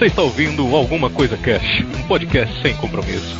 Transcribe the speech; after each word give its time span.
Você 0.00 0.06
está 0.06 0.22
ouvindo 0.22 0.74
Alguma 0.74 1.10
Coisa 1.10 1.36
Cash, 1.36 1.84
um 1.94 2.02
podcast 2.08 2.62
sem 2.62 2.74
compromisso. 2.76 3.36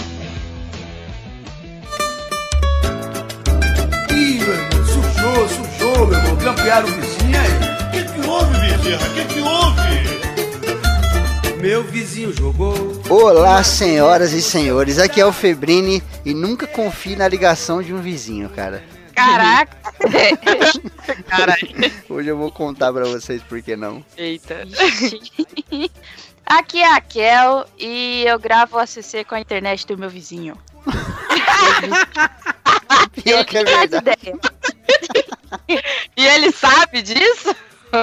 Ih, 4.11 4.35
meu 4.41 4.53
irmão, 4.53 4.85
sujou, 4.85 5.49
sujou, 5.49 6.07
meu 6.07 6.19
irmão. 6.19 6.37
Grampearam 6.37 6.87
o 6.87 6.91
vizinho 6.93 7.41
aí. 7.41 7.49
O 7.81 7.91
que, 7.93 8.05
que 8.13 8.21
houve, 8.29 8.53
Bezerra? 8.59 9.09
O 9.09 9.15
que, 9.15 9.25
que 9.25 9.41
houve? 9.41 9.81
Meu 11.63 11.83
vizinho 11.83 12.31
jogou. 12.31 12.75
Olá, 13.09 13.65
senhoras 13.65 14.35
e 14.35 14.43
senhores, 14.43 14.99
aqui 14.99 15.19
é 15.19 15.25
o 15.25 15.33
Febrini 15.33 16.03
e 16.27 16.35
nunca 16.35 16.67
confie 16.67 17.17
na 17.17 17.27
ligação 17.27 17.83
de 17.83 17.95
um 17.95 18.03
vizinho, 18.03 18.51
cara. 18.51 18.85
Caraca! 19.15 19.79
Caralho. 21.27 21.69
Hoje 22.09 22.29
eu 22.29 22.37
vou 22.37 22.51
contar 22.51 22.93
pra 22.93 23.05
vocês 23.05 23.43
por 23.43 23.63
que 23.63 23.77
não. 23.77 24.05
Eita. 24.15 24.67
Aqui 26.47 26.79
é 26.79 26.93
a 26.93 27.01
Kel 27.01 27.67
e 27.79 28.25
eu 28.27 28.39
gravo 28.39 28.77
o 28.77 28.81
ACC 28.81 29.25
com 29.25 29.35
a 29.35 29.41
internet 29.41 29.87
do 29.87 29.97
meu 29.97 30.11
vizinho. 30.11 30.59
Pior 33.23 33.45
que 33.45 33.59
é 33.59 33.65
verdade. 33.65 33.97
ideia. 33.97 34.39
e 36.17 36.27
ele 36.27 36.51
sabe 36.53 37.03
disso? 37.03 37.55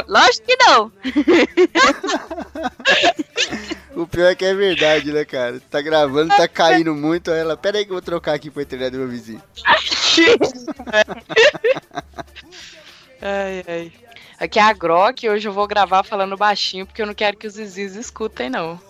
Lógico 0.08 0.48
que 0.48 0.55
não. 0.58 0.91
O 3.98 4.05
pior 4.05 4.27
é 4.27 4.36
que 4.36 4.46
é 4.46 4.54
verdade, 4.54 5.12
né, 5.12 5.26
cara? 5.26 5.60
Tá 5.72 5.82
gravando, 5.82 6.30
tá 6.30 6.48
caindo 6.48 6.94
muito, 6.94 7.32
aí 7.32 7.40
ela, 7.40 7.58
pera 7.58 7.80
aí 7.80 7.84
que 7.84 7.90
eu 7.90 7.96
vou 7.96 8.02
trocar 8.02 8.35
aqui 8.35 8.52
pra 8.52 8.62
internet 8.62 8.91
do 8.91 8.99
meu 8.99 9.08
vizinho. 9.08 9.41
ai, 13.20 13.63
ai. 13.68 13.91
Aqui 14.40 14.59
é 14.59 14.62
a 14.62 14.73
Grok 14.73 15.26
e 15.26 15.30
hoje 15.30 15.48
eu 15.48 15.54
vou 15.54 15.68
gravar 15.68 16.04
falando 16.04 16.38
baixinho 16.38 16.85
porque 16.85 17.02
eu 17.02 17.07
não 17.07 17.13
quero 17.13 17.35
que 17.38 17.48
os 17.48 17.55
vizinhos 17.55 17.96
escutem, 17.96 18.49
não. 18.49 18.79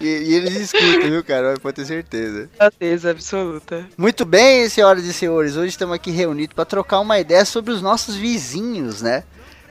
E, 0.00 0.06
e 0.06 0.34
eles 0.34 0.56
escutam, 0.56 1.10
viu, 1.10 1.24
cara? 1.24 1.54
Pode 1.60 1.76
ter 1.76 1.84
certeza. 1.84 2.48
Certeza 2.56 3.10
absoluta. 3.10 3.86
Muito 3.96 4.24
bem, 4.24 4.68
senhoras 4.68 5.04
e 5.04 5.12
senhores, 5.12 5.56
hoje 5.56 5.68
estamos 5.68 5.94
aqui 5.94 6.10
reunidos 6.10 6.54
para 6.54 6.64
trocar 6.64 7.00
uma 7.00 7.18
ideia 7.18 7.44
sobre 7.44 7.72
os 7.72 7.82
nossos 7.82 8.16
vizinhos, 8.16 9.02
né? 9.02 9.24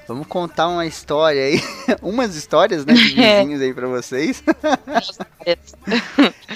Vamos 0.08 0.26
contar 0.28 0.70
uma 0.70 0.86
história 0.86 1.44
aí, 1.44 1.62
umas 2.02 2.34
histórias, 2.36 2.86
né, 2.86 2.94
de 2.94 3.04
vizinhos 3.14 3.62
aí 3.62 3.74
pra 3.74 3.88
vocês. 3.88 4.42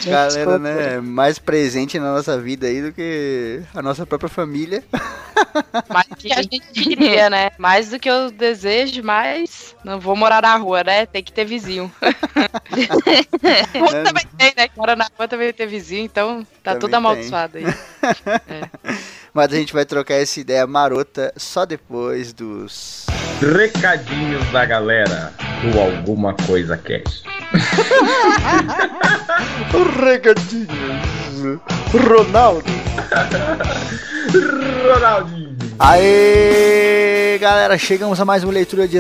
Galera, 0.06 0.58
né, 0.58 1.02
mais 1.02 1.38
presente 1.38 2.00
na 2.00 2.14
nossa 2.14 2.40
vida 2.40 2.68
aí 2.68 2.82
do 2.82 2.94
que 2.94 3.62
a 3.74 3.82
nossa 3.82 4.06
própria 4.06 4.30
família. 4.30 4.82
Mais 5.90 6.08
do 6.08 6.16
que 6.16 6.32
a 6.32 6.42
gente 6.42 6.62
queria, 6.72 7.30
né? 7.30 7.52
Mais 7.58 7.90
do 7.90 8.00
que 8.00 8.10
eu 8.10 8.32
desejo, 8.32 9.04
mas 9.04 9.76
não 9.84 10.00
vou 10.00 10.16
morar 10.16 10.42
na 10.42 10.56
rua, 10.56 10.82
né? 10.84 11.06
Tem 11.06 11.22
que 11.24 11.34
ter 11.34 11.44
vizinho. 11.44 11.92
também 14.04 14.26
tem, 14.38 14.54
né? 14.56 14.70
Mora 14.78 14.96
na 14.96 15.10
rua 15.18 15.28
também 15.28 15.52
tem 15.52 15.68
vizinho, 15.68 16.06
então 16.06 16.46
tá 16.64 16.76
Também 16.76 16.80
tudo 16.80 16.90
tem. 16.92 16.98
amaldiçoado 16.98 17.58
aí. 17.58 17.66
Mas 19.34 19.54
a 19.54 19.56
gente 19.56 19.72
vai 19.74 19.86
trocar 19.86 20.16
essa 20.16 20.40
ideia 20.40 20.68
marota 20.68 21.34
só 21.38 21.66
depois 21.66 22.34
dos. 22.34 23.06
Recadinhos 23.40 24.46
da 24.52 24.66
galera 24.66 25.34
do 25.62 25.80
Alguma 25.80 26.34
Coisa 26.46 26.78
Cash. 26.78 27.24
Recadinhos. 30.04 30.68
Ronaldo. 31.92 32.70
Ronaldinho. 34.84 35.58
Aê, 35.80 37.38
galera, 37.40 37.78
chegamos 37.78 38.20
a 38.20 38.26
mais 38.26 38.44
uma 38.44 38.54
leitura 38.54 38.88
de 38.88 38.98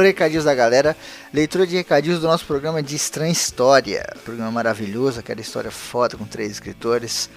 recadinhos 0.00 0.44
da 0.44 0.54
galera. 0.54 0.96
Leitura 1.32 1.66
de 1.66 1.76
recadinhos 1.76 2.20
do 2.20 2.26
nosso 2.26 2.44
programa 2.44 2.82
de 2.82 2.96
Estranha 2.96 3.30
História. 3.30 4.04
Programa 4.24 4.50
maravilhoso, 4.50 5.20
aquela 5.20 5.40
história 5.40 5.70
foda 5.70 6.16
com 6.16 6.24
três 6.24 6.50
escritores. 6.50 7.30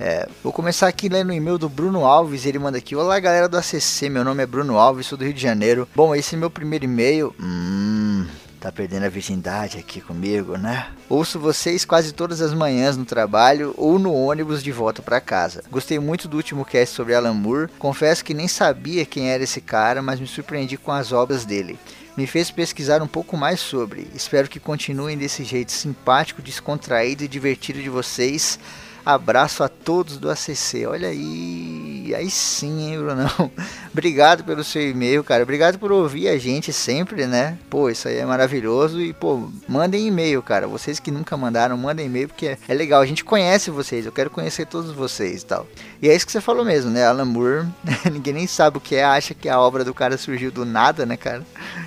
É, 0.00 0.28
vou 0.44 0.52
começar 0.52 0.86
aqui 0.86 1.08
lendo 1.08 1.30
o 1.30 1.32
e-mail 1.32 1.58
do 1.58 1.68
Bruno 1.68 2.04
Alves. 2.04 2.46
Ele 2.46 2.58
manda 2.58 2.78
aqui: 2.78 2.94
Olá, 2.94 3.18
galera 3.18 3.48
do 3.48 3.56
ACC. 3.56 4.08
Meu 4.08 4.22
nome 4.22 4.42
é 4.42 4.46
Bruno 4.46 4.78
Alves, 4.78 5.06
sou 5.06 5.18
do 5.18 5.24
Rio 5.24 5.34
de 5.34 5.42
Janeiro. 5.42 5.88
Bom, 5.94 6.14
esse 6.14 6.36
é 6.36 6.38
meu 6.38 6.50
primeiro 6.50 6.84
e-mail. 6.84 7.34
Hum. 7.40 8.24
Tá 8.60 8.72
perdendo 8.72 9.04
a 9.04 9.08
virgindade 9.08 9.78
aqui 9.78 10.00
comigo, 10.00 10.56
né? 10.56 10.88
Ouço 11.08 11.38
vocês 11.38 11.84
quase 11.84 12.12
todas 12.12 12.40
as 12.40 12.52
manhãs 12.52 12.96
no 12.96 13.04
trabalho 13.04 13.72
ou 13.76 14.00
no 14.00 14.12
ônibus 14.12 14.64
de 14.64 14.72
volta 14.72 15.00
pra 15.00 15.20
casa. 15.20 15.62
Gostei 15.70 15.98
muito 16.00 16.26
do 16.26 16.36
último 16.36 16.64
cast 16.64 16.94
sobre 16.94 17.14
Alan 17.14 17.34
Moore. 17.34 17.70
Confesso 17.78 18.24
que 18.24 18.34
nem 18.34 18.48
sabia 18.48 19.06
quem 19.06 19.30
era 19.30 19.44
esse 19.44 19.60
cara, 19.60 20.02
mas 20.02 20.18
me 20.18 20.26
surpreendi 20.26 20.76
com 20.76 20.90
as 20.90 21.12
obras 21.12 21.44
dele. 21.44 21.78
Me 22.16 22.26
fez 22.26 22.50
pesquisar 22.50 23.00
um 23.00 23.06
pouco 23.06 23.36
mais 23.36 23.60
sobre. 23.60 24.08
Espero 24.12 24.48
que 24.48 24.58
continuem 24.58 25.16
desse 25.16 25.44
jeito 25.44 25.70
simpático, 25.70 26.42
descontraído 26.42 27.22
e 27.22 27.28
divertido 27.28 27.80
de 27.80 27.88
vocês. 27.88 28.58
Abraço 29.08 29.64
a 29.64 29.70
todos 29.70 30.18
do 30.18 30.30
ACC. 30.30 30.84
Olha 30.86 31.08
aí, 31.08 32.12
aí 32.14 32.30
sim, 32.30 32.90
hein, 32.90 32.98
Brunão. 32.98 33.50
Obrigado 33.90 34.44
pelo 34.44 34.62
seu 34.62 34.86
e-mail, 34.86 35.24
cara. 35.24 35.42
Obrigado 35.42 35.78
por 35.78 35.90
ouvir 35.90 36.28
a 36.28 36.36
gente 36.36 36.74
sempre, 36.74 37.26
né? 37.26 37.56
Pô, 37.70 37.88
isso 37.88 38.06
aí 38.06 38.18
é 38.18 38.26
maravilhoso. 38.26 39.00
E, 39.00 39.14
pô, 39.14 39.50
mandem 39.66 40.06
e-mail, 40.06 40.42
cara. 40.42 40.68
Vocês 40.68 41.00
que 41.00 41.10
nunca 41.10 41.38
mandaram, 41.38 41.74
mandem 41.78 42.04
e-mail, 42.04 42.28
porque 42.28 42.48
é, 42.48 42.58
é 42.68 42.74
legal. 42.74 43.00
A 43.00 43.06
gente 43.06 43.24
conhece 43.24 43.70
vocês. 43.70 44.04
Eu 44.04 44.12
quero 44.12 44.28
conhecer 44.28 44.66
todos 44.66 44.92
vocês 44.92 45.40
e 45.40 45.46
tal. 45.46 45.66
E 46.02 46.08
é 46.10 46.14
isso 46.14 46.26
que 46.26 46.32
você 46.32 46.42
falou 46.42 46.62
mesmo, 46.62 46.90
né? 46.90 47.06
Alan 47.06 47.24
Moore, 47.24 47.66
ninguém 48.12 48.34
nem 48.34 48.46
sabe 48.46 48.76
o 48.76 48.80
que 48.80 48.94
é, 48.94 49.04
acha 49.04 49.32
que 49.32 49.48
a 49.48 49.58
obra 49.58 49.86
do 49.86 49.94
cara 49.94 50.18
surgiu 50.18 50.50
do 50.50 50.66
nada, 50.66 51.06
né, 51.06 51.16
cara? 51.16 51.42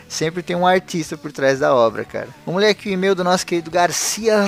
Sempre 0.10 0.42
tem 0.42 0.56
um 0.56 0.66
artista 0.66 1.16
por 1.16 1.32
trás 1.32 1.60
da 1.60 1.72
obra, 1.72 2.04
cara. 2.04 2.30
Vamos 2.48 2.62
ler 2.62 2.70
aqui 2.70 2.90
o 2.90 2.92
e-mail 2.92 3.14
do 3.14 3.24
nosso 3.24 3.46
querido 3.46 3.70
Garcia 3.70 4.48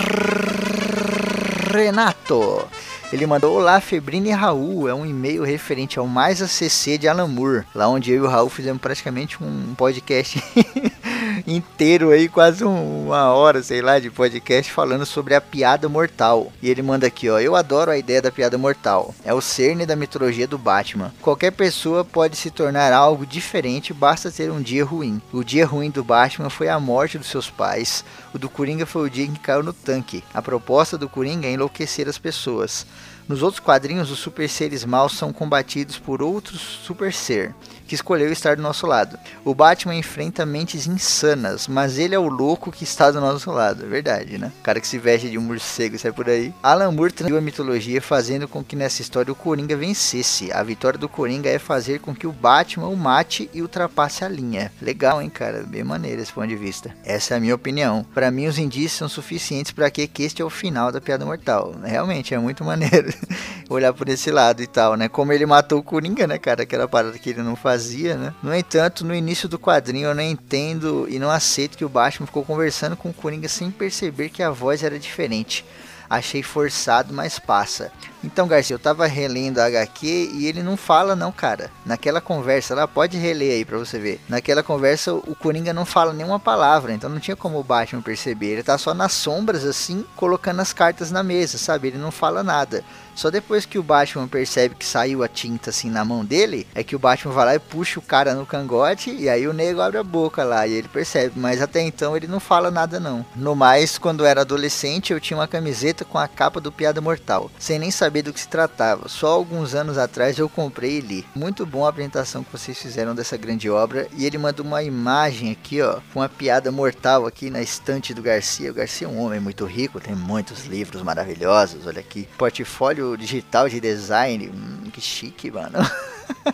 Renato. 1.78 2.68
Ele 3.12 3.28
mandou 3.28 3.56
Olá, 3.56 3.80
Febrine 3.80 4.30
e 4.30 4.32
Raul. 4.32 4.88
É 4.88 4.94
um 4.94 5.06
e-mail 5.06 5.44
referente 5.44 6.00
ao 6.00 6.08
mais 6.08 6.42
ACC 6.42 6.98
de 6.98 7.08
Alan 7.08 7.28
Moore. 7.28 7.64
Lá 7.76 7.88
onde 7.88 8.12
eu 8.12 8.24
e 8.24 8.26
o 8.26 8.28
Raul 8.28 8.50
fizemos 8.50 8.82
praticamente 8.82 9.44
um 9.44 9.76
podcast 9.76 10.44
inteiro 11.46 12.12
aí, 12.12 12.30
quase 12.30 12.64
um- 12.64 13.08
uma 13.08 13.34
hora, 13.34 13.62
sei 13.62 13.82
lá, 13.82 14.00
de 14.00 14.10
podcast 14.10 14.72
falando 14.72 15.06
sobre 15.06 15.36
a 15.36 15.42
piada 15.42 15.90
mortal. 15.90 16.52
E 16.62 16.70
ele 16.70 16.82
manda 16.82 17.08
aqui, 17.08 17.30
ó. 17.30 17.40
Eu 17.40 17.56
adoro 17.56 17.92
a 17.92 17.98
ideia 17.98 18.22
da 18.22 18.32
piada 18.32 18.58
mortal. 18.58 19.14
É 19.24 19.34
o 19.34 19.42
cerne 19.42 19.86
da 19.86 19.96
mitologia 19.96 20.48
do 20.48 20.58
Batman. 20.58 21.14
Qualquer 21.22 21.52
pessoa 21.52 22.06
pode 22.06 22.36
se 22.36 22.50
tornar 22.50 22.94
algo 22.94 23.26
diferente, 23.26 23.94
basta 23.94 24.32
ter 24.32 24.52
um 24.52 24.62
dia 24.62 24.86
ruim. 24.86 25.22
O 25.32 25.44
dia 25.44 25.66
ruim 25.66 25.90
do 25.90 26.04
Batman 26.04 26.50
foi 26.50 26.70
a 26.70 26.80
morte 26.80 27.18
dos 27.18 27.28
seus 27.28 27.50
pais. 27.50 28.04
O 28.34 28.40
do 28.40 28.50
Coringa 28.50 28.86
foi 28.86 29.08
o 29.08 29.10
dia 29.10 29.26
em 29.26 29.34
que 29.34 29.40
caiu 29.40 29.64
no 29.64 29.74
tanque. 29.74 30.24
A 30.34 30.42
proposta 30.42 30.98
do 30.98 31.10
Coringa 31.10 31.48
é 31.48 31.52
enlouquecer 31.52 32.08
as 32.08 32.18
pessoas. 32.18 32.86
Nos 33.28 33.42
outros 33.42 33.62
quadrinhos, 33.62 34.12
os 34.12 34.20
super 34.20 34.50
seres 34.50 34.84
maus 34.84 35.18
são 35.18 35.32
combatidos 35.32 35.98
por 35.98 36.22
outro 36.22 36.58
super 36.58 37.14
ser, 37.14 37.56
que 37.94 37.96
escolheu 37.96 38.32
estar 38.32 38.56
do 38.56 38.62
nosso 38.64 38.88
lado. 38.88 39.20
O 39.46 39.54
Batman 39.54 39.96
enfrenta 39.96 40.46
mentes 40.46 40.88
insanas, 40.88 41.68
mas 41.68 42.00
ele 42.00 42.16
é 42.16 42.20
o 42.20 42.28
louco 42.28 42.72
que 42.72 42.84
está 42.84 43.12
do 43.12 43.22
nosso 43.22 43.52
lado. 43.52 43.88
Verdade, 43.88 44.40
né? 44.40 44.52
O 44.60 44.64
cara 44.64 44.82
que 44.82 44.88
se 44.88 44.98
veste 44.98 45.30
de 45.30 45.38
um 45.38 45.42
morcego 45.42 45.96
e 45.96 46.00
sai 46.00 46.12
por 46.12 46.28
aí. 46.28 46.52
Alan 46.64 46.92
Moore 46.92 47.12
transiu 47.12 47.38
a 47.38 47.42
mitologia 47.42 48.02
fazendo 48.02 48.48
com 48.48 48.64
que 48.64 48.76
nessa 48.76 49.02
história 49.02 49.32
o 49.32 49.36
Coringa 49.36 49.78
vencesse. 49.78 50.52
A 50.52 50.64
vitória 50.64 50.98
do 50.98 51.08
Coringa 51.08 51.50
é 51.50 51.60
fazer 51.60 52.00
com 52.00 52.16
que 52.16 52.26
o 52.26 52.32
Batman 52.32 52.88
o 52.88 52.98
mate 52.98 53.48
e 53.54 53.62
ultrapasse 53.62 54.26
a 54.26 54.28
linha. 54.28 54.72
Legal, 54.82 55.22
hein, 55.22 55.30
cara? 55.30 55.64
Bem 55.64 55.84
maneiro 55.84 56.22
esse 56.22 56.34
ponto 56.34 56.48
de 56.48 56.56
vista. 56.56 56.96
Essa 57.04 57.36
é 57.36 57.38
a 57.38 57.40
minha 57.40 57.54
opinião. 57.54 58.04
Para 58.14 58.32
mim, 58.32 58.48
os 58.48 58.58
indícios 58.58 58.94
são 58.94 59.10
suficientes 59.10 59.72
para 59.72 59.92
que, 59.92 60.08
que 60.08 60.24
este 60.24 60.42
é 60.42 60.46
o 60.46 60.50
final 60.50 60.92
da 60.92 61.00
piada 61.00 61.26
mortal. 61.26 61.76
Realmente, 61.84 62.34
é 62.34 62.40
muito 62.40 62.64
maneiro 62.64 63.14
olhar 63.70 63.94
por 63.94 64.10
esse 64.10 64.32
lado 64.32 64.64
e 64.64 64.68
tal, 64.68 64.96
né? 64.96 65.08
Como 65.08 65.32
ele 65.32 65.46
matou 65.46 65.80
o 65.80 65.84
Coringa, 65.84 66.26
né, 66.26 66.40
cara? 66.40 66.64
Aquela 66.64 66.88
parada 66.88 67.20
que 67.20 67.30
ele 67.30 67.44
não 67.44 67.56
fazia, 67.56 67.83
né? 68.18 68.34
No 68.42 68.54
entanto, 68.54 69.06
no 69.06 69.14
início 69.14 69.48
do 69.50 69.60
quadrinho 69.60 70.08
eu 70.08 70.16
não 70.16 70.24
entendo 70.24 71.08
e 71.10 71.20
não 71.20 71.30
aceito 71.30 71.78
que 71.78 71.86
o 71.86 71.90
Batman 71.90 72.28
ficou 72.28 72.44
conversando 72.44 72.96
com 72.96 73.10
o 73.10 73.14
Coringa 73.14 73.48
sem 73.48 73.72
perceber 73.72 74.30
que 74.30 74.44
a 74.44 74.50
voz 74.50 74.84
era 74.84 75.00
diferente. 75.00 75.66
Achei 76.10 76.44
forçado, 76.44 77.14
mas 77.14 77.40
passa. 77.40 77.92
Então, 78.24 78.48
Garcia, 78.48 78.76
eu 78.76 78.80
tava 78.80 79.06
relendo 79.06 79.60
a 79.60 79.66
HQ 79.66 80.32
e 80.34 80.46
ele 80.46 80.64
não 80.64 80.78
fala 80.78 81.16
não, 81.16 81.32
cara. 81.32 81.70
Naquela 81.86 82.22
conversa 82.22 82.74
lá, 82.74 82.88
pode 82.88 83.18
reler 83.18 83.54
aí 83.54 83.66
pra 83.66 83.78
você 83.78 84.00
ver. 84.00 84.22
Naquela 84.30 84.64
conversa, 84.64 85.14
o 85.14 85.36
Coringa 85.36 85.74
não 85.74 85.86
fala 85.86 86.14
nenhuma 86.14 86.40
palavra, 86.40 86.94
então 86.94 87.10
não 87.10 87.20
tinha 87.20 87.36
como 87.36 87.60
o 87.60 87.64
Batman 87.64 88.02
perceber. 88.02 88.48
Ele 88.48 88.64
tá 88.64 88.78
só 88.78 88.94
nas 88.94 89.12
sombras, 89.12 89.66
assim, 89.66 90.06
colocando 90.16 90.62
as 90.62 90.72
cartas 90.72 91.12
na 91.12 91.24
mesa, 91.24 91.58
sabe? 91.58 91.90
Ele 91.90 91.98
não 91.98 92.12
fala 92.12 92.44
nada. 92.44 92.84
Só 93.16 93.30
depois 93.30 93.66
que 93.66 93.78
o 93.78 93.84
Batman 93.84 94.28
percebe 94.28 94.76
que 94.76 94.86
saiu 94.86 95.24
a 95.24 95.28
tinta 95.28 95.70
assim 95.70 95.90
na 95.90 96.04
mão 96.04 96.26
dele, 96.26 96.68
é 96.74 96.84
que 96.84 96.96
o 96.96 97.00
Batman 97.00 97.34
vai 97.34 97.46
lá 97.46 97.56
e 97.56 97.60
puxa 97.60 98.00
o 98.00 98.02
cara 98.02 98.34
no 98.34 98.46
cangote 98.46 99.12
e 99.12 99.30
aí 99.30 99.48
o 99.48 99.54
nego 99.54 99.82
abre 99.82 100.00
a 100.00 100.04
boca 100.04 100.44
lá 100.44 100.66
e 100.66 100.74
ele 100.74 100.88
percebe. 100.88 101.40
Mas 101.40 101.62
até 101.62 101.82
então 101.82 102.18
ele 102.18 102.28
não 102.28 102.40
fala 102.40 102.72
nada 102.72 103.00
não. 103.00 103.26
No 103.36 103.56
mais, 103.56 103.98
quando 103.98 104.22
eu 104.22 104.28
era 104.28 104.42
adolescente, 104.42 105.14
eu 105.14 105.20
tinha 105.20 105.38
uma 105.38 105.48
camiseta 105.48 106.04
com 106.04 106.18
a 106.18 106.28
capa 106.28 106.60
do 106.60 106.72
Piada 106.72 107.02
Mortal. 107.02 107.52
Sem 107.60 107.78
nem 107.78 107.92
saber 107.92 108.13
saber 108.14 108.22
do 108.22 108.34
que 108.34 108.40
se 108.40 108.48
tratava. 108.48 109.10
Só 109.10 109.28
alguns 109.28 109.74
anos 109.74 109.98
atrás 109.98 110.38
eu 110.38 110.48
comprei 110.48 110.98
e 110.98 111.02
li. 111.02 111.26
Muito 111.34 111.66
bom 111.66 111.84
a 111.84 111.90
apresentação 111.90 112.44
que 112.44 112.52
vocês 112.52 112.78
fizeram 112.78 113.16
dessa 113.16 113.36
grande 113.36 113.72
obra. 113.72 114.08
E 114.16 114.24
ele 114.24 114.38
manda 114.38 114.62
uma 114.62 114.84
imagem 114.84 115.52
aqui, 115.52 115.82
ó, 115.82 116.00
com 116.14 116.20
uma 116.20 116.30
piada 116.30 116.72
mortal 116.72 117.26
aqui 117.26 117.50
na 117.50 117.60
estante 117.60 118.14
do 118.14 118.22
Garcia. 118.22 118.70
O 118.70 118.74
Garcia 118.74 119.08
é 119.08 119.10
um 119.10 119.20
homem 119.20 119.40
muito 119.40 119.66
rico, 119.66 120.00
tem 120.00 120.14
muitos 120.14 120.66
livros 120.66 121.02
maravilhosos. 121.02 121.88
Olha 121.88 122.02
aqui, 122.02 122.28
portfólio 122.38 123.18
digital 123.18 123.68
de 123.68 123.80
design. 123.80 124.52
Hum, 124.54 124.92
que 124.92 125.02
chique, 125.02 125.50
mano. 125.50 125.80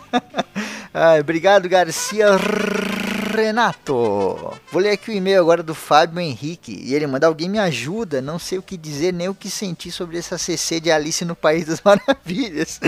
Ai, 0.94 1.20
obrigado, 1.20 1.68
Garcia 1.68 2.38
Renato. 3.40 3.94
Vou 4.70 4.80
ler 4.80 4.90
aqui 4.90 5.10
o 5.10 5.14
e-mail 5.14 5.40
agora 5.40 5.62
do 5.62 5.74
Fábio 5.74 6.20
Henrique. 6.20 6.80
E 6.84 6.94
ele 6.94 7.06
manda: 7.06 7.26
Alguém 7.26 7.48
me 7.48 7.58
ajuda? 7.58 8.20
Não 8.20 8.38
sei 8.38 8.58
o 8.58 8.62
que 8.62 8.76
dizer 8.76 9.12
nem 9.12 9.28
o 9.28 9.34
que 9.34 9.50
sentir 9.50 9.90
sobre 9.90 10.18
essa 10.18 10.38
CC 10.38 10.80
de 10.80 10.90
Alice 10.90 11.24
no 11.24 11.34
País 11.34 11.66
das 11.66 11.80
Maravilhas. 11.84 12.80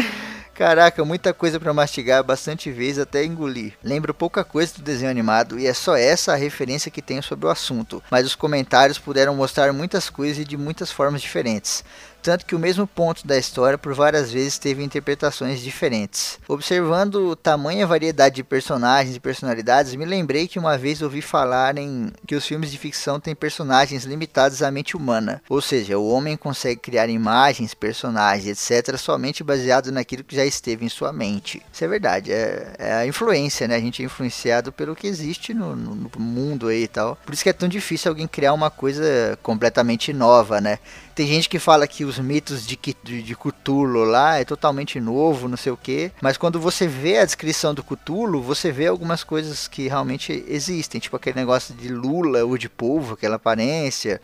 Caraca, 0.54 1.04
muita 1.04 1.32
coisa 1.32 1.58
para 1.58 1.72
mastigar 1.72 2.22
bastante 2.22 2.70
vezes 2.70 2.98
até 2.98 3.24
engolir. 3.24 3.72
Lembro 3.82 4.12
pouca 4.12 4.44
coisa 4.44 4.74
do 4.74 4.82
desenho 4.82 5.10
animado 5.10 5.58
e 5.58 5.66
é 5.66 5.72
só 5.72 5.96
essa 5.96 6.32
a 6.32 6.36
referência 6.36 6.90
que 6.90 7.00
tenho 7.00 7.22
sobre 7.22 7.46
o 7.46 7.50
assunto, 7.50 8.02
mas 8.10 8.26
os 8.26 8.34
comentários 8.34 8.98
puderam 8.98 9.34
mostrar 9.34 9.72
muitas 9.72 10.10
coisas 10.10 10.38
e 10.38 10.44
de 10.44 10.56
muitas 10.56 10.90
formas 10.90 11.22
diferentes 11.22 11.82
tanto 12.22 12.46
que 12.46 12.54
o 12.54 12.58
mesmo 12.58 12.86
ponto 12.86 13.26
da 13.26 13.36
história 13.36 13.76
por 13.76 13.92
várias 13.92 14.32
vezes 14.32 14.58
teve 14.58 14.82
interpretações 14.82 15.60
diferentes. 15.60 16.38
Observando 16.46 17.34
tamanha 17.34 17.86
variedade 17.86 18.36
de 18.36 18.44
personagens 18.44 19.16
e 19.16 19.20
personalidades, 19.20 19.94
me 19.96 20.04
lembrei 20.04 20.46
que 20.46 20.58
uma 20.58 20.78
vez 20.78 21.02
ouvi 21.02 21.20
falarem 21.20 22.12
que 22.26 22.36
os 22.36 22.46
filmes 22.46 22.70
de 22.70 22.78
ficção 22.78 23.18
têm 23.18 23.34
personagens 23.34 24.04
limitados 24.04 24.62
à 24.62 24.70
mente 24.70 24.96
humana, 24.96 25.42
ou 25.48 25.60
seja, 25.60 25.98
o 25.98 26.08
homem 26.08 26.36
consegue 26.36 26.80
criar 26.80 27.08
imagens, 27.08 27.74
personagens, 27.74 28.70
etc., 28.70 28.96
somente 28.96 29.42
baseado 29.42 29.90
naquilo 29.90 30.22
que 30.22 30.36
já 30.36 30.41
esteve 30.44 30.84
em 30.84 30.88
sua 30.88 31.12
mente. 31.12 31.62
Isso 31.72 31.84
é 31.84 31.88
verdade, 31.88 32.32
é, 32.32 32.74
é 32.78 32.92
a 32.94 33.06
influência, 33.06 33.66
né? 33.68 33.76
A 33.76 33.80
gente 33.80 34.02
é 34.02 34.06
influenciado 34.06 34.72
pelo 34.72 34.94
que 34.94 35.06
existe 35.06 35.52
no, 35.54 35.74
no, 35.74 35.94
no 35.94 36.10
mundo 36.18 36.68
aí 36.68 36.84
e 36.84 36.88
tal. 36.88 37.18
Por 37.24 37.32
isso 37.32 37.42
que 37.42 37.48
é 37.48 37.52
tão 37.52 37.68
difícil 37.68 38.10
alguém 38.10 38.26
criar 38.26 38.52
uma 38.52 38.70
coisa 38.70 39.38
completamente 39.42 40.12
nova, 40.12 40.60
né? 40.60 40.78
Tem 41.14 41.26
gente 41.26 41.48
que 41.48 41.58
fala 41.58 41.86
que 41.86 42.04
os 42.04 42.18
mitos 42.18 42.66
de, 42.66 42.78
de, 43.02 43.22
de 43.22 43.36
Cthulhu 43.36 44.04
lá 44.04 44.38
é 44.38 44.44
totalmente 44.44 44.98
novo, 44.98 45.48
não 45.48 45.56
sei 45.56 45.70
o 45.70 45.76
que. 45.76 46.10
Mas 46.22 46.36
quando 46.36 46.58
você 46.58 46.86
vê 46.86 47.18
a 47.18 47.24
descrição 47.24 47.74
do 47.74 47.84
Cthulhu, 47.84 48.40
você 48.40 48.72
vê 48.72 48.86
algumas 48.86 49.22
coisas 49.22 49.68
que 49.68 49.88
realmente 49.88 50.44
existem. 50.48 51.00
Tipo 51.00 51.16
aquele 51.16 51.38
negócio 51.38 51.74
de 51.74 51.88
lula 51.88 52.44
ou 52.44 52.56
de 52.56 52.68
polvo, 52.68 53.14
aquela 53.14 53.36
aparência 53.36 54.20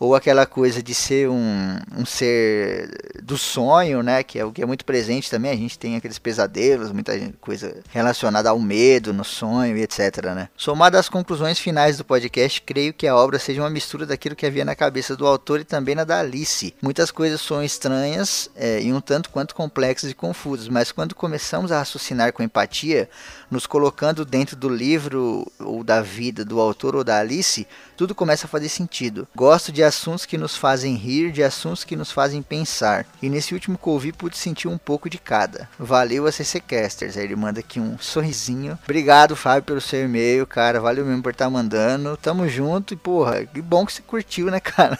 ou 0.00 0.14
aquela 0.14 0.46
coisa 0.46 0.82
de 0.82 0.94
ser 0.94 1.28
um, 1.28 1.78
um 1.94 2.06
ser 2.06 2.88
do 3.22 3.36
sonho, 3.36 4.02
né, 4.02 4.22
que 4.22 4.38
é 4.38 4.44
o 4.44 4.50
que 4.50 4.62
é 4.62 4.66
muito 4.66 4.82
presente 4.82 5.30
também, 5.30 5.50
a 5.50 5.56
gente 5.56 5.78
tem 5.78 5.94
aqueles 5.94 6.18
pesadelos, 6.18 6.90
muita 6.90 7.12
coisa 7.38 7.82
relacionada 7.90 8.48
ao 8.48 8.58
medo 8.58 9.12
no 9.12 9.22
sonho 9.22 9.76
e 9.76 9.82
etc, 9.82 10.24
né. 10.34 10.48
Somado 10.56 10.96
às 10.96 11.10
conclusões 11.10 11.58
finais 11.58 11.98
do 11.98 12.04
podcast, 12.04 12.62
creio 12.62 12.94
que 12.94 13.06
a 13.06 13.14
obra 13.14 13.38
seja 13.38 13.60
uma 13.60 13.68
mistura 13.68 14.06
daquilo 14.06 14.34
que 14.34 14.46
havia 14.46 14.64
na 14.64 14.74
cabeça 14.74 15.14
do 15.14 15.26
autor 15.26 15.60
e 15.60 15.64
também 15.64 15.94
na 15.94 16.04
da 16.04 16.20
Alice. 16.20 16.74
Muitas 16.80 17.10
coisas 17.10 17.42
são 17.42 17.62
estranhas 17.62 18.48
é, 18.56 18.80
e 18.80 18.90
um 18.94 19.02
tanto 19.02 19.28
quanto 19.28 19.54
complexas 19.54 20.10
e 20.10 20.14
confusas, 20.14 20.68
mas 20.68 20.90
quando 20.90 21.14
começamos 21.14 21.70
a 21.70 21.78
raciocinar 21.78 22.32
com 22.32 22.42
empatia, 22.42 23.10
nos 23.50 23.66
colocando 23.66 24.24
dentro 24.24 24.56
do 24.56 24.68
livro 24.68 25.46
ou 25.58 25.82
da 25.82 26.00
vida 26.00 26.44
do 26.44 26.60
autor 26.60 26.94
ou 26.96 27.04
da 27.04 27.18
Alice, 27.18 27.66
tudo 27.96 28.14
começa 28.14 28.46
a 28.46 28.48
fazer 28.48 28.68
sentido. 28.68 29.28
Gosto 29.36 29.70
de 29.70 29.82
assuntos 29.82 30.24
que 30.24 30.38
nos 30.38 30.56
fazem 30.56 30.94
rir, 30.94 31.32
de 31.32 31.42
assuntos 31.42 31.84
que 31.84 31.96
nos 31.96 32.10
fazem 32.10 32.40
pensar. 32.40 33.06
E 33.20 33.28
nesse 33.28 33.52
último 33.52 33.76
que 33.76 33.88
ouvi 33.88 34.12
pude 34.12 34.38
sentir 34.38 34.68
um 34.68 34.78
pouco 34.78 35.10
de 35.10 35.18
cada. 35.18 35.68
Valeu 35.78 36.26
a 36.26 36.32
CC 36.32 36.60
Casters. 36.60 37.16
Aí 37.16 37.24
ele 37.24 37.36
manda 37.36 37.60
aqui 37.60 37.78
um 37.78 37.98
sorrisinho. 37.98 38.78
Obrigado, 38.84 39.36
Fábio, 39.36 39.64
pelo 39.64 39.80
seu 39.80 40.04
e-mail, 40.04 40.46
cara. 40.46 40.80
Valeu 40.80 41.04
mesmo 41.04 41.22
por 41.22 41.32
estar 41.32 41.44
tá 41.44 41.50
mandando. 41.50 42.16
Tamo 42.16 42.48
junto 42.48 42.94
e, 42.94 42.96
porra, 42.96 43.44
que 43.44 43.60
bom 43.60 43.84
que 43.84 43.92
você 43.92 44.02
curtiu, 44.02 44.50
né, 44.50 44.60
cara? 44.64 44.98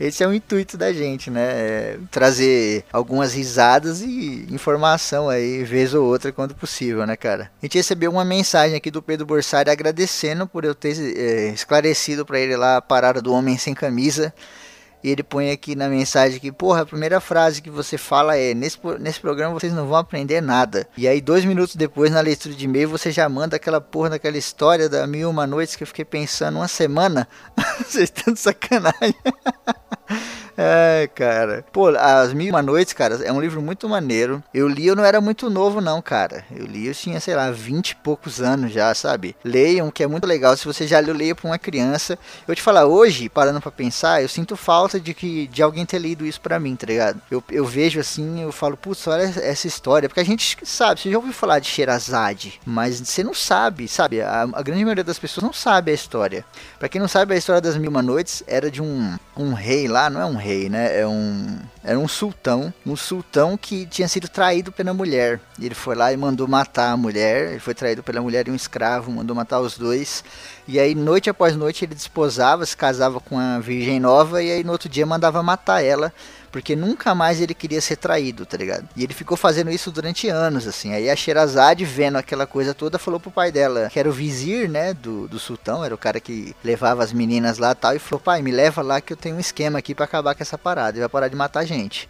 Esse 0.00 0.22
é 0.22 0.26
o 0.26 0.32
intuito 0.32 0.78
da 0.78 0.92
gente, 0.92 1.30
né? 1.30 1.42
É 1.42 1.98
trazer 2.10 2.84
algumas 2.92 3.34
risadas 3.34 4.00
e 4.00 4.46
informação 4.50 5.28
aí, 5.28 5.64
vez 5.64 5.92
ou 5.92 6.06
outra, 6.06 6.32
quando 6.32 6.54
possível, 6.54 7.06
né, 7.06 7.16
cara? 7.16 7.50
Gente 7.62 7.76
recebeu 7.88 8.10
uma 8.10 8.24
mensagem 8.24 8.76
aqui 8.76 8.90
do 8.90 9.02
Pedro 9.02 9.24
Borsari 9.24 9.70
agradecendo 9.70 10.46
por 10.46 10.62
eu 10.62 10.74
ter 10.74 10.94
é, 11.16 11.48
esclarecido 11.48 12.26
para 12.26 12.38
ele 12.38 12.54
lá 12.54 12.76
a 12.76 12.82
parada 12.82 13.22
do 13.22 13.32
homem 13.32 13.56
sem 13.56 13.72
camisa. 13.72 14.34
E 15.02 15.08
ele 15.08 15.22
põe 15.22 15.50
aqui 15.50 15.74
na 15.74 15.88
mensagem 15.88 16.38
que, 16.38 16.52
porra, 16.52 16.82
a 16.82 16.86
primeira 16.86 17.18
frase 17.18 17.62
que 17.62 17.70
você 17.70 17.96
fala 17.96 18.36
é: 18.36 18.52
nesse, 18.52 18.78
nesse 18.98 19.20
programa 19.20 19.54
vocês 19.54 19.72
não 19.72 19.86
vão 19.86 19.96
aprender 19.96 20.42
nada. 20.42 20.86
E 20.98 21.08
aí, 21.08 21.20
dois 21.20 21.46
minutos 21.46 21.76
depois, 21.76 22.10
na 22.10 22.20
leitura 22.20 22.54
de 22.54 22.64
e-mail, 22.66 22.90
você 22.90 23.10
já 23.10 23.26
manda 23.26 23.56
aquela 23.56 23.80
porra 23.80 24.10
daquela 24.10 24.36
história 24.36 24.86
da 24.86 25.06
Mil 25.06 25.30
Uma 25.30 25.46
Noites 25.46 25.76
que 25.76 25.84
eu 25.84 25.86
fiquei 25.86 26.04
pensando 26.04 26.56
uma 26.56 26.68
semana. 26.68 27.26
vocês 27.78 28.12
estão 28.14 28.34
de 28.34 28.40
sacanagem. 28.40 29.14
É, 30.60 31.08
cara. 31.14 31.64
Pô, 31.72 31.86
As 31.96 32.32
Mil 32.32 32.48
e 32.48 32.50
Uma 32.50 32.60
Noites, 32.60 32.92
cara, 32.92 33.14
é 33.24 33.32
um 33.32 33.40
livro 33.40 33.62
muito 33.62 33.88
maneiro. 33.88 34.42
Eu 34.52 34.66
li, 34.66 34.88
eu 34.88 34.96
não 34.96 35.04
era 35.04 35.20
muito 35.20 35.48
novo, 35.48 35.80
não, 35.80 36.02
cara. 36.02 36.44
Eu 36.50 36.66
li, 36.66 36.88
eu 36.88 36.94
tinha, 36.94 37.20
sei 37.20 37.36
lá, 37.36 37.48
20 37.52 37.90
e 37.90 37.94
poucos 37.94 38.40
anos 38.40 38.72
já, 38.72 38.92
sabe? 38.92 39.36
Leiam, 39.44 39.88
que 39.88 40.02
é 40.02 40.06
muito 40.08 40.26
legal. 40.26 40.56
Se 40.56 40.66
você 40.66 40.84
já 40.84 40.98
leu, 40.98 41.14
leia 41.14 41.32
pra 41.32 41.48
uma 41.48 41.58
criança. 41.60 42.18
Eu 42.46 42.56
te 42.56 42.60
falar, 42.60 42.86
hoje, 42.86 43.28
parando 43.28 43.60
pra 43.60 43.70
pensar, 43.70 44.20
eu 44.20 44.28
sinto 44.28 44.56
falta 44.56 44.98
de 44.98 45.14
que 45.14 45.46
de 45.46 45.62
alguém 45.62 45.86
ter 45.86 46.00
lido 46.00 46.26
isso 46.26 46.40
pra 46.40 46.58
mim, 46.58 46.74
tá 46.74 46.88
ligado? 46.88 47.22
Eu, 47.30 47.40
eu 47.52 47.64
vejo 47.64 48.00
assim, 48.00 48.42
eu 48.42 48.50
falo, 48.50 48.76
putz, 48.76 49.06
olha 49.06 49.32
essa 49.40 49.68
história. 49.68 50.08
Porque 50.08 50.20
a 50.20 50.24
gente 50.24 50.58
sabe, 50.64 51.00
você 51.00 51.08
já 51.12 51.18
ouviu 51.18 51.32
falar 51.32 51.60
de 51.60 51.68
Sherazade, 51.68 52.60
mas 52.66 52.98
você 52.98 53.22
não 53.22 53.32
sabe, 53.32 53.86
sabe? 53.86 54.20
A, 54.22 54.42
a 54.52 54.62
grande 54.62 54.82
maioria 54.82 55.04
das 55.04 55.20
pessoas 55.20 55.44
não 55.44 55.52
sabe 55.52 55.92
a 55.92 55.94
história. 55.94 56.44
Pra 56.80 56.88
quem 56.88 57.00
não 57.00 57.06
sabe, 57.06 57.32
a 57.32 57.38
história 57.38 57.60
das 57.60 57.76
Mil 57.76 57.84
e 57.84 57.88
Uma 57.88 58.02
Noites 58.02 58.42
era 58.48 58.68
de 58.68 58.82
um, 58.82 59.16
um 59.36 59.52
rei 59.52 59.86
lá, 59.86 60.10
não 60.10 60.20
é 60.20 60.26
um 60.26 60.34
rei 60.34 60.47
rei, 60.48 60.70
né? 60.70 60.98
É 60.98 61.06
um, 61.06 61.58
era 61.84 61.98
um 61.98 62.08
sultão, 62.08 62.72
um 62.86 62.96
sultão 62.96 63.56
que 63.56 63.84
tinha 63.84 64.08
sido 64.08 64.28
traído 64.28 64.72
pela 64.72 64.94
mulher. 64.94 65.38
Ele 65.60 65.74
foi 65.74 65.94
lá 65.94 66.10
e 66.10 66.16
mandou 66.16 66.48
matar 66.48 66.92
a 66.92 66.96
mulher. 66.96 67.50
Ele 67.50 67.60
foi 67.60 67.74
traído 67.74 68.02
pela 68.02 68.22
mulher 68.22 68.48
e 68.48 68.50
um 68.50 68.54
escravo, 68.54 69.10
mandou 69.12 69.36
matar 69.36 69.60
os 69.60 69.76
dois. 69.76 70.24
E 70.68 70.78
aí, 70.78 70.94
noite 70.94 71.30
após 71.30 71.56
noite, 71.56 71.86
ele 71.86 71.94
desposava, 71.94 72.64
se 72.66 72.76
casava 72.76 73.18
com 73.18 73.38
a 73.38 73.58
virgem 73.58 73.98
nova 73.98 74.42
e 74.42 74.52
aí 74.52 74.62
no 74.62 74.72
outro 74.72 74.86
dia 74.86 75.06
mandava 75.06 75.42
matar 75.42 75.82
ela 75.82 76.12
porque 76.50 76.74
nunca 76.74 77.14
mais 77.14 77.40
ele 77.40 77.54
queria 77.54 77.80
ser 77.80 77.96
traído, 77.96 78.44
tá 78.46 78.56
ligado? 78.56 78.88
E 78.96 79.04
ele 79.04 79.14
ficou 79.14 79.36
fazendo 79.36 79.70
isso 79.70 79.90
durante 79.90 80.28
anos, 80.28 80.66
assim. 80.66 80.92
Aí 80.92 81.08
a 81.08 81.16
Sherazade, 81.16 81.84
vendo 81.84 82.16
aquela 82.16 82.46
coisa 82.46 82.74
toda, 82.74 82.98
falou 82.98 83.20
pro 83.20 83.30
pai 83.30 83.52
dela, 83.52 83.88
que 83.90 83.98
era 83.98 84.08
o 84.08 84.12
vizir, 84.12 84.68
né, 84.68 84.94
do, 84.94 85.28
do 85.28 85.38
sultão, 85.38 85.84
era 85.84 85.94
o 85.94 85.98
cara 85.98 86.20
que 86.20 86.54
levava 86.64 87.02
as 87.02 87.12
meninas 87.12 87.58
lá 87.58 87.74
tal, 87.74 87.94
e 87.94 87.98
falou: 87.98 88.20
pai, 88.20 88.42
me 88.42 88.50
leva 88.50 88.82
lá 88.82 89.00
que 89.00 89.12
eu 89.12 89.16
tenho 89.16 89.36
um 89.36 89.40
esquema 89.40 89.78
aqui 89.78 89.94
para 89.94 90.04
acabar 90.04 90.34
com 90.34 90.42
essa 90.42 90.58
parada, 90.58 90.92
ele 90.92 91.00
vai 91.00 91.08
parar 91.08 91.28
de 91.28 91.36
matar 91.36 91.64
gente. 91.64 92.08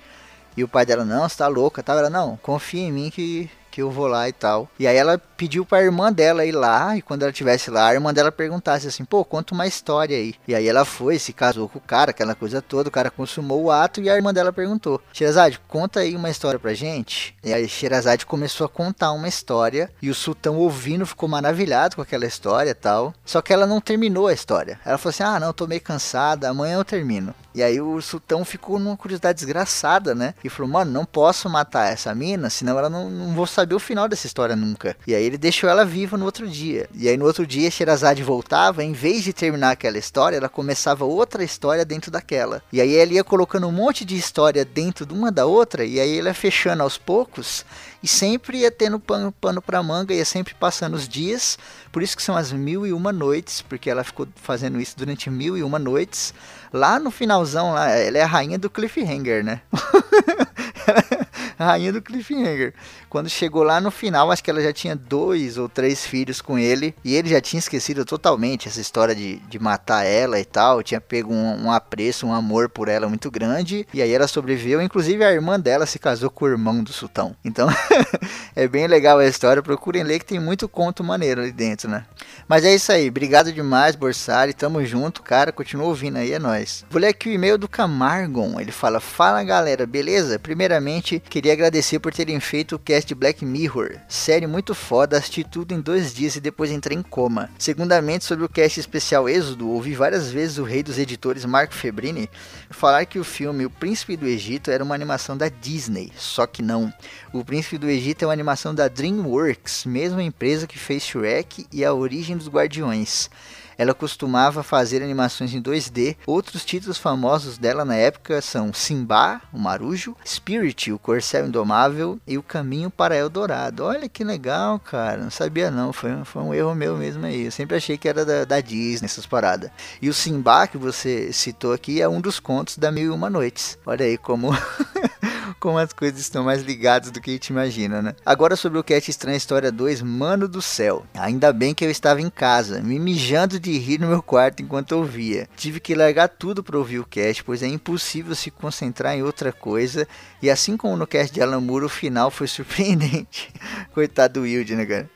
E 0.56 0.64
o 0.64 0.68
pai 0.68 0.84
dela, 0.84 1.04
não, 1.04 1.28
você 1.28 1.36
tá 1.36 1.46
louca, 1.46 1.82
tá? 1.82 1.94
Ela, 1.94 2.10
não, 2.10 2.36
confia 2.42 2.82
em 2.82 2.92
mim 2.92 3.10
que 3.10 3.48
que 3.78 3.82
eu 3.82 3.92
vou 3.92 4.08
lá 4.08 4.28
e 4.28 4.32
tal. 4.32 4.68
E 4.76 4.88
aí 4.88 4.96
ela 4.96 5.16
pediu 5.36 5.64
pra 5.64 5.84
irmã 5.84 6.12
dela 6.12 6.44
ir 6.44 6.50
lá, 6.50 6.96
e 6.96 7.00
quando 7.00 7.22
ela 7.22 7.30
estivesse 7.30 7.70
lá, 7.70 7.86
a 7.86 7.94
irmã 7.94 8.12
dela 8.12 8.32
perguntasse 8.32 8.88
assim, 8.88 9.04
pô, 9.04 9.24
conta 9.24 9.54
uma 9.54 9.68
história 9.68 10.16
aí. 10.16 10.34
E 10.48 10.54
aí 10.54 10.66
ela 10.66 10.84
foi, 10.84 11.16
se 11.16 11.32
casou 11.32 11.68
com 11.68 11.78
o 11.78 11.82
cara, 11.82 12.10
aquela 12.10 12.34
coisa 12.34 12.60
toda, 12.60 12.88
o 12.88 12.92
cara 12.92 13.08
consumou 13.08 13.62
o 13.62 13.70
ato, 13.70 14.00
e 14.00 14.10
a 14.10 14.16
irmã 14.16 14.34
dela 14.34 14.52
perguntou, 14.52 15.00
Sherazade, 15.12 15.60
conta 15.68 16.00
aí 16.00 16.16
uma 16.16 16.28
história 16.28 16.58
pra 16.58 16.74
gente. 16.74 17.36
E 17.44 17.52
aí 17.52 17.68
Sherazade 17.68 18.26
começou 18.26 18.64
a 18.64 18.68
contar 18.68 19.12
uma 19.12 19.28
história, 19.28 19.88
e 20.02 20.10
o 20.10 20.14
sultão 20.14 20.56
ouvindo 20.56 21.06
ficou 21.06 21.28
maravilhado 21.28 21.94
com 21.94 22.02
aquela 22.02 22.26
história 22.26 22.70
e 22.70 22.74
tal. 22.74 23.14
Só 23.24 23.40
que 23.40 23.52
ela 23.52 23.64
não 23.64 23.80
terminou 23.80 24.26
a 24.26 24.32
história. 24.32 24.80
Ela 24.84 24.98
falou 24.98 25.10
assim, 25.10 25.22
ah, 25.22 25.38
não, 25.38 25.52
tô 25.52 25.68
meio 25.68 25.80
cansada, 25.80 26.48
amanhã 26.48 26.78
eu 26.78 26.84
termino. 26.84 27.32
E 27.58 27.62
aí 27.62 27.80
o 27.80 28.00
sultão 28.00 28.44
ficou 28.44 28.78
numa 28.78 28.96
curiosidade 28.96 29.34
desgraçada, 29.34 30.14
né? 30.14 30.32
E 30.44 30.48
falou, 30.48 30.70
mano, 30.70 30.92
não 30.92 31.04
posso 31.04 31.50
matar 31.50 31.92
essa 31.92 32.14
mina, 32.14 32.48
senão 32.48 32.78
ela 32.78 32.88
não, 32.88 33.10
não 33.10 33.34
vou 33.34 33.48
saber 33.48 33.74
o 33.74 33.80
final 33.80 34.06
dessa 34.06 34.28
história 34.28 34.54
nunca. 34.54 34.96
E 35.04 35.12
aí 35.12 35.24
ele 35.24 35.36
deixou 35.36 35.68
ela 35.68 35.84
viva 35.84 36.16
no 36.16 36.24
outro 36.24 36.46
dia. 36.46 36.88
E 36.94 37.08
aí 37.08 37.16
no 37.16 37.24
outro 37.24 37.44
dia 37.44 37.68
Sherazade 37.68 38.22
voltava, 38.22 38.84
em 38.84 38.92
vez 38.92 39.24
de 39.24 39.32
terminar 39.32 39.72
aquela 39.72 39.98
história, 39.98 40.36
ela 40.36 40.48
começava 40.48 41.04
outra 41.04 41.42
história 41.42 41.84
dentro 41.84 42.12
daquela. 42.12 42.62
E 42.72 42.80
aí 42.80 42.92
ele 42.92 43.16
ia 43.16 43.24
colocando 43.24 43.66
um 43.66 43.72
monte 43.72 44.04
de 44.04 44.16
história 44.16 44.64
dentro 44.64 45.04
de 45.04 45.12
uma 45.12 45.32
da 45.32 45.44
outra, 45.44 45.84
e 45.84 45.98
aí 45.98 46.10
ele 46.10 46.28
ia 46.28 46.34
fechando 46.34 46.84
aos 46.84 46.96
poucos, 46.96 47.66
e 48.00 48.06
sempre 48.06 48.58
ia 48.58 48.70
tendo 48.70 49.00
pano, 49.00 49.32
pano 49.32 49.60
pra 49.60 49.82
manga, 49.82 50.14
ia 50.14 50.24
sempre 50.24 50.54
passando 50.54 50.94
os 50.94 51.08
dias. 51.08 51.58
Por 51.90 52.04
isso 52.04 52.16
que 52.16 52.22
são 52.22 52.36
as 52.36 52.52
mil 52.52 52.86
e 52.86 52.92
uma 52.92 53.10
noites, 53.12 53.62
porque 53.62 53.90
ela 53.90 54.04
ficou 54.04 54.28
fazendo 54.36 54.80
isso 54.80 54.96
durante 54.96 55.28
mil 55.28 55.58
e 55.58 55.64
uma 55.64 55.80
noites. 55.80 56.32
Lá 56.72 56.98
no 56.98 57.10
finalzão, 57.10 57.72
lá, 57.72 57.90
ela 57.90 58.18
é 58.18 58.22
a 58.22 58.26
rainha 58.26 58.58
do 58.58 58.70
cliffhanger, 58.70 59.44
né? 59.44 59.60
rainha 61.64 61.92
do 61.92 62.00
cliffhanger. 62.00 62.72
Quando 63.08 63.28
chegou 63.28 63.62
lá 63.62 63.80
no 63.80 63.90
final, 63.90 64.30
acho 64.30 64.44
que 64.44 64.50
ela 64.50 64.62
já 64.62 64.72
tinha 64.72 64.94
dois 64.94 65.58
ou 65.58 65.68
três 65.68 66.04
filhos 66.04 66.40
com 66.40 66.58
ele. 66.58 66.94
E 67.04 67.14
ele 67.14 67.28
já 67.28 67.40
tinha 67.40 67.58
esquecido 67.58 68.04
totalmente 68.04 68.68
essa 68.68 68.80
história 68.80 69.14
de, 69.14 69.36
de 69.48 69.58
matar 69.58 70.04
ela 70.04 70.38
e 70.38 70.44
tal. 70.44 70.82
Tinha 70.82 71.00
pego 71.00 71.32
um, 71.32 71.66
um 71.66 71.72
apreço, 71.72 72.26
um 72.26 72.34
amor 72.34 72.68
por 72.68 72.88
ela 72.88 73.08
muito 73.08 73.30
grande. 73.30 73.86
E 73.92 74.02
aí 74.02 74.12
ela 74.12 74.28
sobreviveu. 74.28 74.80
Inclusive 74.80 75.24
a 75.24 75.32
irmã 75.32 75.58
dela 75.58 75.86
se 75.86 75.98
casou 75.98 76.30
com 76.30 76.44
o 76.44 76.48
irmão 76.48 76.82
do 76.82 76.92
sultão. 76.92 77.34
Então 77.44 77.68
é 78.54 78.68
bem 78.68 78.86
legal 78.86 79.18
a 79.18 79.26
história. 79.26 79.62
Procurem 79.62 80.02
ler 80.02 80.18
que 80.18 80.26
tem 80.26 80.38
muito 80.38 80.68
conto 80.68 81.02
maneiro 81.02 81.40
ali 81.40 81.52
dentro, 81.52 81.88
né? 81.88 82.04
Mas 82.46 82.64
é 82.64 82.74
isso 82.74 82.92
aí. 82.92 83.08
Obrigado 83.08 83.52
demais, 83.52 83.96
Borsari. 83.96 84.52
Tamo 84.52 84.84
junto, 84.84 85.22
cara. 85.22 85.52
Continua 85.52 85.86
ouvindo 85.86 86.18
aí, 86.18 86.32
é 86.32 86.38
nóis. 86.38 86.84
Vou 86.90 87.00
ler 87.00 87.08
aqui 87.08 87.28
o 87.28 87.32
e-mail 87.32 87.58
do 87.58 87.68
Camargon. 87.68 88.60
Ele 88.60 88.72
fala: 88.72 89.00
Fala 89.00 89.42
galera, 89.42 89.86
beleza? 89.86 90.38
Primeiramente, 90.38 91.22
queria 91.28 91.47
agradecer 91.50 91.98
por 91.98 92.12
terem 92.12 92.40
feito 92.40 92.76
o 92.76 92.78
cast 92.78 93.08
de 93.08 93.14
Black 93.14 93.44
Mirror. 93.44 93.96
Série 94.08 94.46
muito 94.46 94.74
foda, 94.74 95.16
assisti 95.16 95.44
tudo 95.44 95.72
em 95.72 95.80
dois 95.80 96.14
dias 96.14 96.36
e 96.36 96.40
depois 96.40 96.70
entrei 96.70 96.96
em 96.96 97.02
coma. 97.02 97.50
Segundamente, 97.58 98.24
sobre 98.24 98.44
o 98.44 98.48
cast 98.48 98.78
especial 98.78 99.28
Êxodo, 99.28 99.68
ouvi 99.68 99.94
várias 99.94 100.30
vezes 100.30 100.58
o 100.58 100.64
rei 100.64 100.82
dos 100.82 100.98
editores 100.98 101.44
Marco 101.44 101.74
Febrini 101.74 102.28
falar 102.70 103.04
que 103.06 103.18
o 103.18 103.24
filme 103.24 103.66
O 103.66 103.70
Príncipe 103.70 104.16
do 104.16 104.26
Egito 104.26 104.70
era 104.70 104.84
uma 104.84 104.94
animação 104.94 105.36
da 105.36 105.48
Disney. 105.48 106.12
Só 106.16 106.46
que 106.46 106.62
não. 106.62 106.92
O 107.32 107.44
Príncipe 107.44 107.78
do 107.78 107.88
Egito 107.88 108.22
é 108.22 108.26
uma 108.26 108.32
animação 108.32 108.74
da 108.74 108.88
DreamWorks, 108.88 109.84
mesma 109.84 110.22
empresa 110.22 110.66
que 110.66 110.78
fez 110.78 111.02
Shrek 111.02 111.66
e 111.72 111.84
A 111.84 111.92
Origem 111.92 112.36
dos 112.36 112.48
Guardiões. 112.48 113.30
Ela 113.78 113.94
costumava 113.94 114.64
fazer 114.64 115.02
animações 115.02 115.54
em 115.54 115.62
2D. 115.62 116.16
Outros 116.26 116.64
títulos 116.64 116.98
famosos 116.98 117.56
dela 117.56 117.84
na 117.84 117.94
época 117.94 118.42
são 118.42 118.72
Simba, 118.74 119.40
o 119.52 119.58
Marujo, 119.58 120.16
Spirit, 120.26 120.92
o 120.92 120.98
Corcel 120.98 121.46
Indomável 121.46 122.18
e 122.26 122.36
O 122.36 122.42
Caminho 122.42 122.90
para 122.90 123.16
Eldorado. 123.16 123.84
Olha 123.84 124.08
que 124.08 124.24
legal, 124.24 124.80
cara. 124.80 125.22
Não 125.22 125.30
sabia 125.30 125.70
não. 125.70 125.92
Foi, 125.92 126.10
foi 126.24 126.42
um 126.42 126.52
erro 126.52 126.74
meu 126.74 126.96
mesmo 126.96 127.24
aí. 127.24 127.44
Eu 127.44 127.52
sempre 127.52 127.76
achei 127.76 127.96
que 127.96 128.08
era 128.08 128.24
da, 128.24 128.44
da 128.44 128.60
Disney 128.60 129.06
essas 129.06 129.26
paradas. 129.26 129.70
E 130.02 130.08
o 130.08 130.14
Simba 130.14 130.66
que 130.66 130.76
você 130.76 131.32
citou 131.32 131.72
aqui 131.72 132.02
é 132.02 132.08
um 132.08 132.20
dos 132.20 132.40
contos 132.40 132.76
da 132.76 132.90
Mil 132.90 133.12
e 133.12 133.14
Uma 133.14 133.30
Noites. 133.30 133.78
Olha 133.86 134.04
aí 134.04 134.18
como 134.18 134.50
como 135.58 135.78
as 135.78 135.92
coisas 135.92 136.20
estão 136.20 136.44
mais 136.44 136.62
ligadas 136.62 137.10
do 137.10 137.20
que 137.20 137.30
a 137.30 137.32
gente 137.32 137.48
imagina, 137.48 138.00
né? 138.00 138.14
Agora 138.24 138.56
sobre 138.56 138.78
o 138.78 138.84
Cat 138.84 139.10
Estranha 139.10 139.36
História 139.36 139.70
2, 139.72 140.02
mano 140.02 140.48
do 140.48 140.62
céu. 140.62 141.04
Ainda 141.14 141.52
bem 141.52 141.74
que 141.74 141.84
eu 141.84 141.90
estava 141.90 142.20
em 142.20 142.30
casa, 142.30 142.80
me 142.80 142.98
mijando 142.98 143.58
de 143.58 143.76
rir 143.78 143.98
no 143.98 144.08
meu 144.08 144.22
quarto 144.22 144.62
enquanto 144.62 144.92
ouvia. 144.92 145.48
Tive 145.56 145.80
que 145.80 145.94
largar 145.94 146.28
tudo 146.28 146.62
para 146.62 146.78
ouvir 146.78 146.98
o 146.98 147.06
cast, 147.06 147.42
pois 147.44 147.62
é 147.62 147.66
impossível 147.66 148.34
se 148.34 148.50
concentrar 148.50 149.14
em 149.14 149.22
outra 149.22 149.52
coisa. 149.52 150.06
E 150.42 150.50
assim 150.50 150.76
como 150.76 150.96
no 150.96 151.06
cast 151.06 151.32
de 151.32 151.42
Alan 151.42 151.60
Moore, 151.60 151.86
o 151.86 151.88
final 151.88 152.30
foi 152.30 152.46
surpreendente. 152.48 153.52
Coitado 153.92 154.34
do 154.34 154.42
Wilde, 154.42 154.76
né, 154.76 154.86
cara? 154.86 155.10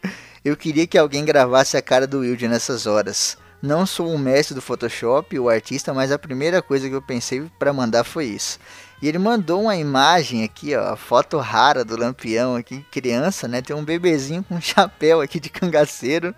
Eu 0.44 0.56
queria 0.56 0.86
que 0.86 0.98
alguém 0.98 1.24
gravasse 1.24 1.76
a 1.76 1.82
cara 1.82 2.06
do 2.06 2.18
Wilde 2.20 2.48
nessas 2.48 2.86
horas. 2.86 3.38
Não 3.62 3.86
sou 3.86 4.10
um 4.10 4.18
mestre 4.18 4.56
do 4.56 4.60
Photoshop, 4.60 5.38
o 5.38 5.48
artista, 5.48 5.94
mas 5.94 6.10
a 6.10 6.18
primeira 6.18 6.60
coisa 6.60 6.88
que 6.88 6.94
eu 6.94 7.00
pensei 7.00 7.48
para 7.60 7.72
mandar 7.72 8.02
foi 8.02 8.24
isso. 8.24 8.58
E 9.00 9.08
ele 9.08 9.18
mandou 9.18 9.62
uma 9.62 9.76
imagem 9.76 10.42
aqui, 10.42 10.74
ó, 10.74 10.96
foto 10.96 11.38
rara 11.38 11.84
do 11.84 11.96
Lampião 11.96 12.56
aqui, 12.56 12.84
criança, 12.90 13.46
né? 13.46 13.62
Tem 13.62 13.74
um 13.74 13.84
bebezinho 13.84 14.42
com 14.42 14.56
um 14.56 14.60
chapéu 14.62 15.20
aqui 15.20 15.38
de 15.38 15.48
cangaceiro. 15.48 16.34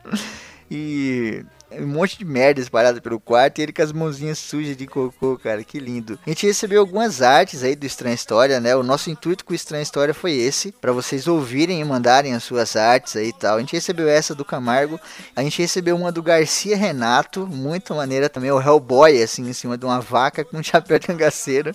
E 0.71 1.45
um 1.81 1.87
monte 1.87 2.19
de 2.19 2.25
merda 2.25 2.61
espalhada 2.61 3.01
pelo 3.01 3.21
quarto 3.21 3.59
e 3.59 3.63
ele 3.63 3.73
com 3.73 3.83
as 3.83 3.93
mãozinhas 3.93 4.39
sujas 4.39 4.77
de 4.77 4.87
cocô, 4.87 5.39
cara, 5.39 5.63
que 5.65 5.79
lindo. 5.79 6.19
A 6.27 6.31
gente 6.31 6.47
recebeu 6.47 6.81
algumas 6.81 7.23
artes 7.23 7.63
aí 7.63 7.75
do 7.75 7.87
Estranha 7.87 8.15
História, 8.15 8.61
né? 8.61 8.75
O 8.77 8.83
nosso 8.83 9.11
intuito 9.11 9.45
com 9.45 9.53
o 9.53 9.57
Estranha 9.57 9.83
História 9.83 10.15
foi 10.15 10.33
esse, 10.33 10.73
para 10.73 10.93
vocês 10.93 11.27
ouvirem 11.27 11.81
e 11.81 11.85
mandarem 11.85 12.35
as 12.35 12.45
suas 12.45 12.77
artes 12.77 13.17
aí 13.17 13.29
e 13.29 13.33
tal. 13.33 13.57
A 13.57 13.61
gente 13.61 13.75
recebeu 13.75 14.09
essa 14.09 14.35
do 14.35 14.45
Camargo, 14.45 15.01
a 15.35 15.43
gente 15.43 15.61
recebeu 15.61 15.97
uma 15.97 16.13
do 16.13 16.23
Garcia 16.23 16.77
Renato, 16.77 17.47
muito 17.47 17.95
maneira 17.95 18.29
também, 18.29 18.51
o 18.51 18.61
Hellboy, 18.61 19.23
assim, 19.23 19.49
em 19.49 19.53
cima 19.53 19.77
de 19.77 19.85
uma 19.85 20.01
vaca 20.01 20.45
com 20.45 20.59
um 20.59 20.63
chapéu 20.65 20.99
cangaceiro. 21.01 21.73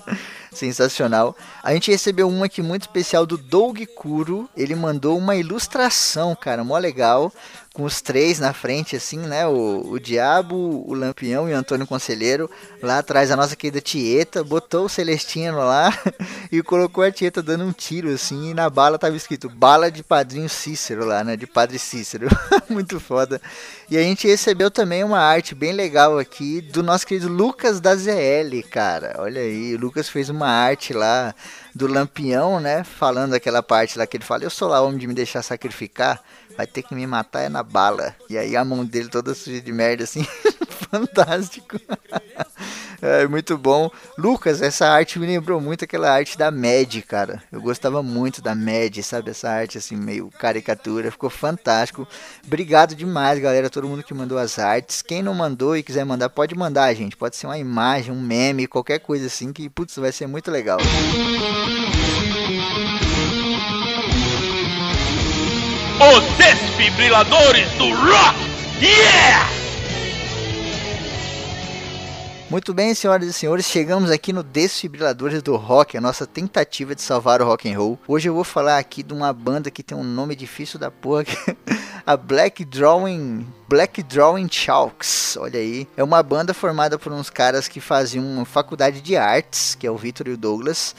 Sensacional. 0.51 1.35
A 1.61 1.73
gente 1.73 1.91
recebeu 1.91 2.27
uma 2.27 2.47
aqui 2.47 2.61
muito 2.61 2.83
especial 2.83 3.25
do 3.25 3.37
Doug 3.37 3.79
Kuro. 3.95 4.49
Ele 4.57 4.73
mandou 4.75 5.17
uma 5.17 5.35
ilustração, 5.35 6.35
cara, 6.35 6.63
mó 6.63 6.77
legal 6.77 7.31
com 7.79 7.85
os 7.85 8.01
três 8.01 8.39
na 8.39 8.51
frente, 8.51 8.97
assim, 8.97 9.19
né? 9.19 9.47
O, 9.47 9.91
o 9.91 9.99
Diabo, 10.01 10.83
o 10.85 10.93
Lampião 10.93 11.47
e 11.47 11.53
o 11.53 11.55
Antônio 11.55 11.87
Conselheiro. 11.87 12.51
Lá 12.83 12.99
atrás 12.99 13.31
a 13.31 13.37
nossa 13.37 13.55
querida 13.55 13.79
Tieta, 13.79 14.43
botou 14.43 14.83
o 14.83 14.89
Celestino 14.89 15.59
lá 15.59 15.97
e 16.51 16.61
colocou 16.61 17.05
a 17.05 17.09
Tieta 17.09 17.41
dando 17.41 17.63
um 17.63 17.71
tiro, 17.71 18.09
assim, 18.09 18.49
e 18.49 18.53
na 18.53 18.69
bala 18.69 18.99
tava 18.99 19.15
escrito 19.15 19.49
bala 19.49 19.89
de 19.89 20.03
padrinho 20.03 20.49
Cícero 20.49 21.05
lá, 21.05 21.23
né? 21.23 21.37
De 21.37 21.47
Padre 21.47 21.79
Cícero. 21.79 22.27
Muito 22.67 22.99
foda. 22.99 23.41
E 23.89 23.97
a 23.97 24.01
gente 24.01 24.27
recebeu 24.27 24.69
também 24.69 25.01
uma 25.01 25.19
arte 25.19 25.55
bem 25.55 25.71
legal 25.71 26.19
aqui 26.19 26.59
do 26.59 26.83
nosso 26.83 27.07
querido 27.07 27.29
Lucas 27.29 27.79
da 27.79 27.95
ZL, 27.95 28.61
cara. 28.69 29.15
Olha 29.19 29.39
aí, 29.39 29.75
o 29.75 29.79
Lucas 29.79 30.09
fez 30.09 30.29
uma 30.29 30.49
arte 30.49 30.91
lá 30.91 31.33
do 31.73 31.87
Lampião, 31.87 32.59
né? 32.59 32.83
Falando 32.83 33.35
aquela 33.35 33.63
parte 33.63 33.97
lá 33.97 34.05
que 34.05 34.17
ele 34.17 34.25
fala: 34.25 34.43
Eu 34.43 34.49
sou 34.49 34.67
lá 34.67 34.81
homem 34.81 34.99
de 34.99 35.07
me 35.07 35.13
deixar 35.13 35.41
sacrificar 35.41 36.21
vai 36.59 36.67
ter 36.67 36.83
que 36.83 36.93
me 36.93 37.07
matar 37.07 37.43
é 37.43 37.47
na 37.47 37.63
bala. 37.63 38.13
E 38.29 38.37
aí 38.37 38.57
a 38.57 38.65
mão 38.65 38.83
dele 38.83 39.07
toda 39.07 39.33
suja 39.33 39.61
de 39.61 39.71
merda, 39.71 40.03
assim, 40.03 40.27
fantástico. 40.91 41.79
é 43.01 43.25
muito 43.27 43.57
bom. 43.57 43.89
Lucas, 44.17 44.61
essa 44.61 44.85
arte 44.89 45.17
me 45.19 45.25
lembrou 45.25 45.61
muito 45.61 45.85
aquela 45.85 46.11
arte 46.11 46.37
da 46.37 46.51
Mad, 46.51 47.01
cara. 47.07 47.41
Eu 47.49 47.61
gostava 47.61 48.03
muito 48.03 48.41
da 48.41 48.53
Mad, 48.53 48.97
sabe? 49.03 49.31
Essa 49.31 49.49
arte 49.49 49.77
assim, 49.77 49.95
meio 49.95 50.29
caricatura. 50.31 51.09
Ficou 51.09 51.29
fantástico. 51.29 52.05
Obrigado 52.45 52.93
demais, 52.93 53.39
galera. 53.39 53.69
Todo 53.69 53.87
mundo 53.87 54.03
que 54.03 54.13
mandou 54.13 54.37
as 54.37 54.59
artes. 54.59 55.01
Quem 55.01 55.23
não 55.23 55.33
mandou 55.33 55.77
e 55.77 55.83
quiser 55.83 56.03
mandar, 56.03 56.27
pode 56.27 56.53
mandar, 56.55 56.93
gente. 56.93 57.15
Pode 57.15 57.37
ser 57.37 57.47
uma 57.47 57.57
imagem, 57.57 58.11
um 58.11 58.19
meme, 58.19 58.67
qualquer 58.67 58.99
coisa 58.99 59.27
assim, 59.27 59.53
que, 59.53 59.69
putz, 59.69 59.95
vai 59.95 60.11
ser 60.11 60.27
muito 60.27 60.51
legal. 60.51 60.79
Os 66.01 66.23
desfibriladores 66.37 67.69
do 67.73 67.89
rock! 67.89 68.39
Yeah! 68.81 69.49
Muito 72.49 72.73
bem, 72.73 72.95
senhoras 72.95 73.27
e 73.27 73.33
senhores, 73.33 73.65
chegamos 73.65 74.09
aqui 74.09 74.31
no 74.31 74.41
Desfibriladores 74.41 75.43
do 75.43 75.57
Rock, 75.57 75.97
a 75.97 76.01
nossa 76.01 76.25
tentativa 76.25 76.95
de 76.95 77.01
salvar 77.01 77.41
o 77.41 77.45
rock 77.45 77.69
and 77.69 77.77
roll. 77.77 77.99
Hoje 78.07 78.29
eu 78.29 78.33
vou 78.33 78.45
falar 78.45 78.77
aqui 78.77 79.03
de 79.03 79.13
uma 79.13 79.33
banda 79.33 79.69
que 79.69 79.83
tem 79.83 79.97
um 79.97 80.03
nome 80.03 80.37
difícil 80.37 80.79
da 80.79 80.89
porra, 80.89 81.25
a 82.07 82.15
Black 82.15 82.63
Drawing 82.63 83.45
Black 83.67 84.01
Drawing 84.01 84.47
Chalks. 84.49 85.35
Olha 85.37 85.59
aí, 85.59 85.85
é 85.97 86.03
uma 86.03 86.23
banda 86.23 86.53
formada 86.53 86.97
por 86.97 87.11
uns 87.11 87.29
caras 87.29 87.67
que 87.67 87.81
faziam 87.81 88.45
faculdade 88.45 89.01
de 89.01 89.17
artes, 89.17 89.75
que 89.75 89.85
é 89.85 89.91
o 89.91 89.97
Victor 89.97 90.29
e 90.29 90.31
o 90.31 90.37
Douglas. 90.37 90.95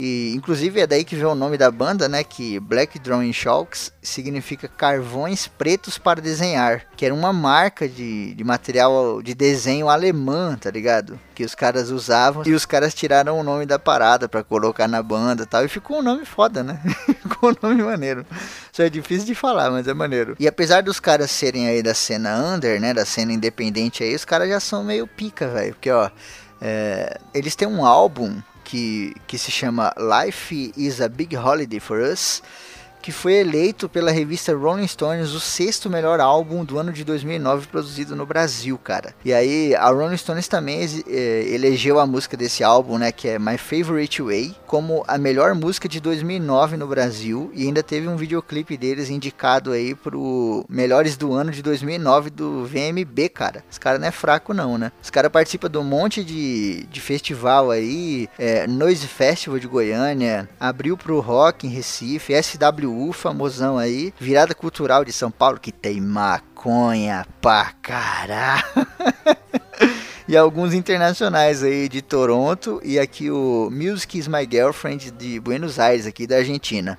E 0.00 0.32
inclusive 0.34 0.80
é 0.80 0.86
daí 0.86 1.04
que 1.04 1.14
vem 1.14 1.26
o 1.26 1.34
nome 1.34 1.58
da 1.58 1.70
banda, 1.70 2.08
né? 2.08 2.24
Que 2.24 2.58
Black 2.58 2.98
Drawing 2.98 3.32
Chalks 3.34 3.92
significa 4.02 4.66
carvões 4.66 5.46
pretos 5.46 5.98
para 5.98 6.22
desenhar, 6.22 6.86
que 6.96 7.04
era 7.04 7.14
uma 7.14 7.32
marca 7.32 7.86
de, 7.86 8.34
de 8.34 8.42
material 8.42 9.20
de 9.20 9.34
desenho 9.34 9.90
alemã, 9.90 10.56
tá 10.56 10.70
ligado? 10.70 11.20
Que 11.34 11.44
os 11.44 11.54
caras 11.54 11.90
usavam 11.90 12.42
e 12.46 12.52
os 12.52 12.64
caras 12.64 12.94
tiraram 12.94 13.38
o 13.38 13.42
nome 13.42 13.66
da 13.66 13.78
parada 13.78 14.26
para 14.26 14.42
colocar 14.42 14.88
na 14.88 15.02
banda, 15.02 15.44
tal. 15.44 15.64
E 15.64 15.68
ficou 15.68 15.98
um 15.98 16.02
nome 16.02 16.24
foda, 16.24 16.62
né? 16.62 16.80
ficou 17.20 17.50
um 17.50 17.56
nome 17.62 17.82
maneiro. 17.82 18.24
Só 18.72 18.82
é 18.82 18.88
difícil 18.88 19.26
de 19.26 19.34
falar, 19.34 19.70
mas 19.70 19.86
é 19.86 19.92
maneiro. 19.92 20.34
E 20.40 20.48
apesar 20.48 20.82
dos 20.82 20.98
caras 20.98 21.30
serem 21.30 21.68
aí 21.68 21.82
da 21.82 21.92
cena 21.92 22.38
under, 22.38 22.80
né? 22.80 22.94
Da 22.94 23.04
cena 23.04 23.34
independente 23.34 24.02
aí, 24.02 24.14
os 24.14 24.24
caras 24.24 24.48
já 24.48 24.60
são 24.60 24.82
meio 24.82 25.06
pica, 25.06 25.46
velho, 25.48 25.74
porque 25.74 25.90
ó, 25.90 26.10
é, 26.60 27.18
eles 27.34 27.54
têm 27.54 27.68
um 27.68 27.84
álbum 27.84 28.40
que, 28.70 29.12
que 29.26 29.36
se 29.36 29.50
chama 29.50 29.92
Life 29.98 30.72
is 30.76 31.00
a 31.00 31.08
Big 31.08 31.34
Holiday 31.34 31.80
for 31.80 32.00
Us 32.00 32.40
que 33.00 33.12
foi 33.12 33.34
eleito 33.34 33.88
pela 33.88 34.10
revista 34.10 34.54
Rolling 34.54 34.86
Stones 34.86 35.30
o 35.30 35.40
sexto 35.40 35.88
melhor 35.88 36.20
álbum 36.20 36.64
do 36.64 36.78
ano 36.78 36.92
de 36.92 37.04
2009 37.04 37.66
produzido 37.68 38.14
no 38.14 38.26
Brasil, 38.26 38.78
cara. 38.78 39.14
E 39.24 39.32
aí 39.32 39.74
a 39.74 39.88
Rolling 39.90 40.16
Stones 40.16 40.48
também 40.48 40.80
eh, 41.08 41.44
elegeu 41.48 41.98
a 41.98 42.06
música 42.06 42.36
desse 42.36 42.62
álbum, 42.62 42.98
né, 42.98 43.10
que 43.12 43.28
é 43.28 43.38
My 43.38 43.56
Favorite 43.56 44.22
Way, 44.22 44.54
como 44.66 45.04
a 45.08 45.16
melhor 45.16 45.54
música 45.54 45.88
de 45.88 46.00
2009 46.00 46.76
no 46.76 46.86
Brasil 46.86 47.50
e 47.54 47.66
ainda 47.66 47.82
teve 47.82 48.08
um 48.08 48.16
videoclipe 48.16 48.76
deles 48.76 49.08
indicado 49.08 49.72
aí 49.72 49.94
pro 49.94 50.64
melhores 50.68 51.16
do 51.16 51.32
ano 51.32 51.50
de 51.50 51.62
2009 51.62 52.30
do 52.30 52.64
VMB, 52.66 53.28
cara. 53.30 53.64
Os 53.70 53.78
caras 53.78 54.00
não 54.00 54.08
é 54.08 54.10
fraco 54.10 54.52
não, 54.52 54.76
né? 54.76 54.92
Os 55.02 55.10
caras 55.10 55.30
participam 55.30 55.70
de 55.70 55.78
um 55.78 55.84
monte 55.84 56.22
de, 56.22 56.84
de 56.84 57.00
festival 57.00 57.70
aí, 57.70 58.28
é, 58.38 58.66
Noise 58.66 59.06
Festival 59.06 59.58
de 59.58 59.66
Goiânia, 59.66 60.48
abriu 60.58 60.96
pro 60.96 61.20
Rock 61.20 61.66
em 61.66 61.70
Recife, 61.70 62.34
SW 62.42 62.89
SBU, 62.90 63.12
famosão 63.12 63.78
aí, 63.78 64.12
virada 64.18 64.54
cultural 64.54 65.04
de 65.04 65.12
São 65.12 65.30
Paulo, 65.30 65.60
que 65.60 65.70
tem 65.70 66.00
maconha 66.00 67.24
pra 67.40 67.72
caralho. 67.80 68.64
e 70.26 70.36
alguns 70.36 70.74
internacionais 70.74 71.62
aí 71.62 71.88
de 71.88 72.02
Toronto 72.02 72.80
e 72.84 72.98
aqui 72.98 73.30
o 73.30 73.70
Music 73.70 74.18
is 74.18 74.28
My 74.28 74.46
Girlfriend 74.50 75.10
de 75.12 75.38
Buenos 75.40 75.78
Aires, 75.78 76.06
aqui 76.06 76.26
da 76.26 76.36
Argentina. 76.36 76.98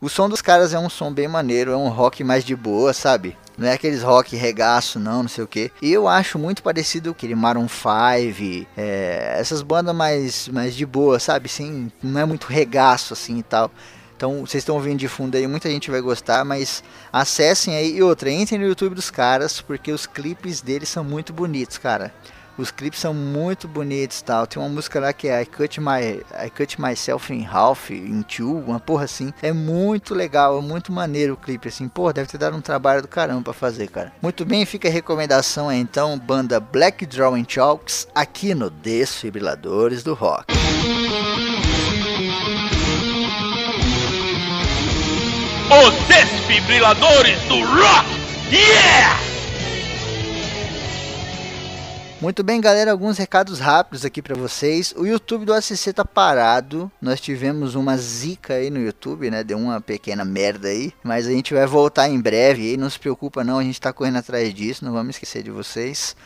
O 0.00 0.08
som 0.08 0.28
dos 0.28 0.42
caras 0.42 0.74
é 0.74 0.78
um 0.78 0.88
som 0.88 1.12
bem 1.12 1.26
maneiro, 1.26 1.72
é 1.72 1.76
um 1.76 1.88
rock 1.88 2.22
mais 2.22 2.44
de 2.44 2.54
boa, 2.54 2.92
sabe? 2.92 3.36
Não 3.56 3.66
é 3.66 3.72
aqueles 3.72 4.00
rock 4.02 4.36
regaço, 4.36 5.00
não, 5.00 5.22
não 5.22 5.28
sei 5.28 5.42
o 5.42 5.48
que. 5.48 5.72
E 5.82 5.92
eu 5.92 6.06
acho 6.06 6.38
muito 6.38 6.62
parecido 6.62 7.10
com 7.10 7.16
aquele 7.16 7.34
Maroon 7.34 7.66
5, 7.66 8.68
é, 8.76 9.34
essas 9.36 9.60
bandas 9.62 9.94
mais, 9.94 10.46
mais 10.46 10.76
de 10.76 10.86
boa, 10.86 11.18
sabe? 11.18 11.48
Sim, 11.48 11.90
não 12.00 12.20
é 12.20 12.24
muito 12.24 12.46
regaço 12.46 13.12
assim 13.12 13.38
e 13.38 13.42
tal. 13.42 13.72
Então, 14.18 14.40
vocês 14.40 14.62
estão 14.62 14.74
ouvindo 14.74 14.98
de 14.98 15.06
fundo 15.06 15.36
aí, 15.36 15.46
muita 15.46 15.70
gente 15.70 15.92
vai 15.92 16.00
gostar, 16.00 16.44
mas 16.44 16.82
acessem 17.12 17.76
aí. 17.76 17.98
E 17.98 18.02
outra, 18.02 18.28
entrem 18.28 18.58
no 18.58 18.66
YouTube 18.66 18.96
dos 18.96 19.12
caras, 19.12 19.60
porque 19.60 19.92
os 19.92 20.06
clipes 20.06 20.60
deles 20.60 20.88
são 20.88 21.04
muito 21.04 21.32
bonitos, 21.32 21.78
cara. 21.78 22.12
Os 22.58 22.72
clipes 22.72 22.98
são 22.98 23.14
muito 23.14 23.68
bonitos 23.68 24.20
tal. 24.20 24.44
Tem 24.44 24.60
uma 24.60 24.68
música 24.68 24.98
lá 24.98 25.12
que 25.12 25.28
é 25.28 25.40
I 25.40 25.46
Cut, 25.46 25.80
My, 25.80 26.24
I 26.44 26.50
Cut 26.50 26.80
Myself 26.80 27.32
in 27.32 27.46
Half, 27.46 27.92
in 27.92 28.22
Two, 28.22 28.58
uma 28.66 28.80
porra 28.80 29.04
assim. 29.04 29.32
É 29.40 29.52
muito 29.52 30.16
legal, 30.16 30.58
é 30.58 30.62
muito 30.62 30.90
maneiro 30.90 31.34
o 31.34 31.36
clipe, 31.36 31.68
assim. 31.68 31.86
Porra, 31.86 32.14
deve 32.14 32.28
ter 32.28 32.38
dado 32.38 32.56
um 32.56 32.60
trabalho 32.60 33.00
do 33.00 33.06
caramba 33.06 33.42
pra 33.42 33.52
fazer, 33.52 33.86
cara. 33.86 34.12
Muito 34.20 34.44
bem, 34.44 34.66
fica 34.66 34.88
a 34.88 34.90
recomendação 34.90 35.68
aí, 35.68 35.78
então, 35.78 36.18
banda 36.18 36.58
Black 36.58 37.06
Drawing 37.06 37.46
Chalks, 37.48 38.08
aqui 38.12 38.52
no 38.52 38.68
Desfibriladores 38.68 40.02
do 40.02 40.14
Rock. 40.14 40.52
Os 45.70 45.94
desfibriladores 46.06 47.38
do 47.42 47.60
rock! 47.60 48.08
Yeah! 48.50 49.20
Muito 52.22 52.42
bem, 52.42 52.58
galera, 52.58 52.90
alguns 52.90 53.18
recados 53.18 53.60
rápidos 53.60 54.02
aqui 54.02 54.22
para 54.22 54.34
vocês. 54.34 54.94
O 54.96 55.04
YouTube 55.04 55.44
do 55.44 55.52
ACC 55.52 55.92
tá 55.92 56.06
parado. 56.06 56.90
Nós 57.02 57.20
tivemos 57.20 57.74
uma 57.74 57.98
zica 57.98 58.54
aí 58.54 58.70
no 58.70 58.80
YouTube, 58.80 59.30
né? 59.30 59.44
Deu 59.44 59.58
uma 59.58 59.78
pequena 59.78 60.24
merda 60.24 60.68
aí, 60.68 60.90
mas 61.04 61.26
a 61.26 61.30
gente 61.32 61.52
vai 61.52 61.66
voltar 61.66 62.08
em 62.08 62.18
breve. 62.18 62.70
Aí 62.70 62.78
não 62.78 62.88
se 62.88 62.98
preocupa 62.98 63.44
não, 63.44 63.58
a 63.58 63.62
gente 63.62 63.78
tá 63.78 63.92
correndo 63.92 64.16
atrás 64.16 64.54
disso, 64.54 64.86
não 64.86 64.94
vamos 64.94 65.16
esquecer 65.16 65.42
de 65.42 65.50
vocês. 65.50 66.16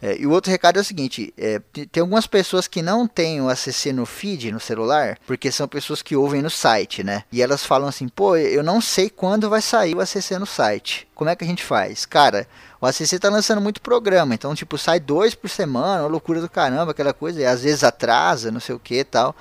É, 0.00 0.16
e 0.18 0.26
o 0.26 0.30
outro 0.30 0.50
recado 0.50 0.78
é 0.78 0.82
o 0.82 0.84
seguinte: 0.84 1.32
é, 1.38 1.60
tem 1.90 2.00
algumas 2.00 2.26
pessoas 2.26 2.68
que 2.68 2.82
não 2.82 3.06
têm 3.06 3.40
o 3.40 3.48
ACC 3.48 3.92
no 3.92 4.04
feed, 4.04 4.52
no 4.52 4.60
celular, 4.60 5.18
porque 5.26 5.50
são 5.50 5.66
pessoas 5.66 6.02
que 6.02 6.14
ouvem 6.14 6.42
no 6.42 6.50
site, 6.50 7.02
né? 7.02 7.24
E 7.32 7.42
elas 7.42 7.64
falam 7.64 7.88
assim: 7.88 8.08
pô, 8.08 8.36
eu 8.36 8.62
não 8.62 8.80
sei 8.80 9.08
quando 9.08 9.48
vai 9.48 9.62
sair 9.62 9.94
o 9.94 10.00
ACC 10.00 10.38
no 10.38 10.46
site. 10.46 11.08
Como 11.14 11.30
é 11.30 11.36
que 11.36 11.44
a 11.44 11.46
gente 11.46 11.64
faz? 11.64 12.04
Cara, 12.04 12.46
o 12.80 12.86
ACC 12.86 13.18
tá 13.18 13.30
lançando 13.30 13.60
muito 13.60 13.80
programa, 13.80 14.34
então, 14.34 14.54
tipo, 14.54 14.76
sai 14.76 15.00
dois 15.00 15.34
por 15.34 15.48
semana, 15.48 16.02
uma 16.02 16.08
loucura 16.08 16.40
do 16.40 16.48
caramba, 16.48 16.90
aquela 16.90 17.14
coisa, 17.14 17.40
e 17.40 17.46
às 17.46 17.62
vezes 17.62 17.82
atrasa, 17.82 18.50
não 18.50 18.60
sei 18.60 18.74
o 18.74 18.78
que 18.78 19.02
tal. 19.02 19.34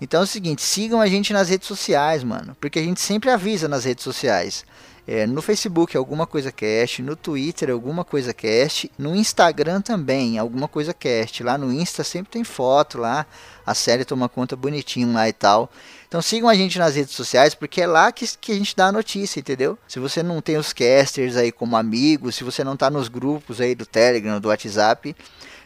Então 0.00 0.20
é 0.20 0.24
o 0.24 0.26
seguinte: 0.26 0.62
sigam 0.62 1.00
a 1.00 1.06
gente 1.08 1.32
nas 1.32 1.48
redes 1.48 1.66
sociais, 1.66 2.22
mano, 2.22 2.56
porque 2.60 2.78
a 2.78 2.82
gente 2.82 3.00
sempre 3.00 3.30
avisa 3.30 3.66
nas 3.66 3.84
redes 3.84 4.04
sociais. 4.04 4.64
É, 5.08 5.24
no 5.24 5.40
Facebook 5.40 5.96
alguma 5.96 6.26
coisa 6.26 6.50
cast, 6.50 7.00
no 7.00 7.14
Twitter 7.14 7.70
alguma 7.70 8.04
coisa 8.04 8.34
cast, 8.34 8.90
no 8.98 9.14
Instagram 9.14 9.80
também 9.80 10.36
alguma 10.36 10.66
coisa 10.66 10.92
cast. 10.92 11.44
Lá 11.44 11.56
no 11.56 11.72
Insta 11.72 12.02
sempre 12.02 12.32
tem 12.32 12.42
foto 12.42 12.98
lá, 12.98 13.24
a 13.64 13.72
série 13.72 14.04
toma 14.04 14.28
conta 14.28 14.56
bonitinho 14.56 15.12
lá 15.12 15.28
e 15.28 15.32
tal. 15.32 15.70
Então 16.08 16.20
sigam 16.20 16.48
a 16.48 16.54
gente 16.54 16.76
nas 16.76 16.96
redes 16.96 17.14
sociais, 17.14 17.54
porque 17.54 17.82
é 17.82 17.86
lá 17.86 18.10
que, 18.10 18.26
que 18.40 18.50
a 18.50 18.54
gente 18.56 18.74
dá 18.74 18.86
a 18.86 18.92
notícia, 18.92 19.38
entendeu? 19.38 19.78
Se 19.86 20.00
você 20.00 20.24
não 20.24 20.40
tem 20.40 20.56
os 20.56 20.72
casters 20.72 21.36
aí 21.36 21.52
como 21.52 21.76
amigos, 21.76 22.34
se 22.34 22.42
você 22.42 22.64
não 22.64 22.76
tá 22.76 22.90
nos 22.90 23.06
grupos 23.06 23.60
aí 23.60 23.76
do 23.76 23.86
Telegram, 23.86 24.40
do 24.40 24.48
WhatsApp, 24.48 25.14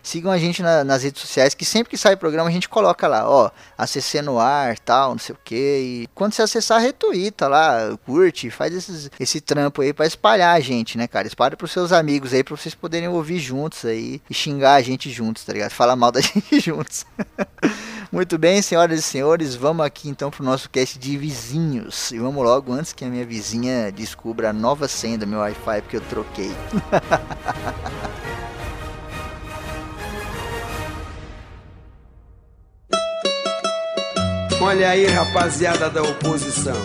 Sigam 0.03 0.31
a 0.31 0.39
gente 0.39 0.63
na, 0.63 0.85
nas 0.85 1.03
redes 1.03 1.21
sociais, 1.21 1.55
que 1.55 1.65
sempre 1.65 1.91
que 1.91 1.97
sai 1.97 2.17
programa 2.17 2.49
a 2.49 2.53
gente 2.53 2.69
coloca 2.69 3.07
lá, 3.07 3.29
ó, 3.29 3.51
ACC 3.77 4.23
no 4.23 4.39
ar, 4.39 4.79
tal, 4.79 5.13
não 5.13 5.19
sei 5.19 5.35
o 5.35 5.39
que. 5.45 5.55
E 5.55 6.09
quando 6.15 6.33
você 6.33 6.43
acessar, 6.43 6.81
retuita 6.81 7.49
lá, 7.49 7.97
curte, 8.05 8.51
faz 8.51 8.75
esses, 8.75 9.11
esse 9.19 9.41
trampo 9.41 9.83
aí 9.83 9.93
para 9.93 10.07
espalhar 10.07 10.57
a 10.57 10.61
gente, 10.61 10.97
né, 10.97 11.07
cara? 11.07 11.27
Espalha 11.27 11.57
pros 11.57 11.73
seus 11.73 11.93
amigos 11.93 12.33
aí, 12.33 12.43
pra 12.43 12.57
vocês 12.57 12.75
poderem 12.75 13.09
ouvir 13.09 13.39
juntos 13.39 13.85
aí 13.85 14.21
e 14.29 14.35
xingar 14.35 14.75
a 14.75 14.83
gente 14.83 15.11
juntos, 15.11 15.45
tá 15.45 15.53
ligado? 15.53 15.71
Falar 15.71 15.97
mal 15.97 16.13
da 16.13 16.21
gente 16.21 16.61
juntos. 16.61 17.05
Muito 18.13 18.37
bem, 18.37 18.61
senhoras 18.61 18.99
e 18.99 19.03
senhores, 19.03 19.55
vamos 19.55 19.87
aqui 19.87 20.09
então 20.09 20.33
pro 20.33 20.43
nosso 20.43 20.69
cast 20.69 20.99
de 20.99 21.17
vizinhos. 21.17 22.11
E 22.11 22.19
vamos 22.19 22.45
logo 22.45 22.73
antes 22.73 22.93
que 22.93 23.05
a 23.05 23.09
minha 23.09 23.25
vizinha 23.25 23.93
descubra 23.93 24.51
a 24.51 24.53
nova 24.53 24.89
senha 24.89 25.17
do 25.17 25.29
meu 25.29 25.39
Wi-Fi 25.39 25.83
porque 25.83 25.97
eu 25.97 26.01
troquei. 26.01 26.51
Olha 34.61 34.91
aí, 34.91 35.07
rapaziada 35.07 35.89
da 35.89 36.03
oposição. 36.03 36.77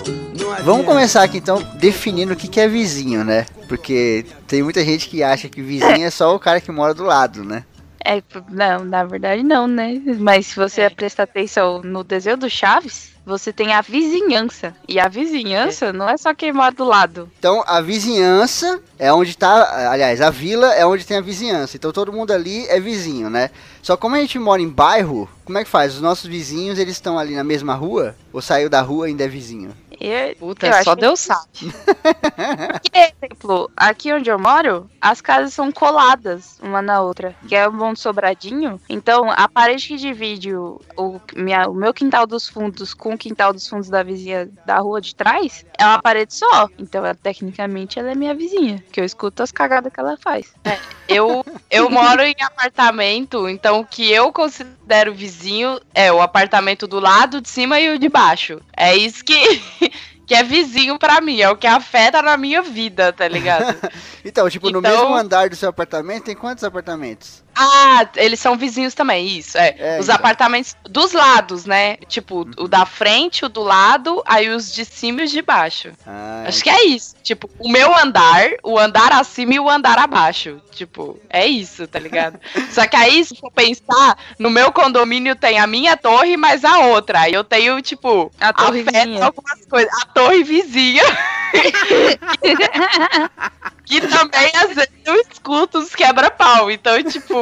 Vamos 0.64 0.86
começar 0.86 1.24
aqui 1.24 1.40
então 1.40 1.62
definindo 1.76 2.32
o 2.32 2.36
que, 2.36 2.48
que 2.48 2.60
é 2.60 2.70
vizinho, 2.70 3.24
né? 3.26 3.46
Porque 3.68 4.26
tem 4.48 4.64
muita 4.64 4.84
gente 4.84 5.10
que 5.10 5.22
acha 5.22 5.50
que 5.50 5.62
vizinho 5.62 6.06
é 6.06 6.10
só 6.10 6.34
o 6.34 6.40
cara 6.40 6.62
que 6.62 6.72
mora 6.72 6.94
do 6.94 7.04
lado, 7.04 7.44
né? 7.44 7.66
É, 8.06 8.22
não, 8.50 8.86
na 8.86 9.04
verdade 9.04 9.41
não, 9.41 9.68
né? 9.68 10.00
Mas 10.20 10.48
se 10.48 10.56
você 10.56 10.88
prestar 10.89 11.24
atenção 11.24 11.82
no 11.82 12.04
desenho 12.04 12.38
do 12.38 12.50
Chaves, 12.50 13.15
você 13.26 13.52
tem 13.52 13.74
a 13.74 13.82
vizinhança. 13.82 14.76
E 14.88 15.00
a 15.00 15.08
vizinhança 15.08 15.91
não 15.91 16.08
é 16.08 16.15
só 16.15 16.34
quem 16.34 16.54
mora 16.54 16.72
do 16.72 16.84
lado. 16.84 17.30
Então 17.39 17.63
a 17.65 17.82
vizinhança 17.82 18.80
é 19.00 19.12
onde 19.12 19.36
tá. 19.36 19.89
Aliás, 19.91 20.22
a 20.22 20.30
vila 20.30 20.72
é 20.74 20.86
onde 20.86 21.06
tem 21.06 21.18
a 21.18 21.22
vizinhança. 21.22 21.76
Então 21.76 21.91
todo 21.91 22.13
mundo 22.13 22.32
ali 22.32 22.68
é 22.68 22.80
vizinho, 22.80 23.30
né? 23.30 23.50
Só 23.82 23.98
como 23.98 24.15
a 24.15 24.20
gente 24.20 24.38
mora 24.38 24.62
em 24.62 24.70
bairro, 24.70 25.28
como 25.44 25.58
é 25.58 25.63
que 25.63 25.70
faz? 25.70 25.96
Os 25.96 26.02
nossos 26.02 26.26
vizinhos, 26.30 26.78
eles 26.78 26.94
estão 26.94 27.18
ali 27.18 27.36
na 27.36 27.44
mesma 27.44 27.74
rua? 27.74 28.15
Ou 28.32 28.41
saiu 28.41 28.70
da 28.70 28.82
rua 28.82 29.08
e 29.08 29.12
ainda 29.12 29.24
é 29.24 29.28
vizinho? 29.28 29.72
Eu, 30.00 30.36
Puta, 30.36 30.68
eu 30.68 30.84
só 30.84 30.96
Deus 30.96 31.22
que... 31.22 31.28
sabe. 31.28 31.50
Por 32.92 33.26
exemplo, 33.26 33.72
aqui 33.76 34.14
onde 34.14 34.30
eu 34.30 34.40
moro, 34.40 34.90
as 35.02 35.22
casas 35.22 35.54
são 35.54 35.72
coladas 35.72 36.60
uma 36.62 36.82
na 36.82 37.02
outra, 37.02 37.36
que 37.48 37.56
é 37.56 37.68
um 37.68 37.78
bom 37.78 37.96
sobradinho. 37.96 38.80
Então, 38.90 39.30
a 39.32 39.48
parede 39.48 39.88
que 39.88 39.98
divide 39.98 40.56
o, 40.56 40.82
o, 40.98 41.20
minha, 41.36 41.70
o 41.70 41.74
meu 41.74 41.94
quintal 41.94 42.26
dos 42.26 42.48
fundos 42.48 42.94
com 42.94 43.14
o 43.14 43.18
quintal 43.18 43.54
dos 43.54 43.68
fundos 43.68 43.90
da 43.90 44.04
vizinha 44.04 44.50
da 44.66 44.78
rua 44.78 45.02
de 45.02 45.16
trás 45.16 45.66
é 45.78 45.86
uma 45.86 46.02
parede 46.02 46.34
só. 46.34 46.70
Então, 46.78 47.06
ela, 47.06 47.16
tecnicamente, 47.16 48.00
ela 48.00 48.12
é 48.12 48.16
minha 48.16 48.34
vizinha, 48.34 48.84
que 48.92 49.00
eu 49.00 49.06
escuto 49.06 49.44
as 49.44 49.52
cagadas 49.52 49.92
que 49.92 50.00
ela 50.00 50.18
faz. 50.18 50.54
É, 50.64 50.78
eu, 51.08 51.46
eu 51.70 51.90
moro 51.90 52.22
em 52.22 52.36
apartamento, 52.42 53.48
então 53.48 53.80
o 53.80 53.86
que 53.86 54.12
eu 54.12 54.32
considero 54.32 54.75
vizinho 55.13 55.80
é 55.93 56.12
o 56.12 56.21
apartamento 56.21 56.88
do 56.88 57.00
lado, 57.00 57.41
de 57.41 57.50
cima 57.50 57.80
e 57.80 57.89
o 57.89 58.00
de 58.00 58.10
baixo. 58.10 58.62
É 58.76 58.95
isso 58.95 59.24
que 59.24 59.36
que 60.26 60.34
é 60.34 60.43
vizinho 60.43 60.98
para 60.98 61.21
mim, 61.21 61.39
é 61.39 61.50
o 61.50 61.56
que 61.56 61.67
afeta 61.67 62.21
na 62.21 62.36
minha 62.36 62.62
vida, 62.62 63.13
tá 63.13 63.28
ligado? 63.28 63.76
então, 64.26 64.50
tipo, 64.50 64.69
então... 64.69 64.82
no 64.82 64.88
mesmo 64.88 65.15
andar 65.15 65.50
do 65.50 65.56
seu 65.56 65.69
apartamento, 65.69 66.26
tem 66.26 66.36
quantos 66.36 66.63
apartamentos? 66.63 67.45
Ah, 67.58 68.06
eles 68.18 68.39
são 68.39 68.58
vizinhos 68.58 68.94
também, 68.94 69.28
isso. 69.28 69.58
É. 69.58 69.76
é 69.78 70.00
os 70.00 70.06
então. 70.06 70.15
apartamentos 70.15 70.76
dos 70.84 71.13
lados, 71.13 71.65
né? 71.65 71.96
Tipo, 72.08 72.39
uhum. 72.39 72.52
o 72.58 72.68
da 72.68 72.86
frente, 72.86 73.46
o 73.46 73.50
do 73.50 73.63
lado, 73.63 74.22
aí 74.26 74.50
os 74.50 74.74
de 74.74 74.84
cima 74.84 75.22
e 75.22 75.24
os 75.24 75.32
de 75.32 75.41
baixo. 75.41 75.91
Ah, 76.06 76.44
Acho 76.48 76.62
que 76.62 76.70
é 76.70 76.86
isso. 76.86 77.15
Tipo, 77.24 77.50
o 77.60 77.70
meu 77.70 77.96
andar, 77.98 78.50
o 78.62 78.78
andar 78.78 79.13
acima 79.13 79.54
e 79.54 79.60
o 79.60 79.70
andar 79.70 79.98
abaixo. 79.98 80.62
Tipo, 80.72 81.18
é 81.30 81.46
isso, 81.46 81.88
tá 81.88 81.98
ligado? 81.98 82.39
Só 82.72 82.86
que 82.86 82.96
aí, 82.96 83.24
se 83.24 83.36
for 83.36 83.52
pensar, 83.52 84.18
no 84.38 84.50
meu 84.50 84.72
condomínio 84.72 85.36
tem 85.36 85.58
a 85.58 85.65
minha 85.65 85.96
torre, 85.96 86.36
mas 86.36 86.65
a 86.65 86.80
outra. 86.80 87.22
Aí 87.22 87.34
eu 87.34 87.44
tenho, 87.44 87.82
tipo, 87.82 88.32
a 88.39 88.52
torre 88.52 88.84
vizinha. 88.84 89.24
algumas 89.24 89.65
coisas. 89.65 89.94
A 90.02 90.06
torre 90.08 90.44
vizinha. 90.44 91.04
que 93.86 94.02
também 94.02 94.52
às 94.56 94.74
vezes 94.74 94.89
eu 95.06 95.15
escuto 95.22 95.78
os 95.80 95.96
quebra-pau. 95.96 96.70
Então, 96.72 97.02
tipo. 97.04 97.41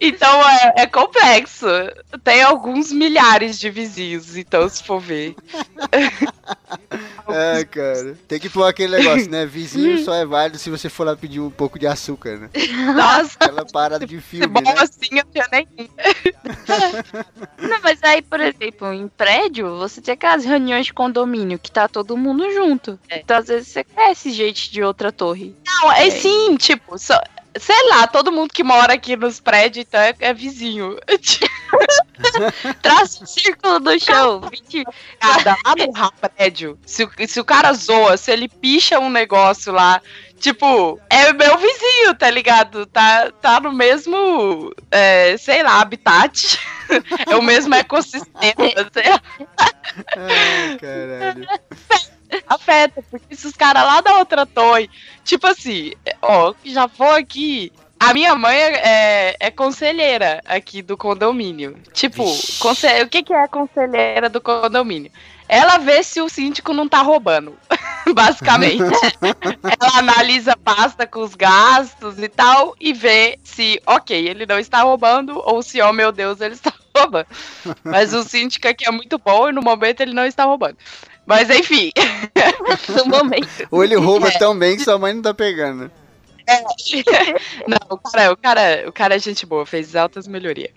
Então 0.00 0.48
é, 0.48 0.74
é, 0.78 0.86
complexo. 0.86 1.66
Tem 2.22 2.42
alguns 2.42 2.92
milhares 2.92 3.58
de 3.58 3.70
vizinhos, 3.70 4.36
então 4.36 4.68
se 4.68 4.82
for 4.82 5.00
ver. 5.00 5.34
é, 7.28 7.64
cara. 7.64 8.16
Tem 8.28 8.38
que 8.38 8.50
pôr 8.50 8.64
aquele 8.64 8.98
negócio, 8.98 9.30
né? 9.30 9.46
Vizinho 9.46 10.04
só 10.04 10.14
é 10.14 10.26
válido 10.26 10.58
se 10.58 10.68
você 10.68 10.88
for 10.88 11.04
lá 11.04 11.16
pedir 11.16 11.40
um 11.40 11.50
pouco 11.50 11.78
de 11.78 11.86
açúcar, 11.86 12.36
né? 12.38 12.50
Nossa! 12.94 13.36
Aquela 13.40 13.64
parada 13.64 14.06
de 14.06 14.20
filme, 14.20 14.46
Bom 14.46 14.60
né? 14.60 14.74
assim 14.78 15.08
eu 15.12 15.24
tinha 15.32 15.46
nem. 15.50 15.66
Não, 17.58 17.80
mas 17.82 18.02
aí, 18.02 18.20
por 18.22 18.40
exemplo, 18.40 18.92
em 18.92 19.08
prédio, 19.08 19.78
você 19.78 20.00
tem 20.00 20.14
aquelas 20.14 20.44
reuniões 20.44 20.86
de 20.86 20.92
condomínio 20.92 21.58
que 21.58 21.70
tá 21.70 21.88
todo 21.88 22.16
mundo 22.16 22.50
junto. 22.52 22.98
Então, 23.10 23.38
às 23.38 23.46
vezes, 23.48 23.68
você 23.68 23.84
conhece 23.84 24.30
gente 24.30 24.70
de 24.70 24.82
outra 24.82 25.10
torre. 25.10 25.54
Não, 25.66 25.92
é, 25.92 26.08
é. 26.08 26.10
sim, 26.10 26.56
tipo, 26.56 26.98
só, 26.98 27.18
sei 27.58 27.88
lá, 27.88 28.06
todo 28.06 28.32
mundo 28.32 28.52
que 28.52 28.62
mora 28.62 28.94
aqui 28.94 29.16
nos 29.16 29.40
prédios 29.40 29.85
então 29.88 30.00
é, 30.00 30.14
é 30.20 30.34
vizinho. 30.34 30.96
Traça 32.82 33.22
um 33.22 33.26
círculo 33.26 33.78
do 33.80 33.98
chão. 34.00 34.40
20 34.40 34.84
Cada 35.20 35.56
lá 35.64 35.74
no 35.76 36.12
prédio, 36.28 36.78
se, 36.84 37.04
o- 37.04 37.10
se 37.28 37.40
o 37.40 37.44
cara 37.44 37.72
zoa, 37.72 38.16
se 38.16 38.30
ele 38.32 38.48
picha 38.48 38.98
um 38.98 39.10
negócio 39.10 39.72
lá, 39.72 40.00
tipo, 40.40 41.00
é 41.10 41.32
meu 41.32 41.56
vizinho, 41.58 42.14
tá 42.18 42.30
ligado? 42.30 42.86
Tá, 42.86 43.30
tá 43.40 43.60
no 43.60 43.72
mesmo, 43.72 44.72
é, 44.90 45.36
sei 45.36 45.62
lá, 45.62 45.80
habitat. 45.80 46.58
É 47.28 47.34
o 47.34 47.42
mesmo 47.42 47.74
ecossistema, 47.74 48.54
sei 48.94 49.10
lá. 49.10 49.20
Ai, 50.16 50.78
caralho. 50.78 51.48
afeta, 52.46 53.02
porque 53.10 53.34
se 53.34 53.48
os 53.48 53.54
caras 53.54 53.82
lá 53.82 54.00
da 54.00 54.18
outra 54.18 54.46
torre, 54.46 54.88
tipo 55.24 55.48
assim, 55.48 55.92
ó, 56.22 56.54
já 56.64 56.86
vou 56.86 57.10
aqui. 57.10 57.72
A 57.98 58.12
minha 58.12 58.34
mãe 58.34 58.56
é, 58.56 59.36
é 59.40 59.50
conselheira 59.50 60.42
aqui 60.44 60.82
do 60.82 60.96
condomínio. 60.96 61.76
Tipo, 61.92 62.24
Vixe. 62.26 62.58
conse- 62.58 63.02
o 63.02 63.08
que, 63.08 63.22
que 63.22 63.32
é 63.32 63.42
a 63.42 63.48
conselheira 63.48 64.28
do 64.28 64.40
condomínio? 64.40 65.10
Ela 65.48 65.78
vê 65.78 66.02
se 66.02 66.20
o 66.20 66.28
síndico 66.28 66.72
não 66.74 66.88
tá 66.88 67.00
roubando, 67.02 67.56
basicamente. 68.12 68.82
Ela 69.80 69.98
analisa 69.98 70.56
pasta 70.56 71.06
com 71.06 71.20
os 71.20 71.34
gastos 71.34 72.18
e 72.18 72.28
tal 72.28 72.74
e 72.80 72.92
vê 72.92 73.38
se, 73.44 73.80
ok, 73.86 74.28
ele 74.28 74.44
não 74.44 74.58
está 74.58 74.82
roubando 74.82 75.40
ou 75.44 75.62
se, 75.62 75.80
oh 75.80 75.92
meu 75.92 76.12
Deus, 76.12 76.40
ele 76.40 76.54
está 76.54 76.72
roubando. 76.96 77.26
Mas 77.84 78.12
o 78.12 78.22
síndico 78.24 78.68
aqui 78.68 78.86
é 78.86 78.90
muito 78.90 79.18
bom 79.18 79.48
e 79.48 79.52
no 79.52 79.62
momento 79.62 80.00
ele 80.00 80.12
não 80.12 80.26
está 80.26 80.44
roubando. 80.44 80.76
Mas 81.24 81.48
enfim, 81.48 81.90
no 82.88 83.06
momento. 83.06 83.66
Ou 83.70 83.82
ele 83.82 83.96
rouba 83.96 84.30
tão 84.32 84.56
bem 84.56 84.76
que 84.76 84.84
sua 84.84 84.98
mãe 84.98 85.14
não 85.14 85.22
tá 85.22 85.32
pegando. 85.34 85.90
Não, 87.66 87.78
o 87.90 87.98
cara, 87.98 88.32
o 88.32 88.36
cara, 88.36 88.84
o 88.88 88.92
cara 88.92 89.16
é 89.16 89.18
gente 89.18 89.44
boa, 89.44 89.66
fez 89.66 89.96
altas 89.96 90.28
melhorias. 90.28 90.70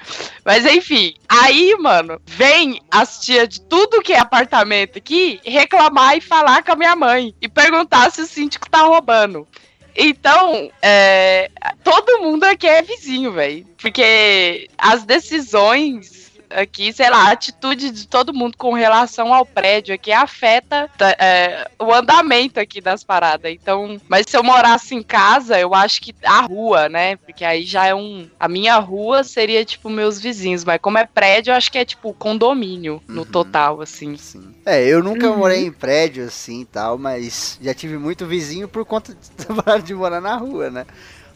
Mas 0.43 0.65
enfim, 0.65 1.13
aí, 1.27 1.75
mano, 1.79 2.19
vem 2.25 2.81
as 2.89 3.19
tias 3.19 3.47
de 3.49 3.61
tudo 3.61 4.01
que 4.01 4.13
é 4.13 4.19
apartamento 4.19 4.97
aqui 4.97 5.39
reclamar 5.43 6.17
e 6.17 6.21
falar 6.21 6.63
com 6.63 6.71
a 6.71 6.75
minha 6.75 6.95
mãe 6.95 7.35
e 7.41 7.47
perguntar 7.47 8.11
se 8.11 8.21
o 8.21 8.27
síndico 8.27 8.69
tá 8.69 8.81
roubando. 8.81 9.47
Então, 9.95 10.71
é, 10.81 11.51
todo 11.83 12.21
mundo 12.21 12.45
aqui 12.45 12.67
é 12.67 12.81
vizinho, 12.81 13.33
velho. 13.33 13.65
Porque 13.77 14.69
as 14.77 15.03
decisões 15.03 16.28
aqui, 16.49 16.91
sei 16.93 17.09
lá, 17.09 17.27
a 17.27 17.31
atitude 17.31 17.91
de 17.91 18.07
todo 18.07 18.33
mundo 18.33 18.57
com 18.57 18.73
relação 18.73 19.33
ao 19.33 19.45
prédio 19.45 19.93
aqui 19.93 20.11
afeta 20.11 20.89
tá, 20.97 21.09
é, 21.19 21.69
o 21.79 21.93
andamento 21.93 22.59
aqui 22.59 22.81
das 22.81 23.03
paradas. 23.03 23.51
Então, 23.51 23.99
mas 24.07 24.25
se 24.27 24.35
eu 24.37 24.43
morasse 24.43 24.95
em 24.95 25.03
casa, 25.03 25.59
eu 25.59 25.73
acho 25.73 26.01
que 26.01 26.13
a 26.23 26.41
rua, 26.41 26.89
né? 26.89 27.15
Porque 27.17 27.43
aí 27.45 27.63
já 27.63 27.85
é 27.85 27.95
um. 27.95 28.27
A 28.39 28.47
minha 28.47 28.77
rua 28.77 29.23
seria 29.23 29.63
tipo 29.65 29.89
meus 29.89 30.19
vizinhos, 30.19 30.63
mas 30.63 30.79
como 30.81 30.97
é 30.97 31.05
prédio, 31.05 31.51
eu 31.51 31.55
acho 31.55 31.71
que 31.71 31.77
é 31.77 31.85
tipo 31.85 32.13
condomínio 32.13 33.01
no 33.07 33.21
Uhum. 33.21 33.25
total, 33.25 33.81
assim. 33.81 34.17
Sim. 34.17 34.53
É, 34.65 34.83
eu 34.85 35.03
nunca 35.03 35.31
morei 35.33 35.65
em 35.65 35.71
prédio 35.71 36.25
assim 36.25 36.61
e 36.61 36.65
tal, 36.65 36.97
mas 36.97 37.57
já 37.61 37.73
tive 37.73 37.97
muito 37.97 38.25
vizinho 38.25 38.67
por 38.67 38.85
conta 38.85 39.13
de, 39.13 39.19
de 39.83 39.93
morar 39.93 40.21
na 40.21 40.35
rua, 40.35 40.69
né? 40.69 40.85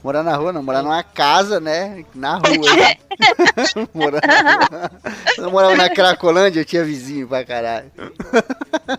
Morar 0.03 0.21
na 0.21 0.35
rua 0.35 0.51
não, 0.51 0.61
morar 0.61 0.83
numa 0.83 1.01
casa, 1.01 1.61
né? 1.61 2.03
Na 2.13 2.35
rua. 2.35 2.43
morar 3.93 4.21
na 4.27 4.65
rua. 4.65 4.91
Quando 5.35 5.47
eu 5.47 5.51
morava 5.51 5.77
na 5.77 5.89
Cracolândia, 5.89 6.59
eu 6.59 6.65
tinha 6.65 6.83
vizinho 6.83 7.25
pra 7.25 7.45
caralho. 7.45 7.89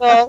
É. 0.00 0.26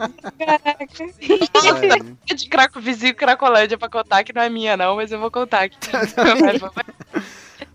de 2.33 2.49
craco 2.49 2.81
vizinho 2.81 3.15
Cracolândia 3.15 3.77
pra 3.77 3.87
contar 3.87 4.25
que 4.25 4.33
não 4.33 4.41
é 4.41 4.49
minha, 4.49 4.75
não, 4.75 4.97
mas 4.97 5.13
eu 5.13 5.19
vou 5.19 5.31
contar 5.31 5.63
aqui. 5.63 5.77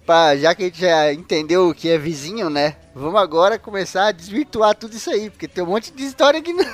Pá, 0.05 0.37
já 0.37 0.55
que 0.55 0.65
a 0.65 0.67
gente 0.67 0.81
já 0.81 1.11
entendeu 1.13 1.69
o 1.69 1.75
que 1.75 1.89
é 1.89 1.97
vizinho, 1.97 2.51
né? 2.51 2.77
Vamos 2.95 3.19
agora 3.19 3.59
começar 3.59 4.09
a 4.09 4.13
desvirtuar 4.13 4.75
tudo 4.75 4.95
isso 4.95 5.09
aí, 5.09 5.31
porque 5.31 5.49
tem 5.49 5.65
um 5.65 5.69
monte 5.69 5.91
de 5.93 6.05
história 6.05 6.43
que 6.43 6.53
não. 6.53 6.67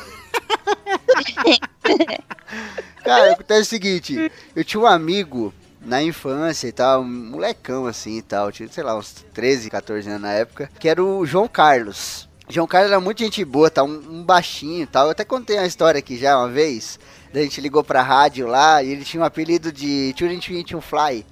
Cara, 3.05 3.33
acontece 3.33 3.61
o 3.61 3.67
seguinte, 3.67 4.33
eu 4.55 4.65
tinha 4.65 4.81
um 4.81 4.87
amigo 4.87 5.53
na 5.87 6.03
infância 6.03 6.67
e 6.67 6.73
tal, 6.73 7.03
um 7.03 7.31
molecão 7.31 7.87
assim 7.87 8.19
e 8.19 8.23
tal, 8.23 8.51
tinha, 8.51 8.69
sei 8.69 8.83
lá, 8.83 8.97
uns 8.97 9.25
13, 9.33 9.71
14 9.71 10.09
anos 10.09 10.21
na 10.21 10.33
época, 10.33 10.69
que 10.79 10.89
era 10.89 11.03
o 11.03 11.25
João 11.25 11.47
Carlos. 11.49 12.29
João 12.49 12.67
Carlos 12.67 12.93
era 12.93 13.01
muito 13.01 13.21
gente 13.21 13.45
boa, 13.45 13.71
tá? 13.71 13.83
Um, 13.83 14.03
um 14.11 14.23
baixinho 14.23 14.83
e 14.83 14.87
tal. 14.87 15.07
Eu 15.07 15.11
até 15.11 15.25
contei 15.25 15.57
uma 15.57 15.67
história 15.67 15.99
aqui 15.99 16.17
já 16.17 16.39
uma 16.39 16.49
vez. 16.49 16.99
A 17.35 17.39
gente 17.39 17.61
ligou 17.61 17.83
pra 17.83 18.03
rádio 18.03 18.47
lá 18.47 18.83
e 18.83 18.91
ele 18.91 19.05
tinha 19.05 19.21
um 19.21 19.27
apelido 19.27 19.73
de 19.73 20.15
Turing 20.17 20.41
Fly. 20.81 21.27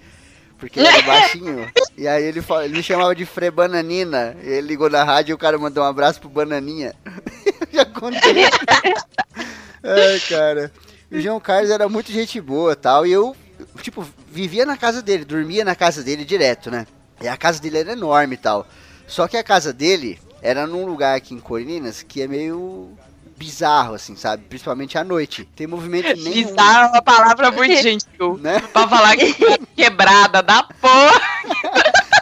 Porque 0.59 0.81
ele 0.81 0.89
era 0.89 1.03
baixinho. 1.07 1.71
e 1.97 2.09
aí 2.09 2.25
ele, 2.25 2.43
ele 2.65 2.77
me 2.77 2.83
chamava 2.83 3.15
de 3.15 3.25
Fre 3.25 3.51
Bananina. 3.51 4.37
Ele 4.43 4.67
ligou 4.67 4.91
na 4.91 5.05
rádio 5.05 5.33
e 5.33 5.35
o 5.35 5.39
cara 5.39 5.57
mandou 5.57 5.85
um 5.85 5.87
abraço 5.87 6.21
pro 6.21 6.29
Bananinha. 6.29 6.95
Eu 7.05 7.67
já 7.73 7.85
contei. 7.85 8.45
Ai, 9.85 10.21
cara. 10.29 10.73
O 11.11 11.21
João 11.21 11.39
Carlos 11.39 11.71
era 11.71 11.89
muito 11.89 12.11
gente 12.11 12.41
boa 12.41 12.73
e 12.73 12.77
tal. 12.77 13.07
E 13.07 13.13
eu, 13.13 13.37
tipo, 13.83 14.07
vivia 14.31 14.65
na 14.67 14.77
casa 14.77 15.03
dele, 15.03 15.25
dormia 15.25 15.65
na 15.65 15.75
casa 15.75 16.03
dele 16.03 16.25
direto, 16.25 16.71
né? 16.71 16.87
E 17.21 17.29
a 17.29 17.37
casa 17.37 17.61
dele 17.61 17.79
era 17.79 17.93
enorme 17.93 18.35
e 18.35 18.39
tal. 18.39 18.67
Só 19.07 19.29
que 19.29 19.37
a 19.37 19.45
casa 19.45 19.73
dele 19.73 20.19
era 20.43 20.67
num 20.67 20.85
lugar 20.85 21.17
aqui 21.17 21.35
em 21.35 21.41
Corinas 21.41 22.03
que 22.03 22.23
é 22.23 22.29
meio 22.29 22.91
bizarro, 23.37 23.95
assim, 23.95 24.17
sabe? 24.17 24.45
Principalmente 24.45 24.97
à 24.97 25.05
noite. 25.05 25.49
Tem 25.57 25.67
movimento 25.67 26.15
nenhum. 26.21 26.49
Bizarro 26.49 26.87
é 26.87 26.91
uma 26.91 27.03
palavra 27.03 27.51
muito 27.51 27.77
gentil. 27.83 28.39
Né? 28.41 28.61
Pra 28.73 28.89
falar 28.89 29.17
que 29.17 29.35
é 29.45 29.59
quebrada 29.77 30.43
da 30.43 30.63
porra. 30.63 31.21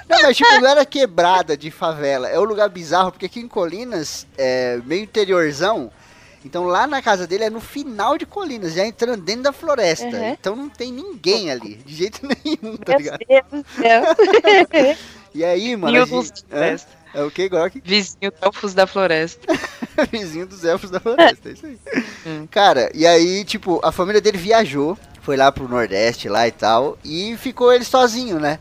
Não, 0.08 0.22
mas 0.22 0.36
tipo, 0.36 0.50
não 0.60 0.68
era 0.68 0.84
quebrada 0.84 1.56
de 1.56 1.70
favela. 1.70 2.28
É 2.28 2.38
um 2.38 2.44
lugar 2.44 2.68
bizarro, 2.68 3.12
porque 3.12 3.26
aqui 3.26 3.40
em 3.40 3.48
Colinas 3.48 4.26
é 4.36 4.80
meio 4.84 5.02
interiorzão. 5.02 5.90
Então 6.44 6.64
lá 6.64 6.86
na 6.86 7.00
casa 7.00 7.26
dele 7.26 7.44
é 7.44 7.50
no 7.50 7.60
final 7.60 8.18
de 8.18 8.26
Colinas, 8.26 8.74
já 8.74 8.84
entrando 8.84 9.22
dentro 9.22 9.42
da 9.42 9.52
floresta. 9.52 10.06
Uhum. 10.06 10.28
Então 10.30 10.56
não 10.56 10.68
tem 10.68 10.92
ninguém 10.92 11.50
ali, 11.50 11.76
de 11.76 11.94
jeito 11.94 12.20
nenhum, 12.26 12.76
tá 12.76 12.92
Meu 12.92 12.98
ligado? 12.98 13.20
Deus 13.28 13.64
do 13.64 13.82
céu. 13.82 14.96
E 15.34 15.42
aí, 15.44 15.74
mano, 15.76 15.98
Vizinho 16.04 16.22
gente... 16.22 16.32
dos 16.32 16.42
Hã? 16.42 16.46
floresta. 16.50 17.02
É 17.14 17.22
o 17.22 17.30
que, 17.30 17.48
Gork? 17.48 17.82
Vizinho 17.84 18.32
elfos 18.40 18.74
da 18.74 18.86
floresta. 18.86 19.46
Vizinho 20.10 20.46
dos 20.46 20.64
elfos 20.64 20.90
da 20.90 21.00
floresta, 21.00 21.48
é 21.48 21.52
isso 21.52 21.66
aí. 21.66 21.78
Hum. 22.26 22.46
Cara, 22.50 22.90
e 22.94 23.06
aí, 23.06 23.44
tipo, 23.44 23.80
a 23.82 23.92
família 23.92 24.20
dele 24.20 24.38
viajou, 24.38 24.96
foi 25.20 25.36
lá 25.36 25.52
pro 25.52 25.68
Nordeste 25.68 26.28
lá 26.28 26.46
e 26.48 26.52
tal, 26.52 26.98
e 27.04 27.36
ficou 27.36 27.72
ele 27.72 27.84
sozinho, 27.84 28.38
né? 28.38 28.58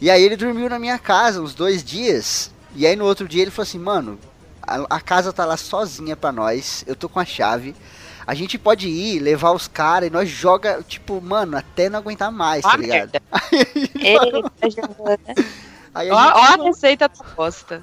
E 0.00 0.10
aí 0.10 0.22
ele 0.22 0.36
dormiu 0.36 0.68
na 0.68 0.78
minha 0.78 0.98
casa 0.98 1.40
uns 1.40 1.54
dois 1.54 1.84
dias, 1.84 2.50
e 2.74 2.86
aí 2.86 2.96
no 2.96 3.04
outro 3.04 3.28
dia 3.28 3.42
ele 3.42 3.50
falou 3.50 3.68
assim, 3.68 3.78
mano, 3.78 4.18
a, 4.66 4.96
a 4.96 5.00
casa 5.00 5.32
tá 5.32 5.44
lá 5.44 5.56
sozinha 5.56 6.16
pra 6.16 6.32
nós, 6.32 6.84
eu 6.86 6.96
tô 6.96 7.08
com 7.08 7.20
a 7.20 7.24
chave, 7.24 7.74
a 8.26 8.34
gente 8.34 8.58
pode 8.58 8.88
ir, 8.88 9.18
levar 9.20 9.52
os 9.52 9.68
caras, 9.68 10.08
e 10.08 10.12
nós 10.12 10.28
joga, 10.28 10.82
tipo, 10.82 11.20
mano, 11.20 11.56
até 11.56 11.88
não 11.88 11.98
aguentar 11.98 12.32
mais, 12.32 12.62
tá 12.62 12.70
Ó 12.70 12.72
a 12.72 12.76
ligado? 12.76 13.20
Eita, 13.52 14.70
Giovana. 14.70 15.18
Aí 15.94 16.10
Ó, 16.10 16.18
a, 16.18 16.24
gente, 16.26 16.36
ó 16.36 16.62
a 16.62 16.64
receita 16.64 17.08
da 17.08 17.24
bosta. 17.36 17.80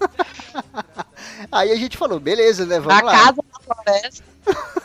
aí 1.52 1.72
a 1.72 1.76
gente 1.76 1.96
falou, 1.98 2.20
beleza, 2.20 2.66
né, 2.66 2.76
Na 2.78 2.82
vamos 2.82 3.04
lá. 3.04 3.12
casa 3.12 3.38
da 3.38 3.76
floresta. 3.76 4.24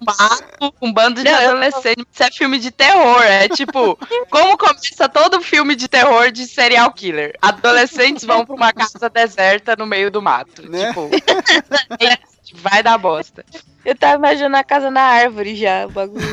Mato, 0.00 0.74
um 0.80 0.92
bando 0.92 1.22
de 1.22 1.28
adolescentes. 1.28 2.04
Isso 2.12 2.22
é 2.22 2.30
filme 2.30 2.58
de 2.58 2.70
terror. 2.70 3.22
É 3.22 3.48
tipo, 3.48 3.98
como 4.30 4.56
começa 4.56 5.08
todo 5.08 5.40
filme 5.40 5.74
de 5.74 5.88
terror 5.88 6.30
de 6.30 6.46
serial 6.46 6.92
killer. 6.92 7.36
Adolescentes 7.40 8.24
vão 8.24 8.44
pra 8.44 8.54
uma 8.54 8.72
casa 8.72 9.08
deserta 9.10 9.76
no 9.76 9.86
meio 9.86 10.10
do 10.10 10.20
mato. 10.22 10.68
Né? 10.68 10.88
Tipo, 10.88 11.10
vai 12.62 12.82
dar 12.82 12.98
bosta. 12.98 13.44
Eu 13.84 13.94
tava 13.94 14.14
imaginando 14.16 14.56
a 14.56 14.64
casa 14.64 14.90
na 14.90 15.00
árvore 15.02 15.54
já, 15.54 15.86
o 15.86 15.90
bagulho. 15.90 16.26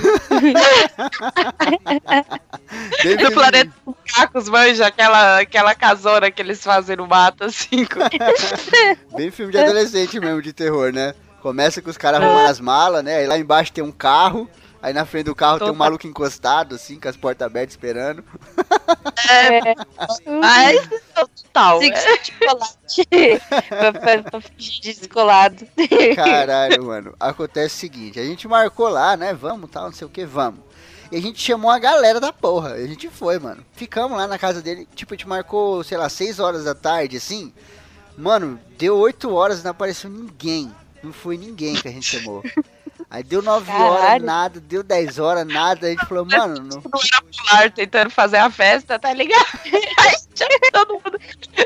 Filme- 3.01 3.31
planeta 3.31 3.71
dos 3.85 3.95
macacos, 3.95 4.49
manja, 4.49 4.87
aquela, 4.87 5.39
aquela 5.39 5.75
casona 5.75 6.31
que 6.31 6.41
eles 6.41 6.63
fazem 6.63 6.95
no 6.95 7.07
mato, 7.07 7.43
assim. 7.43 7.85
com- 7.85 9.15
Bem 9.15 9.29
filme 9.29 9.51
de 9.51 9.59
adolescente 9.59 10.19
mesmo, 10.19 10.41
de 10.41 10.51
terror, 10.51 10.91
né? 10.91 11.13
Começa 11.43 11.81
com 11.81 11.89
os 11.89 11.97
caras 11.97 12.21
arrumando 12.21 12.47
as 12.49 12.61
malas, 12.61 13.03
né? 13.03 13.17
Aí 13.17 13.27
lá 13.27 13.37
embaixo 13.37 13.73
tem 13.73 13.83
um 13.83 13.91
carro. 13.91 14.49
Aí 14.81 14.93
na 14.93 15.05
frente 15.05 15.25
do 15.25 15.35
carro 15.35 15.59
tem 15.59 15.67
um 15.67 15.71
Total. 15.71 15.77
maluco 15.79 16.07
encostado, 16.07 16.75
assim, 16.75 16.97
com 16.97 17.07
as 17.09 17.17
portas 17.17 17.45
abertas 17.45 17.73
esperando. 17.73 18.23
É, 19.29 19.73
Mas, 20.39 20.89
total. 21.13 21.79
cinco 21.81 21.97
de 22.23 22.31
chocolate. 22.31 23.07
pra, 23.69 23.93
pra, 23.93 24.23
pra 24.23 24.41
fingir 24.41 24.95
descolado. 24.95 25.67
Caralho, 26.15 26.83
mano. 26.85 27.13
Acontece 27.19 27.75
o 27.75 27.79
seguinte, 27.79 28.19
a 28.19 28.25
gente 28.25 28.47
marcou 28.47 28.87
lá, 28.87 29.17
né? 29.17 29.33
Vamos, 29.33 29.69
tal, 29.69 29.85
não 29.85 29.93
sei 29.93 30.07
o 30.07 30.09
que, 30.09 30.25
vamos. 30.25 30.61
E 31.11 31.17
a 31.17 31.21
gente 31.21 31.41
chamou 31.41 31.69
a 31.71 31.77
galera 31.79 32.19
da 32.21 32.31
porra. 32.31 32.77
E 32.77 32.85
a 32.85 32.87
gente 32.87 33.09
foi, 33.09 33.37
mano. 33.37 33.65
Ficamos 33.73 34.17
lá 34.17 34.27
na 34.27 34.37
casa 34.39 34.61
dele. 34.61 34.87
Tipo, 34.95 35.13
a 35.13 35.17
gente 35.17 35.27
marcou, 35.27 35.83
sei 35.83 35.97
lá, 35.97 36.07
6 36.07 36.39
horas 36.39 36.63
da 36.63 36.73
tarde, 36.73 37.17
assim. 37.17 37.53
Mano, 38.17 38.59
deu 38.77 38.97
8 38.97 39.33
horas 39.33 39.59
e 39.59 39.63
não 39.63 39.71
apareceu 39.71 40.09
ninguém. 40.09 40.71
Não 41.03 41.11
foi 41.11 41.37
ninguém 41.37 41.75
que 41.75 41.87
a 41.87 41.91
gente 41.91 42.17
chamou. 42.17 42.43
Aí 43.09 43.23
deu 43.23 43.41
9 43.41 43.65
Caralho. 43.65 43.91
horas, 43.91 44.23
nada, 44.23 44.59
deu 44.59 44.81
10 44.81 45.19
horas, 45.19 45.45
nada. 45.45 45.85
A 45.85 45.89
gente 45.89 46.05
falou, 46.05 46.25
mano, 46.25 46.55
não, 46.55 46.81
Não 46.81 46.99
era 47.13 47.21
pular 47.21 47.71
tentando 47.71 48.09
fazer 48.09 48.37
a 48.37 48.49
festa, 48.49 48.97
tá 48.97 49.13
ligado? 49.13 49.45
Todo 50.73 50.93
mundo. 50.93 51.19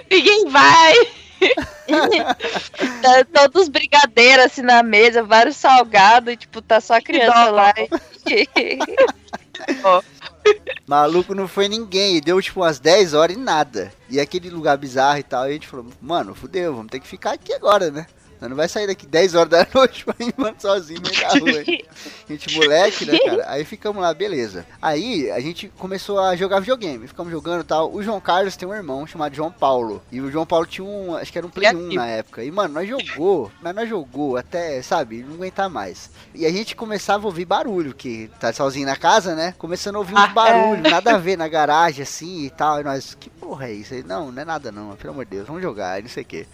Ninguém 0.10 0.50
vai. 0.50 0.94
tá 3.02 3.26
todos 3.32 3.70
brigadeiros 3.70 4.46
assim 4.46 4.62
na 4.62 4.82
mesa, 4.82 5.24
vários 5.24 5.56
salgados, 5.56 6.34
e 6.34 6.38
tipo, 6.38 6.62
tá 6.62 6.82
só 6.82 6.96
a 6.96 7.02
criança 7.02 7.46
dó. 7.46 7.52
lá. 7.52 7.74
Maluco 10.88 11.36
não 11.36 11.48
foi 11.48 11.68
ninguém, 11.68 12.18
e 12.18 12.22
deu 12.22 12.42
tipo 12.42 12.62
umas 12.62 12.80
10 12.80 13.14
horas 13.14 13.36
e 13.36 13.40
nada. 13.40 13.92
E 14.10 14.20
aquele 14.20 14.50
lugar 14.50 14.78
bizarro 14.78 15.20
e 15.20 15.24
tal, 15.24 15.46
e 15.46 15.50
a 15.50 15.54
gente 15.54 15.68
falou, 15.68 15.86
mano, 16.02 16.34
fudeu, 16.34 16.76
vamos 16.76 16.92
ter 16.92 17.00
que 17.00 17.08
ficar 17.08 17.34
aqui 17.34 17.54
agora, 17.54 17.92
né? 17.92 18.08
Nós 18.40 18.50
não 18.50 18.56
vai 18.58 18.68
sair 18.68 18.88
daqui 18.88 19.06
10 19.06 19.36
horas 19.36 19.50
da 19.50 19.68
noite 19.74 20.06
pra 20.06 20.16
ir 20.20 20.34
mano, 20.38 20.56
sozinho 20.60 21.02
no 21.02 21.10
meio 21.10 21.22
da 21.22 21.30
rua. 21.30 21.64
hein? 21.64 21.86
gente 22.30 22.56
moleque, 22.56 23.06
né, 23.06 23.18
cara? 23.20 23.46
Aí 23.50 23.66
ficamos 23.66 24.02
lá, 24.02 24.14
beleza. 24.14 24.66
Aí 24.82 25.32
a 25.32 25.40
gente 25.40 25.68
começou 25.78 26.20
a 26.20 26.36
jogar 26.36 26.60
videogame, 26.60 27.08
ficamos 27.08 27.32
jogando 27.32 27.62
e 27.62 27.66
tal. 27.66 27.92
O 27.94 28.04
João 28.04 28.20
Carlos 28.22 28.56
tem 28.56 28.68
um 28.68 28.74
irmão 28.74 29.08
chamado 29.08 29.36
João 29.36 29.52
Paulo. 29.52 30.02
E 30.12 30.22
o 30.22 30.32
João 30.32 30.46
Paulo 30.46 30.66
tinha 30.66 30.86
um, 30.86 31.16
acho 31.16 31.32
que 31.32 31.38
era 31.38 31.48
um 31.48 31.50
Play 31.50 31.68
1 31.70 31.72
Criativo. 31.72 31.96
na 31.96 32.08
época. 32.08 32.44
E, 32.44 32.52
mano, 32.52 32.74
nós 32.76 32.88
jogou, 32.88 33.52
mas 33.62 33.74
nós 33.76 33.90
jogou 33.90 34.38
até, 34.38 34.82
sabe, 34.82 35.24
não 35.24 35.36
aguentar 35.36 35.70
mais. 35.70 36.10
E 36.36 36.46
a 36.46 36.52
gente 36.52 36.76
começava 36.76 37.24
a 37.24 37.28
ouvir 37.28 37.46
barulho, 37.46 37.94
que 37.94 38.30
tá 38.40 38.54
sozinho 38.54 38.86
na 38.86 38.96
casa, 38.96 39.36
né? 39.36 39.56
Começando 39.58 39.96
a 39.96 40.00
ouvir 40.00 40.14
uns 40.14 40.20
Ah, 40.20 40.28
barulhos, 40.28 40.92
nada 40.92 41.16
a 41.16 41.18
ver 41.18 41.38
na 41.38 41.48
garagem, 41.48 42.04
assim 42.04 42.46
e 42.46 42.50
tal. 42.50 42.80
E 42.82 42.84
nós, 42.84 43.16
que 43.20 43.30
porra 43.30 43.68
é 43.68 43.74
isso? 43.74 43.94
Aí, 43.94 44.04
não, 44.04 44.32
não 44.32 44.42
é 44.42 44.46
nada 44.46 44.72
não, 44.72 44.96
pelo 44.96 45.14
amor 45.14 45.26
de 45.26 45.32
Deus, 45.32 45.48
vamos 45.48 45.62
jogar, 45.62 46.02
não 46.02 46.10
sei 46.10 46.24
o 46.24 46.26
que. 46.26 46.46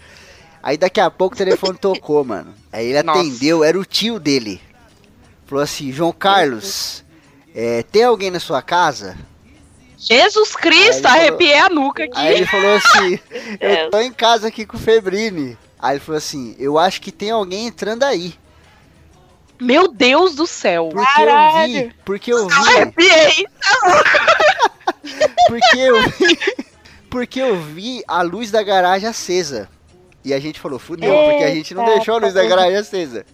Aí 0.63 0.78
daqui 0.78 1.02
a 1.02 1.12
pouco 1.12 1.36
o 1.36 1.38
telefone 1.38 1.78
tocou, 1.78 2.23
mano. 2.23 2.56
Aí 2.71 2.88
ele 2.88 3.04
Nossa. 3.04 3.19
atendeu, 3.19 3.65
era 3.65 3.78
o 3.78 3.84
tio 3.84 4.17
dele. 4.17 4.62
Falou 5.45 5.62
assim, 5.62 5.91
João 5.91 6.13
Carlos, 6.13 7.04
é, 7.54 7.84
tem 7.84 8.06
alguém 8.06 8.32
na 8.32 8.39
sua 8.39 8.62
casa? 8.62 9.17
Jesus 9.97 10.56
Cristo, 10.56 11.06
arrepiei 11.06 11.58
a 11.58 11.69
nuca 11.69 12.06
aqui. 12.06 12.13
Aí 12.15 12.36
ele 12.36 12.45
falou 12.45 12.76
assim, 12.76 13.19
eu 13.60 13.76
Deus. 13.76 13.91
tô 13.91 13.99
em 13.99 14.13
casa 14.13 14.47
aqui 14.47 14.65
com 14.65 14.78
o 14.78 14.80
Febrine. 14.80 15.58
Aí 15.78 15.97
ele 15.97 15.99
falou 15.99 16.17
assim, 16.17 16.56
eu 16.58 16.80
acho 16.80 17.02
que 17.02 17.12
tem 17.12 17.32
alguém 17.32 17.67
entrando 17.67 18.04
aí. 18.04 18.34
Meu 19.60 19.89
Deus 19.89 20.34
do 20.34 20.47
céu. 20.47 20.89
Porque 20.93 21.21
eu 21.21 21.67
vi, 21.67 21.93
porque 22.06 22.34
eu 22.34 22.47
vi, 22.47 22.54
Arrepiei. 22.54 23.47
porque 25.47 25.78
eu 25.78 26.02
vi, 26.10 26.39
porque 27.10 27.39
eu 27.41 27.62
vi 27.62 28.02
a 28.08 28.21
luz 28.21 28.49
da 28.49 28.63
garagem 28.63 29.10
acesa. 29.10 29.69
E 30.24 30.34
a 30.34 30.40
gente 30.40 30.60
falou, 30.60 30.80
fudeu, 30.80 31.14
porque 31.14 31.44
a 31.44 31.54
gente 31.54 31.74
não 31.74 31.84
Eita, 31.84 31.96
deixou 31.96 32.16
a 32.16 32.20
luz 32.20 32.34
da 32.34 32.46
garagem 32.46 32.78
acesa. 32.78 33.26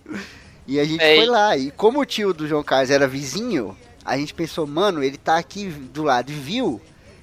E 0.65 0.79
a 0.79 0.83
gente 0.83 1.03
Ei. 1.03 1.17
foi 1.17 1.25
lá. 1.25 1.55
E 1.55 1.71
como 1.71 1.99
o 1.99 2.05
tio 2.05 2.33
do 2.33 2.47
João 2.47 2.63
Carlos 2.63 2.89
era 2.89 3.07
vizinho, 3.07 3.77
a 4.03 4.17
gente 4.17 4.33
pensou, 4.33 4.65
mano, 4.65 5.03
ele 5.03 5.17
tá 5.17 5.37
aqui 5.37 5.65
do 5.67 6.03
lado 6.03 6.31
e 6.31 6.35
viu. 6.35 6.81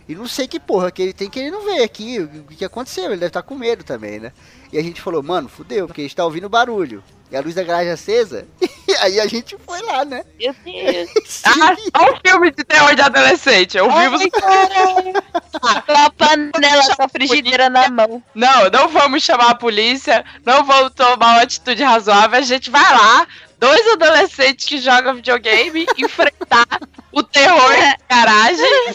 E 0.08 0.14
não 0.14 0.28
sei 0.28 0.46
que 0.46 0.60
porra 0.60 0.90
que 0.90 1.02
ele 1.02 1.12
tem 1.12 1.28
que 1.28 1.40
ele 1.40 1.50
não 1.50 1.64
veio 1.64 1.82
aqui. 1.82 2.20
O 2.20 2.44
que 2.44 2.56
que 2.56 2.64
aconteceu? 2.64 3.06
Ele 3.06 3.16
deve 3.16 3.26
estar 3.26 3.42
com 3.42 3.56
medo 3.56 3.82
também, 3.82 4.20
né? 4.20 4.32
E 4.72 4.78
a 4.78 4.82
gente 4.82 5.00
falou, 5.00 5.22
mano, 5.22 5.48
fudeu, 5.48 5.86
porque 5.86 6.02
a 6.02 6.04
gente 6.04 6.14
tá 6.14 6.24
ouvindo 6.24 6.48
barulho. 6.48 7.02
E 7.30 7.36
a 7.36 7.40
luz 7.40 7.54
da 7.54 7.62
garagem 7.62 7.92
acesa. 7.92 8.46
E 8.60 8.94
aí 9.02 9.20
a 9.20 9.26
gente 9.26 9.56
foi 9.66 9.82
lá, 9.82 10.04
né? 10.04 10.24
Meu 10.38 10.54
Deus. 10.64 11.10
Ah, 11.44 11.74
só 11.76 12.12
um 12.12 12.16
filme 12.24 12.50
de 12.50 12.64
terror 12.64 12.94
de 12.94 13.02
adolescente. 13.02 13.76
Eu 13.76 13.90
vivo. 13.90 14.18
Com 14.30 15.92
a 15.92 16.10
panela 16.10 16.96
com 16.96 17.02
a 17.02 17.08
frigideira 17.08 17.68
na 17.70 17.88
mão. 17.88 18.22
Não, 18.34 18.70
não 18.70 18.88
vamos 18.88 19.22
chamar 19.22 19.50
a 19.50 19.54
polícia. 19.54 20.24
Não 20.44 20.64
vamos 20.64 20.92
tomar 20.94 21.34
uma 21.34 21.42
atitude 21.42 21.82
razoável. 21.82 22.38
A 22.38 22.42
gente 22.42 22.70
vai 22.70 22.82
lá. 22.82 23.26
Dois 23.58 23.86
adolescentes 23.88 24.66
que 24.66 24.78
jogam 24.78 25.14
videogame 25.14 25.86
enfrentar 25.96 26.66
o 27.10 27.22
terror 27.22 27.70
da 27.70 27.96
garagem. 28.08 28.94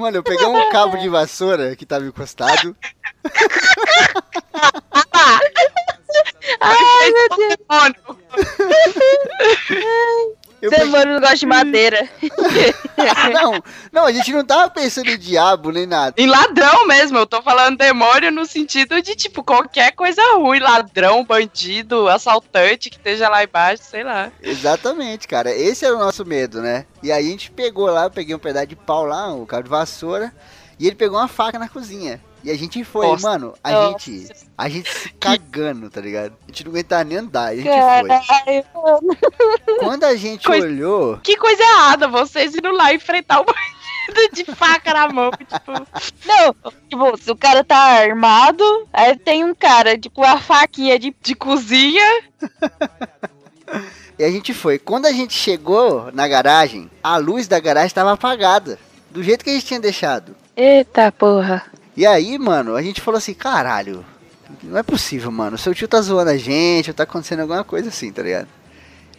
Mano, 0.00 0.16
eu 0.16 0.22
peguei 0.22 0.46
um 0.46 0.70
cabo 0.70 0.96
de 0.96 1.10
vassoura 1.10 1.76
que 1.76 1.84
tava 1.84 2.06
encostado. 2.06 2.74
Ai, 6.58 7.10
meu 7.10 7.28
Deus. 7.36 7.58
Eu 10.60 10.70
peguei... 10.70 10.86
Demônio 10.86 11.14
não 11.14 11.20
gosta 11.20 11.36
de 11.36 11.46
madeira. 11.46 12.08
Não, 13.32 13.62
não, 13.90 14.06
a 14.06 14.12
gente 14.12 14.30
não 14.30 14.44
tava 14.44 14.68
pensando 14.70 15.08
em 15.08 15.18
diabo 15.18 15.70
nem 15.72 15.86
nada. 15.86 16.14
Em 16.18 16.26
ladrão 16.26 16.86
mesmo, 16.86 17.16
eu 17.16 17.26
tô 17.26 17.40
falando 17.40 17.78
demônio 17.78 18.30
no 18.30 18.44
sentido 18.44 19.00
de, 19.00 19.14
tipo, 19.14 19.42
qualquer 19.42 19.92
coisa 19.92 20.20
ruim. 20.34 20.58
Ladrão, 20.58 21.24
bandido, 21.24 22.08
assaltante 22.08 22.90
que 22.90 22.96
esteja 22.96 23.28
lá 23.28 23.42
embaixo, 23.42 23.84
sei 23.84 24.04
lá. 24.04 24.30
Exatamente, 24.42 25.26
cara. 25.26 25.50
Esse 25.50 25.86
era 25.86 25.96
o 25.96 25.98
nosso 25.98 26.26
medo, 26.26 26.60
né? 26.60 26.84
E 27.02 27.10
aí 27.10 27.26
a 27.26 27.30
gente 27.30 27.50
pegou 27.50 27.86
lá, 27.86 28.04
eu 28.04 28.10
peguei 28.10 28.34
um 28.34 28.38
pedaço 28.38 28.66
de 28.66 28.76
pau 28.76 29.06
lá, 29.06 29.32
um 29.32 29.46
cabo 29.46 29.62
de 29.62 29.70
vassoura, 29.70 30.32
e 30.78 30.86
ele 30.86 30.96
pegou 30.96 31.18
uma 31.18 31.28
faca 31.28 31.58
na 31.58 31.68
cozinha. 31.68 32.20
E 32.42 32.50
a 32.50 32.56
gente 32.56 32.82
foi, 32.84 33.06
Nossa. 33.06 33.28
mano, 33.28 33.54
a 33.62 33.70
Nossa. 33.70 33.98
gente, 34.10 34.28
a 34.56 34.68
gente 34.68 34.90
se 34.92 35.08
cagando, 35.14 35.90
tá 35.90 36.00
ligado? 36.00 36.32
A 36.44 36.46
gente 36.46 36.64
não 36.64 36.72
aguentava 36.72 37.04
nem 37.04 37.18
andar, 37.18 37.48
a 37.48 37.54
gente 37.56 37.64
foi. 37.68 38.08
Caralho. 38.08 38.64
Quando 39.78 40.04
a 40.04 40.16
gente 40.16 40.46
Coisa- 40.46 40.66
olhou, 40.66 41.18
Que 41.22 41.36
coisa 41.36 41.62
errada, 41.62 42.08
vocês 42.08 42.54
indo 42.54 42.70
lá 42.72 42.94
enfrentar 42.94 43.40
o 43.40 43.44
bandido 43.44 44.34
de 44.34 44.44
faca 44.56 44.92
na 44.94 45.08
mão, 45.08 45.30
tipo. 45.30 45.72
Não, 46.26 46.72
tipo, 46.88 47.16
se 47.22 47.30
o 47.30 47.36
cara 47.36 47.62
tá 47.62 47.76
armado, 47.76 48.64
aí 48.92 49.16
tem 49.18 49.44
um 49.44 49.54
cara 49.54 49.96
de, 49.98 50.08
com 50.08 50.22
a 50.24 50.38
faquinha 50.38 50.98
de. 50.98 51.14
De 51.20 51.34
cozinha. 51.34 52.22
e 54.18 54.24
a 54.24 54.30
gente 54.30 54.52
foi. 54.54 54.78
Quando 54.78 55.06
a 55.06 55.12
gente 55.12 55.34
chegou 55.34 56.10
na 56.12 56.26
garagem, 56.26 56.90
a 57.02 57.16
luz 57.18 57.46
da 57.46 57.60
garagem 57.60 57.88
estava 57.88 58.12
apagada, 58.12 58.78
do 59.10 59.22
jeito 59.22 59.44
que 59.44 59.50
a 59.50 59.52
gente 59.52 59.66
tinha 59.66 59.80
deixado. 59.80 60.34
Eita 60.56 61.12
porra. 61.12 61.64
E 61.96 62.06
aí, 62.06 62.38
mano, 62.38 62.76
a 62.76 62.82
gente 62.82 63.00
falou 63.00 63.18
assim, 63.18 63.34
caralho, 63.34 64.04
não 64.62 64.78
é 64.78 64.82
possível, 64.82 65.30
mano. 65.30 65.58
Seu 65.58 65.74
tio 65.74 65.88
tá 65.88 66.00
zoando 66.00 66.30
a 66.30 66.36
gente, 66.36 66.90
ou 66.90 66.94
tá 66.94 67.02
acontecendo 67.02 67.40
alguma 67.40 67.64
coisa 67.64 67.88
assim, 67.88 68.12
tá 68.12 68.22
ligado? 68.22 68.48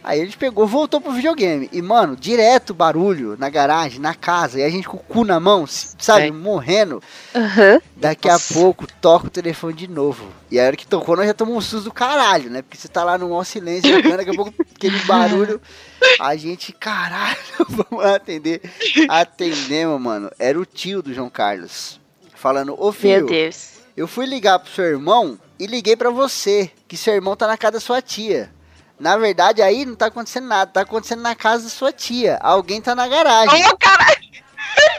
Aí 0.04 0.20
a 0.20 0.24
gente 0.24 0.36
pegou, 0.36 0.66
voltou 0.66 1.00
pro 1.00 1.12
videogame. 1.12 1.68
E, 1.72 1.80
mano, 1.80 2.16
direto 2.16 2.74
barulho 2.74 3.36
na 3.38 3.48
garagem, 3.48 4.00
na 4.00 4.16
casa, 4.16 4.58
e 4.58 4.64
a 4.64 4.68
gente 4.68 4.88
com 4.88 4.96
o 4.96 5.00
cu 5.00 5.24
na 5.24 5.38
mão, 5.38 5.64
sabe, 5.64 6.26
É. 6.26 6.30
morrendo. 6.32 7.00
Aham. 7.32 7.80
Daqui 7.94 8.26
Nossa. 8.26 8.52
a 8.52 8.56
pouco 8.60 8.84
toca 9.00 9.28
o 9.28 9.30
telefone 9.30 9.74
de 9.74 9.86
novo. 9.86 10.26
E 10.50 10.58
a 10.58 10.64
hora 10.64 10.76
que 10.76 10.88
tocou, 10.88 11.14
nós 11.16 11.26
já 11.28 11.34
tomamos 11.34 11.58
um 11.64 11.68
susto 11.68 11.84
do 11.84 11.92
caralho, 11.92 12.50
né? 12.50 12.62
Porque 12.62 12.76
você 12.76 12.88
tá 12.88 13.04
lá 13.04 13.16
no 13.16 13.28
maior 13.28 13.44
silêncio, 13.44 13.92
jogando, 13.94 14.16
daqui 14.16 14.30
a 14.30 14.34
pouco 14.34 14.52
aquele 14.74 14.98
barulho. 15.04 15.60
A 16.18 16.34
gente, 16.34 16.72
caralho, 16.72 17.36
vamos 17.70 18.04
atender. 18.04 18.60
Atendemos, 19.08 20.00
mano. 20.00 20.32
Era 20.36 20.58
o 20.58 20.66
tio 20.66 21.00
do 21.00 21.14
João 21.14 21.30
Carlos. 21.30 22.01
Falando, 22.42 22.74
ô 22.76 22.86
Meu 22.86 22.92
filho, 22.92 23.26
Deus. 23.26 23.74
eu 23.96 24.08
fui 24.08 24.26
ligar 24.26 24.58
pro 24.58 24.72
seu 24.72 24.84
irmão 24.84 25.38
e 25.60 25.64
liguei 25.64 25.94
pra 25.94 26.10
você, 26.10 26.68
que 26.88 26.96
seu 26.96 27.14
irmão 27.14 27.36
tá 27.36 27.46
na 27.46 27.56
casa 27.56 27.74
da 27.74 27.80
sua 27.80 28.02
tia. 28.02 28.52
Na 28.98 29.16
verdade, 29.16 29.62
aí 29.62 29.84
não 29.84 29.94
tá 29.94 30.06
acontecendo 30.06 30.48
nada, 30.48 30.68
tá 30.72 30.80
acontecendo 30.80 31.22
na 31.22 31.36
casa 31.36 31.62
da 31.62 31.70
sua 31.70 31.92
tia. 31.92 32.40
Alguém 32.42 32.80
tá 32.80 32.96
na 32.96 33.06
garagem. 33.06 33.64
Ô, 33.68 33.76
caralho! 33.76 34.18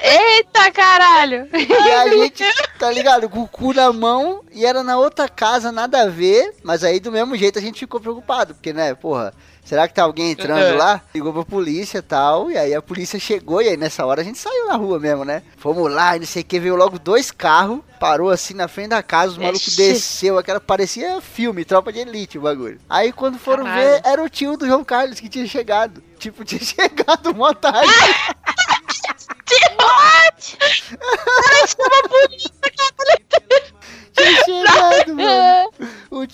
Eita, 0.02 0.72
caralho! 0.72 1.50
E 1.54 1.92
a 1.92 2.08
gente, 2.08 2.46
tá 2.80 2.90
ligado, 2.90 3.30
com 3.30 3.42
o 3.42 3.48
cu 3.48 3.74
na 3.74 3.92
mão 3.92 4.42
e 4.50 4.66
era 4.66 4.82
na 4.82 4.98
outra 4.98 5.28
casa, 5.28 5.70
nada 5.70 6.04
a 6.04 6.08
ver. 6.08 6.56
Mas 6.64 6.82
aí 6.82 6.98
do 7.02 7.12
mesmo 7.12 7.36
jeito 7.36 7.60
a 7.60 7.62
gente 7.62 7.80
ficou 7.80 8.00
preocupado, 8.00 8.54
porque, 8.54 8.72
né, 8.72 8.96
porra, 8.96 9.34
será 9.64 9.88
que 9.88 9.94
tá 9.94 10.04
alguém 10.04 10.32
entrando 10.32 10.60
É. 10.60 10.72
lá? 10.74 11.02
Ligou 11.14 11.34
pra 11.34 11.44
polícia 11.46 11.98
e 12.00 12.02
tal, 12.02 12.52
e 12.52 12.58
aí 12.58 12.74
a 12.74 12.82
polícia 12.82 13.20
chegou 13.20 13.62
e 13.62 13.70
aí 13.70 13.78
nessa 13.78 14.06
hora 14.06 14.22
a 14.22 14.24
gente 14.24 14.38
saiu 14.38 14.68
na 14.68 14.76
rua 14.76 15.00
mesmo, 15.00 15.24
né? 15.26 15.44
Fomos 15.58 15.92
lá 15.92 16.16
e 16.16 16.20
não 16.20 16.26
sei 16.28 16.42
o 16.42 16.46
que, 16.46 16.60
veio 16.60 16.76
logo 16.76 16.98
dois 17.00 17.32
carros, 17.32 17.80
parou 18.00 18.30
assim 18.30 18.54
na 18.54 18.68
frente 18.68 18.90
da 18.90 19.02
casa, 19.04 19.34
os 19.34 19.38
malucos 19.38 19.68
Ixi. 19.68 19.78
desceu, 19.78 20.38
aquela 20.38 20.60
parecia 20.60 21.22
filme, 21.22 21.64
tropa 21.66 21.92
de 21.94 22.00
elite 22.00 22.38
o 22.38 22.42
bagulho. 22.42 22.80
Aí 22.90 23.12
quando 23.12 23.38
foram 23.40 23.64
Caralho. 23.64 23.90
ver, 23.90 24.02
era 24.04 24.24
o 24.24 24.30
tio 24.30 24.58
do 24.58 24.66
João 24.68 24.84
Carlos 24.84 25.20
que 25.20 25.30
tinha 25.30 25.46
chegado. 25.48 26.04
Tipo, 26.20 26.44
tinha 26.46 26.62
chegado 26.64 27.34
mó 27.36 27.54
tarde. 27.54 27.92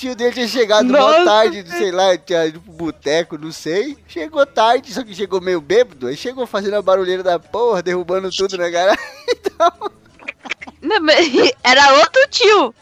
Tio 0.09 0.15
dele 0.15 0.33
tinha 0.33 0.47
chegado 0.47 0.87
Nossa. 0.87 1.25
tarde, 1.25 1.63
sei 1.69 1.91
lá, 1.91 2.17
tinha 2.17 2.45
ido 2.45 2.59
pro 2.61 2.73
boteco, 2.73 3.37
não 3.37 3.51
sei. 3.51 3.97
Chegou 4.07 4.45
tarde, 4.45 4.93
só 4.93 5.03
que 5.03 5.13
chegou 5.13 5.41
meio 5.41 5.61
bêbado. 5.61 6.07
Aí 6.07 6.17
chegou 6.17 6.47
fazendo 6.47 6.75
a 6.75 6.81
barulheira 6.81 7.23
da 7.23 7.39
porra, 7.39 7.81
derrubando 7.81 8.29
tudo 8.31 8.57
na 8.57 8.69
garagem. 8.69 8.99
Então, 9.29 9.91
Era 11.63 11.93
outro 11.95 12.27
tio. 12.29 12.73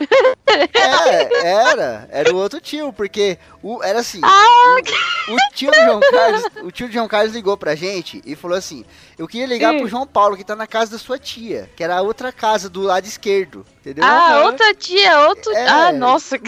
É, 0.48 1.46
era. 1.46 2.08
Era 2.12 2.34
o 2.34 2.38
outro 2.38 2.62
tio, 2.62 2.94
porque 2.94 3.38
o, 3.62 3.84
era 3.84 4.00
assim. 4.00 4.22
Ah, 4.24 4.78
o, 5.28 5.34
o 5.34 5.38
tio 5.54 5.72
do 5.72 5.78
João 5.78 6.00
Carlos, 6.00 6.44
o 6.64 6.72
tio 6.72 6.88
do 6.88 6.94
João 6.94 7.08
Carlos 7.08 7.34
ligou 7.34 7.58
pra 7.58 7.76
gente 7.76 8.22
e 8.26 8.36
falou 8.36 8.58
assim: 8.58 8.86
Eu 9.18 9.28
queria 9.28 9.48
ligar 9.48 9.76
pro 9.76 9.88
João 9.88 10.08
Paulo, 10.08 10.38
que 10.38 10.44
tá 10.44 10.56
na 10.56 10.68
casa 10.68 10.92
da 10.92 10.98
sua 10.98 11.18
tia, 11.18 11.70
que 11.76 11.84
era 11.84 11.98
a 11.98 12.02
outra 12.02 12.32
casa 12.32 12.70
do 12.70 12.82
lado 12.82 13.06
esquerdo. 13.06 13.66
Entendeu? 13.82 14.06
ah, 14.06 14.44
outra 14.46 14.74
tia, 14.74 15.28
outro. 15.28 15.52
É. 15.54 15.68
Ah, 15.68 15.92
nossa. 15.92 16.38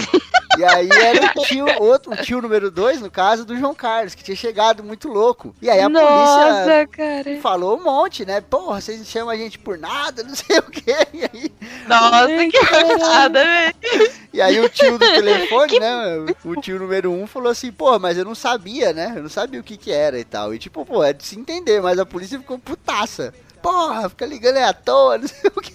E 0.57 0.65
aí 0.65 0.89
era 0.89 1.31
o 1.37 1.43
tio, 1.43 1.65
outro, 1.79 2.11
o 2.11 2.17
tio 2.17 2.41
número 2.41 2.69
dois, 2.69 2.99
no 2.99 3.09
caso, 3.09 3.45
do 3.45 3.57
João 3.57 3.73
Carlos, 3.73 4.13
que 4.13 4.23
tinha 4.23 4.35
chegado 4.35 4.83
muito 4.83 5.07
louco. 5.07 5.55
E 5.61 5.69
aí 5.69 5.79
a 5.79 5.89
polícia 5.89 6.09
Nossa, 6.09 6.87
cara. 6.87 7.39
falou 7.41 7.77
um 7.77 7.83
monte, 7.83 8.25
né? 8.25 8.41
Porra, 8.41 8.81
vocês 8.81 9.07
chamam 9.07 9.29
a 9.29 9.37
gente 9.37 9.57
por 9.57 9.77
nada, 9.77 10.21
não 10.23 10.35
sei 10.35 10.57
o 10.57 10.63
quê. 10.63 10.97
E 11.13 11.23
aí, 11.23 11.38
Nossa, 11.87 12.27
que 12.49 12.97
nada, 12.97 13.43
velho. 13.43 14.11
e 14.33 14.41
aí 14.41 14.59
o 14.59 14.69
tio 14.69 14.97
do 14.97 15.05
telefone, 15.13 15.79
né? 15.79 16.25
O 16.43 16.55
tio 16.61 16.79
número 16.79 17.11
um 17.11 17.25
falou 17.25 17.51
assim, 17.51 17.71
pô, 17.71 17.97
mas 17.97 18.17
eu 18.17 18.25
não 18.25 18.35
sabia, 18.35 18.93
né? 18.93 19.13
Eu 19.15 19.23
não 19.23 19.29
sabia 19.29 19.59
o 19.59 19.63
que 19.63 19.77
que 19.77 19.91
era 19.91 20.19
e 20.19 20.23
tal. 20.23 20.53
E 20.53 20.59
tipo, 20.59 20.85
pô, 20.85 21.03
é 21.03 21.13
de 21.13 21.25
se 21.25 21.37
entender, 21.37 21.81
mas 21.81 21.97
a 21.97 22.05
polícia 22.05 22.39
ficou 22.39 22.59
putaça. 22.59 23.33
Porra, 23.61 24.07
fica 24.09 24.25
ligando 24.25 24.57
aí 24.57 24.63
à 24.63 24.73
toa, 24.73 25.17
não 25.17 25.27
sei 25.27 25.51
o 25.55 25.61
que. 25.61 25.73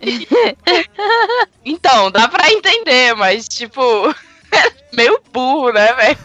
Então, 1.64 2.10
dá 2.10 2.26
pra 2.28 2.50
entender, 2.50 3.14
mas 3.14 3.46
tipo. 3.46 3.80
Meio 4.92 5.20
burro, 5.32 5.72
né, 5.72 5.92
velho? 5.94 6.18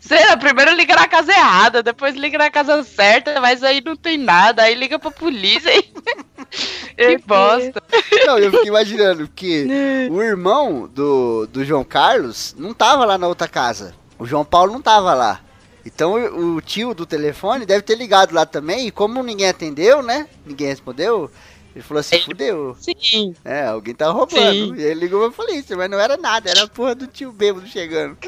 Sei 0.00 0.24
lá, 0.26 0.36
primeiro 0.36 0.74
liga 0.74 0.94
na 0.94 1.06
casa 1.06 1.32
errada, 1.32 1.82
depois 1.82 2.14
liga 2.14 2.38
na 2.38 2.50
casa 2.50 2.82
certa, 2.82 3.40
mas 3.40 3.62
aí 3.62 3.82
não 3.84 3.96
tem 3.96 4.16
nada, 4.16 4.62
aí 4.62 4.74
liga 4.74 4.98
pra 4.98 5.10
polícia 5.10 5.70
e. 5.76 5.82
que 6.96 7.18
bosta. 7.26 7.82
Não, 8.26 8.38
eu 8.38 8.50
fiquei 8.50 8.68
imaginando 8.68 9.28
que 9.28 9.66
o 10.10 10.22
irmão 10.22 10.88
do, 10.92 11.46
do 11.46 11.64
João 11.64 11.84
Carlos 11.84 12.54
não 12.58 12.72
tava 12.72 13.04
lá 13.04 13.18
na 13.18 13.28
outra 13.28 13.48
casa. 13.48 13.94
O 14.18 14.26
João 14.26 14.44
Paulo 14.44 14.72
não 14.72 14.82
tava 14.82 15.14
lá. 15.14 15.40
Então 15.84 16.14
o, 16.14 16.56
o 16.56 16.60
tio 16.60 16.94
do 16.94 17.06
telefone 17.06 17.64
deve 17.64 17.82
ter 17.82 17.96
ligado 17.96 18.34
lá 18.34 18.44
também, 18.44 18.86
e 18.86 18.90
como 18.90 19.22
ninguém 19.22 19.48
atendeu, 19.48 20.02
né? 20.02 20.28
Ninguém 20.44 20.68
respondeu. 20.68 21.30
Ele 21.78 21.82
falou 21.84 22.00
assim, 22.00 22.18
fudeu. 22.22 22.76
Sim. 22.80 23.36
É, 23.44 23.66
alguém 23.66 23.94
tá 23.94 24.10
roubando. 24.10 24.74
Sim. 24.74 24.74
E 24.74 24.82
ele 24.82 24.98
ligou 24.98 25.30
pra 25.30 25.44
polícia, 25.44 25.76
mas 25.76 25.88
não 25.88 25.96
era 25.96 26.16
nada, 26.16 26.50
era 26.50 26.64
a 26.64 26.68
porra 26.68 26.92
do 26.92 27.06
tio 27.06 27.30
bêbado 27.30 27.68
chegando. 27.68 28.18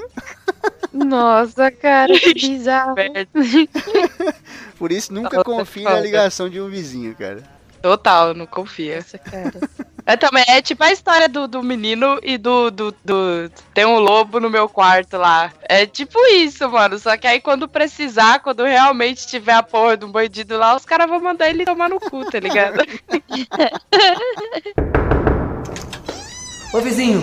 Nossa, 0.93 1.69
cara, 1.73 2.17
que 2.17 2.33
bizarro. 2.39 2.95
Por 4.79 4.93
isso 4.93 5.13
nunca 5.13 5.43
confie 5.43 5.83
na 5.83 5.99
ligação 5.99 6.49
de 6.49 6.61
um 6.61 6.69
vizinho, 6.69 7.13
cara. 7.17 7.43
Total, 7.83 8.35
não 8.35 8.47
confia. 8.47 8.95
Essa 8.95 9.19
cara. 9.19 9.53
É, 10.07 10.17
também, 10.17 10.45
é 10.49 10.63
tipo 10.63 10.83
a 10.83 10.93
história 10.93 11.29
do, 11.29 11.47
do 11.47 11.63
menino 11.63 12.19
e 12.23 12.39
do, 12.39 12.71
do, 12.71 12.95
do. 13.05 13.51
Tem 13.75 13.85
um 13.85 13.99
lobo 13.99 14.41
no 14.41 14.51
meu 14.51 14.69
quarto 14.69 15.17
lá. 15.17 15.53
É 15.63 15.87
tipo 15.87 16.19
isso, 16.33 16.69
mano. 16.69 16.99
Só 16.99 17.17
que 17.17 17.27
aí 17.27 17.41
quando 17.41 17.69
precisar, 17.69 18.41
quando 18.41 18.65
realmente 18.65 19.27
tiver 19.27 19.55
a 19.55 19.63
porra 19.63 19.97
de 19.97 20.05
um 20.05 20.13
bandido 20.13 20.59
lá, 20.59 20.77
os 20.77 20.85
caras 20.85 21.09
vão 21.09 21.21
mandar 21.21 21.49
ele 21.49 21.65
tomar 21.65 21.89
no 21.89 22.01
cu, 22.01 22.25
tá 22.31 22.41
ligado? 22.41 22.81
Ô 26.73 26.79
vizinho, 26.79 27.21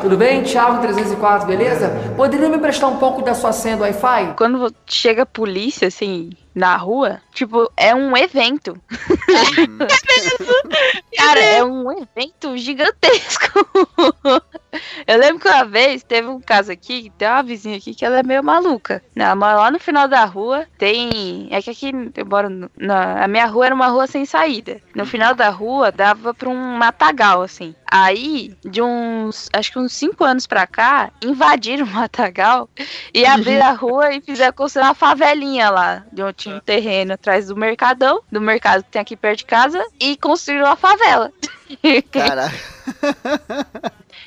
tudo 0.00 0.16
bem? 0.16 0.42
Thiago 0.42 0.80
304, 0.80 1.46
beleza? 1.46 1.90
Poderia 2.16 2.48
me 2.48 2.56
emprestar 2.56 2.88
um 2.88 2.96
pouco 2.96 3.20
da 3.20 3.34
sua 3.34 3.52
senha 3.52 3.76
do 3.76 3.82
Wi-Fi? 3.82 4.32
quando 4.34 4.74
chega 4.86 5.24
a 5.24 5.26
polícia, 5.26 5.88
assim, 5.88 6.30
na 6.54 6.74
rua, 6.74 7.20
tipo, 7.38 7.70
é 7.76 7.94
um 7.94 8.16
evento. 8.16 8.76
Cara, 11.16 11.40
é 11.40 11.64
um 11.64 11.90
evento 11.92 12.56
gigantesco. 12.56 13.68
Eu 15.06 15.18
lembro 15.18 15.40
que 15.40 15.48
uma 15.48 15.64
vez 15.64 16.02
teve 16.02 16.28
um 16.28 16.40
caso 16.40 16.70
aqui, 16.70 17.12
tem 17.16 17.28
uma 17.28 17.42
vizinha 17.42 17.76
aqui 17.76 17.94
que 17.94 18.04
ela 18.04 18.18
é 18.18 18.22
meio 18.22 18.42
maluca. 18.42 19.02
Ela 19.16 19.34
mora 19.34 19.56
lá 19.56 19.70
no 19.70 19.78
final 19.78 20.08
da 20.08 20.24
rua, 20.24 20.66
tem. 20.76 21.48
É 21.50 21.62
que 21.62 21.70
aqui 21.70 21.92
eu 22.16 22.26
moro. 22.26 22.70
Na, 22.76 23.24
a 23.24 23.28
minha 23.28 23.46
rua 23.46 23.66
era 23.66 23.74
uma 23.74 23.86
rua 23.86 24.06
sem 24.06 24.24
saída. 24.24 24.80
No 24.94 25.06
final 25.06 25.34
da 25.34 25.48
rua 25.48 25.90
dava 25.90 26.34
pra 26.34 26.48
um 26.48 26.76
matagal, 26.76 27.42
assim. 27.42 27.74
Aí, 27.90 28.54
de 28.64 28.82
uns. 28.82 29.48
Acho 29.52 29.72
que 29.72 29.78
uns 29.78 29.92
5 29.94 30.22
anos 30.24 30.46
pra 30.46 30.66
cá, 30.66 31.10
invadiram 31.24 31.86
o 31.86 31.90
matagal 31.90 32.68
e 33.14 33.24
abriram 33.24 33.66
a 33.66 33.72
rua 33.72 34.12
e 34.12 34.20
fizeram 34.20 34.52
construir 34.52 34.84
uma 34.84 34.94
favelinha 34.94 35.70
lá. 35.70 36.04
De 36.12 36.22
onde 36.22 36.34
tinha 36.34 36.56
um 36.56 36.60
terreno 36.60 37.14
atrás 37.14 37.27
do 37.46 37.56
mercadão, 37.56 38.22
do 38.30 38.40
mercado 38.40 38.82
que 38.84 38.90
tem 38.90 39.02
aqui 39.02 39.16
perto 39.16 39.38
de 39.38 39.44
casa, 39.44 39.84
e 40.00 40.16
construíram 40.16 40.66
uma 40.66 40.76
favela. 40.76 41.32
Caraca. 42.10 42.54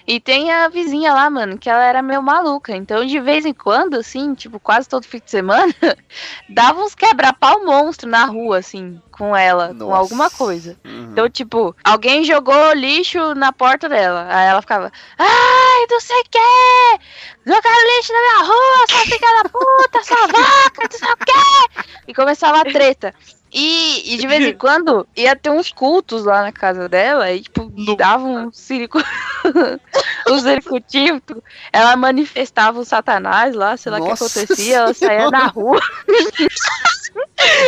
E 0.07 0.19
tem 0.19 0.51
a 0.51 0.67
vizinha 0.67 1.13
lá, 1.13 1.29
mano, 1.29 1.57
que 1.57 1.69
ela 1.69 1.83
era 1.83 2.01
meio 2.01 2.21
maluca. 2.21 2.75
Então, 2.75 3.05
de 3.05 3.19
vez 3.19 3.45
em 3.45 3.53
quando, 3.53 3.95
assim, 3.95 4.33
tipo, 4.33 4.59
quase 4.59 4.89
todo 4.89 5.05
fim 5.05 5.19
de 5.19 5.29
semana, 5.29 5.73
dava 6.49 6.81
uns 6.81 6.95
quebra-pau 6.95 7.63
monstro 7.63 8.09
na 8.09 8.25
rua, 8.25 8.57
assim, 8.57 8.99
com 9.11 9.35
ela, 9.35 9.69
com 9.69 9.73
Nossa. 9.75 9.97
alguma 9.97 10.29
coisa. 10.29 10.77
Uhum. 10.83 11.09
Então, 11.11 11.29
tipo, 11.29 11.75
alguém 11.83 12.23
jogou 12.23 12.73
lixo 12.73 13.35
na 13.35 13.53
porta 13.53 13.87
dela. 13.87 14.27
Aí 14.29 14.47
ela 14.47 14.61
ficava, 14.61 14.91
ai, 15.17 15.85
não 15.89 15.99
sei 15.99 16.19
o 16.19 16.25
que! 16.29 16.99
Jogaram 17.45 17.97
lixo 17.97 18.13
na 18.13 18.19
minha 18.19 18.47
rua, 18.47 18.85
sua 18.89 18.99
filha 19.05 19.43
da 19.43 19.49
puta, 19.49 20.03
sua 20.03 20.27
vaca, 20.27 20.89
não 20.91 20.99
sei 20.99 21.11
o 21.11 21.17
que! 21.17 21.83
E 22.07 22.13
começava 22.13 22.61
a 22.61 22.65
treta. 22.65 23.13
E, 23.53 24.13
e 24.13 24.17
de 24.17 24.27
vez 24.27 24.45
em 24.45 24.53
quando 24.53 25.05
ia 25.15 25.35
ter 25.35 25.49
uns 25.49 25.71
cultos 25.71 26.23
lá 26.23 26.41
na 26.41 26.51
casa 26.53 26.87
dela, 26.87 27.29
e 27.31 27.41
tipo, 27.41 27.69
davam 27.97 28.47
um 28.47 28.51
circo. 28.51 28.97
um 30.29 30.39
circuito. 30.39 31.43
Ela 31.73 31.97
manifestava 31.97 32.79
o 32.79 32.85
Satanás 32.85 33.53
lá, 33.53 33.75
sei 33.75 33.91
lá 33.91 33.99
o 33.99 34.05
que 34.05 34.11
acontecia, 34.11 34.77
ela 34.77 34.93
saía 34.93 35.29
na 35.29 35.47
rua. 35.47 35.81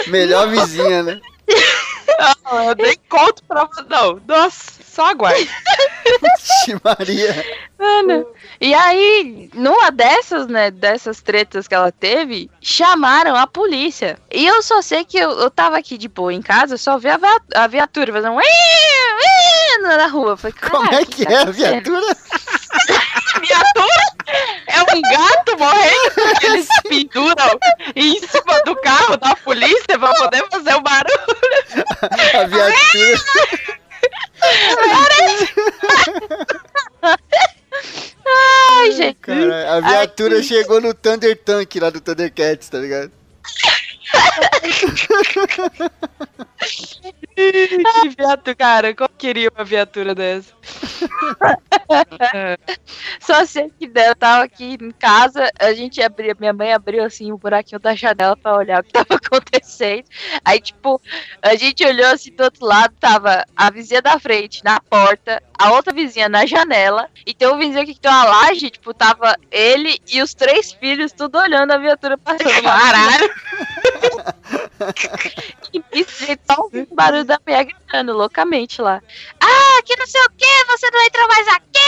Melhor 0.07 0.47
vizinha, 0.47 1.03
né? 1.03 1.19
Eu 2.67 2.75
nem 2.75 2.95
conto 3.09 3.43
pra 3.43 3.65
você, 3.65 3.83
não. 3.89 4.21
Nossa, 4.27 4.82
só 4.93 5.05
aguarde. 5.07 5.49
Vixe, 6.21 6.79
Maria. 6.83 7.45
Mano. 7.79 8.25
E 8.61 8.73
aí, 8.73 9.49
numa 9.53 9.91
dessas, 9.91 10.47
né, 10.47 10.69
dessas 10.69 11.21
tretas 11.21 11.67
que 11.67 11.73
ela 11.73 11.91
teve, 11.91 12.49
chamaram 12.61 13.35
a 13.35 13.47
polícia. 13.47 14.17
E 14.31 14.45
eu 14.45 14.61
só 14.61 14.81
sei 14.81 15.03
que 15.03 15.17
eu, 15.17 15.31
eu 15.31 15.49
tava 15.49 15.77
aqui 15.77 15.97
de 15.97 16.07
boa 16.07 16.33
em 16.33 16.41
casa, 16.41 16.77
só 16.77 16.97
vi 16.97 17.09
a, 17.09 17.19
a 17.55 17.67
viatura 17.67 18.13
fazendo 18.13 18.33
um 18.33 18.41
na 19.81 20.07
rua. 20.07 20.37
Falei, 20.37 20.55
Como 20.69 20.89
"Cara, 20.89 21.01
é 21.01 21.05
que 21.05 21.25
tá 21.25 21.31
é 21.31 21.35
a 21.35 21.41
acontecendo?" 21.41 21.83
viatura? 21.83 22.17
viatura 23.41 24.13
é 24.67 24.81
um 24.81 25.01
gato 25.01 25.57
morrendo 25.57 26.39
que 26.39 26.45
eles 26.45 26.67
penduram 26.83 27.59
em 27.95 28.19
cima 28.19 28.61
do 28.65 28.75
carro 28.77 29.17
da 29.17 29.35
polícia 29.37 29.99
pra 29.99 30.13
poder 30.13 30.45
fazer 30.49 30.75
o 30.75 30.81
barulho. 30.81 31.83
A 32.33 32.45
viatura. 32.45 33.82
Ai, 38.25 38.91
gente. 38.91 39.19
Cara, 39.19 39.75
a 39.75 39.81
viatura 39.81 40.41
chegou 40.41 40.79
no 40.81 40.93
Thunder 40.93 41.37
Tank 41.37 41.79
lá 41.79 41.89
do 41.89 42.01
Thundercats, 42.01 42.69
tá 42.69 42.77
ligado? 42.79 43.11
Que 47.35 48.09
viatura, 48.15 48.55
cara, 48.55 48.95
como 48.95 49.09
queria 49.17 49.49
uma 49.49 49.65
viatura 49.65 50.13
dessa? 50.13 50.53
Só 53.19 53.45
sei 53.45 53.71
que 53.71 53.91
eu 53.93 54.15
tava 54.15 54.43
aqui 54.43 54.77
em 54.79 54.91
casa, 54.91 55.49
a 55.59 55.73
gente 55.73 56.01
abriu, 56.01 56.35
minha 56.39 56.53
mãe 56.53 56.71
abriu 56.71 57.03
assim 57.03 57.31
o 57.31 57.37
buraquinho 57.37 57.79
da 57.79 57.95
janela 57.95 58.37
pra 58.37 58.55
olhar 58.55 58.81
o 58.81 58.83
que 58.83 58.91
tava 58.91 59.15
acontecendo. 59.25 60.05
Aí, 60.45 60.59
tipo, 60.61 61.01
a 61.41 61.55
gente 61.55 61.83
olhou 61.85 62.07
assim 62.07 62.33
do 62.35 62.43
outro 62.43 62.65
lado, 62.65 62.93
tava 62.99 63.43
a 63.55 63.71
vizinha 63.71 64.01
da 64.01 64.19
frente 64.19 64.63
na 64.63 64.79
porta, 64.79 65.41
a 65.63 65.71
outra 65.71 65.93
vizinha 65.93 66.27
na 66.27 66.45
janela, 66.45 67.09
e 67.25 67.33
tem 67.33 67.47
um 67.47 67.57
vizinho 67.57 67.81
aqui 67.81 67.93
que 67.93 67.99
tem 67.99 68.11
uma 68.11 68.25
laje, 68.25 68.69
tipo, 68.69 68.93
tava 68.93 69.35
ele 69.49 69.97
e 70.11 70.21
os 70.21 70.33
três 70.33 70.73
filhos 70.73 71.13
tudo 71.13 71.37
olhando 71.37 71.71
a 71.71 71.77
viatura 71.77 72.17
passando. 72.17 72.43
Caralho! 72.61 73.33
E 75.73 75.99
isso, 75.99 76.25
só 76.47 76.61
ouvindo 76.61 76.91
o 76.91 76.95
barulho 76.95 77.23
da 77.23 77.39
mulher 77.43 77.63
gritando 77.63 78.13
loucamente 78.13 78.79
lá. 78.79 79.01
Ah, 79.39 79.81
que 79.83 79.97
não 79.97 80.05
sei 80.05 80.21
o 80.21 80.29
que, 80.29 80.65
você 80.65 80.91
não 80.91 81.01
entra 81.01 81.27
mais 81.27 81.47
aqui! 81.47 81.82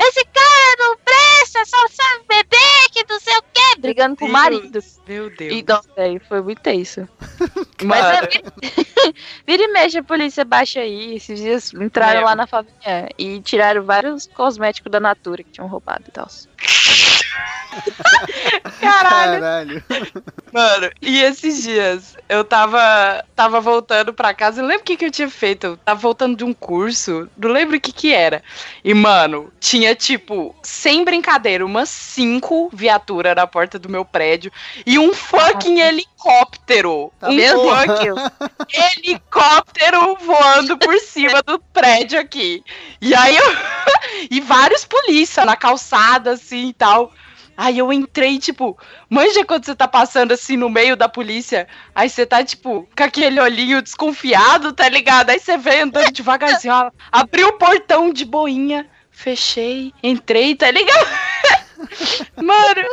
Esse 0.00 0.24
cara 0.24 0.76
não 0.78 0.96
presta, 0.98 1.64
só 1.64 1.76
sabe 1.88 2.24
beber, 2.28 2.90
que 2.92 3.04
não 3.08 3.20
sei 3.20 3.36
o 3.36 3.42
que! 3.52 3.80
Brigando 3.80 4.16
com 4.16 4.26
o 4.26 4.28
marido. 4.28 4.80
Meu 5.06 5.30
Deus. 5.34 5.52
E, 5.52 5.64
nossa, 5.66 5.88
aí 5.96 6.18
foi 6.28 6.40
muito 6.42 6.68
isso. 6.70 7.08
Mas 7.84 8.04
é, 8.04 8.20
vira, 9.46 9.62
e 9.62 9.68
mexe, 9.68 9.98
a 9.98 10.02
polícia 10.04 10.44
baixa 10.44 10.80
aí. 10.80 11.16
Esses 11.16 11.38
dias 11.38 11.72
entraram 11.74 12.20
É. 12.20 12.24
lá 12.24 12.36
na 12.36 12.46
família 12.46 13.08
e 13.18 13.40
tiraram 13.40 13.82
vários 13.84 14.26
cosméticos 14.28 14.90
da 14.90 15.00
Natura 15.00 15.42
que 15.42 15.50
tinham 15.50 15.68
roubado 15.68 16.04
e 16.08 16.10
tal. 16.10 16.28
Caralho. 18.80 19.40
Caralho. 19.40 19.84
Mano, 20.52 20.90
e 21.00 21.18
esses 21.22 21.62
dias 21.62 22.16
eu 22.28 22.44
tava, 22.44 23.24
tava 23.34 23.60
voltando 23.60 24.12
pra 24.12 24.34
casa, 24.34 24.60
eu 24.60 24.66
lembro 24.66 24.82
o 24.82 24.84
que, 24.84 24.96
que 24.96 25.06
eu 25.06 25.10
tinha 25.10 25.30
feito. 25.30 25.66
Eu 25.66 25.76
tava 25.78 25.98
voltando 25.98 26.36
de 26.36 26.44
um 26.44 26.52
curso, 26.52 27.28
não 27.36 27.50
lembro 27.50 27.76
o 27.76 27.80
que 27.80 27.92
que 27.92 28.12
era. 28.12 28.42
E, 28.84 28.92
mano, 28.92 29.50
tinha 29.58 29.94
tipo, 29.94 30.54
sem 30.62 31.04
brincadeira, 31.04 31.64
umas 31.64 31.88
cinco 31.88 32.70
viaturas 32.72 33.34
na 33.34 33.46
porta 33.46 33.78
do 33.78 33.88
meu 33.88 34.04
prédio 34.04 34.52
e 34.84 34.98
um 34.98 35.14
fucking 35.14 35.80
helicóptero. 35.80 37.12
Tá 37.18 37.30
um 37.30 37.36
porra. 37.36 37.86
fucking 37.86 38.98
helicóptero 38.98 40.16
voando 40.16 40.76
por 40.76 40.98
cima 40.98 41.42
do 41.42 41.58
prédio 41.58 42.20
aqui. 42.20 42.62
E 43.00 43.14
aí 43.14 43.36
eu. 43.36 43.56
e 44.30 44.40
vários 44.40 44.84
polícia 44.84 45.44
na 45.44 45.56
calçada, 45.56 46.32
assim 46.32 46.68
e 46.68 46.72
tal. 46.72 47.12
Aí 47.56 47.78
eu 47.78 47.92
entrei, 47.92 48.38
tipo, 48.38 48.78
manja 49.08 49.44
quando 49.44 49.64
você 49.64 49.74
tá 49.74 49.86
passando 49.86 50.32
assim 50.32 50.56
no 50.56 50.70
meio 50.70 50.96
da 50.96 51.08
polícia, 51.08 51.68
aí 51.94 52.08
você 52.08 52.24
tá, 52.24 52.42
tipo, 52.42 52.88
com 52.96 53.04
aquele 53.04 53.40
olhinho 53.40 53.82
desconfiado, 53.82 54.72
tá 54.72 54.88
ligado? 54.88 55.30
Aí 55.30 55.38
você 55.38 55.56
vem 55.56 55.82
andando 55.82 56.12
devagarzinho, 56.12 56.74
ó, 56.74 56.90
abri 57.10 57.44
o 57.44 57.52
portão 57.54 58.12
de 58.12 58.24
boinha, 58.24 58.86
fechei, 59.10 59.92
entrei, 60.02 60.54
tá 60.54 60.70
ligado? 60.70 61.06
Mano, 62.36 62.88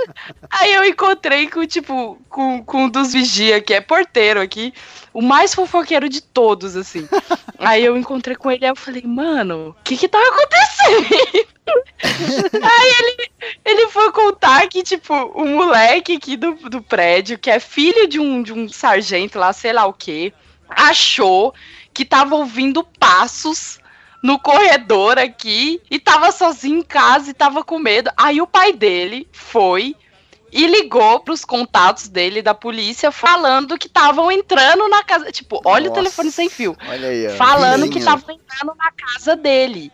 aí 0.49 0.73
eu 0.73 0.83
encontrei 0.83 1.47
com, 1.47 1.65
tipo, 1.65 2.19
com, 2.27 2.63
com 2.63 2.85
um 2.85 2.89
dos 2.89 3.13
vigia, 3.13 3.61
que 3.61 3.73
é 3.73 3.81
porteiro 3.81 4.41
aqui, 4.41 4.73
o 5.13 5.21
mais 5.21 5.53
fofoqueiro 5.53 6.09
de 6.09 6.21
todos, 6.21 6.75
assim. 6.75 7.07
Aí 7.57 7.83
eu 7.83 7.97
encontrei 7.97 8.35
com 8.35 8.51
ele 8.51 8.65
e 8.65 8.69
eu 8.69 8.75
falei, 8.75 9.03
mano, 9.03 9.75
o 9.79 9.83
que 9.83 9.95
que 9.95 10.07
tá 10.07 10.19
acontecendo? 10.19 11.47
Aí 12.03 12.93
ele, 12.99 13.31
ele 13.65 13.87
foi 13.87 14.11
contar 14.11 14.67
que, 14.67 14.83
tipo, 14.83 15.13
o 15.13 15.45
moleque 15.45 16.15
aqui 16.17 16.35
do, 16.37 16.53
do 16.55 16.81
prédio, 16.81 17.37
que 17.37 17.49
é 17.49 17.59
filho 17.59 18.07
de 18.07 18.19
um, 18.19 18.41
de 18.41 18.53
um 18.53 18.67
sargento 18.69 19.37
lá, 19.39 19.53
sei 19.53 19.73
lá 19.73 19.85
o 19.85 19.93
quê, 19.93 20.33
achou 20.69 21.53
que 21.93 22.05
tava 22.05 22.35
ouvindo 22.35 22.83
passos 22.83 23.79
no 24.21 24.37
corredor 24.39 25.17
aqui 25.17 25.81
e 25.89 25.99
tava 25.99 26.31
sozinho 26.31 26.79
em 26.79 26.83
casa 26.83 27.29
e 27.29 27.33
tava 27.33 27.63
com 27.63 27.79
medo. 27.79 28.11
Aí 28.17 28.41
o 28.41 28.47
pai 28.47 28.73
dele 28.73 29.27
foi 29.31 29.95
e 30.51 30.65
ligou 30.67 31.19
pros 31.19 31.45
contatos 31.45 32.07
dele 32.07 32.41
da 32.41 32.53
polícia 32.53 33.11
falando 33.11 33.77
que 33.77 33.87
estavam 33.87 34.31
entrando 34.31 34.87
na 34.89 35.03
casa. 35.03 35.31
Tipo, 35.31 35.61
olha 35.63 35.85
o 35.85 35.89
Nossa. 35.89 36.01
telefone 36.01 36.31
sem 36.31 36.49
fio. 36.49 36.75
Olha 36.87 37.09
aí, 37.09 37.27
ó. 37.27 37.31
Falando 37.31 37.83
que 37.83 37.99
Vizinho. 37.99 38.05
tava 38.05 38.33
entrando 38.33 38.75
na 38.75 38.91
casa 38.91 39.35
dele. 39.35 39.91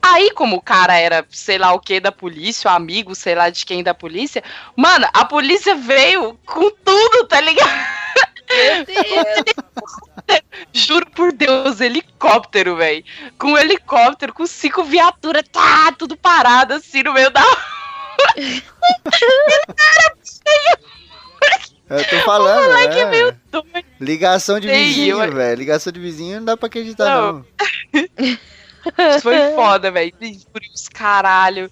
Aí, 0.00 0.30
como 0.30 0.56
o 0.56 0.62
cara 0.62 0.96
era, 0.96 1.26
sei 1.30 1.58
lá 1.58 1.72
o 1.72 1.80
que 1.80 1.98
da 2.00 2.12
polícia, 2.12 2.70
o 2.70 2.74
amigo, 2.74 3.14
sei 3.14 3.34
lá 3.34 3.50
de 3.50 3.66
quem 3.66 3.82
da 3.82 3.92
polícia, 3.92 4.42
mano, 4.76 5.06
a 5.12 5.24
polícia 5.24 5.74
veio 5.74 6.38
com 6.46 6.70
tudo, 6.70 7.26
tá 7.26 7.40
ligado? 7.40 7.68
Juro 10.72 11.06
por 11.10 11.32
Deus, 11.32 11.80
helicóptero, 11.80 12.76
velho. 12.76 13.04
Com 13.38 13.52
um 13.52 13.58
helicóptero, 13.58 14.32
com 14.32 14.46
cinco 14.46 14.84
viaturas, 14.84 15.42
tá, 15.50 15.92
tudo 15.92 16.16
parado 16.16 16.74
assim 16.74 17.02
no 17.02 17.12
meio 17.12 17.30
da. 17.30 17.42
Eu 21.90 22.06
tô 22.06 22.20
falando, 22.20 22.66
O 22.66 22.68
moleque 22.68 22.98
é. 23.00 23.06
meio 23.06 23.34
doido. 23.50 23.66
Ligação 23.98 24.60
de 24.60 24.68
Sei, 24.68 24.84
vizinho, 24.88 25.18
velho. 25.32 25.58
Ligação 25.58 25.90
de 25.90 25.98
vizinho 25.98 26.36
não 26.38 26.44
dá 26.44 26.54
pra 26.56 26.66
acreditar, 26.66 27.06
Não. 27.06 27.32
não. 27.32 27.44
Foi 29.22 29.54
foda, 29.54 29.90
velho. 29.90 30.12
Por 30.52 30.62
isso, 30.62 30.90
caralho. 30.92 31.70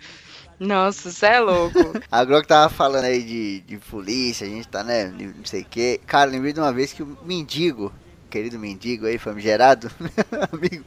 Nossa, 0.59 1.11
você 1.11 1.26
é 1.26 1.40
louco. 1.40 1.78
Agora 2.11 2.42
que 2.42 2.48
tava 2.48 2.72
falando 2.72 3.04
aí 3.04 3.22
de, 3.22 3.61
de 3.61 3.76
polícia, 3.76 4.46
a 4.46 4.50
gente 4.50 4.66
tá, 4.68 4.82
né, 4.82 5.07
não 5.07 5.44
sei 5.44 5.62
o 5.62 5.66
que. 5.66 6.00
Cara, 6.07 6.30
lembrei 6.30 6.52
de 6.52 6.61
uma 6.61 6.72
vez 6.72 6.92
que 6.92 7.02
o 7.02 7.18
mendigo, 7.24 7.92
querido 8.30 8.59
mendigo 8.59 9.07
aí, 9.07 9.18
famigerado, 9.18 9.90
amigo, 10.50 10.84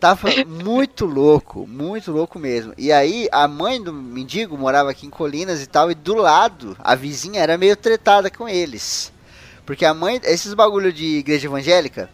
tava 0.00 0.28
muito 0.46 1.04
louco, 1.04 1.66
muito 1.66 2.10
louco 2.10 2.38
mesmo. 2.38 2.72
E 2.78 2.90
aí, 2.90 3.28
a 3.30 3.46
mãe 3.46 3.82
do 3.82 3.92
mendigo 3.92 4.56
morava 4.56 4.90
aqui 4.90 5.06
em 5.06 5.10
Colinas 5.10 5.62
e 5.62 5.66
tal, 5.66 5.90
e 5.90 5.94
do 5.94 6.14
lado, 6.14 6.74
a 6.80 6.94
vizinha 6.94 7.42
era 7.42 7.58
meio 7.58 7.76
tretada 7.76 8.30
com 8.30 8.48
eles. 8.48 9.12
Porque 9.66 9.84
a 9.84 9.92
mãe, 9.92 10.18
esses 10.24 10.54
bagulho 10.54 10.90
de 10.90 11.18
igreja 11.18 11.46
evangélica, 11.46 12.08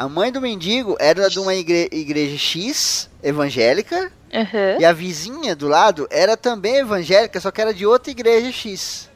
a 0.00 0.08
mãe 0.08 0.32
do 0.32 0.40
mendigo 0.40 0.96
era 0.98 1.28
de 1.28 1.38
uma 1.38 1.54
igre- 1.54 1.88
igreja 1.92 2.38
X 2.38 3.10
evangélica, 3.22 4.10
Aham. 4.32 4.78
e 4.80 4.84
a 4.86 4.92
vizinha 4.94 5.54
do 5.54 5.68
lado 5.68 6.06
era 6.10 6.38
também 6.38 6.76
evangélica, 6.76 7.38
só 7.38 7.50
que 7.50 7.60
era 7.60 7.74
de 7.74 7.84
outra 7.84 8.10
igreja 8.10 8.50
X. 8.50 9.10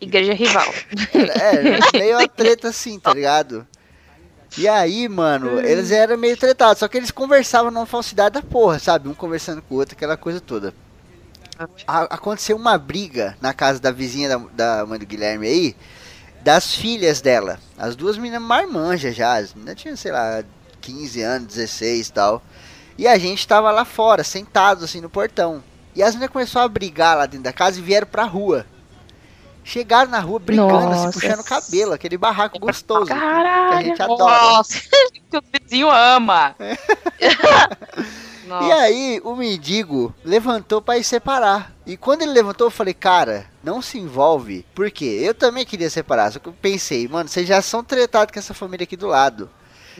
Igreja 0.00 0.34
rival. 0.34 0.72
Era, 1.12 1.32
é, 1.32 1.78
meio 1.98 2.16
uma 2.18 2.28
treta 2.28 2.68
assim, 2.68 2.98
tá 3.00 3.12
ligado? 3.12 3.66
E 4.56 4.68
aí, 4.68 5.08
mano, 5.08 5.58
eles 5.60 5.90
eram 5.90 6.16
meio 6.16 6.36
tretados, 6.36 6.78
só 6.78 6.86
que 6.86 6.96
eles 6.96 7.10
conversavam 7.10 7.70
numa 7.72 7.86
falsidade 7.86 8.34
da 8.34 8.42
porra, 8.42 8.78
sabe? 8.78 9.08
Um 9.08 9.14
conversando 9.14 9.62
com 9.62 9.74
o 9.74 9.78
outro, 9.78 9.96
aquela 9.96 10.16
coisa 10.16 10.40
toda. 10.40 10.72
A- 11.86 12.14
aconteceu 12.14 12.56
uma 12.56 12.76
briga 12.78 13.36
na 13.40 13.52
casa 13.52 13.80
da 13.80 13.90
vizinha 13.90 14.28
da, 14.28 14.36
da 14.52 14.86
mãe 14.86 14.98
do 14.98 15.06
Guilherme 15.06 15.46
aí, 15.48 15.76
das 16.42 16.74
filhas 16.74 17.20
dela. 17.20 17.58
As 17.78 17.94
duas 17.96 18.16
meninas 18.16 18.42
marmanjas 18.42 19.14
já, 19.14 19.36
as 19.36 19.54
meninas 19.54 19.80
tinham, 19.80 19.96
sei 19.96 20.12
lá, 20.12 20.42
15 20.80 21.22
anos, 21.22 21.46
16 21.48 22.08
e 22.08 22.12
tal. 22.12 22.42
E 22.98 23.06
a 23.06 23.16
gente 23.18 23.46
tava 23.46 23.70
lá 23.70 23.84
fora, 23.84 24.22
sentados 24.24 24.84
assim 24.84 25.00
no 25.00 25.08
portão. 25.08 25.62
E 25.94 26.02
as 26.02 26.14
meninas 26.14 26.32
começaram 26.32 26.66
a 26.66 26.68
brigar 26.68 27.16
lá 27.16 27.26
dentro 27.26 27.44
da 27.44 27.52
casa 27.52 27.78
e 27.78 27.82
vieram 27.82 28.06
pra 28.06 28.24
rua. 28.24 28.66
Chegaram 29.64 30.10
na 30.10 30.18
rua 30.18 30.40
brigando, 30.40 30.72
Nossa. 30.72 31.12
se 31.12 31.20
puxando 31.20 31.40
o 31.40 31.44
cabelo, 31.44 31.92
aquele 31.92 32.18
barraco 32.18 32.58
gostoso. 32.58 33.06
que 33.06 33.12
a 33.12 33.16
Caralho. 33.20 33.86
gente 33.86 34.02
adora. 34.02 34.42
Nossa, 34.42 34.80
que 35.30 35.36
o 35.36 35.42
vizinho 35.52 35.88
ama. 35.88 36.56
Nossa. 38.46 38.66
E 38.66 38.72
aí, 38.72 39.20
o 39.24 39.36
mendigo 39.36 40.14
levantou 40.24 40.82
pra 40.82 40.98
ir 40.98 41.04
separar. 41.04 41.72
E 41.86 41.96
quando 41.96 42.22
ele 42.22 42.32
levantou, 42.32 42.66
eu 42.66 42.70
falei, 42.70 42.94
cara, 42.94 43.46
não 43.62 43.80
se 43.82 43.98
envolve. 43.98 44.64
Por 44.74 44.90
quê? 44.90 45.20
Eu 45.22 45.34
também 45.34 45.64
queria 45.64 45.90
separar. 45.90 46.32
Só 46.32 46.38
que 46.38 46.48
eu 46.48 46.52
pensei, 46.60 47.06
mano, 47.08 47.28
vocês 47.28 47.46
já 47.46 47.60
são 47.62 47.82
tretados 47.84 48.32
com 48.32 48.38
essa 48.38 48.54
família 48.54 48.84
aqui 48.84 48.96
do 48.96 49.06
lado. 49.08 49.48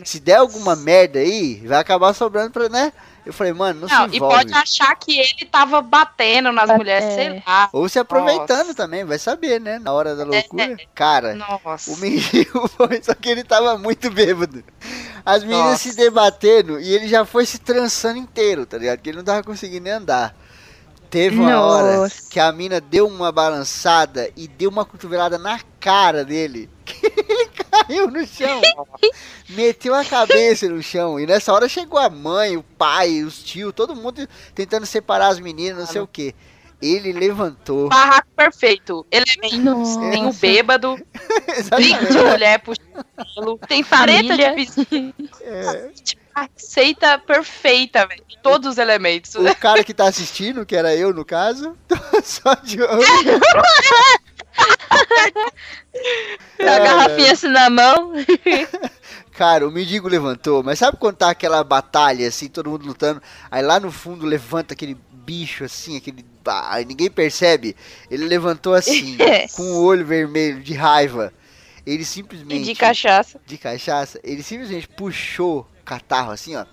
Se 0.05 0.19
der 0.19 0.37
alguma 0.37 0.75
merda 0.75 1.19
aí, 1.19 1.57
vai 1.67 1.79
acabar 1.79 2.15
sobrando 2.15 2.51
pra, 2.51 2.69
né? 2.69 2.93
Eu 3.27 3.33
falei, 3.33 3.53
mano, 3.53 3.83
não, 3.83 3.89
Não, 3.89 4.09
se 4.09 4.15
e 4.15 4.17
envolve. 4.17 4.37
pode 4.37 4.55
achar 4.55 4.97
que 4.97 5.19
ele 5.21 5.45
tava 5.51 5.81
batendo 5.83 6.51
nas 6.51 6.69
É. 6.71 6.77
mulheres, 6.77 7.15
sei 7.15 7.43
lá. 7.47 7.69
Ou 7.73 7.89
se 7.89 7.99
aproveitando 7.99 8.69
Nossa. 8.69 8.75
também, 8.75 9.05
vai 9.05 9.19
saber, 9.19 9.61
né? 9.61 9.79
Na 9.79 9.93
hora 9.93 10.17
da 10.17 10.25
loucura. 10.25 10.77
Cara, 10.95 11.35
Nossa. 11.35 11.91
O 11.93 11.97
mendigo 11.99 12.67
foi, 12.75 13.01
só 13.03 13.15
que 13.15 13.29
ele 13.29 13.45
tava 13.45 13.77
muito 13.79 14.11
bêbado. 14.11 14.65
As 15.25 15.45
meninas 15.45 15.73
Nossa. 15.73 15.91
se 15.91 15.97
debatendo 15.97 16.81
e 16.81 16.93
ele 16.93 17.07
já 17.09 17.25
foi 17.25 17.47
se 17.47 17.59
trançando 17.59 18.19
inteiro, 18.19 18.67
tá 18.67 18.77
ligado? 18.77 19.01
Que 19.01 19.11
ele 19.11 19.19
não 19.19 19.25
tava 19.25 19.43
conseguindo 19.43 19.85
nem 19.85 19.93
andar. 19.93 20.35
Teve 21.13 21.39
uma 21.39 21.61
hora 21.61 21.97
Nossa. 21.99 22.31
que 22.31 22.41
a 22.41 22.51
mina 22.51 22.81
deu 22.81 23.07
uma 23.07 23.31
balançada 23.31 24.31
e 24.35 24.49
deu 24.49 24.71
uma 24.71 24.83
cotovelada 24.83 25.37
na 25.37 25.61
cara 25.79 26.25
dele. 26.25 26.71
Que 26.87 27.07
ele 27.29 27.51
caiu 27.51 28.11
no 28.11 28.27
chão. 28.27 28.61
Meteu 29.51 29.95
a 29.95 30.05
cabeça 30.05 30.67
no 30.69 30.83
chão. 30.83 31.21
E 31.21 31.27
nessa 31.27 31.53
hora 31.53 31.69
chegou 31.69 31.99
a 31.99 32.09
mãe, 32.09 32.57
o 32.57 32.63
pai, 32.63 33.23
os 33.23 33.43
tios, 33.43 33.75
todo 33.75 33.95
mundo 33.95 34.27
tentando 34.55 34.87
separar 34.87 35.29
as 35.29 35.39
meninas, 35.39 35.79
não 35.81 35.87
sei 35.87 36.01
o 36.01 36.07
que. 36.07 36.35
Ele 36.83 37.13
levantou. 37.13 37.89
Barraco 37.89 38.29
perfeito. 38.35 39.07
Elementos. 39.11 39.59
Nossa. 39.59 40.11
Tem 40.11 40.27
o 40.27 40.33
bêbado, 40.33 40.97
briga 41.77 42.07
de 42.07 42.19
mulher 42.19 42.59
puxando 42.61 43.59
Tem 43.69 43.83
família. 43.85 44.37
de 44.37 44.55
vizinho. 44.57 45.15
É. 45.41 45.91
A 46.35 46.49
receita 46.53 47.19
perfeita, 47.19 48.07
velho. 48.07 48.25
Todos 48.43 48.73
os 48.73 48.79
elementos. 48.79 49.35
O 49.35 49.55
cara 49.57 49.85
que 49.85 49.95
tá 49.95 50.07
assistindo, 50.07 50.67
que 50.67 50.75
era 50.75 50.95
eu 50.97 51.15
no 51.15 51.25
caso, 51.25 51.77
tô 51.87 51.97
só 52.25 52.55
de 52.55 52.83
olho. 52.83 53.41
A 56.59 56.79
garrafinha 56.79 57.33
assim 57.33 57.49
na 57.49 57.71
mão. 57.71 58.13
Cara, 59.33 59.67
o 59.67 59.71
mendigo 59.73 60.09
levantou, 60.09 60.63
mas 60.63 60.79
sabe 60.79 60.99
quando 60.99 61.17
tá 61.17 61.31
aquela 61.31 61.65
batalha 61.65 62.29
assim, 62.29 62.49
todo 62.49 62.69
mundo 62.69 62.87
lutando, 62.87 63.23
aí 63.51 63.63
lá 63.63 63.81
no 63.81 63.91
fundo 63.91 64.27
levanta 64.27 64.75
aquele 64.75 64.97
bicho 65.11 65.65
assim, 65.65 65.97
aquele. 65.97 66.25
Aí 66.47 66.85
ninguém 66.85 67.11
percebe. 67.11 67.77
Ele 68.11 68.27
levantou 68.27 68.75
assim, 68.75 69.17
com 69.55 69.63
o 69.63 69.85
olho 69.85 70.05
vermelho 70.05 70.63
de 70.63 70.75
raiva. 70.75 71.33
Ele 71.87 72.03
E 72.03 72.07
simplesmente. 72.07 72.65
de 72.65 72.75
cachaça. 72.75 73.41
de 73.45 73.59
cachaça, 73.59 74.21
ele 74.23 74.43
simplesmente 74.43 74.87
puxou 74.89 75.61
o 75.61 75.85
catarro 75.85 76.31
assim, 76.31 76.55
ó. 76.57 76.65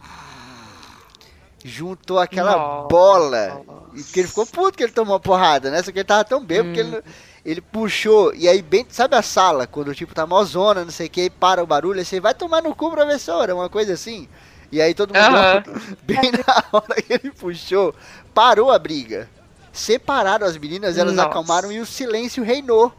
Juntou 1.64 2.20
aquela 2.20 2.56
Nossa. 2.56 2.88
bola. 2.88 3.62
E 3.94 4.04
que 4.04 4.20
ele 4.22 4.28
ficou 4.30 4.46
puto 4.46 4.78
que 4.78 4.84
ele 4.84 4.94
tomou 4.94 5.14
uma 5.16 5.20
porrada, 5.20 5.70
né? 5.70 5.82
Só 5.84 5.92
que 5.92 5.98
ele 6.00 6.06
tava 6.06 6.24
tão 6.24 6.44
bêbado 6.44 6.74
que 6.74 6.80
ele, 6.80 7.04
ele 7.44 7.60
puxou. 7.60 8.34
E 8.34 8.48
aí, 8.48 8.62
bem, 8.62 8.86
sabe 8.90 9.16
a 9.16 9.22
sala? 9.22 9.68
Quando 9.68 9.94
tipo 9.94 10.14
tá 10.16 10.26
mó 10.26 10.42
zona, 10.46 10.86
não 10.86 10.92
sei 10.92 11.08
o 11.08 11.10
que, 11.10 11.24
e 11.26 11.30
para 11.30 11.62
o 11.62 11.68
barulho, 11.68 12.00
aí 12.00 12.06
você 12.06 12.20
vai 12.20 12.34
tomar 12.34 12.62
no 12.62 12.74
cu, 12.74 12.90
professora, 12.92 13.54
uma 13.54 13.68
coisa 13.68 13.94
assim. 13.94 14.30
E 14.72 14.82
aí 14.82 14.94
todo 14.94 15.14
mundo, 15.14 15.98
bem 16.04 16.32
na 16.32 16.64
hora 16.72 17.02
que 17.02 17.12
ele 17.14 17.32
puxou, 17.32 17.94
parou 18.34 18.72
a 18.72 18.80
briga. 18.80 19.28
Separaram 19.72 20.46
as 20.46 20.58
meninas, 20.58 20.98
elas 20.98 21.16
Nossa. 21.16 21.30
acalmaram 21.30 21.72
e 21.72 21.80
o 21.80 21.86
silêncio 21.86 22.44
reinou. 22.44 22.94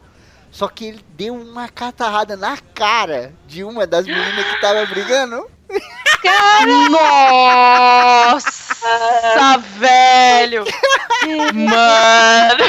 Só 0.51 0.67
que 0.67 0.87
ele 0.87 1.05
deu 1.11 1.35
uma 1.35 1.69
catarrada 1.69 2.37
na 2.37 2.57
cara 2.75 3.33
de 3.47 3.63
uma 3.63 3.87
das 3.87 4.05
meninas 4.05 4.45
que 4.47 4.61
tava 4.61 4.85
brigando. 4.87 5.49
Nossa, 8.31 9.59
velho! 9.79 10.65
Mano! 11.55 12.65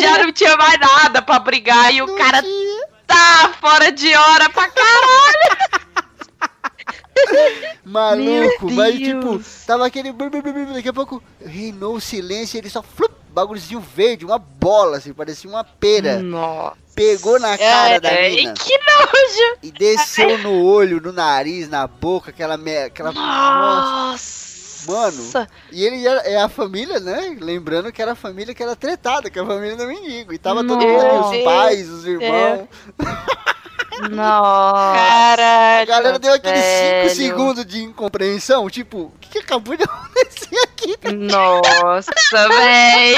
Já 0.00 0.18
não 0.18 0.32
tinha 0.32 0.56
mais 0.56 0.78
nada 0.78 1.20
pra 1.20 1.38
brigar 1.40 1.92
e 1.92 2.00
o 2.00 2.14
cara 2.16 2.42
tá 3.06 3.52
fora 3.60 3.90
de 3.90 4.14
hora 4.14 4.48
pra 4.50 4.68
caralho! 4.68 6.01
Maluco, 7.84 8.66
Meu 8.66 8.74
mas 8.76 8.98
Deus. 8.98 9.06
tipo, 9.46 9.66
tava 9.66 9.86
aquele. 9.86 10.12
Daqui 10.72 10.88
a 10.88 10.92
pouco 10.92 11.22
reinou 11.44 11.94
o 11.96 12.00
silêncio 12.00 12.56
e 12.56 12.58
ele 12.60 12.70
só. 12.70 12.82
Flup, 12.82 13.12
bagulhozinho 13.30 13.80
verde, 13.80 14.24
uma 14.24 14.38
bola, 14.38 14.98
assim, 14.98 15.12
parecia 15.12 15.48
uma 15.50 15.64
pera. 15.64 16.20
Nossa! 16.20 16.76
Pegou 16.94 17.40
na 17.40 17.56
cara 17.56 17.98
da 18.00 18.10
Ai, 18.10 18.30
mina 18.30 18.52
que 18.54 18.76
nojo! 18.78 19.58
e 19.62 19.70
desceu 19.72 20.36
no 20.38 20.62
olho, 20.62 21.00
no 21.00 21.10
nariz, 21.12 21.68
na 21.68 21.86
boca, 21.86 22.30
aquela. 22.30 22.56
me- 22.56 22.76
aquela 22.84 23.12
nossa. 23.12 24.52
Mano. 24.86 25.48
E 25.70 25.84
ele 25.84 26.06
era- 26.06 26.20
é 26.22 26.36
a 26.42 26.48
família, 26.48 26.98
né? 27.00 27.36
Lembrando 27.40 27.92
que 27.92 28.02
era 28.02 28.12
a 28.12 28.16
família 28.16 28.52
que 28.54 28.62
era 28.62 28.74
tretada, 28.74 29.30
que 29.30 29.38
é 29.38 29.42
a 29.42 29.46
família 29.46 29.76
do 29.76 29.86
mendigo. 29.86 30.32
E 30.34 30.38
tava 30.38 30.64
todo 30.64 30.84
mundo 30.84 31.00
ali, 31.00 31.38
os 31.38 31.44
pais, 31.44 31.88
os 31.88 32.04
irmãos. 32.04 32.66
Nossa! 34.10 34.94
Caralho. 34.96 35.82
A 35.82 35.84
galera 35.84 36.18
deu 36.18 36.32
aqueles 36.34 36.60
5 36.60 36.66
velho. 36.66 37.10
segundos 37.10 37.66
de 37.66 37.82
incompreensão, 37.82 38.68
tipo, 38.70 38.98
o 39.04 39.12
que, 39.20 39.28
que 39.30 39.38
acabou 39.38 39.76
de 39.76 39.82
acontecer 39.84 40.58
aqui? 40.64 40.96
Nossa, 41.14 42.12
véi! 42.48 43.16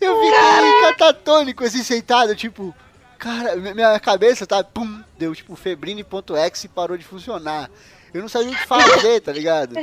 Eu 0.00 0.18
fiquei 0.20 0.80
catatônico, 0.82 1.64
assim, 1.64 1.82
sentado, 1.82 2.34
tipo, 2.34 2.74
cara, 3.18 3.56
mi- 3.56 3.74
minha 3.74 3.98
cabeça 4.00 4.46
tá, 4.46 4.64
pum, 4.64 5.02
deu 5.18 5.34
tipo 5.34 5.54
febrine.exe 5.54 6.66
e 6.66 6.68
parou 6.70 6.96
de 6.96 7.04
funcionar. 7.04 7.70
Eu 8.12 8.22
não 8.22 8.28
sabia 8.28 8.50
o 8.50 8.56
que 8.56 8.66
fazer, 8.66 9.20
tá 9.20 9.32
ligado? 9.32 9.74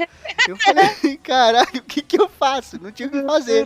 Eu 0.47 0.57
falei, 0.57 1.17
caralho, 1.23 1.67
o 1.79 1.81
que 1.81 2.01
que 2.01 2.19
eu 2.19 2.27
faço? 2.27 2.77
Não 2.81 2.91
tinha 2.91 3.07
o 3.07 3.11
que 3.11 3.23
fazer. 3.23 3.65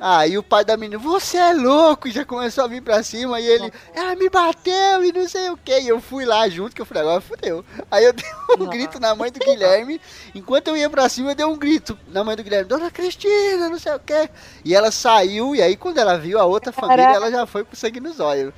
Aí 0.00 0.36
o 0.36 0.42
pai 0.42 0.64
da 0.64 0.76
menina, 0.76 0.98
você 1.00 1.36
é 1.36 1.52
louco, 1.52 2.08
e 2.08 2.10
já 2.10 2.24
começou 2.24 2.64
a 2.64 2.66
vir 2.66 2.82
pra 2.82 3.02
cima, 3.02 3.40
e 3.40 3.46
ele, 3.46 3.72
ela 3.94 4.14
me 4.16 4.28
bateu 4.28 5.04
e 5.04 5.12
não 5.12 5.28
sei 5.28 5.50
o 5.50 5.56
que. 5.56 5.78
E 5.80 5.88
eu 5.88 6.00
fui 6.00 6.24
lá 6.24 6.48
junto, 6.48 6.74
que 6.74 6.82
eu 6.82 6.86
falei, 6.86 7.02
agora 7.02 7.20
fudeu. 7.20 7.64
Aí 7.90 8.04
eu 8.04 8.12
dei 8.12 8.24
um 8.58 8.66
grito 8.66 8.98
na 8.98 9.14
mãe 9.14 9.30
do 9.30 9.38
Guilherme, 9.38 10.00
enquanto 10.34 10.68
eu 10.68 10.76
ia 10.76 10.90
pra 10.90 11.08
cima, 11.08 11.30
eu 11.30 11.34
dei 11.34 11.46
um 11.46 11.56
grito 11.56 11.98
na 12.08 12.24
mãe 12.24 12.36
do 12.36 12.42
Guilherme, 12.42 12.68
Dona 12.68 12.90
Cristina, 12.90 13.68
não 13.68 13.78
sei 13.78 13.92
o 13.92 14.00
que. 14.00 14.28
E 14.64 14.74
ela 14.74 14.90
saiu, 14.90 15.54
e 15.54 15.62
aí 15.62 15.76
quando 15.76 15.98
ela 15.98 16.18
viu 16.18 16.38
a 16.38 16.44
outra 16.44 16.72
família, 16.72 17.04
ela 17.14 17.30
já 17.30 17.46
foi 17.46 17.64
com 17.64 17.76
sangue 17.76 18.00
nos 18.00 18.18
olhos. 18.20 18.52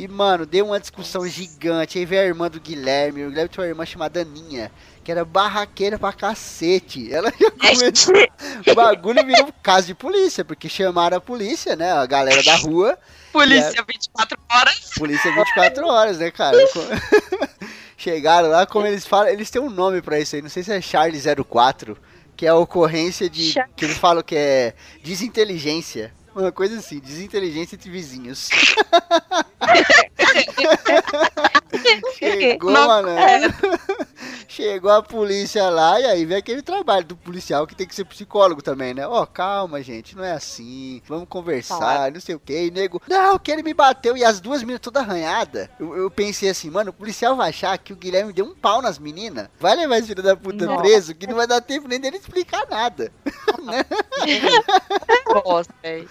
E, 0.00 0.08
mano, 0.08 0.46
deu 0.46 0.64
uma 0.64 0.80
discussão 0.80 1.28
gigante. 1.28 1.98
Aí 1.98 2.06
veio 2.06 2.22
a 2.22 2.24
irmã 2.24 2.48
do 2.48 2.58
Guilherme. 2.58 3.26
O 3.26 3.28
Guilherme 3.28 3.50
tinha 3.50 3.64
uma 3.64 3.68
irmã 3.68 3.84
chamada 3.84 4.22
Aninha, 4.22 4.72
que 5.04 5.12
era 5.12 5.26
barraqueira 5.26 5.98
pra 5.98 6.10
cacete. 6.10 7.12
Ela 7.12 7.30
já 7.38 7.50
começou. 7.50 8.14
o 8.66 8.74
bagulho 8.74 9.26
virou 9.26 9.48
um 9.48 9.52
caso 9.62 9.88
de 9.88 9.94
polícia, 9.94 10.42
porque 10.42 10.70
chamaram 10.70 11.18
a 11.18 11.20
polícia, 11.20 11.76
né? 11.76 11.92
A 11.92 12.06
galera 12.06 12.42
da 12.42 12.56
rua. 12.56 12.98
Polícia 13.30 13.84
24 13.86 14.38
horas. 14.50 14.90
Polícia 14.96 15.34
24 15.34 15.86
horas, 15.86 16.18
né, 16.18 16.30
cara? 16.30 16.56
Chegaram 17.98 18.48
lá, 18.48 18.64
como 18.64 18.86
eles 18.86 19.06
falam, 19.06 19.28
eles 19.28 19.50
têm 19.50 19.60
um 19.60 19.68
nome 19.68 20.00
pra 20.00 20.18
isso 20.18 20.34
aí, 20.34 20.40
não 20.40 20.48
sei 20.48 20.62
se 20.62 20.72
é 20.72 20.80
Charlie 20.80 21.20
04, 21.44 21.98
que 22.34 22.46
é 22.46 22.48
a 22.48 22.56
ocorrência 22.56 23.28
de. 23.28 23.52
Que 23.76 23.84
eles 23.84 23.98
falam 23.98 24.22
que 24.22 24.34
é 24.34 24.72
desinteligência. 25.02 26.10
Uma 26.34 26.52
coisa 26.52 26.78
assim, 26.78 27.00
desinteligência 27.00 27.74
entre 27.74 27.90
vizinhos. 27.90 28.48
Chegou, 32.18 32.70
Não, 32.70 32.86
mano. 32.86 33.08
Chegou 34.48 34.90
a 34.90 35.02
polícia 35.02 35.70
lá 35.70 36.00
e 36.00 36.04
aí 36.04 36.24
vem 36.24 36.36
aquele 36.36 36.60
trabalho 36.60 37.04
do 37.04 37.16
policial 37.16 37.66
que 37.66 37.74
tem 37.74 37.86
que 37.86 37.94
ser 37.94 38.04
psicólogo 38.04 38.60
também, 38.60 38.92
né? 38.92 39.06
Ó, 39.06 39.24
calma, 39.24 39.82
gente, 39.82 40.16
não 40.16 40.24
é 40.24 40.32
assim. 40.32 41.00
Vamos 41.06 41.28
conversar, 41.28 42.10
não 42.12 42.20
sei 42.20 42.34
o 42.34 42.40
que. 42.40 42.66
E 42.66 42.70
nego, 42.70 43.00
não, 43.08 43.38
que 43.38 43.50
ele 43.50 43.62
me 43.62 43.72
bateu 43.72 44.16
e 44.16 44.24
as 44.24 44.40
duas 44.40 44.60
meninas 44.60 44.80
toda 44.80 45.00
arranhada. 45.00 45.70
Eu, 45.78 45.96
eu 45.96 46.10
pensei 46.10 46.48
assim, 46.50 46.68
mano, 46.68 46.90
o 46.90 46.94
policial 46.94 47.36
vai 47.36 47.50
achar 47.50 47.78
que 47.78 47.92
o 47.92 47.96
Guilherme 47.96 48.32
deu 48.32 48.44
um 48.44 48.54
pau 48.54 48.82
nas 48.82 48.98
meninas. 48.98 49.48
Vai 49.58 49.76
levar 49.76 49.98
esse 49.98 50.08
filho 50.08 50.22
da 50.22 50.36
puta 50.36 50.66
Nossa. 50.66 50.82
preso 50.82 51.14
que 51.14 51.26
não 51.26 51.36
vai 51.36 51.46
dar 51.46 51.60
tempo 51.60 51.88
nem 51.88 52.00
dele 52.00 52.16
explicar 52.16 52.66
nada. 52.68 53.12
Nossa, 55.44 55.70
velho. 55.82 56.08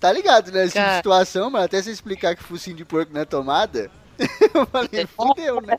Tá 0.00 0.10
ligado, 0.10 0.50
né? 0.50 0.64
Essa 0.64 0.74
Cara. 0.80 0.96
situação, 0.96 1.50
mano, 1.50 1.66
até 1.66 1.80
você 1.80 1.90
explicar 1.90 2.34
que 2.34 2.42
focinho 2.42 2.74
de 2.74 2.86
porco 2.86 3.12
não 3.12 3.20
é 3.20 3.24
tomada. 3.26 3.90
Eu 4.54 4.66
falei, 4.66 5.06
fudeu, 5.06 5.60
né? 5.60 5.76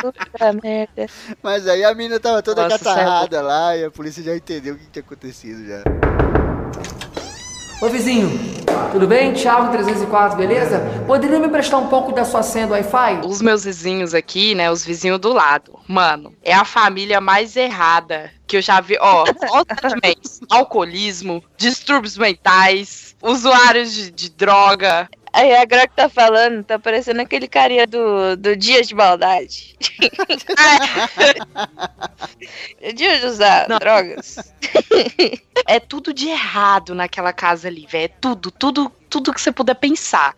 Puta 0.00 0.52
merda. 0.62 1.06
Mas 1.42 1.66
aí 1.66 1.84
a 1.84 1.94
mina 1.94 2.20
tava 2.20 2.42
toda 2.42 2.62
Nossa, 2.62 2.78
catarrada 2.78 3.42
lá 3.42 3.76
e 3.76 3.84
a 3.84 3.90
polícia 3.90 4.22
já 4.22 4.36
entendeu 4.36 4.74
o 4.74 4.78
que 4.78 4.86
tinha 4.86 5.02
acontecido 5.02 5.66
já. 5.66 5.82
Ô 7.80 7.88
vizinho, 7.88 8.38
tudo 8.92 9.06
bem? 9.06 9.32
Thiago 9.32 9.72
304, 9.72 10.36
beleza? 10.36 10.80
Poderia 11.06 11.38
me 11.38 11.48
prestar 11.48 11.78
um 11.78 11.88
pouco 11.88 12.12
da 12.12 12.26
sua 12.26 12.42
senha 12.42 12.66
do 12.66 12.74
Wi-Fi? 12.74 13.26
Os 13.26 13.40
meus 13.40 13.64
vizinhos 13.64 14.12
aqui, 14.12 14.54
né? 14.54 14.70
Os 14.70 14.84
vizinhos 14.84 15.18
do 15.18 15.32
lado. 15.32 15.78
Mano, 15.88 16.34
é 16.42 16.52
a 16.52 16.66
família 16.66 17.22
mais 17.22 17.56
errada 17.56 18.30
que 18.46 18.58
eu 18.58 18.60
já 18.60 18.82
vi. 18.82 18.98
Ó, 19.00 19.24
constantemente. 19.32 20.40
Alcoolismo, 20.50 21.42
distúrbios 21.56 22.18
mentais, 22.18 23.16
usuários 23.22 23.94
de, 23.94 24.10
de 24.10 24.30
droga. 24.30 25.08
Aí 25.32 25.54
agora 25.54 25.86
que 25.86 25.94
tá 25.94 26.08
falando, 26.08 26.64
tá 26.64 26.78
parecendo 26.78 27.20
aquele 27.20 27.46
carinha 27.46 27.86
do, 27.86 28.36
do 28.36 28.56
Dia 28.56 28.82
de 28.82 28.94
Maldade. 28.94 29.76
Dia 32.94 33.20
de 33.20 33.26
usar 33.26 33.68
Não. 33.68 33.78
drogas. 33.78 34.36
É 35.66 35.78
tudo 35.78 36.12
de 36.12 36.28
errado 36.28 36.94
naquela 36.94 37.32
casa 37.32 37.68
ali, 37.68 37.86
velho. 37.86 38.04
É 38.04 38.08
tudo, 38.08 38.50
tudo, 38.50 38.90
tudo 39.08 39.32
que 39.32 39.40
você 39.40 39.52
puder 39.52 39.74
pensar. 39.74 40.34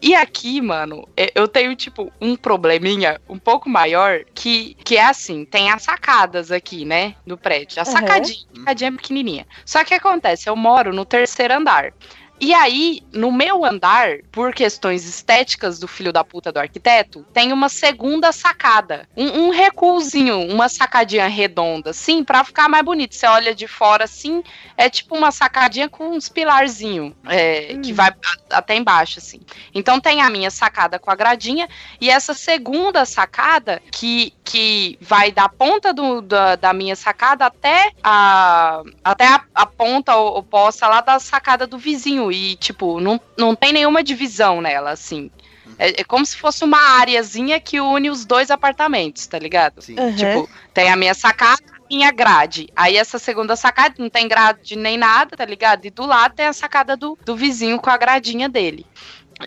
E 0.00 0.14
aqui, 0.14 0.60
mano, 0.60 1.08
é- 1.16 1.32
eu 1.34 1.48
tenho, 1.48 1.74
tipo, 1.74 2.12
um 2.20 2.36
probleminha 2.36 3.18
um 3.28 3.38
pouco 3.38 3.70
maior, 3.70 4.20
que, 4.34 4.74
que 4.84 4.96
é 4.96 5.04
assim, 5.06 5.44
tem 5.46 5.70
as 5.70 5.82
sacadas 5.82 6.52
aqui, 6.52 6.84
né, 6.84 7.14
do 7.26 7.38
prédio. 7.38 7.80
A 7.80 7.84
sacadinha, 7.86 8.36
a 8.52 8.56
sacadinha 8.58 8.88
é 8.88 8.92
pequenininha. 8.92 9.46
Só 9.64 9.82
que 9.82 9.94
acontece, 9.94 10.48
eu 10.48 10.56
moro 10.56 10.92
no 10.92 11.06
terceiro 11.06 11.54
andar. 11.54 11.92
E 12.40 12.52
aí, 12.52 13.00
no 13.12 13.30
meu 13.30 13.64
andar, 13.64 14.18
por 14.32 14.52
questões 14.52 15.08
estéticas 15.08 15.78
do 15.78 15.86
filho 15.86 16.12
da 16.12 16.24
puta 16.24 16.50
do 16.50 16.58
arquiteto, 16.58 17.24
tem 17.32 17.52
uma 17.52 17.68
segunda 17.68 18.32
sacada. 18.32 19.08
Um, 19.16 19.46
um 19.46 19.50
recuozinho, 19.50 20.40
uma 20.50 20.68
sacadinha 20.68 21.28
redonda, 21.28 21.90
assim, 21.90 22.24
pra 22.24 22.44
ficar 22.44 22.68
mais 22.68 22.84
bonito. 22.84 23.14
Você 23.14 23.26
olha 23.26 23.54
de 23.54 23.68
fora 23.68 24.04
assim, 24.04 24.42
é 24.76 24.90
tipo 24.90 25.16
uma 25.16 25.30
sacadinha 25.30 25.88
com 25.88 26.08
uns 26.08 26.28
pilarzinhos, 26.28 27.12
é, 27.26 27.76
que 27.82 27.92
vai 27.92 28.12
até 28.50 28.74
embaixo, 28.74 29.20
assim. 29.20 29.40
Então 29.72 30.00
tem 30.00 30.20
a 30.20 30.28
minha 30.28 30.50
sacada 30.50 30.98
com 30.98 31.10
a 31.10 31.14
gradinha, 31.14 31.68
e 32.00 32.10
essa 32.10 32.34
segunda 32.34 33.04
sacada, 33.04 33.80
que, 33.92 34.32
que 34.44 34.98
vai 35.00 35.32
da 35.32 35.48
ponta 35.48 35.92
do- 35.92 36.20
da, 36.20 36.54
da 36.56 36.72
minha 36.72 36.94
sacada 36.94 37.46
até 37.46 37.90
a, 38.02 38.82
até 39.02 39.26
a, 39.26 39.42
a 39.54 39.66
ponta 39.66 40.14
o- 40.16 40.38
oposta 40.38 40.86
lá 40.86 41.00
da 41.00 41.18
sacada 41.18 41.66
do 41.66 41.78
vizinho. 41.78 42.30
E, 42.30 42.54
tipo, 42.56 43.00
não, 43.00 43.20
não 43.38 43.54
tem 43.54 43.72
nenhuma 43.72 44.02
divisão 44.04 44.60
nela, 44.60 44.90
assim. 44.90 45.30
É, 45.78 46.02
é 46.02 46.04
como 46.04 46.24
se 46.26 46.36
fosse 46.36 46.62
uma 46.62 46.78
áreazinha 46.98 47.58
que 47.58 47.80
une 47.80 48.10
os 48.10 48.24
dois 48.26 48.50
apartamentos, 48.50 49.26
tá 49.26 49.38
ligado? 49.38 49.80
Sim. 49.80 49.98
Uhum. 49.98 50.14
Tipo, 50.14 50.48
tem 50.74 50.90
a 50.90 50.96
minha 50.96 51.14
sacada 51.14 51.62
e 51.90 51.96
minha 51.96 52.12
grade. 52.12 52.68
Aí 52.76 52.96
essa 52.96 53.18
segunda 53.18 53.56
sacada 53.56 53.94
não 53.98 54.10
tem 54.10 54.28
grade 54.28 54.76
nem 54.76 54.98
nada, 54.98 55.36
tá 55.36 55.44
ligado? 55.44 55.84
E 55.86 55.90
do 55.90 56.04
lado 56.04 56.34
tem 56.34 56.46
a 56.46 56.52
sacada 56.52 56.96
do, 56.96 57.18
do 57.24 57.34
vizinho 57.34 57.78
com 57.80 57.90
a 57.90 57.96
gradinha 57.96 58.48
dele. 58.48 58.86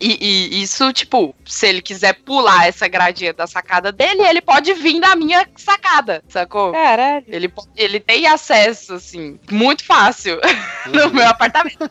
E, 0.01 0.17
e 0.51 0.61
isso, 0.61 0.91
tipo, 0.93 1.33
se 1.45 1.65
ele 1.67 1.81
quiser 1.81 2.13
pular 2.13 2.67
essa 2.67 2.87
gradinha 2.87 3.33
da 3.33 3.47
sacada 3.47 3.91
dele, 3.91 4.21
ele 4.21 4.41
pode 4.41 4.73
vir 4.73 4.99
na 4.99 5.15
minha 5.15 5.47
sacada, 5.55 6.23
sacou? 6.27 6.71
Caralho. 6.73 7.25
Ele, 7.27 7.51
ele 7.75 7.99
tem 7.99 8.27
acesso, 8.27 8.93
assim, 8.95 9.39
muito 9.49 9.83
fácil 9.85 10.39
no 10.91 11.09
meu 11.13 11.27
apartamento. 11.27 11.89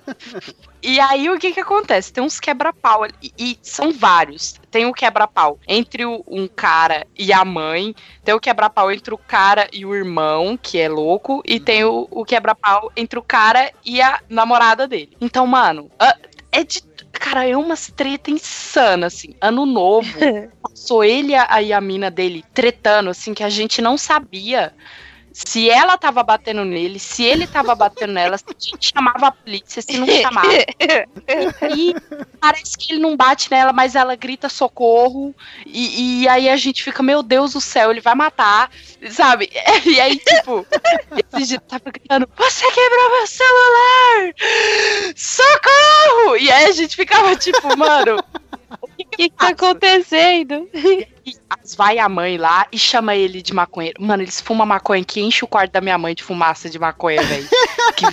E 0.82 1.00
aí, 1.00 1.28
o 1.30 1.38
que 1.38 1.52
que 1.52 1.60
acontece? 1.60 2.12
Tem 2.12 2.22
uns 2.22 2.38
quebra-pau 2.38 3.02
ali, 3.02 3.14
e, 3.36 3.58
são 3.62 3.90
vários. 3.90 4.54
Tem 4.70 4.84
o 4.86 4.92
quebra-pau 4.92 5.58
entre 5.66 6.04
o- 6.04 6.22
um 6.28 6.46
cara 6.46 7.06
e 7.18 7.32
a 7.32 7.44
mãe, 7.44 7.94
tem 8.22 8.34
o 8.34 8.38
quebra-pau 8.40 8.92
entre 8.92 9.12
o 9.12 9.18
cara 9.18 9.66
e 9.72 9.84
o 9.84 9.94
irmão, 9.94 10.56
que 10.56 10.78
é 10.78 10.88
louco, 10.88 11.42
e 11.44 11.58
tem 11.58 11.82
o, 11.84 12.06
o 12.10 12.24
quebra-pau 12.24 12.92
entre 12.96 13.18
o 13.18 13.22
cara 13.22 13.72
e 13.84 14.00
a 14.00 14.20
namorada 14.28 14.86
dele. 14.86 15.16
Então, 15.20 15.46
mano, 15.46 15.90
a- 15.98 16.14
é 16.52 16.62
de. 16.62 16.80
Cara, 17.18 17.46
é 17.46 17.56
umas 17.56 17.90
treta 17.94 18.30
insana, 18.30 19.06
assim. 19.06 19.34
Ano 19.40 19.66
novo, 19.66 20.08
passou 20.62 21.02
ele 21.04 21.32
e 21.32 21.34
a, 21.72 21.78
a 21.78 21.80
mina 21.80 22.10
dele 22.10 22.44
tretando, 22.54 23.10
assim, 23.10 23.34
que 23.34 23.42
a 23.42 23.48
gente 23.48 23.82
não 23.82 23.98
sabia 23.98 24.72
se 25.44 25.68
ela 25.68 25.98
tava 25.98 26.22
batendo 26.22 26.64
nele, 26.64 26.98
se 26.98 27.22
ele 27.22 27.46
tava 27.46 27.74
batendo 27.74 28.14
nela, 28.14 28.38
se 28.38 28.44
a 28.48 28.54
gente 28.58 28.90
chamava 28.94 29.26
a 29.26 29.32
polícia, 29.32 29.82
se 29.82 29.98
não 29.98 30.06
chamava. 30.06 30.48
E 31.76 31.94
parece 32.40 32.78
que 32.78 32.94
ele 32.94 33.02
não 33.02 33.14
bate 33.14 33.50
nela, 33.50 33.70
mas 33.70 33.94
ela 33.94 34.16
grita 34.16 34.48
socorro. 34.48 35.34
E, 35.66 36.22
e 36.22 36.28
aí 36.28 36.48
a 36.48 36.56
gente 36.56 36.82
fica, 36.82 37.02
meu 37.02 37.22
Deus 37.22 37.52
do 37.52 37.60
céu, 37.60 37.90
ele 37.90 38.00
vai 38.00 38.14
matar, 38.14 38.70
sabe? 39.10 39.50
E 39.84 40.00
aí, 40.00 40.16
tipo, 40.16 40.66
esse 41.34 41.48
dia 41.48 41.60
tava 41.60 41.84
gritando: 41.84 42.28
Você 42.38 42.64
quebrou 42.72 43.10
meu 43.10 43.26
celular! 43.26 44.34
Socorro! 45.14 46.36
E 46.38 46.50
aí 46.50 46.64
a 46.64 46.72
gente 46.72 46.96
ficava 46.96 47.36
tipo, 47.36 47.76
mano. 47.76 48.16
O 48.80 48.88
que, 48.88 49.04
que, 49.04 49.28
que 49.28 49.30
tá 49.30 49.48
acontecendo? 49.48 50.68
Vai 51.76 51.98
a 51.98 52.08
mãe 52.08 52.36
lá 52.36 52.66
e 52.72 52.78
chama 52.78 53.14
ele 53.14 53.42
de 53.42 53.52
maconheiro. 53.54 54.02
Mano, 54.02 54.22
eles 54.22 54.40
fumam 54.40 54.66
maconha 54.66 55.04
que 55.04 55.20
enche 55.20 55.44
o 55.44 55.48
quarto 55.48 55.72
da 55.72 55.80
minha 55.80 55.98
mãe 55.98 56.14
de 56.14 56.22
fumaça 56.22 56.68
de 56.68 56.78
maconha, 56.78 57.22
velho. 57.22 57.48
que... 57.96 58.06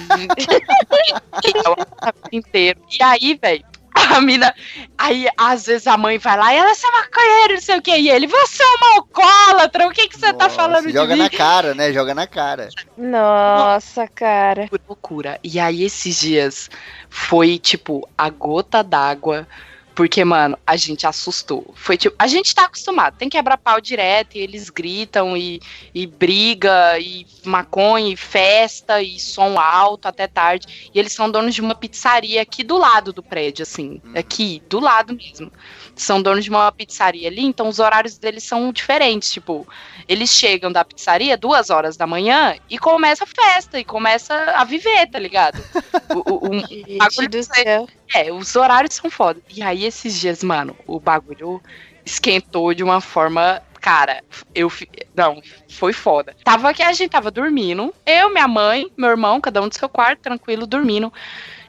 inteiro. 2.35 2.79
E 2.99 3.03
aí, 3.03 3.39
velho, 3.41 3.65
a 3.95 4.21
mina. 4.21 4.53
Aí, 4.97 5.27
às 5.37 5.65
vezes, 5.65 5.87
a 5.87 5.97
mãe 5.97 6.17
vai 6.17 6.37
lá 6.37 6.53
e 6.53 6.57
ela 6.57 6.71
é 6.71 6.91
maconheiro, 6.91 7.53
não 7.53 7.61
sei 7.61 7.77
o 7.77 7.81
que. 7.81 7.95
E 7.95 8.09
ele, 8.09 8.27
você 8.27 8.63
é 8.63 8.67
uma 8.67 8.95
alcoólatra, 8.95 9.87
o 9.87 9.91
que, 9.91 10.07
que 10.07 10.19
você 10.19 10.33
tá 10.33 10.49
falando 10.49 10.87
de 10.87 10.93
Joga 10.93 11.15
mim? 11.15 11.21
na 11.21 11.29
cara, 11.29 11.73
né? 11.73 11.93
Joga 11.93 12.13
na 12.13 12.27
cara. 12.27 12.69
Nossa, 12.97 14.07
cara. 14.07 14.67
Que 14.67 14.79
loucura. 14.87 15.39
E 15.43 15.59
aí, 15.59 15.83
esses 15.83 16.19
dias, 16.19 16.69
foi, 17.09 17.57
tipo, 17.57 18.07
a 18.17 18.29
gota 18.29 18.83
d'água. 18.83 19.47
Porque, 19.95 20.25
mano, 20.25 20.57
a 20.65 20.75
gente 20.75 21.05
assustou. 21.05 21.71
Foi 21.75 21.97
tipo, 21.97 22.15
a 22.17 22.25
gente 22.25 22.53
tá 22.53 22.65
acostumado, 22.65 23.15
tem 23.17 23.29
quebra 23.29 23.57
pau 23.57 23.79
direto, 23.79 24.35
e 24.35 24.39
eles 24.39 24.69
gritam 24.69 25.37
e, 25.37 25.61
e 25.93 26.07
briga, 26.07 26.97
e 26.99 27.25
maconha, 27.45 28.11
e 28.11 28.17
festa, 28.17 29.01
e 29.01 29.19
som 29.19 29.59
alto 29.59 30.07
até 30.07 30.27
tarde. 30.27 30.89
E 30.93 30.99
eles 30.99 31.13
são 31.13 31.29
donos 31.29 31.53
de 31.53 31.61
uma 31.61 31.75
pizzaria 31.75 32.41
aqui 32.41 32.63
do 32.63 32.77
lado 32.77 33.13
do 33.13 33.21
prédio, 33.21 33.63
assim. 33.63 34.01
Aqui, 34.15 34.61
do 34.67 34.79
lado 34.79 35.15
mesmo. 35.15 35.51
São 35.95 36.21
donos 36.21 36.43
de 36.43 36.49
uma 36.49 36.71
pizzaria 36.71 37.27
ali, 37.27 37.43
então 37.43 37.67
os 37.67 37.77
horários 37.77 38.17
deles 38.17 38.43
são 38.43 38.71
diferentes. 38.71 39.31
Tipo, 39.31 39.67
eles 40.07 40.31
chegam 40.31 40.71
da 40.71 40.83
pizzaria 40.83 41.37
duas 41.37 41.69
horas 41.69 41.95
da 41.95 42.07
manhã 42.07 42.55
e 42.67 42.79
começa 42.79 43.25
a 43.25 43.27
festa, 43.27 43.79
e 43.79 43.85
começa 43.85 44.33
a 44.33 44.63
viver, 44.63 45.07
tá 45.07 45.19
ligado? 45.19 45.63
O, 46.13 46.35
o, 46.35 46.49
o, 46.49 46.59
Gente 46.59 47.27
do 47.27 47.43
céu. 47.43 47.87
é, 48.13 48.31
os 48.31 48.55
horários 48.55 48.93
são 48.93 49.09
foda. 49.09 49.41
E 49.49 49.63
aí, 49.63 49.82
esses 49.85 50.19
dias, 50.19 50.43
mano, 50.43 50.75
o 50.87 50.99
bagulho 50.99 51.61
esquentou 52.05 52.73
de 52.73 52.83
uma 52.83 53.01
forma. 53.01 53.61
Cara, 53.79 54.23
eu. 54.55 54.71
Não, 55.15 55.41
foi 55.69 55.93
foda. 55.93 56.35
Tava 56.43 56.73
que 56.73 56.81
a 56.81 56.93
gente 56.93 57.09
tava 57.09 57.29
dormindo. 57.29 57.93
Eu, 58.05 58.29
minha 58.29 58.47
mãe, 58.47 58.87
meu 58.97 59.09
irmão, 59.09 59.41
cada 59.41 59.61
um 59.61 59.67
do 59.67 59.75
seu 59.75 59.89
quarto, 59.89 60.19
tranquilo, 60.19 60.65
dormindo. 60.65 61.11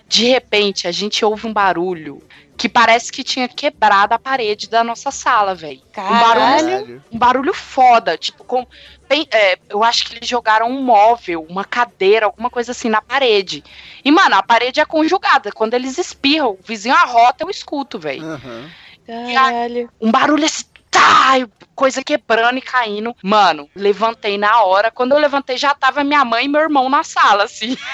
De 0.06 0.26
repente, 0.26 0.86
a 0.86 0.92
gente 0.92 1.24
ouve 1.24 1.46
um 1.46 1.52
barulho 1.52 2.22
que 2.64 2.68
parece 2.70 3.12
que 3.12 3.22
tinha 3.22 3.46
quebrado 3.46 4.14
a 4.14 4.18
parede 4.18 4.70
da 4.70 4.82
nossa 4.82 5.10
sala, 5.10 5.54
velho. 5.54 5.82
Um 5.98 6.02
barulho 6.02 6.40
Caralho. 6.40 7.04
um 7.12 7.18
barulho 7.18 7.52
foda, 7.52 8.16
tipo, 8.16 8.42
com. 8.42 8.66
bem, 9.06 9.28
é, 9.30 9.58
eu 9.68 9.84
acho 9.84 10.06
que 10.06 10.16
eles 10.16 10.26
jogaram 10.26 10.70
um 10.70 10.80
móvel, 10.80 11.44
uma 11.46 11.62
cadeira, 11.62 12.24
alguma 12.24 12.48
coisa 12.48 12.72
assim 12.72 12.88
na 12.88 13.02
parede. 13.02 13.62
E, 14.02 14.10
mano, 14.10 14.36
a 14.36 14.42
parede 14.42 14.80
é 14.80 14.84
conjugada. 14.86 15.52
Quando 15.52 15.74
eles 15.74 15.98
espirram, 15.98 16.52
o 16.52 16.58
vizinho 16.64 16.94
arrota, 16.94 17.44
eu 17.44 17.50
escuto, 17.50 17.98
velho. 17.98 18.24
Aham. 18.24 18.70
Caralho. 19.06 19.90
Um 20.00 20.10
barulho 20.10 20.46
assim, 20.46 20.64
tá, 20.94 21.48
coisa 21.74 22.02
quebrando 22.04 22.58
e 22.58 22.62
caindo. 22.62 23.14
Mano, 23.22 23.68
levantei 23.74 24.38
na 24.38 24.62
hora. 24.62 24.90
Quando 24.92 25.12
eu 25.12 25.18
levantei, 25.18 25.58
já 25.58 25.74
tava 25.74 26.04
minha 26.04 26.24
mãe 26.24 26.44
e 26.44 26.48
meu 26.48 26.60
irmão 26.60 26.88
na 26.88 27.02
sala, 27.02 27.44
assim. 27.44 27.76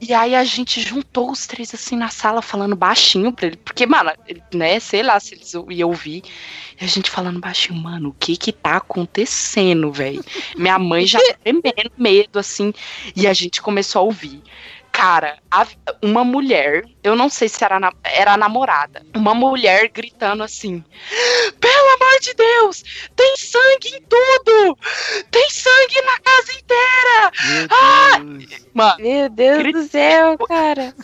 E 0.00 0.14
aí 0.14 0.34
a 0.34 0.42
gente 0.44 0.80
juntou 0.80 1.30
os 1.30 1.46
três 1.46 1.74
assim 1.74 1.94
na 1.94 2.08
sala, 2.08 2.40
falando 2.40 2.74
baixinho 2.74 3.30
pra 3.30 3.48
ele. 3.48 3.56
Porque, 3.58 3.84
mano, 3.84 4.10
né, 4.52 4.80
sei 4.80 5.02
lá 5.02 5.20
se 5.20 5.34
eles 5.34 5.52
iam 5.52 5.88
ouvir. 5.90 6.22
E 6.80 6.84
a 6.84 6.86
gente 6.86 7.10
falando 7.10 7.38
baixinho, 7.38 7.78
mano, 7.78 8.08
o 8.08 8.14
que 8.14 8.34
que 8.36 8.50
tá 8.50 8.76
acontecendo, 8.76 9.92
velho? 9.92 10.24
Minha 10.56 10.78
mãe 10.78 11.06
já 11.06 11.18
tremendo, 11.44 11.92
medo, 11.98 12.38
assim. 12.38 12.72
E 13.14 13.26
a 13.26 13.34
gente 13.34 13.60
começou 13.60 14.00
a 14.00 14.04
ouvir. 14.04 14.42
Cara, 14.96 15.36
a- 15.50 15.66
uma 16.00 16.24
mulher, 16.24 16.82
eu 17.04 17.14
não 17.14 17.28
sei 17.28 17.50
se 17.50 17.62
era, 17.62 17.78
na- 17.78 17.92
era 18.02 18.32
a 18.32 18.36
namorada, 18.38 19.04
uma 19.14 19.34
mulher 19.34 19.90
gritando 19.90 20.42
assim: 20.42 20.82
Pelo 21.60 21.94
amor 21.96 22.18
de 22.22 22.32
Deus, 22.32 22.82
tem 23.14 23.36
sangue 23.36 23.88
em 23.94 24.00
tudo! 24.08 24.78
Tem 25.30 25.50
sangue 25.50 26.00
na 26.00 26.18
casa 26.18 26.52
inteira! 26.52 27.68
Ah! 27.70 28.18
Meu 28.20 28.38
Deus. 28.38 28.66
Mano, 28.72 28.96
Meu 28.98 29.28
Deus 29.28 29.72
do 29.74 29.82
céu, 29.86 30.38
cara. 30.38 30.94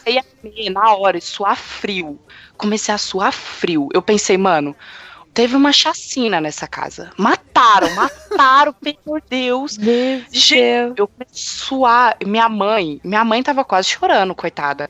ver 0.43 0.71
na 0.71 0.95
hora, 0.95 1.19
e 1.19 1.21
suar 1.21 1.57
frio. 1.57 2.19
Comecei 2.57 2.95
a 2.95 2.99
suar 2.99 3.31
frio. 3.33 3.91
Eu 3.93 4.01
pensei, 4.01 4.39
mano, 4.39 4.75
teve 5.35 5.57
uma 5.57 5.73
chacina 5.73 6.41
nessa 6.41 6.67
casa. 6.67 7.11
Mataram, 7.17 7.91
mataram, 7.95 8.73
pelo 8.81 9.21
Deus. 9.29 9.79
Meu 9.79 9.87
Deus 9.87 10.25
Gente, 10.31 10.49
céu. 10.49 10.95
eu 10.97 11.09
comecei 11.09 11.35
a 11.35 11.67
suar. 11.67 12.17
Minha 12.25 12.49
mãe, 12.49 13.01
minha 13.05 13.25
mãe 13.25 13.43
tava 13.43 13.65
quase 13.65 13.89
chorando, 13.89 14.35
coitada. 14.35 14.89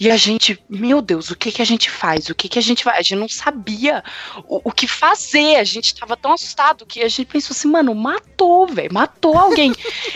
E 0.00 0.10
a 0.10 0.16
gente, 0.16 0.58
meu 0.66 1.02
Deus, 1.02 1.30
o 1.30 1.36
que 1.36 1.52
que 1.52 1.60
a 1.60 1.64
gente 1.64 1.90
faz? 1.90 2.30
O 2.30 2.34
que 2.34 2.48
que 2.48 2.58
a 2.58 2.62
gente 2.62 2.82
vai? 2.82 2.98
A 2.98 3.02
gente 3.02 3.16
não 3.16 3.28
sabia 3.28 4.02
o, 4.48 4.70
o 4.70 4.72
que 4.72 4.88
fazer. 4.88 5.56
A 5.56 5.64
gente 5.64 5.94
tava 5.94 6.16
tão 6.16 6.32
assustado 6.32 6.86
que 6.86 7.02
a 7.02 7.08
gente 7.08 7.26
pensou 7.26 7.54
assim, 7.54 7.68
mano, 7.68 7.94
matou, 7.94 8.66
velho, 8.66 8.94
matou 8.94 9.36
alguém. 9.36 9.74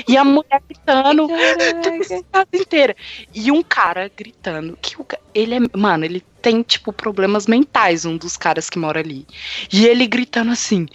e 0.08 0.16
a 0.16 0.24
mulher 0.24 0.62
gritando, 0.66 1.28
casa 2.32 2.48
inteira. 2.54 2.96
E 3.34 3.52
um 3.52 3.62
cara 3.62 4.10
gritando 4.16 4.78
que 4.80 4.98
o 4.98 5.04
ele 5.34 5.54
é, 5.56 5.76
mano, 5.76 6.04
ele 6.04 6.22
tem 6.40 6.62
tipo 6.62 6.92
problemas 6.92 7.46
mentais, 7.46 8.04
um 8.04 8.16
dos 8.16 8.36
caras 8.36 8.70
que 8.70 8.78
mora 8.78 9.00
ali. 9.00 9.26
E 9.72 9.86
ele 9.86 10.06
gritando 10.06 10.52
assim: 10.52 10.86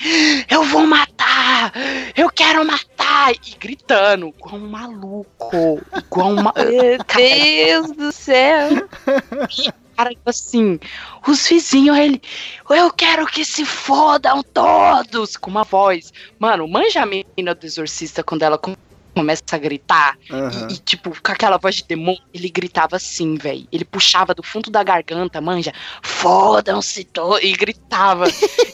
"Eu 0.50 0.64
vou 0.64 0.88
matar! 0.88 1.74
Eu 2.16 2.30
quero 2.30 2.66
matar!" 2.66 3.34
E 3.34 3.56
gritando 3.60 4.28
igual 4.28 4.56
um 4.56 4.70
maluco, 4.70 5.82
igual 5.98 6.32
uma 6.32 6.54
Meu 6.56 6.98
Deus 7.16 7.92
do 7.92 8.12
céu. 8.12 8.79
cara 9.98 10.10
tipo 10.12 10.30
assim, 10.30 10.80
os 11.28 11.48
vizinhos, 11.48 11.98
ele, 11.98 12.22
eu 12.70 12.92
quero 12.94 13.26
que 13.28 13.44
se 13.44 13.66
fodam 13.66 14.42
todos, 14.44 15.36
com 15.36 15.50
uma 15.52 15.64
voz. 15.66 16.14
Mano, 16.40 16.68
manja 16.68 17.02
a 17.02 17.06
menina 17.06 17.54
do 17.54 17.66
exorcista 17.66 18.24
quando 18.24 18.44
ela 18.44 18.58
com- 18.58 18.76
começa 19.14 19.44
a 19.52 19.58
gritar 19.58 20.18
Aham. 20.32 20.68
e, 20.70 20.74
e, 20.76 20.78
tipo, 20.78 21.10
com 21.22 21.32
aquela 21.34 21.58
voz 21.58 21.76
de 21.76 21.84
demônio, 21.84 22.22
ele 22.34 22.48
gritava 22.50 22.96
assim, 22.96 23.36
velho. 23.36 23.68
Ele 23.70 23.84
puxava 23.84 24.34
do 24.34 24.42
fundo 24.42 24.72
da 24.72 24.82
garganta, 24.82 25.42
manja, 25.42 25.74
fodam-se 26.02 27.04
todos, 27.04 27.44
e 27.44 27.52
gritava. 27.52 28.26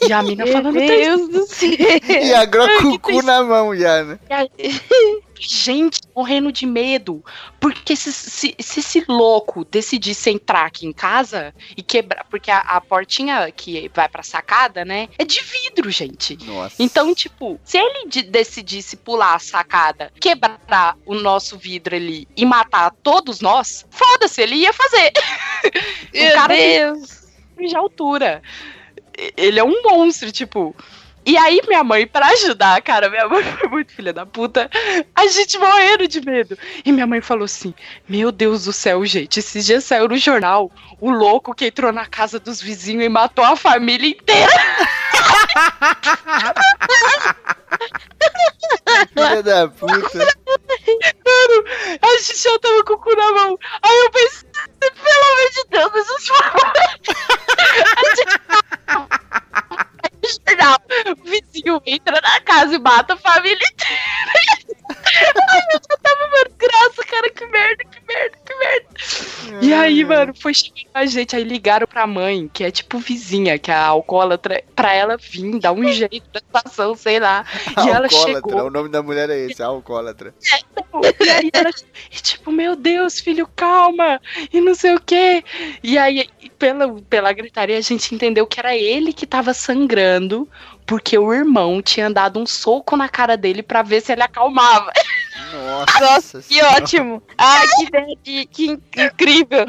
E 0.08 0.12
a 0.12 0.22
mina 0.22 0.44
Meu 0.44 0.52
falando, 0.52 0.76
tem 0.78 0.86
Deus 0.88 1.28
do 1.28 1.46
céu. 1.52 1.70
E 1.70 2.32
agora 2.34 2.80
com 2.80 2.88
o 2.88 2.92
que 2.92 2.98
cu 3.00 3.08
tem- 3.10 3.22
na 3.22 3.42
mão 3.42 3.74
já, 3.74 4.04
né? 4.04 4.18
Gente 5.38 6.00
morrendo 6.14 6.50
de 6.52 6.66
medo. 6.66 7.24
Porque 7.60 7.94
se, 7.96 8.12
se, 8.12 8.54
se 8.58 8.80
esse 8.80 9.04
louco 9.08 9.64
decidisse 9.64 10.30
entrar 10.30 10.66
aqui 10.66 10.86
em 10.86 10.92
casa 10.92 11.54
e 11.76 11.82
quebrar. 11.82 12.24
Porque 12.30 12.50
a, 12.50 12.58
a 12.60 12.80
portinha 12.80 13.50
que 13.50 13.90
vai 13.94 14.08
pra 14.08 14.22
sacada, 14.22 14.84
né? 14.84 15.08
É 15.18 15.24
de 15.24 15.40
vidro, 15.42 15.90
gente. 15.90 16.36
Nossa. 16.44 16.82
Então, 16.82 17.14
tipo, 17.14 17.60
se 17.64 17.78
ele 17.78 18.08
de- 18.08 18.22
decidisse 18.22 18.96
pular 18.96 19.34
a 19.34 19.38
sacada, 19.38 20.12
quebrar 20.20 20.96
o 21.04 21.14
nosso 21.14 21.56
vidro 21.58 21.94
ali 21.96 22.26
e 22.36 22.44
matar 22.44 22.90
todos 23.02 23.40
nós, 23.40 23.84
foda-se, 23.90 24.40
ele 24.42 24.56
ia 24.56 24.72
fazer. 24.72 25.12
Meu 26.12 26.34
cara 26.34 26.54
Deus. 26.54 27.26
de 27.58 27.76
altura. 27.76 28.42
Ele 29.36 29.58
é 29.58 29.64
um 29.64 29.82
monstro, 29.82 30.30
tipo. 30.30 30.74
E 31.26 31.36
aí, 31.36 31.60
minha 31.66 31.82
mãe, 31.82 32.06
pra 32.06 32.28
ajudar, 32.28 32.80
cara, 32.82 33.10
minha 33.10 33.28
mãe 33.28 33.42
foi 33.42 33.68
muito 33.68 33.92
filha 33.92 34.12
da 34.12 34.24
puta, 34.24 34.70
a 35.12 35.26
gente 35.26 35.58
morrendo 35.58 36.06
de 36.06 36.20
medo. 36.24 36.56
E 36.84 36.92
minha 36.92 37.06
mãe 37.06 37.20
falou 37.20 37.46
assim: 37.46 37.74
Meu 38.08 38.30
Deus 38.30 38.64
do 38.64 38.72
céu, 38.72 39.04
gente, 39.04 39.40
esses 39.40 39.66
dias 39.66 39.82
saiu 39.82 40.06
no 40.06 40.16
jornal 40.16 40.70
o 41.00 41.10
louco 41.10 41.52
que 41.52 41.66
entrou 41.66 41.92
na 41.92 42.06
casa 42.06 42.38
dos 42.38 42.62
vizinhos 42.62 43.04
e 43.04 43.08
matou 43.08 43.44
a 43.44 43.56
família 43.56 44.08
inteira. 44.08 44.52
Filha 49.12 49.42
da 49.42 49.68
puta. 49.68 50.26
A 52.02 52.18
gente 52.18 52.38
já 52.40 52.58
tava 52.60 52.84
com 52.84 52.92
o 52.94 52.98
cu 52.98 53.16
na 53.16 53.32
mão. 53.32 53.58
Aí 53.82 53.98
eu 53.98 54.10
pensei, 54.12 54.48
pelo 54.80 55.24
amor 55.24 55.50
de 55.52 55.64
Deus, 55.70 55.92
Jesus 55.92 56.26
favor. 56.28 56.72
A 57.96 58.14
gente 58.14 58.36
Jornal, 60.26 60.80
o 61.12 61.24
vizinho 61.24 61.82
entra 61.86 62.20
na 62.20 62.40
casa 62.40 62.74
e 62.74 62.78
mata 62.78 63.14
a 63.14 63.16
família 63.16 63.66
inteira. 63.72 64.76
Ai, 64.88 65.60
eu 65.72 65.80
já 65.90 65.96
tava, 66.02 66.30
mano, 66.30 66.56
graça, 66.58 67.04
cara, 67.06 67.30
que 67.30 67.46
merda, 67.46 67.84
que 67.84 68.00
merda, 68.06 68.38
que 68.44 68.54
merda. 68.54 69.64
E 69.64 69.72
aí, 69.72 70.04
mano, 70.04 70.34
foi 70.34 70.54
chegar 70.54 70.80
em 70.80 70.85
a 70.96 71.06
gente, 71.06 71.36
aí 71.36 71.44
ligaram 71.44 71.86
pra 71.86 72.06
mãe, 72.06 72.50
que 72.52 72.64
é 72.64 72.70
tipo 72.70 72.98
vizinha, 72.98 73.58
que 73.58 73.70
é 73.70 73.74
a 73.74 73.86
alcoólatra, 73.86 74.62
pra 74.74 74.94
ela 74.94 75.16
vir, 75.16 75.58
dar 75.58 75.72
um 75.72 75.86
jeito 75.92 76.28
da 76.32 76.40
situação, 76.40 76.94
sei 76.94 77.20
lá. 77.20 77.44
E 77.84 77.88
ela 77.88 78.08
chegou. 78.08 78.66
O 78.66 78.70
nome 78.70 78.88
da 78.88 79.02
mulher 79.02 79.28
é 79.28 79.38
esse, 79.38 79.62
alcoólatra. 79.62 80.34
E 81.20 81.28
aí 81.28 81.50
ela, 81.52 81.70
e 82.10 82.16
tipo, 82.16 82.50
meu 82.50 82.74
Deus, 82.74 83.20
filho, 83.20 83.48
calma, 83.54 84.20
e 84.52 84.60
não 84.60 84.74
sei 84.74 84.94
o 84.94 85.00
quê. 85.00 85.44
E 85.82 85.98
aí, 85.98 86.28
pela, 86.58 87.00
pela 87.02 87.32
gritaria, 87.32 87.76
a 87.76 87.82
gente 87.82 88.14
entendeu 88.14 88.46
que 88.46 88.58
era 88.58 88.74
ele 88.74 89.12
que 89.12 89.26
tava 89.26 89.52
sangrando, 89.52 90.48
porque 90.86 91.18
o 91.18 91.32
irmão 91.34 91.82
tinha 91.82 92.08
dado 92.08 92.40
um 92.40 92.46
soco 92.46 92.96
na 92.96 93.08
cara 93.08 93.36
dele 93.36 93.62
pra 93.62 93.82
ver 93.82 94.00
se 94.00 94.12
ele 94.12 94.22
acalmava. 94.22 94.90
Nossa, 95.52 96.00
Nossa, 96.00 96.42
que 96.42 96.62
ótimo. 96.62 97.22
Ai, 97.38 97.66
que 97.68 97.82
ideia 97.84 98.16
de- 98.22 98.46
que 98.46 98.66
in- 98.66 98.82
incrível. 98.96 99.66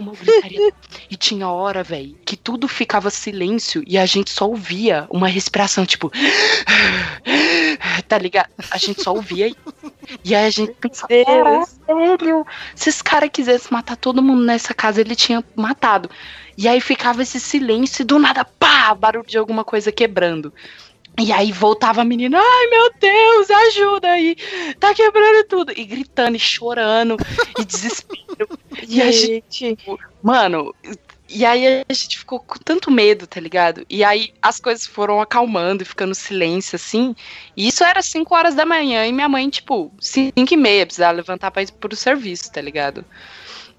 Uma 0.00 0.12
gritaria. 0.12 0.72
E 1.10 1.16
tinha 1.16 1.48
hora, 1.48 1.82
velho, 1.82 2.16
que 2.24 2.36
tudo 2.36 2.66
ficava 2.68 3.10
silêncio 3.10 3.82
e 3.86 3.96
a 3.98 4.06
gente 4.06 4.30
só 4.30 4.48
ouvia 4.48 5.06
uma 5.10 5.28
respiração, 5.28 5.84
tipo. 5.86 6.10
Tá 8.08 8.18
ligado? 8.18 8.48
A 8.70 8.78
gente 8.78 9.02
só 9.02 9.12
ouvia 9.14 9.48
isso. 9.48 9.56
E 10.24 10.34
aí 10.34 10.46
a 10.46 10.50
gente 10.50 10.72
pensava, 10.72 11.08
"Caralho, 11.24 11.66
velho, 12.18 12.46
se 12.74 12.88
esse 12.90 13.02
cara 13.02 13.28
quisesse 13.28 13.72
matar 13.72 13.96
todo 13.96 14.22
mundo 14.22 14.42
nessa 14.44 14.74
casa, 14.74 15.00
ele 15.00 15.16
tinha 15.16 15.42
matado. 15.56 16.10
E 16.56 16.68
aí 16.68 16.80
ficava 16.80 17.22
esse 17.22 17.40
silêncio 17.40 18.02
e 18.02 18.04
do 18.04 18.18
nada, 18.18 18.44
pá, 18.44 18.94
barulho 18.94 19.26
de 19.26 19.36
alguma 19.38 19.64
coisa 19.64 19.90
quebrando. 19.90 20.52
E 21.18 21.32
aí 21.32 21.52
voltava 21.52 22.02
a 22.02 22.04
menina, 22.04 22.38
ai 22.40 22.66
meu 22.66 22.92
Deus, 22.98 23.50
ajuda 23.50 24.10
aí, 24.10 24.36
tá 24.80 24.92
quebrando 24.92 25.44
tudo. 25.46 25.72
E 25.76 25.84
gritando 25.84 26.36
e 26.36 26.40
chorando 26.40 27.16
e 27.58 27.64
desespero. 27.64 28.24
E 28.88 29.00
a 29.00 29.10
gente, 29.10 29.78
mano, 30.20 30.74
e 31.28 31.44
aí 31.44 31.84
a 31.88 31.92
gente 31.92 32.18
ficou 32.18 32.38
com 32.38 32.58
tanto 32.58 32.90
medo, 32.90 33.26
tá 33.26 33.40
ligado? 33.40 33.86
E 33.88 34.04
aí 34.04 34.34
as 34.42 34.60
coisas 34.60 34.86
foram 34.86 35.20
acalmando 35.20 35.82
e 35.82 35.86
ficando 35.86 36.14
silêncio, 36.14 36.76
assim. 36.76 37.14
E 37.56 37.68
isso 37.68 37.82
era 37.82 38.02
5 38.02 38.34
horas 38.34 38.54
da 38.54 38.66
manhã 38.66 39.06
e 39.06 39.12
minha 39.12 39.28
mãe, 39.28 39.48
tipo, 39.48 39.92
5 40.00 40.32
e 40.36 40.56
meia, 40.56 40.84
precisava 40.84 41.12
levantar 41.12 41.50
pra 41.50 41.62
ir 41.62 41.72
pro 41.72 41.96
serviço, 41.96 42.52
tá 42.52 42.60
ligado? 42.60 43.04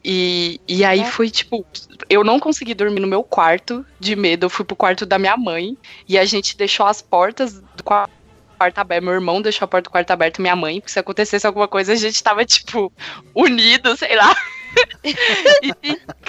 E, 0.08 0.62
e 0.68 0.86
aí 0.86 1.04
foi 1.04 1.32
tipo, 1.32 1.66
eu 2.08 2.24
não 2.24 2.40
consegui 2.40 2.76
dormir 2.76 3.00
no 3.00 3.08
meu 3.08 3.24
quarto 3.24 3.84
de 4.00 4.16
medo, 4.16 4.46
eu 4.46 4.50
fui 4.52 4.64
pro 4.64 4.76
quarto 4.76 5.04
da 5.04 5.18
minha 5.18 5.36
mãe 5.36 5.76
e 6.08 6.16
a 6.16 6.24
gente 6.24 6.56
deixou 6.56 6.86
as 6.86 7.02
portas 7.02 7.60
do 7.60 7.84
qua- 7.84 8.08
quarto 8.56 8.78
aberto, 8.78 9.04
meu 9.04 9.14
irmão 9.16 9.42
deixou 9.42 9.66
a 9.66 9.68
porta 9.68 9.90
do 9.90 9.92
quarto 9.92 10.12
aberto, 10.12 10.44
minha 10.44 10.56
mãe, 10.56 10.80
porque 10.80 10.92
se 10.92 11.00
acontecesse 11.00 11.48
alguma 11.48 11.68
coisa 11.68 11.94
a 11.94 11.96
gente 11.96 12.22
tava 12.22 12.46
tipo 12.46 12.94
unido, 13.34 13.98
sei 13.98 14.16
lá. 14.16 14.36
e, 15.04 15.74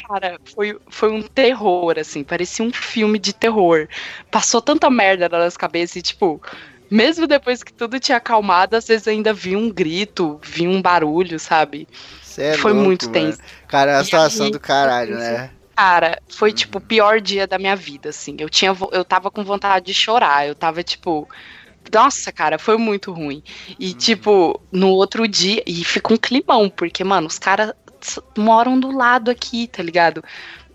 cara, 0.09 0.39
foi, 0.55 0.79
foi 0.89 1.13
um 1.13 1.21
terror, 1.21 1.99
assim, 1.99 2.25
parecia 2.25 2.65
um 2.65 2.73
filme 2.73 3.19
de 3.19 3.35
terror. 3.35 3.87
Passou 4.31 4.63
tanta 4.63 4.89
merda 4.89 5.29
na 5.29 5.41
nossa 5.41 5.59
cabeça 5.59 5.99
e, 5.99 6.03
tipo, 6.03 6.41
mesmo 6.91 7.27
depois 7.27 7.63
que 7.63 7.75
tudo 7.75 8.01
tinha 8.01 8.17
acalmado, 8.17 8.75
às 8.75 8.87
vezes 8.87 9.07
ainda 9.07 9.35
vi 9.35 9.55
um 9.55 9.69
grito, 9.69 10.41
vi 10.43 10.67
um 10.67 10.81
barulho, 10.81 11.39
sabe? 11.39 11.87
É 12.39 12.55
Foi 12.59 12.73
louco, 12.73 12.87
muito 12.87 13.11
mano. 13.11 13.37
Cara, 13.69 13.99
é 13.99 14.01
E 14.01 14.05
situação 14.05 14.47
aí, 14.47 14.53
do 14.53 14.61
caralho, 14.61 15.17
né? 15.19 15.51
Cara, 15.77 16.21
foi 16.29 16.53
tipo 16.53 16.79
o 16.79 16.81
pior 16.81 17.21
dia 17.21 17.47
da 17.47 17.59
minha 17.59 17.77
vida, 17.77 18.09
assim. 18.09 18.37
Eu 18.39 18.49
tinha, 18.49 18.75
eu 18.93 19.05
tava 19.05 19.31
com 19.31 19.45
vontade 19.45 19.87
de 19.87 19.95
chorar. 19.95 20.47
Eu 20.47 20.55
tava 20.55 20.83
tipo, 20.83 21.29
nossa, 21.93 22.33
cara, 22.33 22.59
foi 22.59 22.77
muito 22.77 23.13
ruim. 23.13 23.43
E 23.79 23.93
tipo, 23.93 24.61
no 24.73 24.89
outro 24.89 25.29
dia, 25.29 25.63
e 25.67 25.85
fica 25.85 26.13
um 26.13 26.17
climão, 26.17 26.71
porque 26.71 27.05
mano, 27.05 27.27
os 27.27 27.39
caras 27.39 27.73
moram 28.37 28.79
do 28.79 28.91
lado 28.91 29.31
aqui, 29.31 29.67
tá 29.67 29.83
ligado? 29.83 30.23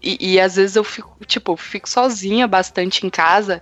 E, 0.01 0.33
e 0.33 0.39
às 0.39 0.55
vezes 0.55 0.75
eu 0.75 0.83
fico, 0.83 1.15
tipo, 1.25 1.55
fico 1.55 1.89
sozinha 1.89 2.47
bastante 2.47 3.05
em 3.05 3.09
casa. 3.09 3.61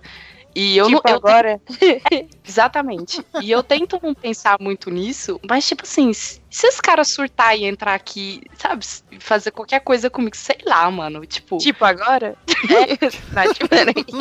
E 0.54 0.76
eu 0.76 0.86
tipo 0.88 1.00
não. 1.04 1.10
Eu 1.12 1.16
agora. 1.16 1.60
Exatamente. 2.46 3.24
E 3.40 3.50
eu 3.50 3.62
tento 3.62 3.98
não 4.02 4.14
pensar 4.14 4.56
muito 4.60 4.90
nisso, 4.90 5.38
mas, 5.48 5.66
tipo 5.66 5.84
assim, 5.84 6.12
se 6.12 6.40
se 6.52 6.66
esse 6.66 6.82
cara 6.82 7.04
surtar 7.04 7.56
e 7.56 7.64
entrar 7.64 7.94
aqui, 7.94 8.40
sabe, 8.58 8.84
fazer 9.20 9.52
qualquer 9.52 9.78
coisa 9.82 10.10
comigo, 10.10 10.36
sei 10.36 10.56
lá, 10.66 10.90
mano. 10.90 11.24
Tipo, 11.24 11.58
Tipo 11.58 11.84
agora? 11.84 12.36
tá 13.32 13.44
diferente. 13.46 14.12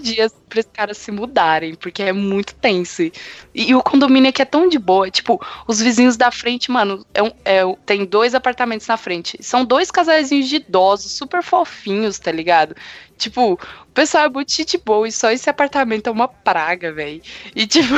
dias 0.00 0.32
pra 0.48 0.60
esses 0.60 0.72
caras 0.72 0.96
se 0.96 1.10
mudarem, 1.12 1.74
porque 1.74 2.02
é 2.02 2.12
muito 2.12 2.54
tenso. 2.54 3.02
E, 3.02 3.12
e 3.54 3.74
o 3.74 3.82
condomínio 3.82 4.30
aqui 4.30 4.40
é 4.40 4.46
tão 4.46 4.66
de 4.68 4.78
boa. 4.78 5.10
Tipo, 5.10 5.38
os 5.68 5.80
vizinhos 5.80 6.16
da 6.16 6.30
frente, 6.30 6.70
mano, 6.70 7.04
é 7.12 7.22
um- 7.22 7.32
é 7.44 7.60
tem 7.84 8.04
dois 8.06 8.34
apartamentos 8.34 8.86
na 8.86 8.96
frente. 8.96 9.36
São 9.42 9.62
dois 9.64 9.90
casaizinhos 9.90 10.48
de 10.48 10.56
idosos, 10.56 11.12
super 11.12 11.42
fofinhos, 11.42 12.18
tá 12.18 12.32
ligado? 12.32 12.74
Tipo, 13.20 13.54
o 13.54 13.92
pessoal 13.94 14.24
é 14.26 14.28
muito 14.30 14.52
gente 14.52 14.78
boa 14.78 15.06
e 15.08 15.12
só 15.12 15.30
esse 15.30 15.48
apartamento 15.50 16.08
é 16.08 16.10
uma 16.12 16.28
praga, 16.28 16.92
velho. 16.92 17.22
E 17.54 17.66
tipo. 17.66 17.94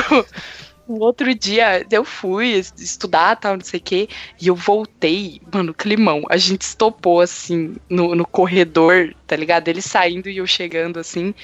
No 0.88 1.00
outro 1.04 1.32
dia 1.34 1.86
eu 1.90 2.04
fui 2.04 2.48
es- 2.54 2.72
estudar, 2.78 3.36
tal, 3.36 3.56
não 3.56 3.64
sei 3.64 3.78
o 3.78 3.82
quê, 3.82 4.08
e 4.40 4.48
eu 4.48 4.54
voltei, 4.54 5.40
mano, 5.52 5.72
climão. 5.72 6.22
A 6.28 6.36
gente 6.36 6.62
estopou 6.62 7.20
assim 7.20 7.76
no, 7.88 8.14
no 8.14 8.26
corredor, 8.26 9.14
tá 9.26 9.36
ligado? 9.36 9.68
Ele 9.68 9.80
saindo 9.80 10.28
e 10.28 10.38
eu 10.38 10.46
chegando 10.46 10.98
assim. 10.98 11.34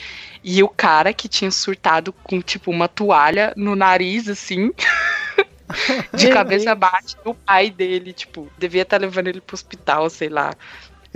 E 0.42 0.62
o 0.62 0.68
cara 0.68 1.12
que 1.14 1.28
tinha 1.28 1.50
surtado 1.50 2.12
com, 2.12 2.40
tipo, 2.40 2.70
uma 2.70 2.88
toalha 2.88 3.52
no 3.56 3.76
nariz, 3.76 4.28
assim, 4.28 4.70
de 6.14 6.28
cabeça 6.28 6.74
baixa, 6.74 7.16
o 7.24 7.34
pai 7.34 7.70
dele, 7.70 8.12
tipo, 8.12 8.50
devia 8.56 8.82
estar 8.82 9.00
levando 9.00 9.28
ele 9.28 9.40
pro 9.40 9.54
hospital, 9.54 10.08
sei 10.10 10.28
lá. 10.28 10.54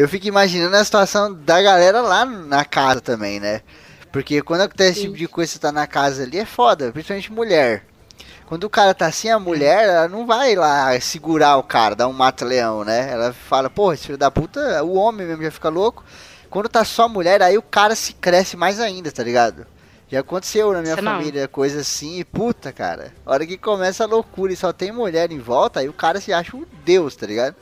Eu 0.02 0.08
fico 0.08 0.26
imaginando 0.26 0.74
a 0.74 0.84
situação 0.84 1.32
da 1.32 1.62
galera 1.62 2.00
lá 2.00 2.24
na 2.24 2.64
casa 2.64 3.00
também, 3.00 3.38
né? 3.38 3.60
Porque 4.10 4.42
quando 4.42 4.62
acontece 4.62 4.98
esse 4.98 5.02
tipo 5.02 5.16
de 5.16 5.28
coisa, 5.28 5.52
você 5.52 5.60
tá 5.60 5.70
na 5.70 5.86
casa 5.86 6.24
ali, 6.24 6.40
é 6.40 6.44
foda, 6.44 6.90
principalmente 6.90 7.30
mulher. 7.30 7.84
Quando 8.46 8.64
o 8.64 8.68
cara 8.68 8.92
tá 8.94 9.06
assim, 9.06 9.30
a 9.30 9.38
mulher, 9.38 9.84
ela 9.84 10.08
não 10.08 10.26
vai 10.26 10.56
lá 10.56 10.98
segurar 11.00 11.56
o 11.56 11.62
cara, 11.62 11.94
dar 11.94 12.08
um 12.08 12.12
mata-leão, 12.12 12.82
né? 12.82 13.12
Ela 13.12 13.32
fala, 13.32 13.70
porra, 13.70 13.94
esse 13.94 14.06
filho 14.06 14.18
da 14.18 14.28
puta, 14.28 14.82
o 14.82 14.94
homem 14.94 15.24
mesmo 15.24 15.44
já 15.44 15.52
fica 15.52 15.68
louco. 15.68 16.02
Quando 16.50 16.68
tá 16.68 16.84
só 16.84 17.08
mulher, 17.08 17.40
aí 17.40 17.56
o 17.56 17.62
cara 17.62 17.94
se 17.94 18.12
cresce 18.12 18.56
mais 18.56 18.80
ainda, 18.80 19.12
tá 19.12 19.22
ligado? 19.22 19.64
Já 20.08 20.18
aconteceu 20.18 20.72
na 20.72 20.82
minha 20.82 20.96
não. 20.96 21.04
família, 21.04 21.46
coisa 21.46 21.82
assim, 21.82 22.18
e 22.18 22.24
puta, 22.24 22.72
cara. 22.72 23.14
A 23.24 23.30
hora 23.30 23.46
que 23.46 23.56
começa 23.56 24.02
a 24.02 24.08
loucura 24.08 24.52
e 24.52 24.56
só 24.56 24.72
tem 24.72 24.90
mulher 24.90 25.30
em 25.30 25.38
volta, 25.38 25.78
aí 25.78 25.88
o 25.88 25.92
cara 25.92 26.20
se 26.20 26.32
acha 26.32 26.56
um 26.56 26.66
deus, 26.84 27.14
tá 27.14 27.24
ligado? 27.24 27.54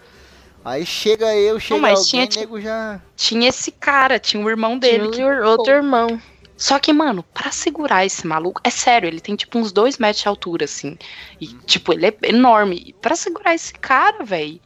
Aí 0.65 0.85
chega 0.85 1.35
eu, 1.35 1.59
chega 1.59 1.81
mas 1.81 2.01
alguém, 2.01 2.27
tinha, 2.27 2.43
nego 2.43 2.61
já... 2.61 3.01
Tinha 3.17 3.49
esse 3.49 3.73
cara, 3.73 4.19
tinha 4.19 4.45
o 4.45 4.49
irmão 4.49 4.79
dele. 4.79 5.11
Tinha 5.11 5.35
que 5.35 5.41
outro 5.43 5.73
irmão. 5.73 6.21
Só 6.61 6.79
que, 6.79 6.93
mano, 6.93 7.23
pra 7.33 7.51
segurar 7.51 8.05
esse 8.05 8.27
maluco, 8.27 8.61
é 8.63 8.69
sério, 8.69 9.07
ele 9.07 9.19
tem 9.19 9.35
tipo 9.35 9.59
uns 9.59 9.73
dois 9.73 9.97
metros 9.97 10.21
de 10.21 10.29
altura, 10.29 10.67
assim. 10.67 10.99
E, 11.41 11.47
tipo, 11.65 11.91
ele 11.91 12.09
é 12.09 12.15
enorme. 12.25 12.95
Pra 13.01 13.17
segurar 13.17 13.55
esse 13.55 13.73
cara, 13.73 14.23
velho, 14.23 14.61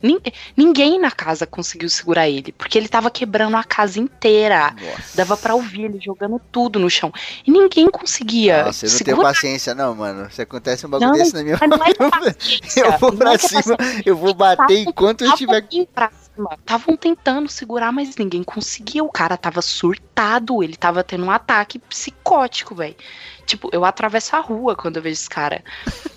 ninguém 0.57 0.99
na 0.99 1.13
casa 1.13 1.47
conseguiu 1.47 1.89
segurar 1.89 2.29
ele. 2.29 2.51
Porque 2.51 2.77
ele 2.77 2.89
tava 2.89 3.13
quebrando 3.13 3.57
a 3.57 3.63
casa 3.63 4.01
inteira. 4.01 4.75
Nossa. 4.75 5.17
Dava 5.17 5.37
pra 5.37 5.55
ouvir 5.55 5.85
ele 5.85 6.01
jogando 6.01 6.41
tudo 6.51 6.81
no 6.81 6.91
chão. 6.91 7.13
E 7.47 7.51
ninguém 7.53 7.89
conseguia. 7.89 8.65
Nossa, 8.65 8.87
eu 8.87 8.91
não 8.91 8.99
tenho 8.99 9.09
segurar. 9.11 9.29
paciência 9.29 9.73
não, 9.73 9.95
mano. 9.95 10.29
Se 10.33 10.43
acontece 10.43 10.85
um 10.87 10.91
bagulho 10.91 11.11
Não, 11.11 11.17
desse 11.17 11.33
na 11.33 11.45
minha 11.45 11.61
não 11.65 11.77
é 11.77 11.91
eu 12.77 12.99
vou 12.99 13.13
pra 13.13 13.31
é 13.31 13.35
é 13.35 13.39
cima, 13.39 13.77
eu 14.05 14.17
vou 14.17 14.35
bater 14.35 14.81
enquanto 14.81 15.23
eu 15.23 15.31
estiver... 15.31 15.65
Pra. 15.95 16.11
Estavam 16.59 16.97
tentando 16.97 17.49
segurar, 17.49 17.93
mas 17.93 18.17
ninguém 18.17 18.43
conseguia. 18.43 19.05
O 19.05 19.11
cara 19.11 19.37
tava 19.37 19.63
surtado. 19.63 20.63
Ele 20.63 20.77
tava 20.77 21.05
tendo 21.05 21.25
um 21.25 21.31
ataque 21.31 21.79
psicótico, 21.79 22.75
velho. 22.75 22.97
Tipo, 23.45 23.69
eu 23.73 23.85
atravesso 23.85 24.35
a 24.37 24.41
rua 24.41 24.75
quando 24.75 24.97
eu 24.97 25.03
vejo 25.03 25.15
esse 25.15 25.29
cara. 25.29 25.63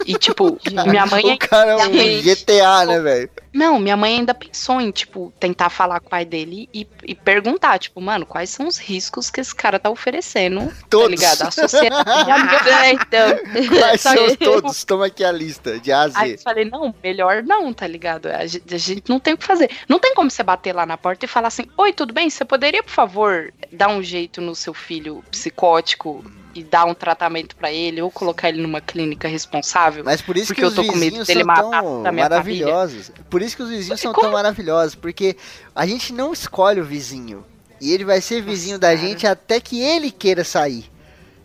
E, 0.05 0.15
tipo, 0.15 0.57
minha 0.89 1.05
mãe. 1.05 1.33
O 1.33 1.37
cara 1.37 1.71
é 1.71 1.75
um 1.75 1.93
mãe- 1.93 2.21
GTA, 2.21 2.85
né, 2.85 2.99
velho? 2.99 3.29
Não, 3.53 3.79
minha 3.79 3.97
mãe 3.97 4.17
ainda 4.17 4.35
pensou 4.35 4.79
em, 4.79 4.91
tipo, 4.91 5.33
tentar 5.39 5.69
falar 5.71 5.99
com 5.99 6.05
o 6.07 6.09
pai 6.09 6.23
dele 6.23 6.69
e, 6.71 6.87
e 7.03 7.15
perguntar, 7.15 7.79
tipo, 7.79 7.99
mano, 7.99 8.23
quais 8.25 8.51
são 8.51 8.67
os 8.67 8.77
riscos 8.77 9.31
que 9.31 9.41
esse 9.41 9.55
cara 9.55 9.79
tá 9.79 9.89
oferecendo, 9.89 10.71
Todos. 10.89 11.05
tá 11.05 11.09
ligado? 11.31 11.41
A 11.47 11.51
sociedade. 11.51 12.07
É, 12.67 12.91
então. 12.91 13.77
Quais 13.79 14.01
são 14.01 14.25
os 14.25 14.35
todos? 14.35 14.83
Toma 14.85 15.07
aqui 15.07 15.23
a 15.23 15.31
lista, 15.31 15.79
de 15.79 15.91
A 15.91 16.03
a 16.03 16.11
Aí 16.15 16.31
eu 16.33 16.37
Z. 16.37 16.43
falei, 16.43 16.65
não, 16.65 16.93
melhor 17.03 17.41
não, 17.43 17.73
tá 17.73 17.87
ligado? 17.87 18.27
A 18.27 18.45
gente, 18.45 18.73
a 18.73 18.77
gente 18.77 19.09
não 19.09 19.19
tem 19.19 19.33
o 19.33 19.37
que 19.37 19.45
fazer. 19.45 19.69
Não 19.89 19.97
tem 19.99 20.13
como 20.13 20.29
você 20.29 20.43
bater 20.43 20.73
lá 20.75 20.85
na 20.85 20.97
porta 20.97 21.25
e 21.25 21.27
falar 21.27 21.47
assim, 21.47 21.65
oi, 21.77 21.91
tudo 21.93 22.13
bem? 22.13 22.29
Você 22.29 22.45
poderia, 22.45 22.83
por 22.83 22.91
favor, 22.91 23.51
dar 23.71 23.87
um 23.87 24.03
jeito 24.03 24.39
no 24.41 24.53
seu 24.55 24.73
filho 24.73 25.23
psicótico 25.31 26.23
e 26.57 26.63
dar 26.63 26.85
um 26.85 26.93
tratamento 26.93 27.55
pra 27.55 27.71
ele 27.71 28.01
ou 28.01 28.09
colocar 28.09 28.49
ele 28.49 28.61
numa 28.61 28.81
clínica 28.81 29.27
responsável? 29.27 30.03
Mas 30.03 30.21
por 30.21 30.35
isso 30.35 30.55
que 30.55 30.63
eu 30.63 30.69
os 30.69 30.73
tô 30.73 30.83
com 30.83 30.93
medo 30.93 31.01
vizinhos 31.01 31.27
dele 31.27 31.39
são 31.39 31.47
matar 31.47 31.81
tão 31.81 32.13
maravilhosos. 32.13 33.11
Por 33.29 33.41
isso 33.41 33.55
que 33.55 33.63
os 33.63 33.69
vizinhos 33.69 34.01
são 34.01 34.11
Como? 34.11 34.27
tão 34.27 34.33
maravilhosos, 34.33 34.95
porque 34.95 35.37
a 35.75 35.85
gente 35.85 36.11
não 36.11 36.33
escolhe 36.33 36.81
o 36.81 36.85
vizinho. 36.85 37.45
E 37.79 37.93
ele 37.93 38.03
vai 38.03 38.19
ser 38.21 38.41
vizinho 38.41 38.79
da 38.79 38.87
cara. 38.87 38.99
gente 38.99 39.27
até 39.27 39.59
que 39.59 39.79
ele 39.79 40.09
queira 40.09 40.43
sair. 40.43 40.89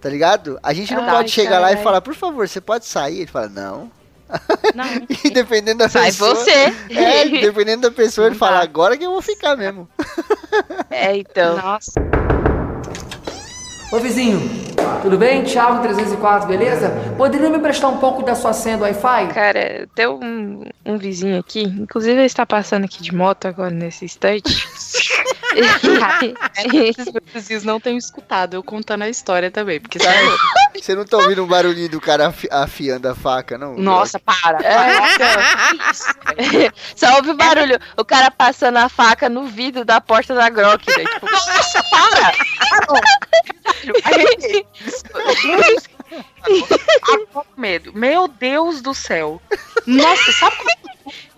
Tá 0.01 0.09
ligado? 0.09 0.59
A 0.63 0.73
gente 0.73 0.95
não 0.95 1.05
pode 1.07 1.31
chegar 1.31 1.59
lá 1.61 1.69
e 1.69 1.71
carai. 1.73 1.85
falar, 1.85 2.01
por 2.01 2.15
favor, 2.15 2.49
você 2.49 2.61
pode 2.61 2.87
sair? 2.87 3.19
Ele 3.19 3.27
fala, 3.31 3.49
não. 3.49 3.91
Não. 4.75 4.85
E 5.25 5.31
dependendo 5.31 5.79
da 5.79 5.89
Sai 5.89 6.07
pessoa. 6.07 6.35
você. 6.35 6.73
É, 6.91 7.29
dependendo 7.29 7.83
da 7.83 7.91
pessoa, 7.91 8.27
ele 8.27 8.37
fala, 8.37 8.61
agora 8.61 8.97
que 8.97 9.05
eu 9.05 9.11
vou 9.11 9.23
ficar 9.23 9.57
mesmo. 9.57 9.89
É, 10.91 11.17
então. 11.17 11.57
Nossa. 11.57 11.93
Ô 13.93 13.99
vizinho, 13.99 14.41
tudo 15.03 15.19
bem? 15.19 15.45
Thiago 15.45 15.83
304, 15.83 16.49
beleza? 16.49 16.89
Poderia 17.17 17.51
me 17.51 17.59
prestar 17.59 17.89
um 17.89 17.99
pouco 17.99 18.23
da 18.23 18.35
sua 18.35 18.55
senha 18.55 18.79
do 18.79 18.85
Wi-Fi? 18.85 19.29
Cara, 19.35 19.87
tem 19.95 20.07
um, 20.07 20.65
um 20.87 20.97
vizinho 20.97 21.39
aqui, 21.39 21.63
inclusive 21.63 22.15
ele 22.15 22.25
está 22.25 22.47
passando 22.47 22.85
aqui 22.87 23.03
de 23.03 23.15
moto 23.15 23.47
agora 23.47 23.71
nesse 23.71 24.07
instante. 24.07 24.67
Esses 26.73 27.13
meus 27.13 27.25
vizinhos 27.35 27.63
não 27.65 27.79
tenho 27.79 27.99
escutado 27.99 28.55
eu 28.55 28.63
contando 28.63 29.03
a 29.03 29.09
história 29.11 29.51
também, 29.51 29.79
porque 29.79 29.99
você 30.75 30.95
não 30.95 31.05
tá 31.05 31.19
ouvindo 31.19 31.45
um 31.45 31.47
barulhinho 31.47 31.91
do 31.91 32.01
cara 32.01 32.29
afi- 32.29 32.49
afiando 32.51 33.07
a 33.09 33.15
faca, 33.15 33.59
não? 33.59 33.77
Nossa, 33.77 34.19
para. 34.19 34.59
É. 34.67 34.87
Só 36.97 37.17
ouve 37.17 37.33
o 37.33 37.37
barulho, 37.37 37.79
o 37.99 38.05
cara 38.05 38.31
passando 38.31 38.79
a 38.79 38.89
faca 38.89 39.29
no 39.29 39.45
vidro 39.45 39.85
da 39.85 40.01
porta 40.01 40.35
da 40.35 40.49
Grok, 40.49 40.87
né? 40.97 41.05
Tipo, 41.05 41.27
nossa, 41.31 41.85
para! 41.91 42.33
Agora 47.03 47.27
com 47.33 47.45
medo. 47.61 47.93
Meu 47.95 48.29
Deus 48.29 48.81
do 48.81 48.95
céu. 48.95 49.41
Nossa, 49.87 50.33
sabe 50.33 50.57
como 50.57 50.71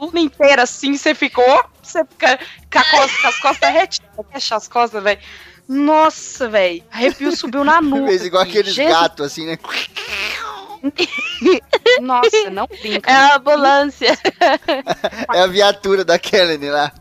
a 0.00 0.04
luna 0.04 0.20
inteira 0.20 0.62
assim 0.62 0.96
você 0.96 1.14
ficou? 1.14 1.64
Você 1.82 2.04
fica 2.04 2.38
com, 2.72 2.78
a 2.78 2.84
costa- 2.84 3.20
com 3.22 3.28
as 3.28 3.38
costas 3.38 3.70
retinhas, 3.72 4.10
fecha 4.32 4.56
as 4.56 4.68
costas, 4.68 5.02
velho. 5.02 5.20
Nossa, 5.68 6.48
velho. 6.48 6.82
Arrepio 6.90 7.34
subiu 7.36 7.64
na 7.64 7.80
nuca. 7.82 8.06
Fez 8.08 8.24
igual 8.24 8.42
assim. 8.42 8.50
aqueles 8.50 8.74
Jesus- 8.74 8.92
gatos, 8.94 9.26
assim, 9.26 9.46
né? 9.46 9.58
Nossa, 12.02 12.50
não 12.50 12.66
brinca. 12.66 13.10
É 13.10 13.14
a 13.14 13.36
ambulância. 13.36 14.18
É 15.32 15.40
a 15.40 15.46
viatura 15.46 16.04
da 16.04 16.18
Kellen 16.18 16.68
lá. 16.70 16.92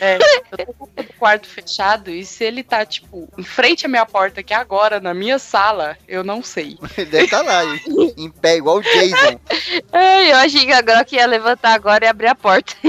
É, 0.00 0.18
eu 0.58 0.66
tô 0.66 0.86
com 0.86 1.00
o 1.02 1.14
quarto 1.18 1.46
fechado 1.46 2.10
e 2.10 2.24
se 2.24 2.44
ele 2.44 2.62
tá, 2.62 2.84
tipo, 2.84 3.28
em 3.38 3.42
frente 3.42 3.86
à 3.86 3.88
minha 3.88 4.04
porta 4.06 4.40
aqui 4.40 4.52
agora, 4.54 5.00
na 5.00 5.12
minha 5.14 5.38
sala, 5.38 5.96
eu 6.08 6.22
não 6.24 6.42
sei. 6.42 6.78
Ele 6.96 7.06
deve 7.10 7.24
estar 7.24 7.42
lá, 7.42 7.64
em- 7.64 8.14
em 8.24 8.30
pé, 8.30 8.56
igual 8.56 8.78
o 8.78 8.82
Jason. 8.82 9.40
Ai, 9.92 10.32
eu 10.32 10.36
achei 10.36 10.66
que 10.66 10.72
a 10.72 10.80
Grok 10.80 11.14
ia 11.14 11.26
levantar 11.26 11.74
agora 11.74 12.04
e 12.04 12.08
abrir 12.08 12.28
a 12.28 12.34
porta. 12.34 12.74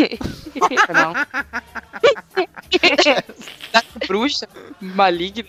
Não. 0.93 1.13
Da 3.71 3.83
bruxa 4.07 4.47
maligna. 4.81 5.47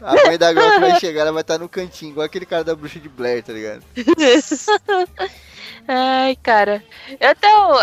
A 0.00 0.14
mãe 0.26 0.38
da 0.38 0.52
Glock 0.52 0.78
vai 0.80 1.00
chegar, 1.00 1.22
ela 1.22 1.32
vai 1.32 1.40
estar 1.42 1.58
no 1.58 1.68
cantinho, 1.68 2.12
igual 2.12 2.26
aquele 2.26 2.46
cara 2.46 2.62
da 2.64 2.74
bruxa 2.74 3.00
de 3.00 3.08
Blair, 3.08 3.42
tá 3.42 3.52
ligado? 3.52 3.82
Ai, 5.88 6.36
cara. 6.42 6.84
Eu 7.18 7.34
tenho, 7.34 7.74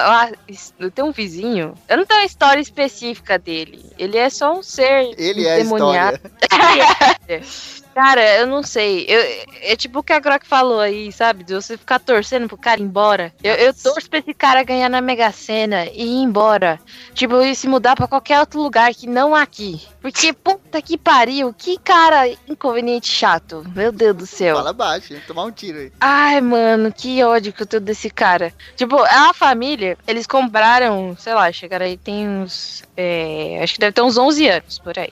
eu 0.79 0.91
tenho 0.91 1.07
um 1.09 1.11
vizinho. 1.11 1.73
Eu 1.87 1.97
não 1.97 2.05
tenho 2.05 2.21
uma 2.21 2.25
história 2.25 2.63
específica 2.69 3.37
dele. 3.37 3.83
Ele 3.97 4.17
é 4.17 4.29
só 4.29 4.57
um 4.57 4.63
ser 4.63 5.13
Ele 5.17 5.45
é 5.45 5.53
a 5.55 5.59
endemoniado. 5.59 6.19
história. 6.41 7.43
Cara, 7.93 8.37
eu 8.37 8.47
não 8.47 8.63
sei. 8.63 9.05
Eu, 9.07 9.19
é 9.61 9.75
tipo 9.75 9.99
o 9.99 10.03
que 10.03 10.13
a 10.13 10.19
Grok 10.19 10.47
falou 10.47 10.79
aí, 10.79 11.11
sabe? 11.11 11.43
De 11.43 11.53
você 11.53 11.77
ficar 11.77 11.99
torcendo 11.99 12.47
pro 12.47 12.57
cara 12.57 12.79
ir 12.79 12.83
embora. 12.83 13.33
Eu, 13.43 13.55
eu 13.55 13.73
torço 13.73 14.09
pra 14.09 14.19
esse 14.19 14.33
cara 14.33 14.63
ganhar 14.63 14.89
na 14.89 15.01
Mega 15.01 15.31
Sena 15.31 15.85
e 15.85 16.03
ir 16.03 16.23
embora. 16.23 16.79
Tipo, 17.13 17.41
e 17.41 17.55
se 17.55 17.67
mudar 17.67 17.95
pra 17.95 18.07
qualquer 18.07 18.39
outro 18.39 18.61
lugar 18.61 18.93
que 18.93 19.07
não 19.07 19.35
aqui. 19.35 19.81
Porque, 20.01 20.31
puta 20.31 20.81
que 20.81 20.97
pariu, 20.97 21.53
que 21.53 21.77
cara 21.77 22.27
inconveniente 22.47 23.11
chato. 23.11 23.63
Meu 23.75 23.91
Deus 23.91 24.15
do 24.15 24.25
céu. 24.25 24.55
Fala 24.55 24.73
baixo, 24.73 25.13
hein? 25.13 25.21
tomar 25.27 25.43
um 25.43 25.51
tiro 25.51 25.79
aí. 25.79 25.91
Ai, 25.99 26.41
mano, 26.41 26.91
que 26.91 27.21
ódio 27.23 27.51
que 27.51 27.61
eu 27.63 27.67
tenho 27.67 27.81
desse 27.81 28.09
cara. 28.09 28.53
Tipo, 28.75 29.05
é 29.05 29.17
uma 29.17 29.33
família, 29.33 29.97
eles 30.07 30.25
compraram, 30.25 31.15
sei 31.17 31.33
lá, 31.33 31.51
chegaram 31.51 31.85
aí 31.85 31.97
tem 31.97 32.27
uns. 32.27 32.83
é, 32.95 33.59
acho 33.61 33.73
que 33.73 33.79
deve 33.79 33.91
ter 33.91 34.01
uns 34.01 34.17
11 34.17 34.47
anos 34.47 34.79
por 34.79 34.97
aí. 34.97 35.11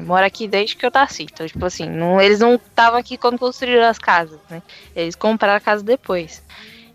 Mora 0.00 0.26
aqui 0.26 0.48
desde 0.48 0.76
que 0.76 0.86
eu 0.86 0.90
nasci. 0.92 1.24
Então, 1.24 1.46
tipo 1.46 1.64
assim, 1.64 1.88
não, 1.88 2.20
eles 2.20 2.40
não 2.40 2.54
estavam 2.54 2.98
aqui 2.98 3.16
quando 3.16 3.38
construíram 3.38 3.84
as 3.84 3.98
casas, 3.98 4.38
né? 4.48 4.62
Eles 4.94 5.14
compraram 5.14 5.56
a 5.56 5.60
casa 5.60 5.82
depois. 5.82 6.42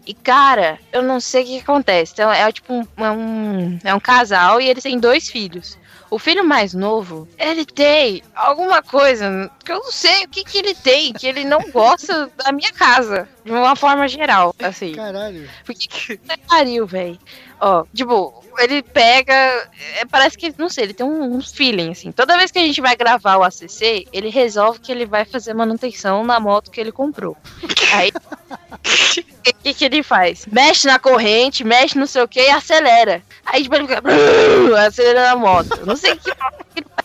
E, 0.06 0.14
cara, 0.14 0.80
eu 0.92 1.02
não 1.02 1.20
sei 1.20 1.44
o 1.44 1.46
que, 1.46 1.56
que 1.58 1.64
acontece. 1.64 2.14
Então, 2.14 2.32
é 2.32 2.52
tipo 2.52 2.74
um, 2.74 2.88
é 2.98 3.12
um. 3.12 3.80
É 3.84 3.94
um 3.94 4.00
casal 4.00 4.60
e 4.60 4.68
eles 4.68 4.84
têm 4.84 5.00
dois 5.00 5.30
filhos. 5.30 5.78
O 6.10 6.20
filho 6.20 6.44
mais 6.44 6.74
novo, 6.74 7.26
ele 7.38 7.66
tem 7.66 8.22
alguma 8.36 8.84
coisa 8.84 9.50
que 9.64 9.72
eu 9.72 9.78
não 9.78 9.92
sei 9.92 10.26
o 10.26 10.28
que, 10.28 10.44
que 10.44 10.58
ele 10.58 10.76
tem, 10.76 11.14
que 11.14 11.26
ele 11.26 11.46
não 11.46 11.72
gosta 11.72 12.30
da 12.36 12.52
minha 12.52 12.74
casa, 12.74 13.30
de 13.44 13.52
uma 13.52 13.76
forma 13.76 14.08
geral, 14.08 14.56
assim. 14.60 14.94
Caralho. 14.94 15.50
Porque 15.66 15.88
que 15.88 16.20
pariu, 16.48 16.86
velho. 16.86 17.18
Ó, 17.60 17.86
tipo, 17.94 18.44
ele 18.58 18.82
pega. 18.82 19.34
é, 19.34 20.06
parece 20.10 20.38
que, 20.38 20.54
não 20.58 20.70
sei, 20.70 20.86
ele 20.86 20.94
tem 20.94 21.06
um, 21.06 21.38
um 21.38 21.42
feeling, 21.42 21.92
assim. 21.92 22.12
Toda 22.12 22.38
vez 22.38 22.52
que 22.52 22.60
a 22.60 22.62
gente 22.62 22.82
vai 22.82 22.96
gravar 22.96 23.38
o 23.38 23.44
ACC, 23.44 24.08
ele 24.12 24.30
resolve 24.30 24.80
que 24.80 24.92
ele 24.92 25.06
vai 25.06 25.26
fazer 25.26 25.54
manutenção 25.54 26.24
na 26.24 26.40
moto 26.40 26.72
que 26.72 26.80
ele 26.80 26.92
comprou. 26.92 27.38
Aí. 27.94 28.12
O 28.12 29.54
que, 29.64 29.74
que 29.74 29.86
ele 29.86 30.04
faz? 30.04 30.46
Mexe 30.46 30.88
na 30.88 31.00
corrente, 31.00 31.64
mexe 31.64 31.98
não 31.98 32.08
sei 32.08 32.22
o 32.22 32.28
que 32.28 32.40
e 32.40 32.50
acelera. 32.50 33.22
Aí, 33.46 33.64
tipo, 33.64 33.76
ele 33.76 33.88
fica. 33.88 34.02
Acelera 34.88 35.30
na 35.30 35.36
moto. 35.36 35.86
Não 35.86 35.96
sei 35.96 36.14
o 36.14 36.18
que 36.18 36.30
ele 36.30 36.86
faz. 36.90 37.01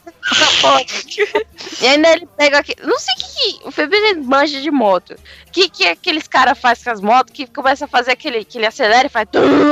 E 1.81 1.87
ainda 1.87 2.13
ele 2.13 2.27
pega 2.37 2.59
aqui. 2.59 2.75
Não 2.83 2.99
sei 2.99 3.15
o 3.15 3.17
que, 3.17 3.73
que 3.73 3.83
o 3.85 3.95
ele 3.95 4.21
manja 4.23 4.61
de 4.61 4.71
moto. 4.71 5.13
O 5.13 5.53
que, 5.53 5.69
que 5.69 5.87
aqueles 5.89 6.27
caras 6.27 6.59
fazem 6.59 6.85
com 6.85 6.91
as 6.91 7.01
motos 7.01 7.33
que 7.33 7.47
começa 7.47 7.85
a 7.85 7.89
fazer 7.89 8.13
aquele 8.13 8.45
que 8.45 8.59
ele 8.59 8.67
acelera 8.67 9.07
e 9.07 9.11
faz. 9.11 9.29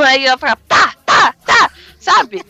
Aí 0.07 0.27
ela 0.27 0.39
fica. 0.39 0.57
Tá, 0.69 0.95
tá, 1.05 1.35
tá. 1.45 1.71
Sabe? 1.99 2.45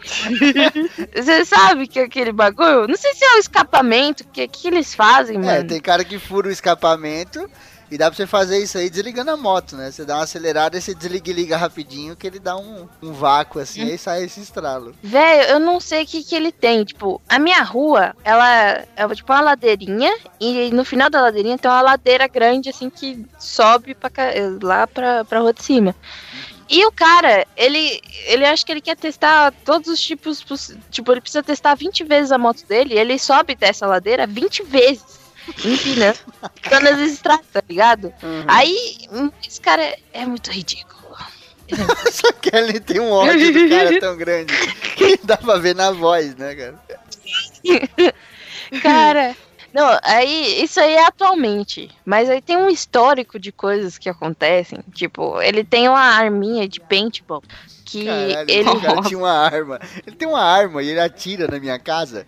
Você 1.14 1.44
sabe 1.44 1.86
que 1.86 1.98
é 1.98 2.04
aquele 2.04 2.32
bagulho? 2.32 2.86
Não 2.86 2.96
sei 2.96 3.14
se 3.14 3.24
é 3.24 3.36
o 3.36 3.38
escapamento. 3.38 4.22
O 4.22 4.26
que, 4.28 4.46
que 4.46 4.68
eles 4.68 4.94
fazem, 4.94 5.36
É, 5.36 5.40
mano? 5.40 5.68
tem 5.68 5.80
cara 5.80 6.04
que 6.04 6.18
fura 6.18 6.48
o 6.48 6.52
escapamento 6.52 7.48
e 7.90 7.98
dá 7.98 8.06
pra 8.06 8.16
você 8.16 8.26
fazer 8.26 8.58
isso 8.62 8.78
aí 8.78 8.88
desligando 8.88 9.30
a 9.30 9.36
moto, 9.36 9.76
né? 9.76 9.90
Você 9.90 10.04
dá 10.04 10.16
uma 10.16 10.24
acelerada 10.24 10.78
e 10.78 10.80
você 10.80 10.94
desliga 10.94 11.30
e 11.30 11.34
liga 11.34 11.56
rapidinho 11.56 12.14
que 12.14 12.26
ele 12.26 12.38
dá 12.38 12.56
um, 12.56 12.88
um 13.02 13.12
vácuo 13.12 13.60
assim, 13.60 13.82
aí 13.82 13.98
sai 13.98 14.24
esse 14.24 14.40
estralo. 14.40 14.94
Velho, 15.02 15.50
eu 15.50 15.58
não 15.58 15.80
sei 15.80 16.04
o 16.04 16.06
que, 16.06 16.22
que 16.22 16.34
ele 16.34 16.52
tem. 16.52 16.84
Tipo, 16.84 17.20
a 17.28 17.38
minha 17.38 17.62
rua, 17.62 18.14
ela 18.22 18.84
é 18.96 19.08
tipo 19.14 19.32
uma 19.32 19.40
ladeirinha. 19.40 20.16
E 20.40 20.70
no 20.70 20.84
final 20.84 21.10
da 21.10 21.20
ladeirinha 21.20 21.58
tem 21.58 21.70
uma 21.70 21.82
ladeira 21.82 22.28
grande, 22.28 22.70
assim, 22.70 22.88
que 22.88 23.26
sobe 23.38 23.94
pra, 23.94 24.10
lá 24.62 24.86
pra, 24.86 25.24
pra 25.24 25.40
rua 25.40 25.52
de 25.52 25.62
cima. 25.62 25.94
E 26.68 26.86
o 26.86 26.92
cara, 26.92 27.44
ele, 27.56 28.00
ele 28.26 28.46
acha 28.46 28.64
que 28.64 28.70
ele 28.70 28.80
quer 28.80 28.96
testar 28.96 29.52
todos 29.64 29.88
os 29.88 30.00
tipos. 30.00 30.44
Tipo, 30.88 31.10
ele 31.10 31.20
precisa 31.20 31.42
testar 31.42 31.74
20 31.74 32.04
vezes 32.04 32.30
a 32.30 32.38
moto 32.38 32.64
dele. 32.64 32.96
Ele 32.96 33.18
sobe 33.18 33.56
dessa 33.56 33.86
ladeira 33.86 34.24
20 34.24 34.62
vezes. 34.62 35.19
Empinando. 35.64 36.18
Ficando 36.62 36.88
as 36.88 36.98
estradas, 37.00 37.46
tá 37.52 37.62
ligado? 37.68 38.12
Aí, 38.46 38.96
hum, 39.12 39.30
esse 39.46 39.60
cara 39.60 39.82
é- 39.82 39.98
é 40.12 40.26
muito 40.26 40.50
ridículo. 40.50 41.00
Só 42.12 42.32
que 42.32 42.50
ele 42.54 42.80
tem 42.80 42.98
um 43.00 43.10
ódio 43.12 43.52
do 43.52 43.68
cara 43.68 44.00
tão 44.00 44.16
grande 44.16 44.52
que 44.96 45.18
dá 45.22 45.36
pra 45.36 45.56
ver 45.58 45.74
na 45.74 45.90
voz, 45.92 46.34
né, 46.36 46.54
cara? 46.54 46.74
Cara, 48.82 49.36
não, 49.72 49.98
aí 50.02 50.62
isso 50.62 50.80
aí 50.80 50.94
é 50.94 51.06
atualmente, 51.06 51.90
mas 52.04 52.28
aí 52.28 52.40
tem 52.40 52.56
um 52.56 52.68
histórico 52.68 53.38
de 53.38 53.52
coisas 53.52 53.98
que 53.98 54.08
acontecem, 54.08 54.80
tipo, 54.92 55.40
ele 55.40 55.62
tem 55.64 55.88
uma 55.88 56.00
arminha 56.00 56.68
de 56.68 56.80
paintball 56.80 57.42
que 57.84 58.04
Caralho, 58.04 58.50
ele 58.50 58.80
cara 58.80 59.02
tinha 59.06 59.18
uma 59.18 59.32
arma. 59.32 59.80
Ele 60.06 60.16
tem 60.16 60.28
uma 60.28 60.42
arma 60.42 60.82
e 60.82 60.88
ele 60.90 61.00
atira 61.00 61.48
na 61.48 61.58
minha 61.58 61.78
casa. 61.78 62.24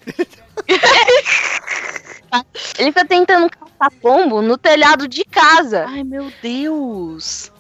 ele 2.78 2.92
fica 2.92 3.04
tentando 3.04 3.50
caçar 3.50 3.92
pombo 4.00 4.42
no 4.42 4.56
telhado 4.56 5.06
de 5.06 5.24
casa. 5.24 5.86
Ai, 5.88 6.04
meu 6.04 6.32
Deus. 6.42 7.52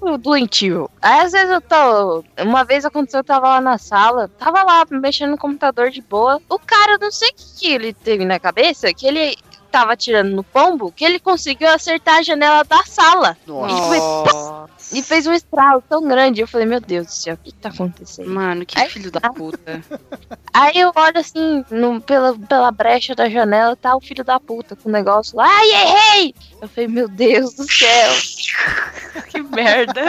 Muito 0.00 0.18
doentio. 0.18 0.90
Aí 1.00 1.20
às 1.20 1.32
vezes 1.32 1.50
eu 1.50 1.60
tô. 1.60 2.24
Uma 2.42 2.64
vez 2.64 2.84
aconteceu, 2.84 3.20
eu 3.20 3.24
tava 3.24 3.48
lá 3.48 3.60
na 3.60 3.78
sala, 3.78 4.28
tava 4.28 4.62
lá 4.62 4.84
mexendo 4.90 5.30
no 5.30 5.38
computador 5.38 5.90
de 5.90 6.02
boa. 6.02 6.40
O 6.48 6.58
cara, 6.58 6.98
não 7.00 7.10
sei 7.10 7.28
o 7.30 7.34
que, 7.34 7.60
que 7.60 7.72
ele 7.72 7.92
teve 7.92 8.24
na 8.24 8.38
cabeça, 8.38 8.92
que 8.92 9.06
ele 9.06 9.36
tava 9.74 9.94
atirando 9.94 10.30
no 10.30 10.44
pombo, 10.44 10.92
que 10.92 11.04
ele 11.04 11.18
conseguiu 11.18 11.68
acertar 11.68 12.18
a 12.18 12.22
janela 12.22 12.62
da 12.62 12.84
sala. 12.84 13.36
Nossa. 13.44 13.74
E, 13.74 13.88
foi, 13.88 14.98
e 15.00 15.02
fez 15.02 15.26
um 15.26 15.32
estralo 15.32 15.82
tão 15.88 16.06
grande. 16.06 16.40
Eu 16.40 16.46
falei, 16.46 16.64
meu 16.64 16.80
Deus 16.80 17.08
do 17.08 17.12
céu, 17.12 17.34
o 17.34 17.38
que 17.38 17.52
tá 17.52 17.70
acontecendo? 17.70 18.30
Mano, 18.30 18.64
que 18.64 18.78
Ai, 18.78 18.88
filho 18.88 19.10
da 19.10 19.20
puta. 19.32 19.82
Aí 20.54 20.78
eu 20.78 20.92
olho 20.94 21.18
assim, 21.18 21.64
no, 21.72 22.00
pela, 22.00 22.38
pela 22.38 22.70
brecha 22.70 23.16
da 23.16 23.28
janela, 23.28 23.74
tá 23.74 23.96
o 23.96 24.00
filho 24.00 24.22
da 24.22 24.38
puta 24.38 24.76
com 24.76 24.88
o 24.88 24.92
negócio 24.92 25.36
lá. 25.36 25.44
Ai, 25.44 25.70
errei! 25.72 26.34
Eu 26.62 26.68
falei, 26.68 26.86
meu 26.86 27.08
Deus 27.08 27.54
do 27.54 27.68
céu. 27.68 28.12
que 29.28 29.42
merda. 29.42 30.02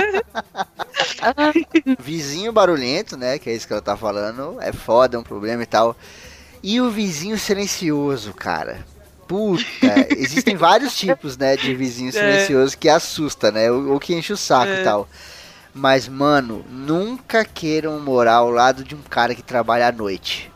Vizinho 1.98 2.54
barulhento, 2.54 3.18
né? 3.18 3.40
Que 3.40 3.50
é 3.50 3.56
isso 3.56 3.66
que 3.66 3.74
ela 3.74 3.82
tá 3.82 3.98
falando. 3.98 4.62
É 4.62 4.72
foda, 4.72 5.18
é 5.18 5.20
um 5.20 5.24
problema 5.24 5.64
e 5.64 5.66
tal. 5.66 5.98
E 6.62 6.80
o 6.80 6.92
vizinho 6.92 7.38
silencioso, 7.38 8.32
cara. 8.32 8.86
Puta, 9.28 9.64
existem 10.18 10.56
vários 10.56 10.96
tipos, 10.98 11.38
né, 11.38 11.58
de 11.58 11.76
vizinho 11.76 12.12
silencioso 12.12 12.78
que 12.78 12.88
assusta, 12.88 13.52
né? 13.52 13.72
Ou, 13.72 14.00
que 14.00 14.14
enche 14.14 14.34
o 14.34 14.38
saco 14.38 14.72
e 14.72 14.84
tal. 14.84 15.08
Mas, 15.74 16.08
mano, 16.08 16.64
nunca 16.70 17.44
queiram 17.44 18.00
morar 18.00 18.36
ao 18.36 18.50
lado 18.50 18.84
de 18.84 18.96
um 18.96 19.02
cara 19.02 19.36
que 19.36 19.44
trabalha 19.44 19.88
à 19.88 19.92
noite. 19.92 20.52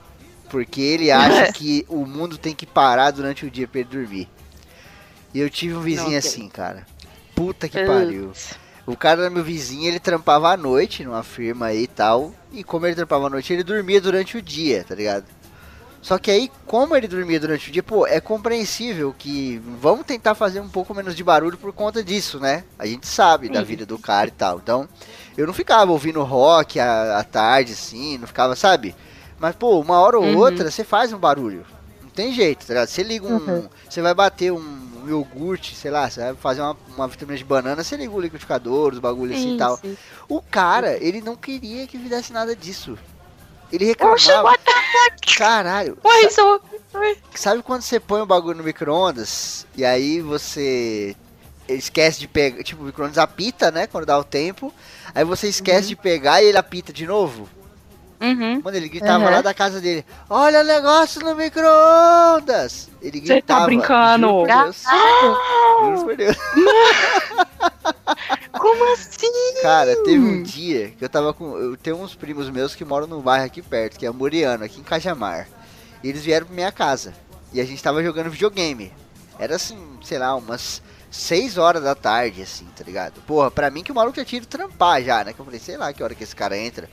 Porque 0.49 0.81
ele 0.81 1.11
acha 1.11 1.51
que 1.51 1.85
o 1.89 2.05
mundo 2.05 2.37
tem 2.37 2.55
que 2.55 2.65
parar 2.65 3.11
durante 3.11 3.45
o 3.45 3.51
dia 3.51 3.67
pra 3.67 3.81
ele 3.81 3.89
dormir. 3.89 4.29
E 5.33 5.39
eu 5.39 5.49
tive 5.49 5.75
um 5.75 5.81
vizinho 5.81 6.11
Não, 6.11 6.17
assim, 6.17 6.47
cara. 6.47 6.85
Puta 7.35 7.67
que 7.67 7.83
pariu. 7.83 8.31
O 8.85 8.97
cara 8.97 9.21
era 9.21 9.29
meu 9.29 9.43
vizinho, 9.43 9.87
ele 9.87 9.99
trampava 9.99 10.51
à 10.51 10.57
noite 10.57 11.03
numa 11.03 11.21
firma 11.21 11.67
aí 11.67 11.83
e 11.83 11.87
tal. 11.87 12.33
E 12.51 12.63
como 12.63 12.87
ele 12.87 12.95
trampava 12.95 13.27
à 13.27 13.29
noite, 13.29 13.53
ele 13.53 13.63
dormia 13.63 14.01
durante 14.01 14.37
o 14.37 14.41
dia, 14.41 14.83
tá 14.83 14.95
ligado? 14.95 15.25
Só 16.01 16.17
que 16.17 16.31
aí, 16.31 16.49
como 16.65 16.95
ele 16.95 17.07
dormia 17.09 17.39
durante 17.39 17.69
o 17.69 17.71
dia, 17.73 17.83
pô, 17.83 18.07
é 18.07 18.21
compreensível 18.21 19.13
que 19.17 19.61
vamos 19.81 20.05
tentar 20.05 20.33
fazer 20.33 20.61
um 20.61 20.69
pouco 20.69 20.93
menos 20.95 21.13
de 21.13 21.23
barulho 21.23 21.57
por 21.57 21.73
conta 21.73 22.01
disso, 22.03 22.39
né? 22.39 22.63
A 22.77 22.85
gente 22.85 23.05
sabe 23.05 23.49
da 23.49 23.61
vida 23.61 23.85
do 23.85 23.99
cara 23.99 24.27
e 24.29 24.31
tal. 24.31 24.57
Então, 24.59 24.87
eu 25.37 25.45
não 25.45 25.53
ficava 25.53 25.91
ouvindo 25.91 26.23
rock 26.23 26.79
à, 26.79 27.19
à 27.19 27.23
tarde, 27.23 27.73
assim, 27.73 28.17
não 28.17 28.27
ficava, 28.27 28.55
sabe? 28.55 28.95
Mas, 29.37 29.55
pô, 29.55 29.79
uma 29.79 29.99
hora 29.99 30.17
ou 30.17 30.23
Uhum. 30.25 30.37
outra 30.37 30.71
você 30.71 30.83
faz 30.85 31.11
um 31.11 31.17
barulho. 31.17 31.65
Não 32.01 32.09
tem 32.09 32.33
jeito, 32.33 32.65
tá 32.65 32.73
ligado? 32.73 32.87
Você 32.87 33.03
liga 33.03 33.27
um. 33.27 33.37
Uhum. 33.37 33.69
Você 33.89 34.01
vai 34.01 34.13
bater 34.13 34.51
um 34.53 34.89
iogurte, 35.07 35.75
sei 35.75 35.91
lá, 35.91 36.09
você 36.09 36.19
vai 36.21 36.35
fazer 36.35 36.61
uma, 36.61 36.77
uma 36.95 37.07
vitamina 37.07 37.37
de 37.37 37.43
banana, 37.43 37.83
você 37.83 37.95
liga 37.97 38.11
o 38.13 38.19
liquidificador, 38.21 38.93
os 38.93 38.99
bagulhos 38.99 39.37
assim 39.37 39.55
e 39.55 39.57
tal. 39.57 39.79
O 40.29 40.41
cara, 40.41 40.97
ele 41.03 41.19
não 41.21 41.35
queria 41.35 41.87
que 41.87 41.97
fizesse 41.97 42.31
nada 42.33 42.55
disso. 42.55 42.97
Ele 43.71 43.85
reclamava. 43.85 44.43
what 44.43 44.63
the 44.63 44.71
fuck? 44.71 45.37
Caralho, 45.37 45.97
Ué, 46.03 46.21
isso... 46.21 46.61
sabe 47.35 47.61
quando 47.63 47.81
você 47.81 47.99
põe 47.99 48.21
o 48.21 48.25
bagulho 48.25 48.57
no 48.57 48.63
micro-ondas 48.63 49.65
e 49.75 49.85
aí 49.85 50.21
você 50.21 51.15
esquece 51.67 52.19
de 52.19 52.27
pegar, 52.27 52.63
tipo, 52.63 52.81
o 52.81 52.85
micro-ondas 52.85 53.17
apita, 53.17 53.69
né, 53.69 53.85
quando 53.87 54.05
dá 54.05 54.17
o 54.17 54.23
tempo, 54.23 54.73
aí 55.13 55.23
você 55.23 55.47
esquece 55.47 55.87
de 55.89 55.95
pegar 55.95 56.41
e 56.41 56.47
ele 56.47 56.57
apita 56.57 56.91
de 56.91 57.05
novo? 57.05 57.47
Uhum. 58.21 58.61
Mano, 58.63 58.75
ele 58.77 58.89
gritava 58.89 59.23
Uhum. 59.25 59.31
lá 59.31 59.41
da 59.41 59.53
casa 59.53 59.79
dele, 59.79 60.05
olha 60.29 60.59
o 60.61 60.63
negócio 60.65 61.21
no 61.21 61.33
micro-ondas! 61.35 62.89
Ele 63.01 63.19
Você 63.21 63.27
tá 63.27 63.33
gritava. 63.35 63.65
brincando? 63.65 64.27
Juro 64.27 64.45
por 64.45 64.47
Deus. 64.63 64.83
Juro 65.81 66.03
por 66.05 66.15
Deus. 66.17 66.37
Como 68.59 68.93
assim? 68.93 69.61
Cara, 69.61 69.95
teve 70.03 70.19
um 70.19 70.43
dia 70.43 70.89
que 70.91 71.03
eu 71.03 71.09
tava 71.09 71.33
com. 71.33 71.55
Eu 71.57 71.77
tenho 71.77 71.97
uns 72.01 72.15
primos 72.15 72.49
meus 72.49 72.75
que 72.75 72.83
moram 72.83 73.07
num 73.07 73.21
bairro 73.21 73.45
aqui 73.45 73.61
perto, 73.61 73.97
que 73.97 74.05
é 74.05 74.11
Muriano, 74.11 74.63
aqui 74.63 74.79
em 74.79 74.83
Cajamar. 74.83 75.47
E 76.03 76.09
eles 76.09 76.23
vieram 76.23 76.45
pra 76.45 76.55
minha 76.55 76.71
casa. 76.71 77.13
E 77.53 77.61
a 77.61 77.65
gente 77.65 77.81
tava 77.81 78.03
jogando 78.03 78.29
videogame. 78.29 78.91
Era 79.37 79.55
assim, 79.55 79.77
sei 80.03 80.17
lá, 80.17 80.35
umas 80.35 80.81
6 81.11 81.57
horas 81.57 81.83
da 81.83 81.95
tarde, 81.95 82.41
assim, 82.41 82.65
tá 82.75 82.83
ligado? 82.83 83.21
Porra, 83.21 83.49
pra 83.49 83.69
mim 83.69 83.83
que 83.83 83.91
o 83.91 83.95
maluco 83.95 84.17
já 84.17 84.25
tinha 84.25 84.37
ido 84.37 84.47
trampar 84.47 85.01
já, 85.01 85.23
né? 85.23 85.33
Que 85.33 85.39
eu 85.39 85.45
falei, 85.45 85.59
sei 85.59 85.77
lá 85.77 85.91
que 85.91 86.03
hora 86.03 86.13
que 86.13 86.23
esse 86.23 86.35
cara 86.35 86.57
entra. 86.57 86.89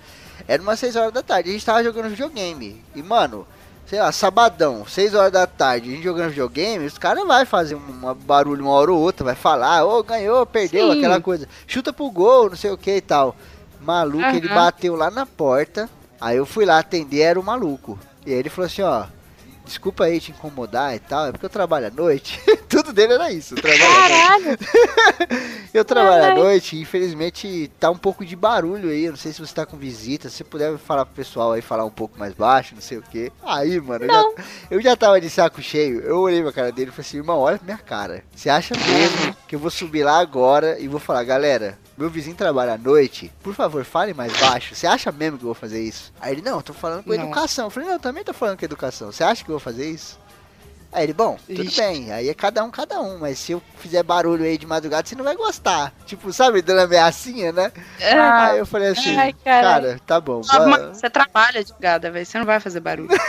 Era 0.49 0.63
umas 0.63 0.79
6 0.79 0.97
horas 0.97 1.13
da 1.13 1.23
tarde. 1.23 1.51
A 1.51 1.53
gente 1.53 1.65
tava 1.65 1.85
jogando 1.85 2.09
videogame. 2.09 2.83
E, 2.95 3.03
mano, 3.03 3.47
sei 3.87 4.01
lá, 4.01 4.11
sabadão, 4.11 4.87
6 4.87 5.15
horas 5.15 5.33
da 5.33 5.47
tarde, 5.47 5.91
a 5.91 5.95
gente 5.95 6.05
jogando 6.05 6.31
videogame, 6.31 6.85
os 6.87 6.99
caras 6.99 7.27
vai 7.27 7.45
fazer 7.45 7.77
um 7.77 8.15
barulho 8.15 8.65
uma 8.65 8.73
hora 8.73 8.93
ou 8.93 9.01
outra, 9.01 9.25
vai 9.25 9.35
falar, 9.35 9.85
ô, 9.85 10.03
ganhou, 10.03 10.45
perdeu, 10.45 10.93
Sim. 10.93 10.99
aquela 10.99 11.21
coisa. 11.21 11.49
Chuta 11.67 11.93
pro 11.93 12.11
gol, 12.11 12.51
não 12.51 12.57
sei 12.57 12.71
o 12.71 12.79
que 12.79 12.97
e 12.97 13.01
tal. 13.01 13.37
Maluco, 13.81 14.25
ele 14.35 14.49
Aham. 14.49 14.55
bateu 14.55 14.97
lá 14.97 15.11
na 15.11 15.25
porta. 15.25 15.89
Aí 16.21 16.37
eu 16.37 16.47
fui 16.47 16.65
lá 16.65 16.79
atender, 16.79 17.21
era 17.21 17.39
o 17.39 17.45
maluco. 17.45 17.99
E 18.25 18.33
aí 18.33 18.39
ele 18.39 18.49
falou 18.49 18.67
assim, 18.67 18.83
ó, 18.83 19.05
desculpa 19.67 20.05
aí 20.05 20.21
te 20.21 20.31
incomodar 20.31 20.95
e 20.95 20.99
tal, 20.99 21.27
é 21.27 21.33
porque 21.33 21.45
eu 21.45 21.51
trabalho 21.51 21.89
à 21.89 21.91
noite. 21.91 22.41
Tudo 22.69 22.93
dele 22.93 23.15
era 23.15 23.31
isso, 23.31 23.55
eu 23.55 23.63
trabalho 23.63 23.85
à 23.85 24.39
noite. 24.39 24.57
Caralho. 24.67 25.57
Eu 25.77 25.85
trabalho 25.85 26.25
à 26.25 26.29
Ai. 26.29 26.35
noite 26.35 26.75
e 26.75 26.81
infelizmente 26.81 27.71
tá 27.79 27.91
um 27.91 27.99
pouco 27.99 28.25
de 28.25 28.35
barulho 28.35 28.89
aí. 28.89 29.05
Eu 29.05 29.13
não 29.13 29.19
sei 29.19 29.31
se 29.31 29.41
você 29.41 29.55
tá 29.55 29.67
com 29.67 29.77
visita. 29.77 30.31
Se 30.31 30.37
você 30.37 30.45
puder 30.45 30.79
falar 30.79 31.05
pro 31.05 31.15
pessoal 31.15 31.53
aí, 31.53 31.61
falar 31.61 31.85
um 31.85 31.91
pouco 31.91 32.19
mais 32.19 32.33
baixo, 32.33 32.75
não 32.75 32.81
sei 32.81 32.97
o 32.97 33.03
que. 33.03 33.31
Aí, 33.45 33.79
mano, 33.79 34.07
eu 34.07 34.09
já, 34.09 34.25
eu 34.71 34.81
já 34.81 34.97
tava 34.97 35.21
de 35.21 35.29
saco 35.29 35.61
cheio. 35.61 36.01
Eu 36.01 36.21
olhei 36.21 36.43
pra 36.43 36.51
cara 36.51 36.73
dele 36.73 36.89
e 36.89 36.93
falei 36.93 37.07
assim: 37.07 37.19
irmão, 37.19 37.41
olha 37.41 37.59
pra 37.59 37.67
minha 37.67 37.77
cara. 37.77 38.25
Você 38.35 38.49
acha 38.49 38.75
mesmo 38.75 39.37
que 39.47 39.55
eu 39.55 39.59
vou 39.59 39.71
subir 39.71 40.03
lá 40.03 40.19
agora 40.19 40.79
e 40.81 40.89
vou 40.89 40.99
falar, 40.99 41.25
galera, 41.25 41.79
meu 41.97 42.11
vizinho 42.11 42.37
trabalha 42.37 42.75
à 42.75 42.79
noite, 42.79 43.33
por 43.43 43.55
favor, 43.55 43.85
fale 43.85 44.13
mais 44.13 44.33
baixo. 44.39 44.75
Você 44.75 44.87
acha 44.87 45.11
mesmo 45.11 45.39
que 45.39 45.45
eu 45.45 45.49
vou 45.49 45.55
fazer 45.55 45.83
isso? 45.83 46.13
Aí 46.21 46.33
ele, 46.33 46.43
não, 46.43 46.57
eu 46.57 46.63
tô 46.63 46.73
falando 46.75 47.03
com 47.05 47.11
Não. 47.11 47.25
educação. 47.25 47.67
Eu 47.67 47.71
falei, 47.71 47.89
não, 47.89 47.97
eu 47.97 48.01
também 48.01 48.23
tô 48.23 48.33
falando 48.35 48.59
com 48.59 48.65
educação. 48.65 49.11
Você 49.11 49.25
acha 49.25 49.43
que 49.45 49.51
eu 49.51 49.55
vou 49.55 49.61
fazer 49.61 49.91
isso? 49.91 50.19
Aí 50.97 51.03
ele, 51.05 51.13
bom, 51.13 51.37
tudo 51.47 51.63
Ixi. 51.63 51.79
bem, 51.79 52.11
aí 52.11 52.27
é 52.31 52.33
cada 52.33 52.65
um, 52.65 52.71
cada 52.71 52.99
um, 53.03 53.19
mas 53.19 53.39
se 53.39 53.53
eu 53.53 53.61
fizer 53.77 54.03
barulho 54.03 54.43
aí 54.47 54.57
de 54.57 54.67
madrugada, 54.67 55.07
você 55.07 55.15
não 55.15 55.25
vai 55.25 55.37
gostar. 55.37 55.93
Tipo, 56.07 56.33
sabe, 56.33 56.63
dando 56.63 56.81
ameaçinha, 56.81 57.53
né? 57.53 57.71
Ah, 58.01 58.47
aí 58.47 58.59
eu 58.61 58.65
falei 58.65 58.89
assim, 58.89 59.15
ai, 59.15 59.35
caralho. 59.45 59.89
cara, 59.89 60.01
tá 60.07 60.19
bom. 60.19 60.41
Ah, 60.49 60.89
Você 60.95 61.11
trabalha 61.11 61.63
de 61.63 61.75
gada, 61.79 62.11
velho. 62.11 62.25
Você 62.25 62.39
não 62.39 62.47
vai 62.47 62.61
fazer 62.61 62.81
barulho. 62.81 63.11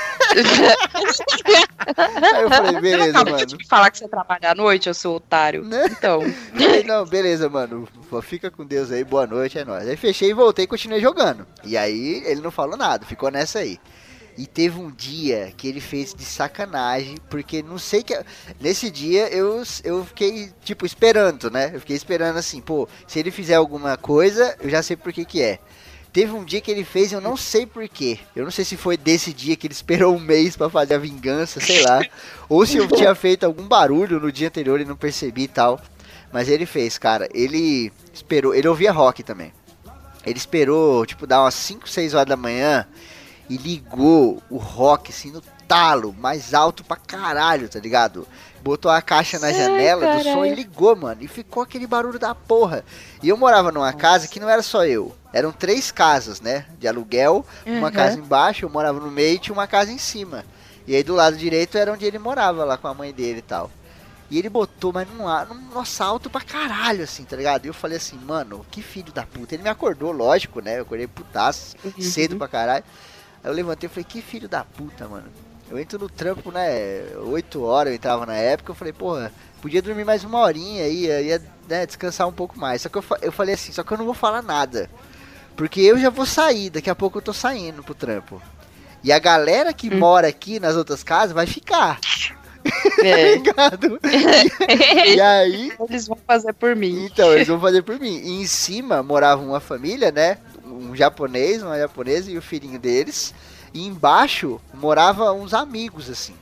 Aí 2.34 2.42
eu 2.44 2.50
falei, 2.50 2.82
beleza, 2.82 3.10
acabou 3.12 3.34
mano. 3.34 3.46
de 3.46 3.58
me 3.58 3.66
falar 3.66 3.92
que 3.92 3.98
você 3.98 4.08
trabalha 4.08 4.52
à 4.52 4.56
noite, 4.56 4.88
eu 4.88 4.94
sou 4.94 5.18
otário. 5.18 5.64
Né? 5.64 5.86
Então. 5.92 6.22
Eu 6.24 6.34
falei, 6.60 6.84
não, 6.84 7.06
beleza, 7.06 7.50
mano. 7.50 7.88
Fica 8.24 8.50
com 8.50 8.66
Deus 8.66 8.92
aí, 8.92 9.04
boa 9.04 9.28
noite, 9.28 9.58
é 9.60 9.66
nóis. 9.66 9.88
Aí 9.88 9.96
fechei 9.98 10.30
e 10.30 10.34
voltei 10.34 10.66
e 10.66 10.68
continuei 10.68 11.02
jogando. 11.02 11.46
E 11.64 11.78
aí 11.78 12.24
ele 12.26 12.42
não 12.42 12.52
falou 12.52 12.78
nada, 12.78 13.06
ficou 13.06 13.30
nessa 13.30 13.60
aí. 13.60 13.80
E 14.38 14.46
teve 14.46 14.80
um 14.80 14.92
dia 14.92 15.52
que 15.58 15.68
ele 15.68 15.82
fez 15.82 16.14
de 16.14 16.24
sacanagem, 16.24 17.18
porque 17.28 17.64
não 17.64 17.80
sei 17.80 18.04
que. 18.04 18.18
Nesse 18.62 18.92
dia 18.92 19.28
eu, 19.30 19.64
eu 19.84 20.06
fiquei, 20.06 20.52
tipo, 20.64 20.86
esperando, 20.86 21.50
né? 21.50 21.72
Eu 21.74 21.80
fiquei 21.80 21.96
esperando 21.96 22.38
assim, 22.38 22.62
pô, 22.62 22.88
se 23.08 23.18
ele 23.18 23.32
fizer 23.32 23.56
alguma 23.56 23.98
coisa, 23.98 24.56
eu 24.62 24.70
já 24.70 24.84
sei 24.84 24.96
por 24.96 25.12
que 25.12 25.26
que 25.26 25.42
é. 25.42 25.60
Teve 26.14 26.32
um 26.32 26.44
dia 26.44 26.62
que 26.62 26.72
ele 26.72 26.84
fez, 26.84 27.12
eu 27.12 27.20
não 27.20 27.36
sei 27.36 27.66
porquê. 27.66 28.20
Eu 28.36 28.44
não 28.44 28.52
sei 28.52 28.64
se 28.64 28.78
foi 28.78 28.96
desse 28.96 29.34
dia 29.34 29.56
que 29.56 29.68
ele 29.68 29.74
esperou 29.74 30.16
um 30.16 30.20
mês 30.20 30.56
pra 30.56 30.70
fazer 30.70 30.96
a 30.96 31.00
vingança, 31.00 31.60
sei 31.60 31.84
lá. 31.84 32.02
ou 32.48 32.66
se 32.66 32.78
eu 32.78 32.88
tinha 32.88 33.14
feito 33.16 33.44
algum 33.44 33.68
barulho 33.68 34.20
no 34.20 34.32
dia 34.32 34.48
anterior 34.48 34.80
e 34.80 34.86
não 34.86 34.96
percebi 34.96 35.44
e 35.44 35.48
tal. 35.48 35.82
Mas 36.32 36.48
ele 36.48 36.66
fez, 36.66 36.98
cara. 36.98 37.28
Ele 37.34 37.92
esperou. 38.14 38.54
Ele 38.54 38.68
ouvia 38.68 38.92
rock 38.92 39.22
também. 39.24 39.52
Ele 40.26 40.38
esperou, 40.38 41.06
tipo, 41.06 41.28
dar 41.28 41.44
umas 41.44 41.54
5, 41.54 41.88
6 41.88 42.14
horas 42.14 42.28
da 42.28 42.36
manhã 42.36 42.88
e 43.50 43.58
ligou 43.58 44.42
o 44.50 44.58
rock 44.58 45.12
assim 45.12 45.32
no 45.32 45.42
talo, 45.68 46.14
mais 46.18 46.54
alto 46.54 46.84
pra 46.84 46.96
caralho, 46.96 47.68
tá 47.68 47.80
ligado? 47.80 48.28
Botou 48.62 48.90
a 48.90 49.02
caixa 49.02 49.38
na 49.40 49.48
Ai, 49.48 49.54
janela 49.54 50.08
do 50.08 50.24
som 50.24 50.46
e 50.46 50.54
ligou, 50.54 50.96
mano. 50.96 51.22
E 51.22 51.28
ficou 51.28 51.64
aquele 51.64 51.86
barulho 51.88 52.20
da 52.20 52.34
porra. 52.34 52.84
E 53.22 53.30
eu 53.30 53.38
morava 53.38 53.72
numa 53.72 53.94
casa 53.94 54.28
que 54.28 54.40
não 54.40 54.50
era 54.50 54.62
só 54.62 54.86
eu. 54.86 55.16
Eram 55.32 55.52
três 55.52 55.92
casas, 55.92 56.42
né? 56.42 56.66
De 56.80 56.88
aluguel. 56.88 57.46
Uma 57.66 57.88
Uhum. 57.88 57.94
casa 57.94 58.20
embaixo, 58.20 58.66
eu 58.66 58.70
morava 58.70 59.00
no 59.00 59.12
meio 59.12 59.36
e 59.36 59.40
tinha 59.40 59.54
uma 59.54 59.68
casa 59.68 59.92
em 59.92 59.98
cima. 59.98 60.44
E 60.86 60.96
aí 60.96 61.04
do 61.04 61.16
lado 61.16 61.38
direito 61.38 61.78
era 61.78 61.92
onde 61.94 62.06
ele 62.06 62.18
morava, 62.18 62.64
lá 62.64 62.78
com 62.78 62.88
a 62.88 62.94
mãe 62.94 63.14
dele 63.14 63.40
e 63.40 63.44
tal. 63.44 63.70
E 64.30 64.38
ele 64.38 64.50
botou, 64.50 64.92
mas 64.92 65.08
num, 65.08 65.26
num 65.54 65.74
nossa, 65.74 66.04
alto 66.04 66.30
pra 66.30 66.42
caralho, 66.42 67.04
assim, 67.04 67.24
tá 67.24 67.36
ligado? 67.36 67.66
E 67.66 67.70
eu 67.70 67.74
falei 67.74 67.98
assim, 67.98 68.18
mano, 68.18 68.66
que 68.70 68.82
filho 68.82 69.14
da 69.14 69.24
puta. 69.24 69.56
Ele 69.56 69.64
me 69.64 69.70
acordou, 69.70 70.12
lógico, 70.12 70.60
né? 70.60 70.78
Eu 70.80 70.82
acordei 70.82 71.08
putaço, 71.08 71.76
cedo 72.02 72.36
pra 72.38 72.48
caralho. 72.48 72.84
Aí 73.48 73.52
eu 73.52 73.56
levantei 73.56 73.88
e 73.88 73.90
falei, 73.90 74.04
que 74.04 74.22
filho 74.22 74.50
da 74.50 74.66
puta, 74.66 75.08
mano. 75.08 75.28
Eu 75.72 75.80
entro 75.80 75.98
no 75.98 76.10
trampo, 76.10 76.52
né? 76.52 77.06
8 77.16 77.64
horas 77.64 77.92
eu 77.92 77.96
entrava 77.96 78.26
na 78.26 78.36
época, 78.36 78.72
eu 78.72 78.76
falei, 78.76 78.92
porra, 78.92 79.32
podia 79.62 79.82
dormir 79.82 80.04
mais 80.04 80.26
uma 80.26 80.40
horinha 80.40 80.84
aí, 80.84 81.06
ia 81.06 81.42
né, 81.68 81.86
descansar 81.86 82.28
um 82.28 82.32
pouco 82.34 82.60
mais. 82.60 82.82
Só 82.82 82.90
que 82.90 82.98
eu, 82.98 83.04
eu 83.22 83.32
falei 83.32 83.56
assim, 83.56 83.72
só 83.72 83.84
que 83.84 83.92
eu 83.94 83.98
não 83.98 84.06
vou 84.06 84.14
falar 84.14 84.42
nada. 84.42 84.90
Porque 85.56 85.80
eu 85.80 85.98
já 85.98 86.10
vou 86.10 86.26
sair, 86.26 86.70
daqui 86.70 86.90
a 86.90 86.96
pouco 86.96 87.18
eu 87.18 87.22
tô 87.22 87.32
saindo 87.32 87.82
pro 87.84 87.96
trampo. 87.96 88.42
E 89.02 89.12
a 89.12 89.20
galera 89.20 89.72
que 89.72 89.90
mora 89.90 90.28
aqui 90.28 90.60
nas 90.60 90.76
outras 90.76 91.04
casas 91.04 91.32
vai 91.32 91.48
ficar. 91.48 92.00
É, 93.02 93.36
ligado? 93.36 94.00
E 95.08 95.22
aí, 95.22 95.72
eles 95.90 96.06
vão 96.06 96.18
fazer 96.28 96.54
por 96.54 96.76
mim. 96.76 97.06
então, 97.06 97.32
eles 97.34 97.48
vão 97.48 97.60
fazer 97.60 97.82
por 97.82 97.98
mim. 97.98 98.18
E 98.18 98.42
em 98.42 98.46
cima 98.46 99.02
morava 99.02 99.42
uma 99.42 99.62
família, 99.62 100.12
né? 100.12 100.38
Um 100.92 100.96
japonês, 100.96 101.62
uma 101.64 101.78
japonesa 101.78 102.32
e 102.32 102.38
o 102.38 102.42
filhinho 102.42 102.80
deles. 102.80 103.34
E 103.74 103.86
embaixo 103.86 104.60
morava 104.74 105.32
uns 105.34 105.54
amigos, 105.54 106.10
assim. 106.10 106.36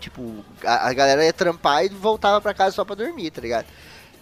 Tipo, 0.00 0.44
a, 0.64 0.88
a 0.88 0.92
galera 0.92 1.24
ia 1.24 1.32
trampar 1.32 1.84
e 1.84 1.88
voltava 1.88 2.40
pra 2.40 2.54
casa 2.54 2.74
só 2.76 2.84
pra 2.84 2.94
dormir, 2.94 3.30
tá 3.30 3.40
ligado? 3.40 3.66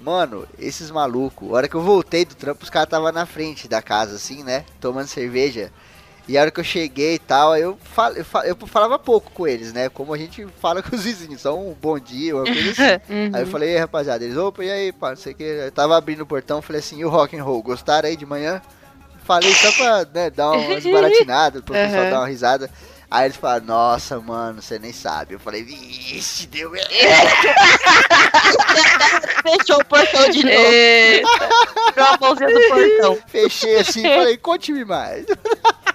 Mano, 0.00 0.46
esses 0.58 0.90
malucos, 0.90 1.48
a 1.50 1.52
hora 1.54 1.68
que 1.68 1.74
eu 1.74 1.82
voltei 1.82 2.24
do 2.24 2.34
trampo, 2.34 2.64
os 2.64 2.70
caras 2.70 2.86
estavam 2.86 3.10
na 3.12 3.26
frente 3.26 3.68
da 3.68 3.80
casa, 3.82 4.16
assim, 4.16 4.42
né? 4.42 4.64
Tomando 4.80 5.06
cerveja. 5.06 5.70
E 6.28 6.36
a 6.36 6.40
hora 6.40 6.50
que 6.50 6.58
eu 6.58 6.64
cheguei 6.64 7.14
e 7.14 7.18
tal, 7.18 7.52
aí 7.52 7.62
eu, 7.62 7.78
fal, 7.94 8.12
eu, 8.12 8.24
fa- 8.24 8.44
eu 8.46 8.56
falava 8.66 8.98
pouco 8.98 9.30
com 9.30 9.46
eles, 9.46 9.72
né? 9.72 9.88
Como 9.88 10.12
a 10.12 10.18
gente 10.18 10.44
fala 10.60 10.82
com 10.82 10.96
os 10.96 11.04
vizinhos, 11.04 11.42
só 11.42 11.56
um 11.56 11.72
bom 11.72 11.98
dia, 11.98 12.34
uma 12.34 12.44
coisa 12.44 12.70
assim. 12.72 12.82
Uhum. 13.08 13.30
Aí 13.32 13.42
eu 13.42 13.46
falei, 13.46 13.70
"Ei, 13.70 13.78
rapaziada, 13.78 14.24
eles, 14.24 14.36
opa, 14.36 14.64
e 14.64 14.70
aí, 14.70 14.92
pá, 14.92 15.10
não 15.10 15.16
sei 15.16 15.32
o 15.32 15.36
que. 15.36 15.44
Eu 15.44 15.70
tava 15.72 15.96
abrindo 15.96 16.22
o 16.22 16.26
portão, 16.26 16.60
falei 16.60 16.80
assim, 16.80 16.98
e 16.98 17.04
o 17.04 17.08
rock 17.08 17.36
and 17.38 17.44
roll, 17.44 17.62
gostaram 17.62 18.08
aí 18.08 18.16
de 18.16 18.26
manhã? 18.26 18.60
Falei 19.26 19.52
só 19.54 19.72
pra 19.72 20.06
né, 20.14 20.30
dar 20.30 20.52
uma 20.52 20.74
desbaratinada, 20.80 21.60
pro 21.62 21.74
pessoal 21.74 22.04
Uhum. 22.04 22.10
dar 22.10 22.18
uma 22.20 22.28
risada. 22.28 22.70
Aí 23.08 23.26
eles 23.26 23.36
falaram, 23.36 23.66
nossa, 23.66 24.18
mano, 24.20 24.60
você 24.60 24.80
nem 24.80 24.92
sabe. 24.92 25.34
Eu 25.34 25.38
falei, 25.40 25.62
vixe, 25.62 26.46
deu 26.48 26.70
merda. 26.70 26.90
Fechou 29.42 29.80
o 29.80 29.84
portão 29.84 30.28
de 30.30 30.42
novo. 30.44 30.56
Eita. 30.56 31.28
Tirou 31.92 32.06
a 32.08 32.18
mãozinha 32.20 32.48
do 32.50 32.68
portão. 32.68 33.18
Fechei 33.28 33.76
assim 33.78 34.00
e 34.00 34.14
falei, 34.16 34.36
conte-me 34.36 34.84
mais. 34.84 35.26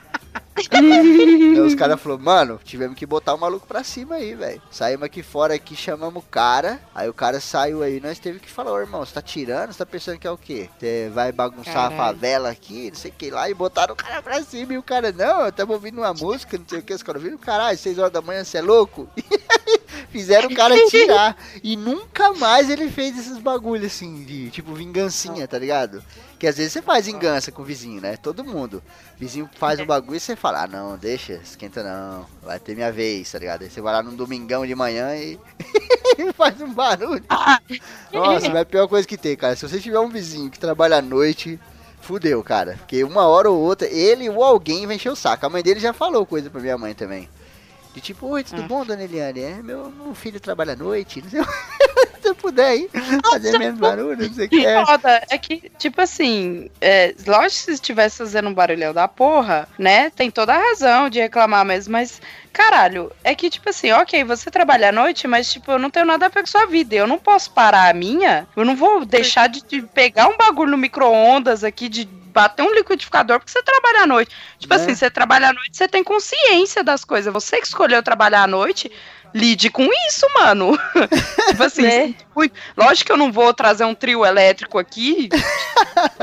Aí 0.55 1.59
os 1.59 1.73
caras 1.75 1.99
falaram, 1.99 2.23
mano, 2.23 2.59
tivemos 2.63 2.97
que 2.97 3.05
botar 3.05 3.33
o 3.33 3.39
maluco 3.39 3.65
pra 3.65 3.83
cima 3.83 4.15
aí, 4.15 4.35
velho. 4.35 4.61
Saímos 4.69 5.05
aqui 5.05 5.23
fora 5.23 5.53
aqui, 5.53 5.75
chamamos 5.75 6.23
o 6.23 6.27
cara. 6.27 6.79
Aí 6.93 7.09
o 7.09 7.13
cara 7.13 7.39
saiu 7.39 7.81
aí, 7.81 7.99
nós 7.99 8.19
teve 8.19 8.39
que 8.39 8.49
falar, 8.49 8.71
ô 8.71 8.79
irmão, 8.79 9.05
você 9.05 9.13
tá 9.13 9.21
tirando? 9.21 9.71
Você 9.71 9.77
tá 9.77 9.85
pensando 9.85 10.19
que 10.19 10.27
é 10.27 10.31
o 10.31 10.37
quê? 10.37 10.69
Você 10.77 11.09
vai 11.13 11.31
bagunçar 11.31 11.73
Caralho. 11.73 11.93
a 11.93 11.97
favela 11.97 12.49
aqui, 12.49 12.89
não 12.89 12.97
sei 12.97 13.11
o 13.11 13.13
que 13.13 13.31
lá, 13.31 13.49
e 13.49 13.53
botaram 13.53 13.93
o 13.93 13.97
cara 13.97 14.21
pra 14.21 14.41
cima. 14.43 14.73
E 14.73 14.77
o 14.77 14.83
cara, 14.83 15.11
não, 15.11 15.45
eu 15.45 15.51
tava 15.51 15.73
ouvindo 15.73 15.99
uma 15.99 16.13
música, 16.13 16.57
não 16.57 16.65
sei 16.67 16.79
o 16.79 16.83
que, 16.83 16.93
os 16.93 17.03
caras 17.03 17.21
viram, 17.21 17.37
caralho, 17.37 17.77
6 17.77 17.97
horas 17.97 18.11
da 18.11 18.21
manhã, 18.21 18.43
você 18.43 18.57
é 18.57 18.61
louco? 18.61 19.07
Fizeram 20.09 20.49
o 20.49 20.55
cara 20.55 20.75
tirar. 20.87 21.37
E 21.63 21.75
nunca 21.77 22.33
mais 22.33 22.69
ele 22.69 22.89
fez 22.89 23.17
esses 23.17 23.37
bagulho 23.37 23.85
assim, 23.85 24.23
de 24.25 24.49
tipo 24.49 24.73
vingancinha, 24.73 25.47
tá 25.47 25.57
ligado? 25.57 26.03
Que 26.41 26.47
às 26.47 26.57
vezes 26.57 26.73
você 26.73 26.81
faz 26.81 27.05
vingança 27.05 27.51
com 27.51 27.61
o 27.61 27.65
vizinho, 27.65 28.01
né? 28.01 28.17
Todo 28.17 28.43
mundo. 28.43 28.81
O 29.15 29.19
vizinho 29.19 29.47
faz 29.59 29.79
um 29.79 29.85
bagulho 29.85 30.17
e 30.17 30.19
você 30.19 30.35
fala, 30.35 30.63
ah 30.63 30.67
não, 30.67 30.97
deixa, 30.97 31.33
esquenta 31.33 31.83
não, 31.83 32.25
vai 32.41 32.59
ter 32.59 32.73
minha 32.73 32.91
vez, 32.91 33.31
tá 33.31 33.37
ligado? 33.37 33.61
Aí 33.61 33.69
você 33.69 33.79
vai 33.79 33.93
lá 33.93 34.01
num 34.01 34.15
domingão 34.15 34.65
de 34.65 34.73
manhã 34.73 35.15
e 35.15 35.37
faz 36.33 36.59
um 36.59 36.73
barulho. 36.73 37.23
Nossa, 38.11 38.47
mas 38.47 38.55
é 38.55 38.59
a 38.61 38.65
pior 38.65 38.87
coisa 38.87 39.07
que 39.07 39.17
tem, 39.17 39.35
cara. 39.35 39.55
Se 39.55 39.69
você 39.69 39.79
tiver 39.79 39.99
um 39.99 40.09
vizinho 40.09 40.49
que 40.49 40.57
trabalha 40.57 40.97
à 40.97 41.01
noite, 41.03 41.59
fudeu, 42.01 42.43
cara. 42.43 42.73
Porque 42.79 43.03
uma 43.03 43.27
hora 43.27 43.47
ou 43.47 43.59
outra, 43.59 43.87
ele 43.87 44.27
ou 44.27 44.43
alguém 44.43 44.87
vai 44.87 44.95
encher 44.95 45.11
o 45.11 45.15
saco. 45.15 45.45
A 45.45 45.49
mãe 45.49 45.61
dele 45.61 45.79
já 45.79 45.93
falou 45.93 46.25
coisa 46.25 46.49
pra 46.49 46.59
minha 46.59 46.75
mãe 46.75 46.95
também. 46.95 47.29
De 47.93 47.99
tipo, 47.99 48.27
oi, 48.27 48.43
tudo 48.43 48.61
Hum. 48.61 48.67
bom, 48.67 48.85
dona 48.85 49.03
Eliane? 49.03 49.41
É, 49.41 49.61
meu, 49.61 49.91
meu 49.91 50.15
filho 50.15 50.39
trabalha 50.39 50.73
à 50.73 50.75
noite, 50.75 51.21
não 51.21 51.29
sei 51.29 51.41
Se 52.21 52.29
eu 52.29 52.35
puder 52.35 52.67
aí, 52.67 52.89
fazer 53.31 53.57
menos 53.57 53.79
barulho, 53.79 54.27
não 54.27 54.33
sei 54.33 54.45
o 54.45 54.49
que 54.49 54.63
é. 54.63 54.85
Foda, 54.85 55.23
é 55.27 55.37
que, 55.39 55.71
tipo 55.79 55.99
assim, 55.99 56.69
é, 56.79 57.15
lógico 57.25 57.49
que 57.49 57.65
se 57.65 57.71
estivesse 57.71 58.19
fazendo 58.19 58.47
um 58.47 58.53
barulhão 58.53 58.93
da 58.93 59.07
porra, 59.07 59.67
né? 59.77 60.11
Tem 60.11 60.29
toda 60.29 60.53
a 60.53 60.59
razão 60.59 61.09
de 61.09 61.19
reclamar 61.19 61.65
mesmo, 61.65 61.93
mas, 61.93 62.21
caralho, 62.53 63.11
é 63.23 63.33
que, 63.33 63.49
tipo 63.49 63.67
assim, 63.71 63.91
ok, 63.91 64.23
você 64.23 64.51
trabalha 64.51 64.89
à 64.89 64.91
noite, 64.91 65.27
mas, 65.27 65.51
tipo, 65.51 65.71
eu 65.71 65.79
não 65.79 65.89
tenho 65.89 66.05
nada 66.05 66.27
a 66.27 66.29
ver 66.29 66.41
com 66.41 66.47
sua 66.47 66.67
vida. 66.67 66.93
Eu 66.95 67.07
não 67.07 67.17
posso 67.17 67.49
parar 67.51 67.89
a 67.89 67.93
minha, 67.93 68.47
eu 68.55 68.63
não 68.63 68.75
vou 68.75 69.03
deixar 69.03 69.49
de, 69.49 69.63
de 69.63 69.81
pegar 69.81 70.27
um 70.27 70.37
bagulho 70.37 70.69
no 70.69 70.77
micro-ondas 70.77 71.63
aqui, 71.63 71.89
de 71.89 72.07
bater 72.31 72.63
um 72.63 72.73
liquidificador 72.73 73.39
porque 73.39 73.51
você 73.51 73.63
trabalha 73.63 74.03
à 74.03 74.07
noite. 74.07 74.31
Tipo 74.59 74.75
Né? 74.75 74.81
assim, 74.83 74.95
você 74.95 75.09
trabalha 75.09 75.49
à 75.49 75.53
noite, 75.53 75.75
você 75.77 75.87
tem 75.87 76.03
consciência 76.03 76.83
das 76.83 77.03
coisas. 77.05 77.31
Você 77.33 77.59
que 77.59 77.67
escolheu 77.67 78.01
trabalhar 78.03 78.43
à 78.43 78.47
noite, 78.47 78.91
lide 79.33 79.69
com 79.69 79.87
isso, 80.07 80.25
mano. 80.35 80.77
tipo 81.49 81.63
assim, 81.63 81.83
Né? 81.83 82.15
muito- 82.35 82.53
lógico 82.75 83.05
que 83.07 83.11
eu 83.11 83.17
não 83.17 83.31
vou 83.31 83.53
trazer 83.53 83.85
um 83.85 83.95
trio 83.95 84.25
elétrico 84.25 84.77
aqui 84.79 85.29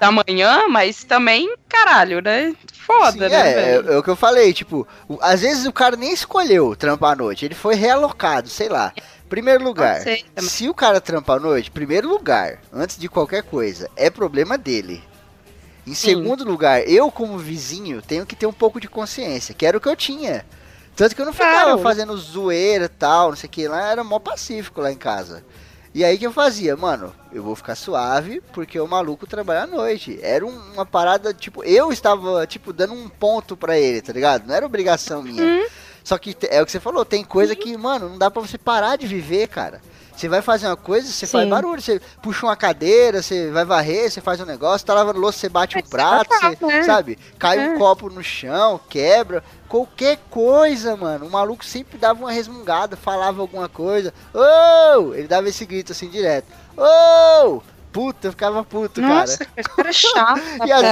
da 0.00 0.10
manhã, 0.10 0.68
mas 0.68 1.04
também, 1.04 1.54
caralho, 1.68 2.20
né? 2.20 2.54
Foda, 2.74 3.12
Sim, 3.12 3.18
né, 3.20 3.52
é, 3.52 3.70
é, 3.70 3.74
é 3.94 3.98
o 3.98 4.02
que 4.02 4.10
eu 4.10 4.16
falei, 4.16 4.52
tipo, 4.52 4.86
às 5.20 5.42
vezes 5.42 5.66
o 5.66 5.72
cara 5.72 5.96
nem 5.96 6.12
escolheu 6.12 6.74
trampar 6.74 7.12
à 7.12 7.16
noite, 7.16 7.44
ele 7.44 7.54
foi 7.54 7.74
realocado, 7.74 8.48
sei 8.48 8.68
lá. 8.68 8.92
Primeiro 9.30 9.62
lugar, 9.64 10.00
se 10.38 10.68
o 10.68 10.74
cara 10.74 11.00
trampa 11.00 11.34
à 11.36 11.38
noite, 11.40 11.70
primeiro 11.70 12.08
lugar, 12.08 12.58
antes 12.72 12.98
de 12.98 13.08
qualquer 13.08 13.42
coisa, 13.44 13.88
é 13.96 14.10
problema 14.10 14.58
dele. 14.58 15.02
Em 15.86 15.94
segundo 15.94 16.44
lugar, 16.44 16.86
eu 16.86 17.10
como 17.10 17.38
vizinho 17.38 18.02
tenho 18.02 18.26
que 18.26 18.36
ter 18.36 18.46
um 18.46 18.52
pouco 18.52 18.78
de 18.80 18.88
consciência, 18.88 19.54
que 19.54 19.64
era 19.64 19.78
o 19.78 19.80
que 19.80 19.88
eu 19.88 19.96
tinha. 19.96 20.44
Tanto 20.96 21.14
que 21.14 21.22
eu 21.22 21.26
não 21.26 21.32
ficava 21.32 21.62
Claro. 21.64 21.78
fazendo 21.78 22.16
zoeira 22.18 22.84
e 22.84 22.88
tal, 22.88 23.30
não 23.30 23.36
sei 23.36 23.46
o 23.46 23.50
que 23.50 23.66
lá, 23.68 23.90
era 23.90 24.04
mó 24.04 24.18
pacífico 24.18 24.80
lá 24.82 24.92
em 24.92 24.96
casa. 24.98 25.42
E 25.94 26.04
aí 26.04 26.18
que 26.18 26.26
eu 26.26 26.32
fazia, 26.32 26.76
mano, 26.76 27.12
eu 27.32 27.42
vou 27.42 27.56
ficar 27.56 27.74
suave 27.74 28.40
porque 28.52 28.78
o 28.78 28.86
maluco 28.86 29.26
trabalha 29.26 29.62
à 29.62 29.66
noite. 29.66 30.18
Era 30.22 30.44
um- 30.46 30.72
uma 30.74 30.84
parada, 30.86 31.32
tipo, 31.32 31.64
eu 31.64 31.90
estava, 31.92 32.46
tipo, 32.46 32.72
dando 32.72 32.94
um 32.94 33.08
ponto 33.08 33.56
pra 33.56 33.78
ele, 33.78 34.00
tá 34.02 34.12
ligado? 34.12 34.46
Não 34.46 34.54
era 34.54 34.66
obrigação 34.66 35.22
minha. 35.22 35.42
Só 36.04 36.16
que 36.18 36.36
é 36.48 36.60
o 36.62 36.66
que 36.66 36.72
você 36.72 36.80
falou, 36.80 37.04
tem 37.04 37.24
coisa 37.24 37.54
que, 37.54 37.76
mano, 37.76 38.08
não 38.10 38.18
dá 38.18 38.30
pra 38.30 38.40
você 38.42 38.56
parar 38.58 38.96
de 38.96 39.06
viver, 39.06 39.48
cara. 39.48 39.80
Você 40.16 40.28
vai 40.28 40.42
fazer 40.42 40.66
uma 40.66 40.76
coisa, 40.76 41.10
você 41.10 41.26
faz 41.26 41.44
Sim. 41.44 41.50
barulho, 41.50 41.80
você 41.80 41.98
puxa 42.22 42.44
uma 42.44 42.54
cadeira, 42.54 43.22
você 43.22 43.50
vai 43.50 43.64
varrer, 43.64 44.10
você 44.10 44.20
faz 44.20 44.38
um 44.38 44.44
negócio, 44.44 44.86
tá 44.86 44.92
lavando 44.92 45.18
louça, 45.18 45.38
você 45.38 45.48
bate 45.48 45.78
um 45.78 45.80
Mas 45.80 45.88
prato, 45.88 46.28
tá, 46.28 46.50
você, 46.50 46.66
né? 46.66 46.82
sabe? 46.82 47.18
Cai 47.38 47.58
um 47.58 47.74
É. 47.74 47.78
copo 47.78 48.10
no 48.10 48.22
chão, 48.22 48.78
quebra, 48.86 49.42
qualquer 49.66 50.18
coisa, 50.28 50.94
mano. 50.94 51.24
O 51.26 51.30
maluco 51.30 51.64
sempre 51.64 51.96
dava 51.96 52.20
uma 52.20 52.32
resmungada, 52.32 52.98
falava 52.98 53.40
alguma 53.40 53.66
coisa. 53.66 54.12
Ô! 54.34 55.14
Ele 55.14 55.26
dava 55.26 55.48
esse 55.48 55.64
grito 55.64 55.92
assim 55.92 56.10
direto. 56.10 56.48
Ô! 56.76 57.62
Puta, 57.92 58.28
eu 58.28 58.30
ficava 58.30 58.62
puto, 58.62 59.00
Nossa, 59.00 59.38
cara. 59.44 59.68
cara 59.76 59.92
chato. 59.92 60.40
E 60.64 60.72
às 60.72 60.82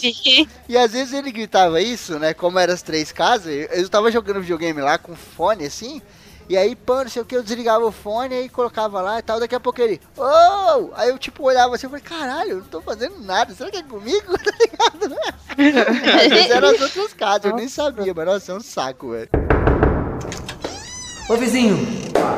vezes- 0.00 0.48
E 0.68 0.76
às 0.76 0.92
vezes 0.92 1.12
ele 1.14 1.30
gritava 1.30 1.80
isso, 1.80 2.18
né? 2.18 2.34
Como 2.34 2.58
eram 2.58 2.74
as 2.74 2.82
três 2.82 3.12
casas, 3.12 3.46
eu- 3.70 3.88
tava 3.88 4.10
jogando 4.10 4.40
videogame 4.40 4.80
lá 4.80 4.98
com 4.98 5.14
fone 5.14 5.64
assim. 5.66 6.02
E 6.48 6.56
aí, 6.56 6.74
pô, 6.74 7.02
não 7.02 7.08
sei 7.10 7.20
o 7.20 7.24
que, 7.26 7.36
eu 7.36 7.42
desligava 7.42 7.84
o 7.84 7.92
fone 7.92 8.34
aí 8.34 8.48
colocava 8.48 9.02
lá 9.02 9.18
e 9.18 9.22
tal. 9.22 9.38
Daqui 9.38 9.54
a 9.54 9.60
pouco 9.60 9.80
ele, 9.82 10.00
oh! 10.16 10.90
Aí 10.94 11.10
eu 11.10 11.18
tipo 11.18 11.44
olhava 11.44 11.74
assim, 11.74 11.86
eu 11.86 11.90
falei, 11.90 12.02
caralho, 12.04 12.50
eu 12.52 12.56
não 12.56 12.64
tô 12.64 12.80
fazendo 12.80 13.18
nada, 13.20 13.54
será 13.54 13.70
que 13.70 13.76
é 13.76 13.82
comigo? 13.82 14.26
Tá 14.38 14.52
ligado? 14.58 15.18
Às 16.22 16.28
vezes 16.28 16.50
eram 16.50 16.68
as 16.70 16.80
outras 16.80 17.12
casas, 17.12 17.44
eu 17.44 17.54
nem 17.56 17.68
sabia, 17.68 18.14
mas 18.14 18.26
nossa, 18.26 18.52
é 18.52 18.54
um 18.56 18.60
saco, 18.60 19.10
velho. 19.10 19.28
Ô 21.28 21.36
vizinho, 21.36 21.76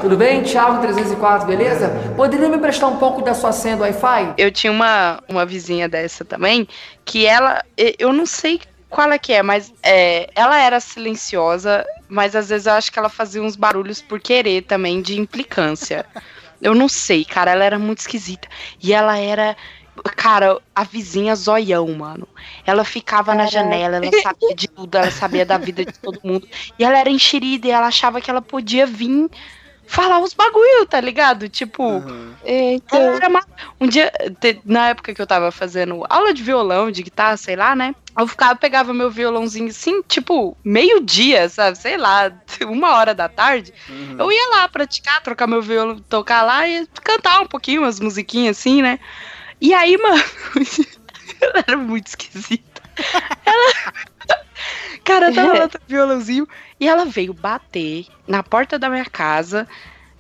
tudo 0.01 0.17
bem? 0.17 0.43
Thiago 0.43 0.81
304, 0.81 1.47
beleza? 1.47 1.91
Poderia 2.17 2.49
me 2.49 2.59
prestar 2.59 2.89
um 2.89 2.97
pouco 2.97 3.23
da 3.23 3.35
sua 3.35 3.53
senha 3.53 3.77
do 3.77 3.83
Wi-Fi? 3.83 4.35
Eu 4.37 4.51
tinha 4.51 4.73
uma, 4.73 5.23
uma 5.29 5.47
vizinha 5.47 5.89
dessa 5.89 6.25
também, 6.25 6.67
que 7.05 7.25
ela, 7.25 7.63
eu 7.77 8.13
não 8.13 8.27
sei 8.27 8.61
qual 8.89 9.13
é 9.13 9.17
que 9.17 9.33
é, 9.33 9.45
mas 9.45 9.73
é, 9.81 10.29
ela 10.35 10.61
era 10.61 10.81
silenciosa, 10.81 11.87
mas 12.09 12.35
às 12.35 12.49
vezes 12.49 12.67
eu 12.67 12.73
acho 12.73 12.91
que 12.91 12.99
ela 12.99 13.09
fazia 13.09 13.41
uns 13.41 13.55
barulhos 13.55 14.03
por 14.03 14.19
querer 14.19 14.63
também, 14.63 15.01
de 15.01 15.21
implicância. 15.21 16.05
Eu 16.61 16.75
não 16.75 16.89
sei, 16.89 17.25
cara, 17.25 17.53
ela 17.53 17.65
era 17.65 17.79
muito 17.79 18.01
esquisita. 18.01 18.49
E 18.83 18.93
ela 18.93 19.17
era, 19.17 19.57
cara, 20.17 20.61
a 20.75 20.85
vizinha 20.85 21.35
zoião, 21.35 21.87
mano. 21.93 22.27
Ela 22.67 22.85
ficava 22.85 23.35
na 23.35 23.47
janela, 23.47 23.97
ela 23.97 24.11
sabia 24.23 24.55
de 24.55 24.69
tudo, 24.69 24.97
ela 24.97 25.11
sabia 25.11 25.45
da 25.45 25.59
vida 25.59 25.85
de 25.85 25.99
todo 25.99 26.21
mundo. 26.25 26.47
E 26.79 26.85
ela 26.85 26.99
era 26.99 27.11
enxerida 27.11 27.67
e 27.67 27.71
ela 27.71 27.87
achava 27.89 28.21
que 28.21 28.31
ela 28.31 28.43
podia 28.43 28.87
vir 28.87 29.29
falar 29.87 30.21
os 30.21 30.33
bagulho, 30.35 30.87
tá 30.87 31.01
ligado? 31.01 31.49
Tipo, 31.49 31.85
Uhum. 31.85 32.35
Ma- 33.31 33.43
Um 33.81 33.87
dia, 33.87 34.11
na 34.65 34.89
época 34.89 35.15
que 35.15 35.21
eu 35.21 35.27
tava 35.27 35.51
fazendo 35.53 36.05
aula 36.09 36.33
de 36.33 36.43
violão, 36.43 36.91
de 36.91 37.03
guitarra, 37.03 37.37
sei 37.37 37.55
lá, 37.57 37.75
né? 37.77 37.95
Eu 38.19 38.27
ficava, 38.27 38.57
pegava 38.57 38.93
meu 38.93 39.11
violãozinho 39.11 39.69
assim, 39.69 40.03
tipo, 40.03 40.57
meio-dia, 40.65 41.49
sabe? 41.49 41.79
Sei 41.79 41.97
lá, 41.97 42.33
uma 42.67 42.97
hora 42.97 43.15
da 43.15 43.29
tarde. 43.29 43.73
Uhum. 43.89 44.17
Eu 44.19 44.33
ia 44.33 44.51
lá 44.57 44.69
praticar, 44.69 45.23
trocar 45.23 45.47
meu 45.47 45.63
violão, 45.63 45.99
tocar 46.09 46.43
lá 46.43 46.67
e 46.69 46.87
cantar 47.05 47.41
um 47.41 47.47
pouquinho, 47.47 47.83
umas 47.83 48.01
musiquinhas 48.01 48.59
assim, 48.59 48.83
né? 48.83 48.99
E 49.61 49.75
aí, 49.75 49.97
mano, 49.99 50.23
ela 51.41 51.65
era 51.67 51.77
muito 51.77 52.07
esquisita. 52.07 52.83
Ela. 53.45 53.95
Cara, 55.05 55.33
tava 55.33 55.59
lá 55.59 55.67
o 55.67 55.71
violãozinho 55.89 56.47
e 56.79 56.87
ela 56.87 57.05
veio 57.05 57.33
bater 57.33 58.07
na 58.29 58.43
porta 58.43 58.79
da 58.79 58.89
minha 58.89 59.05
casa. 59.05 59.67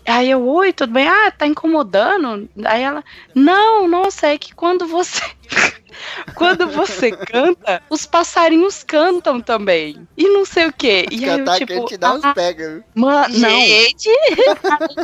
Aí 0.06 0.30
eu, 0.30 0.46
oi, 0.46 0.72
tudo 0.72 0.92
bem? 0.92 1.06
Ah, 1.08 1.30
tá 1.30 1.46
incomodando? 1.46 2.48
Aí 2.64 2.82
ela, 2.82 3.04
não, 3.34 3.86
nossa, 3.86 4.28
é 4.28 4.38
que 4.38 4.54
quando 4.54 4.86
você. 4.86 5.22
quando 6.34 6.68
você 6.68 7.10
canta, 7.12 7.82
os 7.90 8.06
passarinhos 8.06 8.82
cantam 8.82 9.40
também. 9.40 10.08
E 10.16 10.28
não 10.28 10.44
sei 10.44 10.66
o 10.66 10.72
quê. 10.72 11.06
E 11.10 11.24
aí 11.24 11.38
eu, 11.38 11.38
Cantar 11.38 11.58
que 11.58 11.66
tipo, 11.66 11.84
te 11.86 11.96
dá 11.96 12.14
uns 12.14 12.24
ah, 12.24 12.34
pega, 12.34 12.84
mano, 12.94 13.38
não. 13.38 13.50
Gente, 13.50 14.10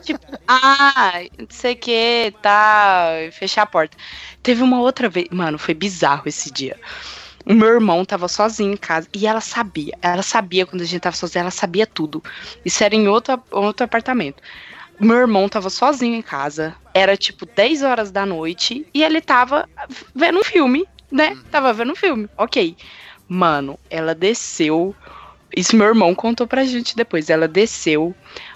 tipo, 0.02 0.26
ah, 0.48 1.20
não 1.38 1.46
sei 1.50 1.74
o 1.74 1.76
que, 1.76 2.34
tá. 2.42 3.08
Fechar 3.32 3.62
a 3.62 3.66
porta. 3.66 3.96
Teve 4.42 4.62
uma 4.62 4.80
outra 4.80 5.08
vez. 5.08 5.26
Mano, 5.30 5.58
foi 5.58 5.74
bizarro 5.74 6.22
esse 6.26 6.50
dia. 6.50 6.76
O 7.48 7.54
meu 7.54 7.68
irmão 7.68 8.04
tava 8.04 8.26
sozinho 8.26 8.72
em 8.72 8.76
casa 8.76 9.08
e 9.14 9.24
ela 9.24 9.40
sabia. 9.40 9.96
Ela 10.02 10.22
sabia 10.22 10.66
quando 10.66 10.82
a 10.82 10.84
gente 10.84 11.00
tava 11.00 11.14
sozinho, 11.14 11.42
ela 11.42 11.50
sabia 11.52 11.86
tudo. 11.86 12.20
Isso 12.64 12.82
era 12.82 12.94
em 12.94 13.06
outro, 13.06 13.40
outro 13.52 13.84
apartamento. 13.84 14.42
Meu 14.98 15.16
irmão 15.16 15.48
tava 15.48 15.70
sozinho 15.70 16.14
em 16.14 16.22
casa. 16.22 16.74
Era 16.94 17.16
tipo 17.16 17.46
10 17.46 17.82
horas 17.82 18.10
da 18.10 18.24
noite 18.24 18.86
e 18.94 19.02
ele 19.02 19.20
tava 19.20 19.68
vendo 20.14 20.38
um 20.38 20.44
filme, 20.44 20.86
né? 21.10 21.36
Tava 21.50 21.72
vendo 21.72 21.92
um 21.92 21.96
filme. 21.96 22.28
Ok. 22.36 22.76
Mano, 23.28 23.78
ela 23.90 24.14
desceu. 24.14 24.94
Isso 25.54 25.76
meu 25.76 25.86
irmão 25.86 26.14
contou 26.14 26.46
pra 26.46 26.64
gente 26.64 26.96
depois. 26.96 27.28
Ela 27.28 27.46
desceu, 27.46 28.14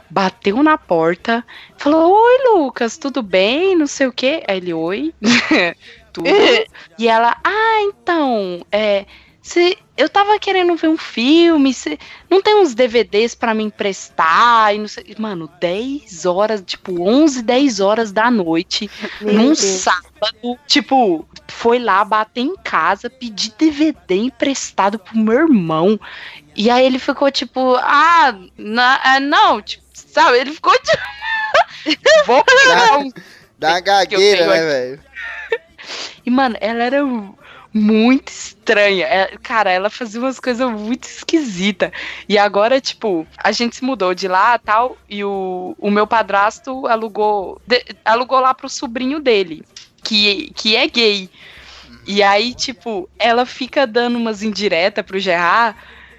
bateu 0.09 0.63
na 0.63 0.79
porta, 0.79 1.45
falou: 1.77 2.13
Oi, 2.13 2.39
Lucas, 2.55 2.97
tudo 2.97 3.23
bem? 3.23 3.77
Não 3.77 3.87
sei 3.87 4.07
o 4.07 4.13
quê. 4.13 4.43
Aí 4.49 4.57
ele, 4.59 4.73
oi. 4.73 5.15
tudo. 6.13 6.29
e 6.99 7.09
ela, 7.09 7.37
ah, 7.45 7.81
então, 7.83 8.65
é. 8.73 9.07
Cê, 9.53 9.77
eu 9.97 10.09
tava 10.09 10.39
querendo 10.39 10.77
ver 10.77 10.87
um 10.87 10.97
filme, 10.97 11.75
cê, 11.75 11.99
não 12.31 12.41
tem 12.41 12.55
uns 12.63 12.73
DVDs 12.73 13.35
pra 13.35 13.53
me 13.53 13.65
emprestar? 13.65 14.73
E 14.73 14.79
não 14.79 14.87
sei, 14.87 15.13
mano, 15.19 15.51
10 15.61 16.25
horas, 16.25 16.63
tipo, 16.65 17.03
11, 17.03 17.43
10 17.43 17.81
horas 17.81 18.13
da 18.13 18.31
noite, 18.31 18.89
Meu 19.21 19.35
num 19.35 19.47
Deus. 19.47 19.59
sábado, 19.59 20.57
tipo, 20.69 21.29
foi 21.49 21.81
lá 21.81 22.05
bater 22.05 22.43
em 22.43 22.55
casa, 22.63 23.11
pedir 23.11 23.53
DVD 23.59 24.15
emprestado 24.19 25.01
pro 25.01 25.19
meu 25.19 25.35
irmão. 25.41 25.99
E 26.55 26.71
aí 26.71 26.87
ele 26.87 27.01
ficou 27.01 27.29
tipo, 27.29 27.75
ah, 27.81 28.33
na- 28.57 29.01
é, 29.17 29.19
não, 29.19 29.61
tipo, 29.61 29.83
sabe? 29.93 30.39
Ele 30.39 30.53
ficou 30.53 30.73
tipo. 30.75 31.03
Vou 32.27 32.45
pegar 32.45 32.99
um 32.99 33.11
Dá 33.59 33.71
uma 33.73 33.81
gagueira, 33.81 34.47
né, 34.47 34.65
velho? 34.65 35.01
E, 36.25 36.31
mano, 36.31 36.57
ela 36.61 36.85
era 36.85 37.03
muito 37.73 38.29
estranha. 38.29 39.07
É, 39.07 39.37
cara, 39.43 39.71
ela 39.71 39.91
fazia 39.91 40.21
umas 40.21 40.41
coisas 40.41 40.71
muito 40.71 41.05
esquisitas. 41.05 41.91
E 42.29 42.37
agora, 42.39 42.81
tipo, 42.81 43.27
a 43.39 43.53
gente 43.53 43.77
se 43.77 43.85
mudou 43.85 44.15
de 44.15 44.29
lá 44.29 44.59
tal. 44.59 44.97
E 45.09 45.25
o, 45.25 45.75
o 45.79 45.91
meu 45.91 46.07
padrasto 46.07 46.87
alugou, 46.87 47.61
de- 47.67 47.85
alugou 48.05 48.41
lá 48.41 48.55
pro 48.55 48.69
sobrinho 48.69 49.21
dele, 49.21 49.65
que, 50.03 50.51
que 50.55 50.77
é 50.77 50.87
gay. 50.89 51.31
E 52.07 52.23
aí, 52.23 52.55
tipo, 52.55 53.09
ela 53.19 53.45
fica 53.47 53.87
dando 53.87 54.17
umas 54.17 54.43
indiretas 54.43 55.05
pro 55.05 55.19
Gerard. 55.19 55.77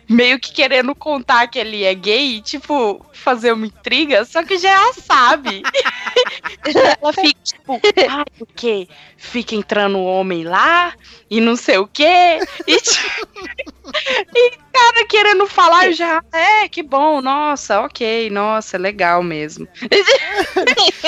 Meio 0.10 0.40
que 0.40 0.52
querendo 0.52 0.94
contar 0.94 1.48
que 1.48 1.58
ele 1.58 1.84
é 1.86 1.94
gay, 1.96 2.38
e, 2.38 2.42
tipo, 2.42 3.06
fazer 3.14 3.54
uma 3.54 3.66
intriga, 3.66 4.26
só 4.26 4.44
que 4.44 4.56
o 4.56 4.60
Gerard 4.60 5.00
sabe. 5.02 5.64
ela 7.02 7.14
fica, 7.14 7.40
tipo, 7.44 7.82
ah, 8.10 8.26
porque 8.38 8.88
fica 9.22 9.56
entrando 9.56 10.00
um 10.00 10.06
homem 10.06 10.44
lá 10.44 10.94
e 11.30 11.40
não 11.40 11.56
sei 11.56 11.78
o 11.78 11.88
quê. 11.88 12.40
E, 12.68 12.76
e 14.36 14.52
cara 14.72 15.06
querendo 15.08 15.48
falar 15.48 15.92
já, 15.92 16.24
é, 16.32 16.68
que 16.68 16.82
bom, 16.82 17.22
nossa, 17.22 17.82
ok, 17.82 18.30
nossa, 18.32 18.78
legal 18.78 19.22
mesmo. 19.22 19.68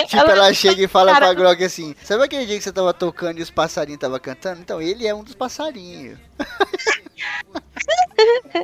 Tipo, 0.07 0.31
ela, 0.31 0.53
chega 0.53 0.84
e 0.84 0.88
fala 0.88 1.14
Cara, 1.14 1.27
pra 1.27 1.34
Grog 1.34 1.64
assim: 1.64 1.95
Sabe 2.03 2.23
aquele 2.23 2.45
dia 2.45 2.57
que 2.57 2.64
você 2.64 2.72
tava 2.72 2.94
tocando 2.94 3.40
e 3.40 3.41
os 3.41 3.49
passarinhos 3.49 3.99
tava 3.99 4.19
cantando? 4.19 4.61
Então, 4.61 4.81
ele 4.81 5.07
é 5.07 5.14
um 5.14 5.23
dos 5.23 5.35
passarinhos. 5.35 6.18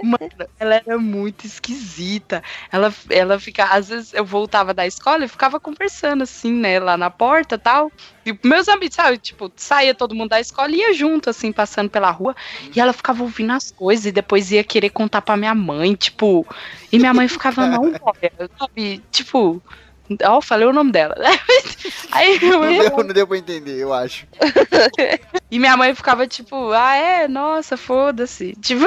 Mano, 0.03 0.49
ela 0.59 0.75
era 0.75 0.97
muito 0.97 1.45
esquisita. 1.45 2.43
Ela, 2.71 2.93
ela 3.09 3.39
fica, 3.39 3.65
às 3.65 3.89
vezes 3.89 4.13
eu 4.13 4.25
voltava 4.25 4.73
da 4.73 4.85
escola 4.85 5.25
e 5.25 5.27
ficava 5.27 5.59
conversando 5.59 6.23
assim, 6.23 6.53
né, 6.53 6.79
lá 6.79 6.97
na 6.97 7.09
porta 7.09 7.55
e 7.55 7.59
tal. 7.59 7.91
E 8.25 8.37
meus 8.43 8.67
amigos, 8.67 8.95
sabe, 8.95 9.17
tipo, 9.17 9.38
saía 9.55 9.93
todo 9.93 10.15
mundo 10.15 10.29
da 10.29 10.39
escola 10.39 10.71
e 10.71 10.79
ia 10.79 10.93
junto, 10.93 11.29
assim, 11.29 11.51
passando 11.51 11.89
pela 11.89 12.09
rua. 12.09 12.35
E 12.75 12.79
ela 12.79 12.91
ficava 12.93 13.23
ouvindo 13.23 13.53
as 13.53 13.71
coisas 13.71 14.05
e 14.05 14.11
depois 14.11 14.51
ia 14.51 14.63
querer 14.63 14.89
contar 14.89 15.21
pra 15.21 15.37
minha 15.37 15.53
mãe, 15.53 15.95
tipo. 15.95 16.45
E 16.91 16.97
minha 16.97 17.13
mãe 17.13 17.27
ficava, 17.27 17.67
não, 17.67 17.83
olha, 18.01 18.31
sabe, 18.57 19.01
tipo. 19.11 19.61
Ó, 20.23 20.41
falei 20.41 20.67
o 20.67 20.73
nome 20.73 20.91
dela. 20.91 21.15
Aí 22.11 22.39
Não 22.41 22.69
ia 22.69 22.89
deu, 22.89 22.97
não 22.97 23.13
deu 23.13 23.27
pra 23.27 23.37
entender, 23.37 23.77
eu 23.77 23.93
acho. 23.93 24.25
e 25.51 25.59
minha 25.59 25.77
mãe 25.77 25.93
ficava 25.93 26.25
tipo, 26.25 26.71
ah, 26.71 26.95
é? 26.95 27.27
Nossa, 27.27 27.77
foda-se. 27.77 28.55
Tipo. 28.59 28.85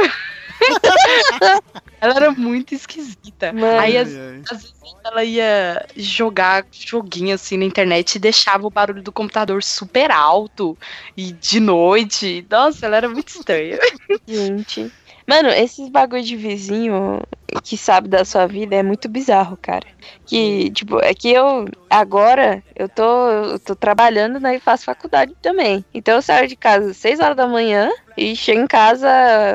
Ela 2.02 2.16
era 2.16 2.32
muito 2.32 2.74
esquisita. 2.74 3.52
Mano. 3.52 3.78
Aí 3.78 3.96
às, 3.96 4.08
vezes 4.08 4.74
ela 5.04 5.22
ia 5.22 5.86
jogar 5.96 6.66
joguinho 6.72 7.32
assim 7.32 7.56
na 7.56 7.64
internet 7.64 8.16
e 8.16 8.18
deixava 8.18 8.66
o 8.66 8.70
barulho 8.70 9.04
do 9.04 9.12
computador 9.12 9.62
super 9.62 10.10
alto 10.10 10.76
e 11.16 11.30
de 11.30 11.60
noite. 11.60 12.44
Nossa, 12.50 12.86
ela 12.86 12.96
era 12.96 13.08
muito 13.08 13.28
estranha. 13.28 13.78
Gente. 14.26 14.92
Mano, 15.28 15.48
esses 15.50 15.88
bagulho 15.88 16.24
de 16.24 16.36
vizinho 16.36 17.20
que 17.62 17.76
sabe 17.76 18.08
da 18.08 18.24
sua 18.24 18.48
vida 18.48 18.74
é 18.74 18.82
muito 18.82 19.08
bizarro, 19.08 19.56
cara. 19.56 19.86
Que, 20.26 20.72
tipo, 20.72 20.98
é 20.98 21.14
que 21.14 21.30
eu, 21.30 21.66
agora, 21.88 22.64
eu 22.74 22.88
tô, 22.88 23.28
eu 23.28 23.58
tô 23.60 23.76
trabalhando, 23.76 24.40
né, 24.40 24.56
e 24.56 24.60
faço 24.60 24.84
faculdade 24.84 25.32
também. 25.40 25.84
Então 25.94 26.16
eu 26.16 26.22
saio 26.22 26.48
de 26.48 26.56
casa 26.56 26.90
às 26.90 26.96
6 26.96 27.20
horas 27.20 27.36
da 27.36 27.46
manhã 27.46 27.88
e 28.16 28.36
chego 28.36 28.60
em 28.60 28.66
casa 28.66 29.08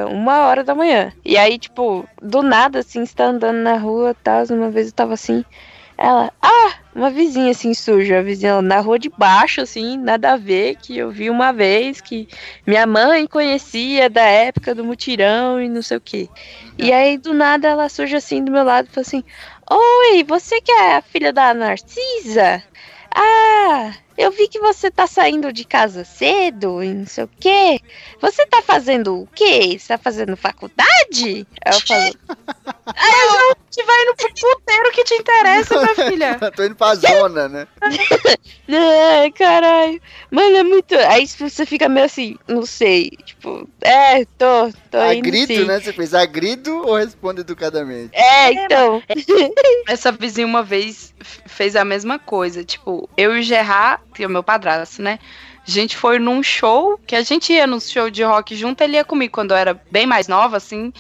uma 0.10 0.48
hora 0.48 0.64
da 0.64 0.76
manhã. 0.76 1.12
E 1.24 1.38
aí, 1.38 1.58
tipo, 1.58 2.08
do 2.22 2.42
nada, 2.42 2.80
assim, 2.80 3.06
você 3.06 3.16
tá 3.16 3.26
andando 3.26 3.58
na 3.58 3.78
rua 3.78 4.12
e 4.12 4.24
tal, 4.24 4.44
uma 4.50 4.70
vez 4.70 4.88
eu 4.88 4.94
tava 4.94 5.14
assim, 5.14 5.44
ela, 5.98 6.32
ah, 6.42 6.74
uma 6.94 7.10
vizinha 7.10 7.52
assim 7.52 7.74
suja, 7.74 8.20
a 8.20 8.22
vizinha 8.22 8.62
na 8.62 8.80
rua 8.80 9.00
de 9.00 9.10
baixo, 9.10 9.62
assim, 9.62 9.98
nada 9.98 10.34
a 10.34 10.38
ver, 10.38 10.76
que 10.76 10.98
eu 10.98 11.10
vi 11.10 11.30
uma 11.30 11.52
vez 11.52 12.00
que 12.02 12.28
minha 12.66 12.86
mãe 12.86 13.26
conhecia 13.26 14.10
da 14.10 14.22
época 14.22 14.76
do 14.76 14.84
mutirão 14.84 15.62
e 15.62 15.68
não 15.68 15.82
sei 15.82 15.98
o 15.98 16.02
que. 16.02 16.30
E 16.78 16.94
aí, 16.94 17.18
do 17.18 17.34
nada, 17.34 17.68
ela 17.68 17.90
surge 17.90 18.16
assim 18.16 18.44
do 18.44 18.52
meu 18.52 18.64
lado 18.64 18.88
e 18.88 18.94
fala 18.94 19.06
assim: 19.08 19.24
Oi, 19.70 20.24
você 20.24 20.62
que 20.62 20.72
é 20.72 20.96
a 20.96 21.02
filha 21.02 21.34
da 21.34 21.54
Narcisa? 21.54 22.64
Ah, 23.14 23.92
eu 24.18 24.32
vi 24.32 24.48
que 24.48 24.60
você 24.60 24.90
tá 24.90 25.06
saindo 25.06 25.54
de 25.54 25.64
casa 25.64 26.04
cedo 26.04 26.84
e 26.84 26.94
não 26.94 27.06
sei 27.06 27.24
o 27.26 27.30
que. 27.40 27.80
Você 28.20 28.46
tá 28.48 28.62
fazendo 28.62 29.22
o 29.22 29.28
quê? 29.28 29.78
Você 29.78 29.90
tá 29.90 29.98
fazendo 29.98 30.36
faculdade? 30.36 31.46
Aí 31.64 31.74
eu 31.74 31.82
falo: 31.82 32.16
A 32.88 33.56
gente 33.78 33.86
vai 33.86 34.06
pro 34.16 34.34
puteiro 34.34 34.92
que 34.92 35.04
te 35.04 35.14
interessa, 35.16 35.82
minha 35.82 35.96
filha. 36.10 36.52
Tô 36.56 36.64
indo 36.64 36.76
pra 36.76 36.96
zona, 36.96 37.48
né? 37.48 37.68
Ai, 38.70 39.32
caralho. 39.32 40.02
Mano, 40.32 40.58
é 40.58 40.64
muito. 40.64 40.96
Aí 40.96 41.28
você 41.28 41.66
fica 41.66 41.88
meio 41.88 42.06
assim, 42.06 42.38
não 42.48 42.66
sei. 42.66 43.12
Tipo, 43.24 43.68
é, 43.82 44.26
tô, 44.38 44.72
tô 44.92 44.98
A 44.98 45.14
indo 45.14 45.24
grito, 45.24 45.54
sim. 45.54 45.66
né? 45.66 45.80
Você 45.80 45.94
fez 45.94 46.14
agrido 46.14 46.76
ou 46.86 46.96
responde 46.96 47.42
educadamente? 47.42 48.10
É, 48.14 48.52
então. 48.52 49.02
Essa 49.88 50.12
vizinha 50.12 50.48
uma 50.48 50.64
vez 50.64 51.14
fez 51.46 51.76
a 51.76 51.86
mesma 51.86 52.20
coisa. 52.20 52.64
Tipo, 52.64 53.10
eu 53.16 53.36
e 53.36 53.40
o 53.40 53.44
Gerard, 53.44 54.02
que 54.14 54.24
é 54.24 54.28
o 54.28 54.30
meu 54.30 54.44
padrasto, 54.44 55.02
né? 55.02 55.20
A 55.66 55.70
gente 55.70 55.98
foi 55.98 56.18
num 56.18 56.42
show, 56.42 56.98
que 57.06 57.14
a 57.16 57.22
gente 57.22 57.52
ia 57.52 57.68
no 57.68 57.80
show 57.82 58.10
de 58.10 58.24
rock 58.24 58.56
junto, 58.56 58.82
ele 58.82 58.96
ia 58.96 59.04
comigo 59.04 59.34
quando 59.34 59.52
eu 59.52 59.58
era 59.58 59.82
bem 59.92 60.06
mais 60.06 60.30
nova, 60.30 60.56
assim, 60.56 60.94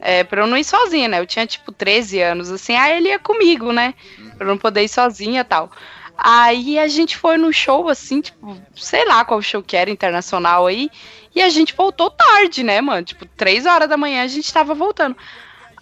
é, 0.00 0.24
pra 0.24 0.42
eu 0.42 0.46
não 0.46 0.56
ir 0.56 0.64
sozinha, 0.64 1.08
né? 1.08 1.20
Eu 1.20 1.26
tinha, 1.26 1.46
tipo, 1.46 1.70
13 1.70 2.20
anos, 2.20 2.50
assim, 2.50 2.74
aí 2.74 2.96
ele 2.96 3.08
ia 3.08 3.18
comigo, 3.18 3.72
né? 3.72 3.94
Pra 4.36 4.46
eu 4.46 4.48
não 4.48 4.58
poder 4.58 4.82
ir 4.82 4.88
sozinha 4.88 5.42
e 5.42 5.44
tal. 5.44 5.70
Aí 6.16 6.78
a 6.78 6.88
gente 6.88 7.16
foi 7.16 7.36
no 7.36 7.52
show, 7.52 7.88
assim, 7.88 8.20
tipo, 8.20 8.60
sei 8.74 9.06
lá 9.06 9.24
qual 9.24 9.40
show 9.40 9.62
que 9.62 9.76
era, 9.76 9.90
internacional 9.90 10.66
aí, 10.66 10.90
e 11.34 11.40
a 11.40 11.48
gente 11.48 11.74
voltou 11.74 12.10
tarde, 12.10 12.62
né, 12.62 12.80
mano? 12.80 13.04
Tipo, 13.04 13.24
3 13.24 13.66
horas 13.66 13.88
da 13.88 13.96
manhã 13.96 14.22
a 14.22 14.28
gente 14.28 14.52
tava 14.52 14.74
voltando. 14.74 15.16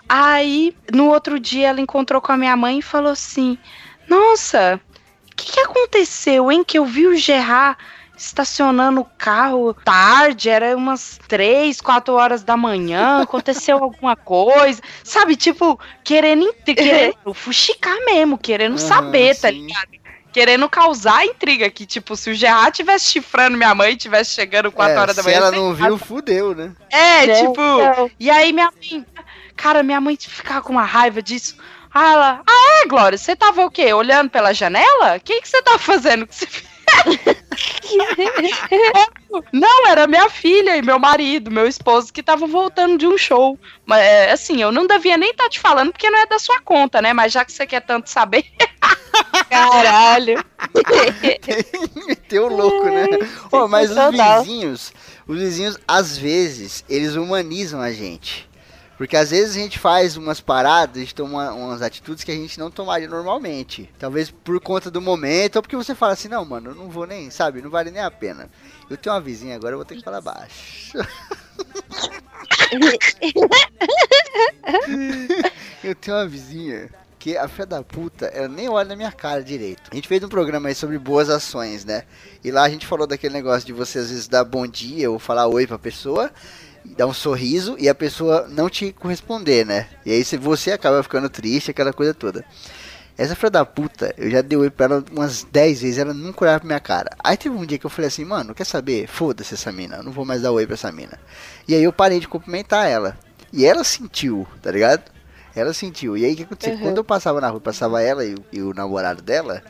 Aí, 0.08 0.74
no 0.92 1.08
outro 1.08 1.38
dia, 1.38 1.68
ela 1.68 1.80
encontrou 1.80 2.20
com 2.20 2.32
a 2.32 2.36
minha 2.36 2.56
mãe 2.56 2.78
e 2.78 2.82
falou 2.82 3.12
assim: 3.12 3.58
Nossa, 4.08 4.80
o 5.30 5.36
que, 5.36 5.52
que 5.52 5.60
aconteceu, 5.60 6.50
hein? 6.50 6.64
Que 6.64 6.78
eu 6.78 6.84
vi 6.84 7.06
o 7.06 7.16
Gerard 7.16 7.78
estacionando 8.18 9.00
o 9.00 9.04
carro 9.16 9.72
tarde, 9.72 10.50
era 10.50 10.76
umas 10.76 11.18
três, 11.28 11.80
quatro 11.80 12.14
horas 12.14 12.42
da 12.42 12.56
manhã, 12.56 13.22
aconteceu 13.22 13.78
alguma 13.82 14.16
coisa, 14.16 14.82
sabe? 15.04 15.36
Tipo, 15.36 15.78
querendo, 16.04 16.52
querendo 16.66 17.14
fuxicar 17.34 17.96
mesmo, 18.04 18.36
querendo 18.36 18.76
Aham, 18.76 18.78
saber, 18.78 19.34
tá 19.36 19.50
sim. 19.50 19.66
ligado? 19.66 19.88
Querendo 20.32 20.68
causar 20.68 21.24
intriga, 21.24 21.70
que 21.70 21.86
tipo, 21.86 22.14
se 22.14 22.30
o 22.30 22.34
Gerard 22.34 22.76
tivesse 22.76 23.06
chifrando 23.06 23.56
minha 23.56 23.74
mãe 23.74 23.92
e 23.92 23.96
tivesse 23.96 24.34
chegando 24.34 24.70
quatro 24.70 24.98
É, 24.98 25.00
horas 25.00 25.16
da 25.16 25.22
se 25.22 25.26
manhã. 25.28 25.38
ela 25.38 25.50
você- 25.50 25.56
não 25.56 25.74
viu, 25.74 25.98
fudeu, 25.98 26.54
né? 26.54 26.72
É, 26.90 27.26
Né? 27.26 27.34
tipo, 27.40 27.60
Então, 27.60 28.10
e 28.20 28.30
aí 28.30 28.52
minha 28.52 28.70
mãe, 28.70 29.06
cara, 29.56 29.82
minha 29.82 30.00
mãe 30.00 30.16
ficava 30.20 30.60
com 30.62 30.72
uma 30.72 30.84
raiva 30.84 31.22
disso. 31.22 31.56
Ah, 31.92 32.12
ela, 32.12 32.42
ah, 32.46 32.82
é, 32.84 32.86
Glória, 32.88 33.16
você 33.16 33.34
tava 33.34 33.64
o 33.64 33.70
quê? 33.70 33.92
Olhando 33.92 34.28
pela 34.30 34.52
janela? 34.52 35.16
O 35.16 35.20
que, 35.20 35.40
que 35.40 35.48
você 35.48 35.62
tá 35.62 35.78
fazendo? 35.78 36.26
Que 36.26 36.34
você... 36.34 36.46
Não, 39.52 39.86
era 39.86 40.06
minha 40.06 40.28
filha 40.30 40.76
e 40.76 40.82
meu 40.82 40.98
marido, 40.98 41.50
meu 41.50 41.66
esposo, 41.66 42.12
que 42.12 42.20
estavam 42.20 42.48
voltando 42.48 42.98
de 42.98 43.06
um 43.06 43.18
show. 43.18 43.58
Mas, 43.84 44.00
é, 44.00 44.32
assim, 44.32 44.62
eu 44.62 44.72
não 44.72 44.86
devia 44.86 45.16
nem 45.16 45.30
estar 45.30 45.48
te 45.48 45.60
falando 45.60 45.92
porque 45.92 46.10
não 46.10 46.18
é 46.18 46.26
da 46.26 46.38
sua 46.38 46.60
conta, 46.60 47.02
né? 47.02 47.12
Mas 47.12 47.32
já 47.32 47.44
que 47.44 47.52
você 47.52 47.66
quer 47.66 47.80
tanto 47.80 48.10
saber. 48.10 48.44
caralho. 49.48 50.44
Meteu 52.06 52.46
o 52.46 52.56
louco, 52.56 52.86
né? 52.86 53.06
Ô, 53.50 53.68
mas 53.68 53.90
os 53.90 53.96
vizinhos, 54.10 54.92
os 55.26 55.38
vizinhos, 55.38 55.78
às 55.86 56.16
vezes, 56.16 56.84
eles 56.88 57.14
humanizam 57.14 57.80
a 57.80 57.92
gente. 57.92 58.47
Porque 58.98 59.16
às 59.16 59.30
vezes 59.30 59.54
a 59.54 59.60
gente 59.60 59.78
faz 59.78 60.16
umas 60.16 60.40
paradas, 60.40 60.96
a 60.96 61.00
gente 61.00 61.14
toma 61.14 61.52
umas 61.52 61.82
atitudes 61.82 62.24
que 62.24 62.32
a 62.32 62.34
gente 62.34 62.58
não 62.58 62.68
tomaria 62.68 63.06
normalmente. 63.06 63.88
Talvez 63.96 64.28
por 64.28 64.60
conta 64.60 64.90
do 64.90 65.00
momento, 65.00 65.54
ou 65.54 65.62
porque 65.62 65.76
você 65.76 65.94
fala 65.94 66.14
assim, 66.14 66.26
não, 66.26 66.44
mano, 66.44 66.72
eu 66.72 66.74
não 66.74 66.90
vou 66.90 67.06
nem, 67.06 67.30
sabe, 67.30 67.62
não 67.62 67.70
vale 67.70 67.92
nem 67.92 68.02
a 68.02 68.10
pena. 68.10 68.50
Eu 68.90 68.96
tenho 68.96 69.14
uma 69.14 69.20
vizinha 69.20 69.54
agora, 69.54 69.74
eu 69.74 69.78
vou 69.78 69.84
ter 69.84 69.94
que 69.94 70.02
falar 70.02 70.20
baixo. 70.20 70.94
eu 75.84 75.94
tenho 75.94 76.16
uma 76.16 76.26
vizinha 76.26 76.90
que 77.20 77.36
a 77.36 77.46
fé 77.46 77.64
da 77.64 77.84
puta, 77.84 78.26
ela 78.26 78.48
nem 78.48 78.68
olha 78.68 78.88
na 78.88 78.96
minha 78.96 79.12
cara 79.12 79.44
direito. 79.44 79.90
A 79.92 79.94
gente 79.94 80.08
fez 80.08 80.24
um 80.24 80.28
programa 80.28 80.70
aí 80.70 80.74
sobre 80.74 80.98
boas 80.98 81.30
ações, 81.30 81.84
né? 81.84 82.02
E 82.42 82.50
lá 82.50 82.64
a 82.64 82.68
gente 82.68 82.84
falou 82.84 83.06
daquele 83.06 83.34
negócio 83.34 83.64
de 83.64 83.72
você 83.72 84.00
às 84.00 84.10
vezes 84.10 84.26
dar 84.26 84.44
bom 84.44 84.66
dia 84.66 85.08
ou 85.08 85.20
falar 85.20 85.46
oi 85.46 85.68
pra 85.68 85.78
pessoa. 85.78 86.32
Dar 86.96 87.06
um 87.06 87.12
sorriso 87.12 87.76
e 87.78 87.88
a 87.88 87.94
pessoa 87.94 88.46
não 88.48 88.68
te 88.68 88.92
corresponder, 88.92 89.64
né? 89.64 89.86
E 90.04 90.12
aí 90.12 90.24
se 90.24 90.36
você 90.36 90.72
acaba 90.72 91.02
ficando 91.02 91.28
triste, 91.28 91.70
aquela 91.70 91.92
coisa 91.92 92.14
toda. 92.14 92.44
Essa 93.16 93.34
filha 93.34 93.50
da 93.50 93.64
puta, 93.64 94.14
eu 94.16 94.30
já 94.30 94.40
dei 94.40 94.56
oi 94.56 94.70
pra 94.70 94.86
ela 94.86 95.04
umas 95.10 95.42
10 95.42 95.82
vezes, 95.82 95.98
ela 95.98 96.14
nunca 96.14 96.44
olhava 96.44 96.60
pra 96.60 96.66
minha 96.68 96.78
cara. 96.78 97.10
Aí 97.22 97.36
teve 97.36 97.54
um 97.54 97.66
dia 97.66 97.76
que 97.76 97.84
eu 97.84 97.90
falei 97.90 98.06
assim, 98.06 98.24
mano, 98.24 98.54
quer 98.54 98.64
saber? 98.64 99.08
Foda-se 99.08 99.54
essa 99.54 99.72
mina, 99.72 99.96
eu 99.96 100.02
não 100.04 100.12
vou 100.12 100.24
mais 100.24 100.42
dar 100.42 100.52
oi 100.52 100.64
pra 100.66 100.74
essa 100.74 100.92
mina. 100.92 101.18
E 101.66 101.74
aí 101.74 101.82
eu 101.82 101.92
parei 101.92 102.20
de 102.20 102.28
cumprimentar 102.28 102.88
ela. 102.88 103.18
E 103.52 103.66
ela 103.66 103.82
sentiu, 103.82 104.46
tá 104.62 104.70
ligado? 104.70 105.10
Ela 105.56 105.74
sentiu. 105.74 106.16
E 106.16 106.24
aí 106.24 106.34
o 106.34 106.36
que 106.36 106.42
aconteceu? 106.44 106.74
Uhum. 106.74 106.80
Quando 106.80 106.98
eu 106.98 107.04
passava 107.04 107.40
na 107.40 107.48
rua, 107.48 107.60
passava 107.60 108.00
ela 108.00 108.24
e, 108.24 108.36
e 108.52 108.62
o 108.62 108.72
namorado 108.72 109.20
dela, 109.20 109.64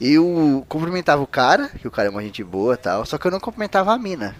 eu 0.00 0.64
cumprimentava 0.66 1.20
o 1.20 1.26
cara, 1.26 1.68
que 1.68 1.86
o 1.86 1.90
cara 1.90 2.08
é 2.08 2.10
uma 2.10 2.22
gente 2.22 2.42
boa 2.42 2.72
e 2.72 2.78
tal, 2.78 3.04
só 3.04 3.18
que 3.18 3.26
eu 3.26 3.30
não 3.30 3.40
cumprimentava 3.40 3.92
a 3.92 3.98
mina. 3.98 4.34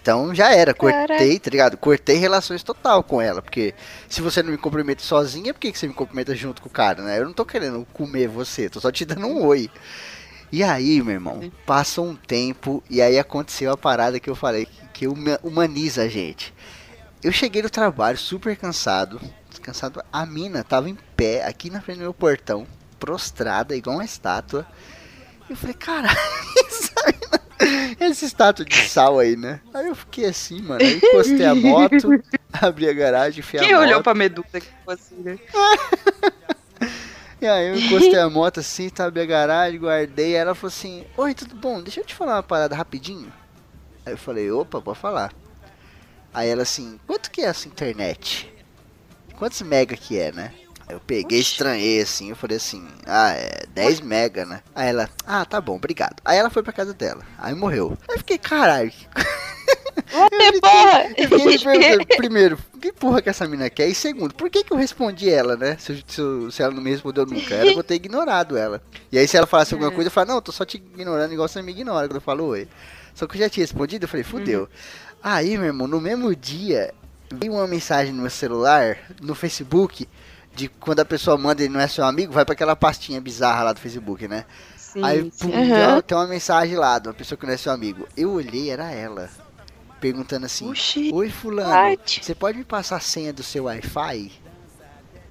Então 0.00 0.34
já 0.34 0.52
era, 0.52 0.74
cortei, 0.74 1.38
tá 1.38 1.50
ligado? 1.50 1.76
Cortei 1.76 2.16
relações 2.16 2.62
total 2.62 3.02
com 3.02 3.20
ela, 3.20 3.40
porque 3.40 3.74
se 4.08 4.20
você 4.20 4.42
não 4.42 4.50
me 4.50 4.58
cumprimenta 4.58 5.02
sozinha, 5.02 5.54
por 5.54 5.60
que, 5.60 5.72
que 5.72 5.78
você 5.78 5.86
me 5.86 5.94
cumprimenta 5.94 6.34
junto 6.34 6.60
com 6.60 6.68
o 6.68 6.72
cara, 6.72 7.02
né? 7.02 7.18
Eu 7.18 7.26
não 7.26 7.32
tô 7.32 7.44
querendo 7.44 7.86
comer 7.92 8.28
você, 8.28 8.68
tô 8.68 8.80
só 8.80 8.90
te 8.90 9.04
dando 9.04 9.26
um 9.26 9.44
oi. 9.44 9.70
E 10.52 10.62
aí, 10.62 11.02
meu 11.02 11.14
irmão, 11.14 11.50
passou 11.66 12.06
um 12.06 12.14
tempo 12.14 12.82
e 12.88 13.00
aí 13.02 13.18
aconteceu 13.18 13.72
a 13.72 13.76
parada 13.76 14.20
que 14.20 14.28
eu 14.30 14.36
falei, 14.36 14.66
que, 14.66 14.88
que 14.92 15.08
huma- 15.08 15.40
humaniza 15.42 16.02
a 16.02 16.08
gente. 16.08 16.52
Eu 17.22 17.32
cheguei 17.32 17.62
no 17.62 17.70
trabalho 17.70 18.18
super 18.18 18.56
cansado, 18.56 19.20
cansado. 19.62 20.02
A 20.12 20.26
mina 20.26 20.62
tava 20.62 20.90
em 20.90 20.98
pé 21.16 21.44
aqui 21.46 21.70
na 21.70 21.80
frente 21.80 21.96
do 21.98 22.02
meu 22.02 22.14
portão, 22.14 22.66
prostrada, 23.00 23.74
igual 23.74 23.96
uma 23.96 24.04
estátua. 24.04 24.66
Eu 25.48 25.56
falei, 25.56 25.74
caralho, 25.74 26.16
essa 27.98 28.24
estátua 28.24 28.64
de 28.64 28.76
sal 28.88 29.18
aí, 29.18 29.36
né? 29.36 29.60
Aí 29.72 29.88
eu 29.88 29.94
fiquei 29.94 30.26
assim, 30.26 30.60
mano. 30.62 30.82
Aí 30.82 30.96
encostei 30.96 31.44
a 31.44 31.54
moto, 31.54 32.08
abri 32.52 32.88
a 32.88 32.92
garagem, 32.92 33.42
fui 33.42 33.58
Quem 33.58 33.72
a 33.72 33.78
olhou 33.80 33.94
moto. 33.94 34.04
pra 34.04 34.14
Medusa 34.14 34.48
que 34.52 34.60
ficou 34.60 34.94
assim, 34.94 35.16
né? 35.16 35.38
E 37.40 37.46
aí 37.46 37.68
eu 37.68 37.74
encostei 37.76 38.18
a 38.18 38.30
moto 38.30 38.60
assim, 38.60 38.88
tá, 38.88 39.04
abri 39.04 39.20
a 39.20 39.26
garagem, 39.26 39.78
guardei. 39.78 40.28
Aí 40.28 40.32
ela 40.32 40.54
falou 40.54 40.68
assim, 40.68 41.04
oi, 41.14 41.34
tudo 41.34 41.54
bom? 41.54 41.82
Deixa 41.82 42.00
eu 42.00 42.04
te 42.04 42.14
falar 42.14 42.36
uma 42.36 42.42
parada 42.42 42.74
rapidinho. 42.74 43.30
Aí 44.06 44.14
eu 44.14 44.16
falei, 44.16 44.50
opa, 44.50 44.80
pode 44.80 44.98
falar. 44.98 45.30
Aí 46.32 46.48
ela 46.48 46.62
assim, 46.62 46.98
quanto 47.06 47.30
que 47.30 47.42
é 47.42 47.44
essa 47.44 47.68
internet? 47.68 48.50
Quantos 49.36 49.60
mega 49.60 49.94
que 49.94 50.18
é, 50.18 50.32
né? 50.32 50.54
Aí 50.86 50.94
eu 50.94 51.00
peguei, 51.00 51.38
estranhei 51.40 52.00
assim, 52.02 52.30
eu 52.30 52.36
falei 52.36 52.56
assim, 52.58 52.86
ah, 53.06 53.30
é 53.32 53.64
10 53.74 54.00
mega, 54.00 54.44
né? 54.44 54.60
Aí 54.74 54.88
ela, 54.88 55.08
ah, 55.26 55.44
tá 55.44 55.60
bom, 55.60 55.76
obrigado. 55.76 56.16
Aí 56.24 56.36
ela 56.36 56.50
foi 56.50 56.62
pra 56.62 56.72
casa 56.72 56.92
dela, 56.92 57.22
aí 57.38 57.54
morreu. 57.54 57.96
Aí 58.08 58.14
eu 58.14 58.18
fiquei, 58.18 58.36
caralho, 58.38 58.92
Que 60.06 60.60
porra! 60.60 61.04
eu 61.16 61.28
fiquei 61.28 61.58
perguntando, 61.58 62.06
primeiro, 62.16 62.58
que 62.80 62.92
porra 62.92 63.22
que 63.22 63.30
essa 63.30 63.46
mina 63.48 63.70
quer? 63.70 63.88
E 63.88 63.94
segundo, 63.94 64.34
por 64.34 64.50
que 64.50 64.62
que 64.62 64.72
eu 64.72 64.76
respondi 64.76 65.30
ela, 65.30 65.56
né? 65.56 65.76
Se, 65.78 65.92
eu- 65.92 65.98
se 66.06 66.20
eu- 66.20 66.50
se 66.50 66.62
ela 66.62 66.72
não 66.74 66.82
me 66.82 66.90
respondeu 66.90 67.24
nunca, 67.24 67.54
eu 67.54 67.72
vou 67.74 67.82
ter 67.82 67.94
ignorado 67.94 68.56
ela. 68.56 68.82
E 69.10 69.18
aí 69.18 69.26
se 69.26 69.36
ela 69.36 69.46
falasse 69.46 69.72
alguma 69.72 69.90
coisa, 69.90 70.08
eu 70.08 70.12
falava, 70.12 70.32
não, 70.32 70.38
eu 70.38 70.42
tô 70.42 70.52
só 70.52 70.64
te 70.64 70.76
ignorando 70.76 71.32
igual 71.32 71.48
você 71.48 71.62
me 71.62 71.72
ignora 71.72 72.06
quando 72.06 72.16
eu 72.16 72.20
falo 72.20 72.44
oi. 72.44 72.68
Só 73.14 73.26
que 73.26 73.36
eu 73.36 73.40
já 73.40 73.48
tinha 73.48 73.64
respondido, 73.64 74.04
eu 74.04 74.08
falei, 74.08 74.24
fudeu. 74.24 74.68
Aí, 75.22 75.56
meu 75.56 75.66
irmão, 75.68 75.86
no 75.86 76.00
mesmo 76.00 76.34
dia, 76.36 76.92
veio 77.32 77.54
uma 77.54 77.66
mensagem 77.66 78.12
no 78.12 78.20
meu 78.22 78.30
celular, 78.30 78.98
no 79.22 79.34
Facebook, 79.34 80.06
de 80.54 80.68
quando 80.68 81.00
a 81.00 81.04
pessoa 81.04 81.36
manda 81.36 81.62
e 81.64 81.68
não 81.68 81.80
é 81.80 81.88
seu 81.88 82.04
amigo, 82.04 82.32
vai 82.32 82.44
pra 82.44 82.52
aquela 82.54 82.76
pastinha 82.76 83.20
bizarra 83.20 83.64
lá 83.64 83.72
do 83.72 83.80
Facebook, 83.80 84.26
né? 84.28 84.44
Sim, 84.76 85.04
Aí, 85.04 85.32
sim. 85.34 85.50
pum, 85.50 85.72
Aham. 85.72 86.00
tem 86.00 86.16
uma 86.16 86.26
mensagem 86.28 86.76
lá 86.76 86.98
de 86.98 87.08
uma 87.08 87.14
pessoa 87.14 87.36
que 87.36 87.44
não 87.46 87.52
é 87.52 87.56
seu 87.56 87.72
amigo. 87.72 88.06
Eu 88.16 88.32
olhei, 88.32 88.70
era 88.70 88.90
ela. 88.92 89.28
Perguntando 90.00 90.46
assim: 90.46 90.68
Oxi. 90.70 91.10
Oi, 91.12 91.30
Fulano, 91.30 91.70
What? 91.70 92.20
você 92.24 92.34
pode 92.34 92.58
me 92.58 92.64
passar 92.64 92.96
a 92.96 93.00
senha 93.00 93.32
do 93.32 93.42
seu 93.42 93.64
Wi-Fi? 93.64 94.30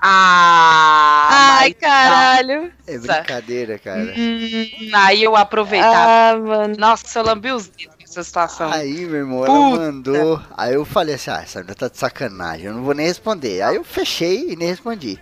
Ah, 0.06 1.58
Ai, 1.60 1.70
mas- 1.70 1.78
caralho. 1.80 2.72
É 2.86 2.98
brincadeira, 2.98 3.80
cara. 3.80 4.14
Hum, 4.18 4.70
aí 4.94 5.24
eu 5.24 5.36
aproveitava. 5.36 6.36
Ah, 6.36 6.38
mano. 6.38 6.76
Nossa, 6.78 7.20
eu 7.20 7.24
lambi 7.24 7.52
os 7.52 7.68
dedos 7.70 7.93
nessa 8.16 8.24
situação. 8.24 8.72
Aí, 8.72 9.06
meu 9.06 9.20
irmão, 9.20 9.40
Puta. 9.40 9.52
ela 9.52 9.70
mandou. 9.70 10.42
Aí 10.56 10.74
eu 10.74 10.86
falei 10.86 11.16
assim: 11.16 11.32
Ah, 11.32 11.42
essa 11.42 11.60
menina 11.60 11.76
tá 11.76 11.88
de 11.88 11.98
sacanagem, 11.98 12.68
eu 12.68 12.74
não 12.74 12.84
vou 12.84 12.94
nem 12.94 13.08
responder. 13.08 13.62
Aí 13.62 13.76
eu 13.76 13.84
fechei 13.84 14.52
e 14.52 14.56
nem 14.56 14.68
respondi. 14.70 15.20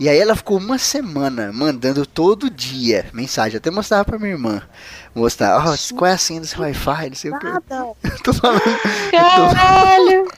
E 0.00 0.08
aí 0.08 0.16
ela 0.16 0.36
ficou 0.36 0.58
uma 0.58 0.78
semana 0.78 1.50
mandando 1.52 2.06
todo 2.06 2.48
dia 2.48 3.06
mensagem. 3.12 3.56
Até 3.56 3.68
mostrava 3.68 4.04
pra 4.04 4.18
minha 4.18 4.30
irmã. 4.30 4.62
Mostrar, 5.12 5.58
ó, 5.58 5.76
qual 5.96 6.08
é 6.08 6.14
a 6.14 6.18
senha 6.18 6.40
do 6.40 6.46
seu 6.46 6.60
Wi-Fi? 6.60 7.08
Não 7.08 7.16
sei 7.16 7.32
o 7.32 7.38
que. 7.38 7.46
Eu 7.48 8.22
tô 8.22 8.32
falando. 8.32 8.62
Caralho. 9.10 10.28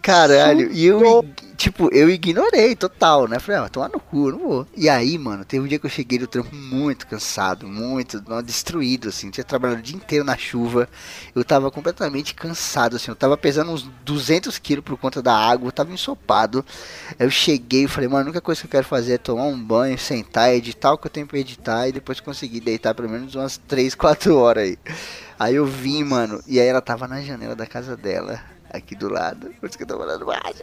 Caralho, 0.00 0.72
e 0.72 0.86
eu, 0.86 1.24
tipo, 1.62 1.88
eu 1.92 2.10
ignorei 2.10 2.74
total, 2.74 3.28
né? 3.28 3.38
Falei, 3.38 3.60
ah, 3.60 3.68
tomar 3.68 3.88
no 3.88 4.00
cu, 4.00 4.28
eu 4.28 4.32
não 4.32 4.38
vou. 4.40 4.66
E 4.76 4.88
aí, 4.88 5.16
mano, 5.16 5.44
teve 5.44 5.64
um 5.64 5.68
dia 5.68 5.78
que 5.78 5.86
eu 5.86 5.90
cheguei 5.90 6.18
do 6.18 6.26
trampo 6.26 6.54
muito 6.54 7.06
cansado, 7.06 7.68
muito 7.68 8.22
destruído, 8.44 9.08
assim. 9.08 9.30
Tinha 9.30 9.44
trabalhado 9.44 9.80
o 9.80 9.82
dia 9.82 9.96
inteiro 9.96 10.24
na 10.24 10.36
chuva. 10.36 10.88
Eu 11.34 11.44
tava 11.44 11.70
completamente 11.70 12.34
cansado, 12.34 12.96
assim. 12.96 13.10
Eu 13.10 13.16
tava 13.16 13.36
pesando 13.36 13.70
uns 13.70 13.82
200 14.04 14.58
quilos 14.58 14.84
por 14.84 14.98
conta 14.98 15.22
da 15.22 15.34
água, 15.36 15.68
eu 15.68 15.72
tava 15.72 15.92
ensopado. 15.92 16.64
Eu 17.18 17.30
cheguei 17.30 17.84
e 17.84 17.88
falei, 17.88 18.08
mano, 18.08 18.22
a 18.22 18.24
única 18.24 18.40
coisa 18.40 18.60
que 18.60 18.66
eu 18.66 18.70
quero 18.70 18.86
fazer 18.86 19.14
é 19.14 19.18
tomar 19.18 19.44
um 19.44 19.62
banho, 19.62 19.96
sentar, 19.98 20.52
editar 20.52 20.92
o 20.92 20.98
que 20.98 21.06
eu 21.06 21.10
tenho 21.10 21.26
pra 21.26 21.38
editar 21.38 21.86
e 21.86 21.92
depois 21.92 22.18
conseguir 22.18 22.60
deitar 22.60 22.94
pelo 22.94 23.08
menos 23.08 23.34
umas 23.36 23.56
3, 23.56 23.94
4 23.94 24.36
horas 24.36 24.64
aí. 24.64 24.78
Aí 25.38 25.54
eu 25.54 25.66
vim, 25.66 26.02
mano, 26.04 26.40
e 26.46 26.58
aí 26.60 26.66
ela 26.66 26.80
tava 26.80 27.06
na 27.06 27.20
janela 27.20 27.54
da 27.54 27.66
casa 27.66 27.96
dela, 27.96 28.40
aqui 28.72 28.94
do 28.96 29.08
lado. 29.08 29.52
Por 29.60 29.68
isso 29.68 29.76
que 29.76 29.84
eu 29.84 29.88
tô 29.88 29.98
falando 29.98 30.26
mais. 30.26 30.62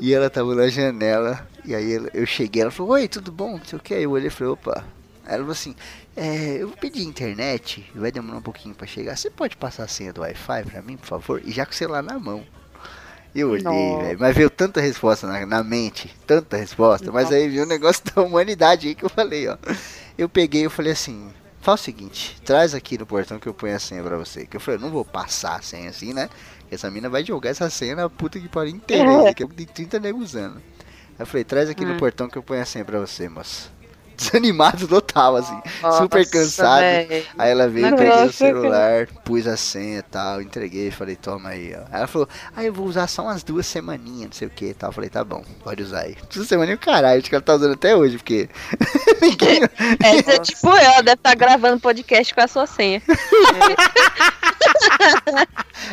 E 0.00 0.14
ela 0.14 0.30
tava 0.30 0.54
na 0.54 0.68
janela, 0.68 1.44
e 1.64 1.74
aí 1.74 2.00
eu 2.14 2.24
cheguei, 2.24 2.62
ela 2.62 2.70
falou, 2.70 2.92
oi, 2.92 3.08
tudo 3.08 3.32
bom? 3.32 3.58
Não 3.58 3.64
sei 3.64 3.78
o 3.78 3.82
que, 3.82 3.94
eu 3.94 4.12
olhei 4.12 4.28
e 4.28 4.30
falei, 4.30 4.52
opa. 4.52 4.84
Aí 5.26 5.34
ela 5.34 5.38
falou 5.38 5.52
assim, 5.52 5.74
é, 6.16 6.58
eu 6.60 6.68
vou 6.68 6.76
pedir 6.76 7.02
internet, 7.02 7.90
vai 7.94 8.12
demorar 8.12 8.38
um 8.38 8.42
pouquinho 8.42 8.76
pra 8.76 8.86
chegar. 8.86 9.16
Você 9.16 9.28
pode 9.28 9.56
passar 9.56 9.84
a 9.84 9.88
senha 9.88 10.12
do 10.12 10.20
Wi-Fi 10.20 10.64
pra 10.64 10.82
mim, 10.82 10.96
por 10.96 11.06
favor? 11.06 11.42
E 11.44 11.50
já 11.50 11.66
com 11.66 11.72
o 11.72 11.74
celular 11.74 12.02
na 12.02 12.16
mão. 12.16 12.46
Eu 13.34 13.50
olhei, 13.50 13.62
velho, 13.98 14.18
mas 14.20 14.36
veio 14.36 14.48
tanta 14.48 14.80
resposta 14.80 15.26
na, 15.26 15.44
na 15.44 15.64
mente, 15.64 16.14
tanta 16.26 16.56
resposta, 16.56 17.12
mas 17.12 17.30
aí 17.30 17.48
viu 17.48 17.64
o 17.64 17.66
negócio 17.66 18.02
da 18.14 18.22
humanidade 18.22 18.88
aí 18.88 18.94
que 18.94 19.04
eu 19.04 19.10
falei, 19.10 19.48
ó. 19.48 19.58
Eu 20.16 20.28
peguei 20.28 20.64
e 20.64 20.68
falei 20.68 20.92
assim, 20.92 21.28
faz 21.60 21.80
o 21.80 21.84
seguinte, 21.84 22.36
traz 22.44 22.74
aqui 22.74 22.96
no 22.98 23.06
portão 23.06 23.38
que 23.38 23.48
eu 23.48 23.54
ponho 23.54 23.74
a 23.74 23.78
senha 23.78 24.02
pra 24.02 24.16
você. 24.16 24.46
Que 24.46 24.56
eu 24.56 24.60
falei, 24.60 24.78
eu 24.78 24.82
não 24.82 24.90
vou 24.90 25.04
passar 25.04 25.56
a 25.56 25.62
senha 25.62 25.90
assim, 25.90 26.12
né? 26.12 26.28
Essa 26.70 26.90
mina 26.90 27.08
vai 27.08 27.24
jogar 27.24 27.50
essa 27.50 27.68
senha 27.70 27.96
na 27.96 28.08
puta 28.10 28.38
que 28.38 28.48
pariu 28.48 28.74
inteira, 28.74 29.08
aí, 29.28 29.34
que 29.34 29.46
tem 29.46 29.66
30 29.66 29.98
nego 29.98 30.18
usando. 30.18 30.56
Aí 30.56 30.62
eu 31.20 31.26
falei, 31.26 31.44
traz 31.44 31.68
aqui 31.68 31.84
no 31.84 31.94
Hum. 31.94 31.96
portão 31.96 32.28
que 32.28 32.38
eu 32.38 32.42
ponho 32.42 32.62
a 32.62 32.64
senha 32.64 32.84
pra 32.84 32.98
você, 33.00 33.28
moço. 33.28 33.70
Desanimado 34.18 34.88
total, 34.88 35.36
assim, 35.36 35.60
super 35.96 36.18
Nossa, 36.18 36.30
cansado. 36.30 36.80
véi. 36.80 37.24
Aí 37.38 37.50
ela 37.52 37.68
veio, 37.68 37.90
Não 37.90 37.96
peguei 37.96 38.24
o 38.24 38.32
celular, 38.32 39.06
pus 39.24 39.46
a 39.46 39.56
senha 39.56 40.00
e 40.00 40.02
tal, 40.02 40.42
entreguei, 40.42 40.90
falei, 40.90 41.14
toma 41.14 41.50
aí, 41.50 41.72
ó. 41.74 41.82
Aí 41.82 41.98
ela 41.98 42.06
falou, 42.08 42.28
ah, 42.56 42.64
eu 42.64 42.72
vou 42.72 42.86
usar 42.86 43.06
só 43.06 43.22
umas 43.22 43.44
duas 43.44 43.64
semaninhas, 43.66 44.30
não 44.30 44.32
sei 44.32 44.48
o 44.48 44.50
que 44.50 44.66
e 44.66 44.74
tal. 44.74 44.90
Eu 44.90 44.92
falei, 44.94 45.08
tá 45.08 45.22
bom, 45.22 45.44
pode 45.62 45.82
usar 45.84 46.00
aí. 46.00 46.16
Duas 46.34 46.48
semaninhas, 46.48 46.80
caralho, 46.80 47.20
acho 47.20 47.28
que 47.28 47.34
ela 47.34 47.42
tá 47.42 47.54
usando 47.54 47.74
até 47.74 47.94
hoje, 47.94 48.16
porque 48.16 48.48
ninguém. 49.22 49.62
Essa 50.02 50.32
é 50.32 50.38
tipo 50.38 50.68
eu, 50.68 50.76
ela 50.76 51.00
deve 51.02 51.14
estar 51.14 51.34
gravando 51.36 51.80
podcast 51.80 52.34
com 52.34 52.40
a 52.40 52.48
sua 52.48 52.66
senha. 52.66 53.00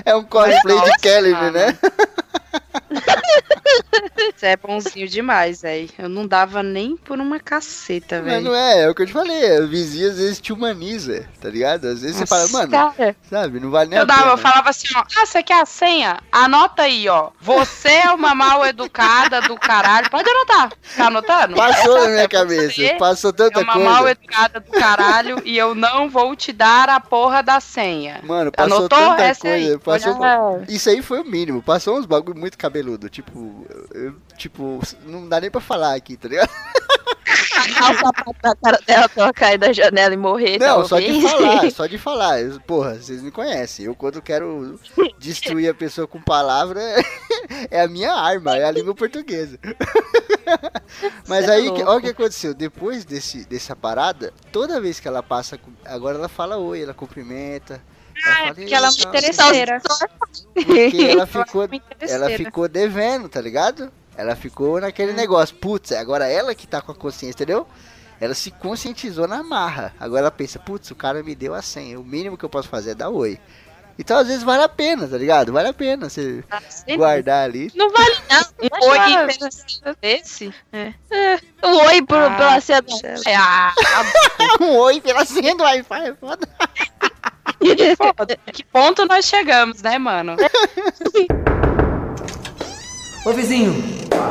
É 0.04 0.16
um 0.16 0.24
cosplay 0.24 0.60
de 0.62 0.82
Nossa, 0.82 0.98
Kelly, 1.00 1.32
mano. 1.32 1.52
né? 1.52 1.78
Você 4.36 4.48
é 4.48 4.58
bonzinho 4.58 5.08
demais, 5.08 5.62
velho. 5.62 5.90
Eu 5.98 6.10
não 6.10 6.28
dava 6.28 6.62
nem 6.64 6.96
por 6.98 7.20
uma 7.20 7.40
caceta, 7.40 8.18
Mas 8.22 8.26
velho. 8.34 8.46
não 8.46 8.56
é, 8.56 8.84
é 8.84 8.90
o 8.90 8.96
que 8.96 9.02
eu 9.04 9.06
te 9.08 9.14
falei, 9.14 9.58
a 9.58 9.62
vizinha 9.66 10.10
às 10.10 10.18
vezes 10.18 10.40
te 10.42 10.52
humaniza, 10.54 11.28
tá 11.42 11.50
ligado? 11.50 11.86
Às 11.88 12.02
vezes 12.02 12.18
você 12.18 12.26
fala, 12.26 12.48
mano, 12.50 12.72
Cara, 12.72 13.16
sabe, 13.30 13.60
não 13.60 13.70
vale 13.70 13.90
nem 13.90 13.98
Eu 13.98 14.04
a 14.04 14.06
dava, 14.06 14.22
pena. 14.22 14.34
eu 14.34 14.38
falava 14.38 14.70
assim, 14.70 14.88
ó, 14.96 15.00
ah, 15.18 15.26
você 15.26 15.44
quer 15.44 15.62
a 15.62 15.66
senha? 15.66 16.20
Anota 16.32 16.84
aí, 16.84 17.08
ó. 17.08 17.30
Você 17.40 17.90
é 17.90 18.12
uma 18.12 18.34
mal 18.36 18.66
educada 18.66 19.42
do 19.42 19.56
caralho. 19.56 20.10
Pode 20.10 20.30
anotar. 20.30 20.70
Tá 20.96 21.08
anotando? 21.08 21.56
Passou 21.56 21.98
Essa 21.98 22.06
na 22.06 22.12
minha 22.12 22.24
é 22.24 22.28
cabeça, 22.28 22.74
você 22.76 22.94
passou 22.96 23.30
É 23.30 23.34
tanta 23.34 23.60
uma 23.62 23.76
mal 23.76 24.04
coisa. 24.04 24.12
educada 24.12 24.60
do 24.60 24.72
caralho 24.72 25.42
e 25.46 25.58
eu 25.58 25.74
não 25.76 26.10
vou 26.10 26.36
te 26.36 26.52
dar 26.52 26.90
a 26.90 27.00
porra 27.00 27.42
da 27.44 27.60
senha. 27.60 28.20
Mano, 28.24 28.52
passou 28.52 28.78
Anotou? 28.78 28.98
tanta 28.98 29.24
Essa 29.24 29.48
aí, 29.48 29.78
coisa. 29.78 29.80
Passou... 29.80 30.20
olha. 30.22 30.66
Isso 30.70 30.90
aí 30.90 31.02
foi 31.02 31.22
o 31.22 31.26
mínimo. 31.26 31.62
Passou 31.62 31.98
uns 31.98 32.06
bagulho 32.06 32.38
muito 32.40 32.58
cabeludo. 32.58 33.10
Tipo, 33.10 33.65
eu- 33.94 34.16
tipo, 34.38 34.80
não 35.06 35.28
dá 35.28 35.40
nem 35.42 35.50
pra 35.52 35.62
falar 35.62 35.96
aqui, 35.96 36.16
tá 36.18 36.28
ligado? 36.28 36.50
O 37.66 37.94
sapato 38.00 38.36
na 38.44 38.56
cara 38.56 38.80
dela 38.86 39.10
pra 39.10 39.24
ela 39.24 39.34
cair 39.34 39.58
da 39.58 39.74
janela 39.74 40.14
e 40.14 40.18
morrer. 40.18 40.60
Não, 40.60 40.86
só 40.88 41.00
de 41.00 41.08
talvez. 41.08 41.32
falar, 41.32 41.72
só 41.72 41.86
de 41.88 41.98
falar. 41.98 42.38
Porra, 42.66 42.96
vocês 42.96 43.22
me 43.22 43.32
conhecem. 43.32 43.86
Eu 43.86 43.96
quando 43.96 44.22
quero 44.22 44.80
destruir 45.18 45.70
a 45.70 45.74
pessoa 45.74 46.08
com 46.08 46.22
palavra, 46.22 46.80
é 47.72 47.82
a 47.82 47.88
minha 47.88 48.14
arma, 48.14 48.56
é 48.58 48.64
a 48.66 48.72
língua 48.72 48.94
portuguesa. 48.94 49.60
Mas 51.28 51.48
é 51.48 51.54
aí, 51.54 51.70
olha 51.70 51.98
o 51.98 52.02
que 52.02 52.10
aconteceu. 52.10 52.54
Depois 52.54 53.04
desse, 53.04 53.46
dessa 53.46 53.76
parada, 53.76 54.32
toda 54.52 54.80
vez 54.82 55.00
que 55.00 55.08
ela 55.08 55.24
passa, 55.24 55.60
agora 55.86 56.18
ela 56.18 56.30
fala 56.30 56.58
oi, 56.58 56.84
ela 56.84 56.94
cumprimenta. 56.94 57.82
Ela 58.26 58.36
fala, 58.36 58.54
porque 58.56 58.74
ela 58.74 58.88
é 58.88 58.90
"Ei, 58.90 58.96
uma 58.96 59.04
tal", 59.04 59.10
interesseira. 59.10 59.82
Porque 60.54 61.08
ela 61.10 61.28
ficou, 61.28 61.70
ela 62.02 62.30
ficou 62.32 62.68
devendo, 62.68 63.30
tá 63.30 63.42
ligado? 63.42 63.92
Ela 64.18 64.36
ficou 64.36 64.80
naquele 64.80 65.14
negócio, 65.14 65.56
putz, 65.58 65.92
agora 65.92 66.28
ela 66.28 66.56
que 66.56 66.66
tá 66.66 66.82
com 66.82 66.92
a 66.92 66.96
consciência, 66.96 67.36
entendeu? 67.36 67.68
Ela 68.20 68.34
se 68.34 68.50
conscientizou 68.50 69.28
na 69.28 69.44
marra. 69.44 69.94
Agora 70.00 70.22
ela 70.22 70.32
pensa, 70.32 70.58
putz, 70.58 70.90
o 70.90 70.96
cara 70.96 71.22
me 71.22 71.36
deu 71.36 71.54
a 71.54 71.62
senha. 71.62 72.00
O 72.00 72.04
mínimo 72.04 72.38
que 72.38 72.46
eu 72.46 72.50
posso 72.50 72.70
fazer 72.70 72.92
é 72.92 72.96
dar 72.96 73.10
oi. 73.10 73.38
Então 74.00 74.18
às 74.18 74.28
vezes 74.28 74.44
vale 74.44 74.62
a 74.64 74.68
pena, 74.70 75.08
tá 75.08 75.18
ligado? 75.18 75.54
Vale 75.54 75.70
a 75.70 75.74
pena 75.74 76.10
você 76.10 76.44
Sim. 76.70 76.98
guardar 76.98 77.46
ali. 77.46 77.72
Não 77.76 77.90
vale 77.92 78.16
não. 78.30 78.46
Um 78.86 78.90
oi 78.90 79.00
Deixa- 79.00 79.24
interessante 79.24 79.82
desse. 80.02 80.54
Um 81.64 81.76
oi 81.88 82.02
por, 82.02 82.18
Ah, 82.18 82.36
pela 82.38 82.62
cena. 82.62 82.88
É, 83.26 83.36
ah, 83.36 83.74
um 84.62 84.76
oi 84.78 85.00
pela 85.02 85.26
senha 85.26 85.56
do 85.56 85.64
Wi-Fi, 85.64 86.08
é 86.10 86.14
foda. 86.16 86.48
foda. 87.96 88.38
Que 88.52 88.64
ponto 88.64 89.06
nós 89.06 89.26
chegamos, 89.26 89.82
né, 89.82 89.98
mano? 89.98 90.36
Ô 93.26 93.32
vizinho, 93.32 93.74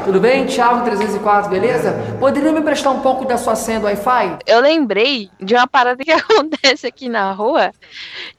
tudo 0.04 0.20
bem? 0.20 0.46
Thiago 0.46 0.84
304, 0.84 1.50
beleza? 1.50 1.92
Poderia 2.20 2.52
me 2.52 2.60
emprestar 2.60 2.92
um 2.92 3.00
pouco 3.00 3.24
da 3.24 3.36
sua 3.36 3.56
senha 3.56 3.80
do 3.80 3.86
Wi-Fi? 3.86 4.38
Eu 4.46 4.60
lembrei 4.60 5.28
de 5.40 5.54
uma 5.54 5.66
parada 5.66 6.04
que 6.04 6.10
acontece 6.12 6.86
aqui 6.86 7.08
na 7.08 7.32
rua 7.32 7.72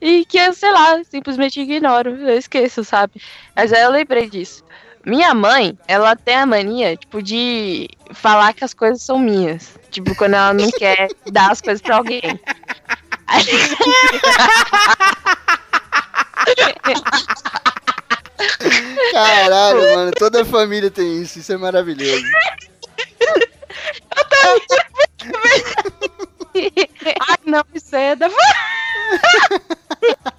e 0.00 0.24
que 0.24 0.38
eu, 0.38 0.54
sei 0.54 0.72
lá, 0.72 1.02
simplesmente 1.04 1.60
ignoro. 1.60 2.10
Eu 2.10 2.38
esqueço, 2.38 2.82
sabe? 2.84 3.20
Mas 3.54 3.72
aí 3.72 3.82
eu 3.82 3.90
lembrei 3.90 4.30
disso. 4.30 4.64
Minha 5.04 5.34
mãe, 5.34 5.78
ela 5.86 6.16
tem 6.16 6.34
a 6.34 6.46
mania, 6.46 6.96
tipo, 6.96 7.22
de 7.22 7.88
falar 8.12 8.52
que 8.52 8.64
as 8.64 8.74
coisas 8.74 9.02
são 9.02 9.18
minhas. 9.18 9.78
Tipo, 9.90 10.16
quando 10.16 10.34
ela 10.34 10.52
não 10.52 10.70
quer 10.70 11.08
dar 11.30 11.52
as 11.52 11.60
coisas 11.60 11.80
pra 11.80 11.96
alguém. 11.96 12.22
Caralho, 19.12 19.94
mano, 19.94 20.12
toda 20.12 20.44
família 20.44 20.90
tem 20.90 21.22
isso, 21.22 21.38
isso 21.38 21.52
é 21.52 21.56
maravilhoso. 21.56 22.22
Ai, 26.56 27.36
não, 27.44 27.64
isso 27.74 27.94
é 27.96 28.16
da 28.16 28.28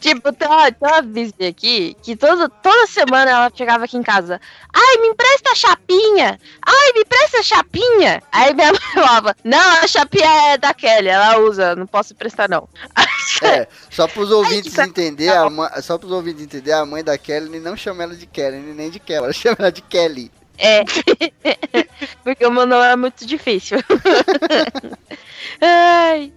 Tipo, 0.00 0.32
tem 0.32 0.48
uma, 0.48 0.72
tem 0.72 0.88
uma 0.88 1.02
vizinha 1.02 1.50
aqui 1.50 1.94
que 2.02 2.16
toda, 2.16 2.48
toda 2.48 2.86
semana 2.86 3.30
ela 3.30 3.52
chegava 3.54 3.84
aqui 3.84 3.98
em 3.98 4.02
casa. 4.02 4.40
Ai, 4.72 4.96
me 4.96 5.08
empresta 5.08 5.52
a 5.52 5.54
chapinha! 5.54 6.40
Ai, 6.66 6.92
me 6.94 7.00
empresta 7.02 7.38
a 7.38 7.42
chapinha! 7.42 8.22
Aí 8.32 8.54
minha 8.54 8.72
mãe 8.72 8.80
falava, 8.94 9.36
não, 9.44 9.58
a 9.58 9.86
chapinha 9.86 10.52
é 10.52 10.58
da 10.58 10.72
Kelly, 10.72 11.08
ela 11.08 11.38
usa, 11.40 11.76
não 11.76 11.86
posso 11.86 12.14
emprestar 12.14 12.48
não. 12.48 12.68
É, 13.42 13.66
só 13.88 14.06
pros 14.08 14.30
ouvintes 14.30 14.78
Ai, 14.78 14.86
entender, 14.86 15.28
a 15.28 15.48
mãe, 15.48 15.70
só 15.82 15.96
pros 15.96 16.10
ouvintes 16.10 16.42
entender, 16.42 16.72
a 16.72 16.84
mãe 16.84 17.02
da 17.02 17.16
Kelly 17.16 17.60
não 17.60 17.76
chama 17.76 18.02
ela 18.02 18.14
de 18.14 18.26
Kelly, 18.26 18.58
nem 18.58 18.90
de 18.90 18.98
Kelly, 18.98 19.24
ela 19.24 19.32
chama 19.32 19.56
ela 19.60 19.72
de 19.72 19.80
Kelly. 19.82 20.30
É, 20.60 20.84
porque 22.22 22.44
o 22.44 22.50
nome 22.50 22.74
é 22.74 22.96
muito 22.96 23.26
difícil. 23.26 23.78
Ai. 25.60 26.32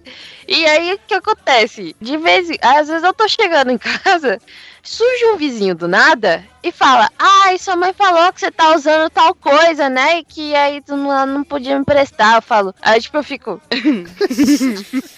E 0.48 0.66
aí, 0.66 0.94
o 0.94 0.98
que 1.06 1.14
acontece? 1.14 1.94
De 2.00 2.16
vez 2.16 2.50
em 2.50 2.58
às 2.62 2.88
vezes 2.88 3.02
eu 3.02 3.12
tô 3.14 3.28
chegando 3.28 3.70
em 3.70 3.78
casa, 3.78 4.38
surge 4.82 5.26
um 5.26 5.36
vizinho 5.36 5.74
do 5.74 5.86
nada 5.88 6.44
e 6.64 6.72
fala: 6.72 7.10
Ai, 7.18 7.58
sua 7.58 7.76
mãe 7.76 7.92
falou 7.92 8.32
que 8.32 8.40
você 8.40 8.50
tá 8.50 8.74
usando 8.74 9.10
tal 9.10 9.34
coisa, 9.34 9.90
né? 9.90 10.18
E 10.18 10.24
que 10.24 10.54
aí 10.54 10.80
tu 10.80 10.96
não, 10.96 11.12
ela 11.12 11.26
não 11.26 11.44
podia 11.44 11.74
me 11.74 11.82
emprestar. 11.82 12.36
Eu 12.36 12.42
falo, 12.42 12.74
aí 12.80 13.00
tipo, 13.00 13.18
eu 13.18 13.22
fico. 13.22 13.60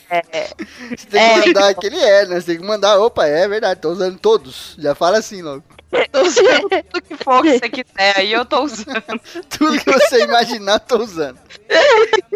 Você 0.07 1.07
tem 1.11 1.43
que 1.43 1.47
mandar 1.49 1.69
aquele 1.69 1.99
é, 1.99 2.27
né? 2.27 2.41
Você 2.41 2.47
tem 2.47 2.59
que 2.59 2.67
mandar, 2.67 2.99
opa, 3.01 3.27
é 3.27 3.49
verdade, 3.49 3.81
tô 3.81 3.91
usando 3.91 4.17
todos. 4.19 4.77
Já 4.79 4.95
fala 4.95 5.19
assim 5.19 5.43
logo. 5.43 5.65
Tô 6.13 6.23
usando 6.23 6.69
tudo 6.69 7.03
que 7.03 7.17
for 7.17 7.43
que 7.43 7.59
você 7.59 7.69
quiser, 7.69 8.19
aí 8.19 8.33
eu 8.33 8.45
tô 8.45 8.65
usando. 8.65 9.21
Tudo 9.49 9.79
que 9.79 9.91
você 9.91 10.25
imaginar, 10.25 10.81
tô 10.81 10.99
usando. 10.99 11.39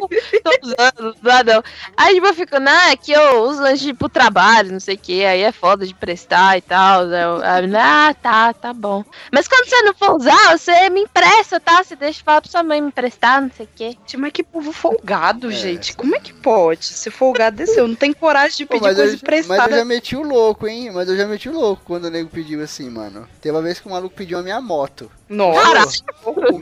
tô 0.44 0.50
usando, 0.62 1.16
não, 1.22 1.54
não. 1.54 1.62
Aí 1.96 2.14
tipo, 2.14 2.26
eu 2.26 2.34
fico, 2.34 2.58
não, 2.60 2.72
é 2.72 2.96
que 2.96 3.12
eu 3.12 3.42
uso 3.44 3.62
antes 3.62 3.80
de 3.80 3.90
ir 3.90 3.94
pro 3.94 4.08
trabalho, 4.08 4.72
não 4.72 4.80
sei 4.80 4.94
o 4.94 4.98
que, 4.98 5.24
aí 5.24 5.42
é 5.42 5.52
foda 5.52 5.86
de 5.86 5.94
prestar 5.94 6.56
e 6.58 6.62
tal. 6.62 7.02
Aí, 7.02 7.76
ah, 7.76 8.14
tá, 8.14 8.54
tá 8.54 8.72
bom. 8.72 8.99
Mas 9.32 9.46
quando 9.48 9.68
você 9.68 9.82
não 9.82 9.94
for 9.94 10.16
usar, 10.16 10.56
você 10.56 10.90
me 10.90 11.02
empresta, 11.02 11.58
tá? 11.60 11.82
Você 11.82 11.96
deixa 11.96 12.22
falar 12.24 12.40
pra 12.40 12.50
sua 12.50 12.62
mãe 12.62 12.80
me 12.80 12.88
emprestar, 12.88 13.40
não 13.42 13.50
sei 13.56 13.66
o 13.66 13.68
que. 13.74 13.98
Mas 14.16 14.32
que 14.32 14.42
povo 14.42 14.72
folgado, 14.72 15.50
É. 15.50 15.54
gente. 15.54 15.94
Como 15.96 16.14
é 16.14 16.20
que 16.20 16.32
pode 16.32 16.84
ser 16.86 17.10
folgado 17.10 17.56
desse? 17.56 17.78
Eu 17.78 17.88
não 17.88 17.94
tenho 17.94 18.14
coragem 18.14 18.58
de 18.58 18.66
Pô, 18.66 18.74
pedir 18.74 18.84
mas, 18.84 18.96
coisa 18.96 19.10
eu, 19.10 19.14
mas 19.14 19.22
emprestada. 19.22 19.70
eu 19.74 19.78
já 19.78 19.84
meti 19.84 20.16
o 20.16 20.22
louco, 20.22 20.66
hein? 20.66 20.90
Mas 20.92 21.08
eu 21.08 21.16
já 21.16 21.26
meti 21.26 21.48
o 21.48 21.52
louco 21.52 21.82
quando 21.84 22.04
o 22.06 22.10
nego 22.10 22.28
pediu 22.28 22.62
assim, 22.62 22.88
mano. 22.90 23.26
Teve 23.40 23.54
uma 23.56 23.62
vez 23.62 23.78
que 23.80 23.86
o 23.86 23.90
maluco 23.90 24.14
pediu 24.14 24.38
a 24.38 24.42
minha 24.42 24.60
moto. 24.60 25.10
Nossa, 25.30 26.02
O 26.26 26.58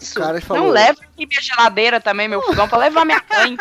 isso. 0.00 0.14
cara 0.16 0.40
falou. 0.40 0.64
Não 0.64 0.70
leva 0.70 0.98
aqui 1.00 1.24
minha 1.26 1.40
geladeira 1.40 2.00
também, 2.00 2.26
meu 2.26 2.42
fogão, 2.42 2.68
pra 2.68 2.76
levar 2.78 3.04
minha 3.04 3.22
mãe. 3.30 3.56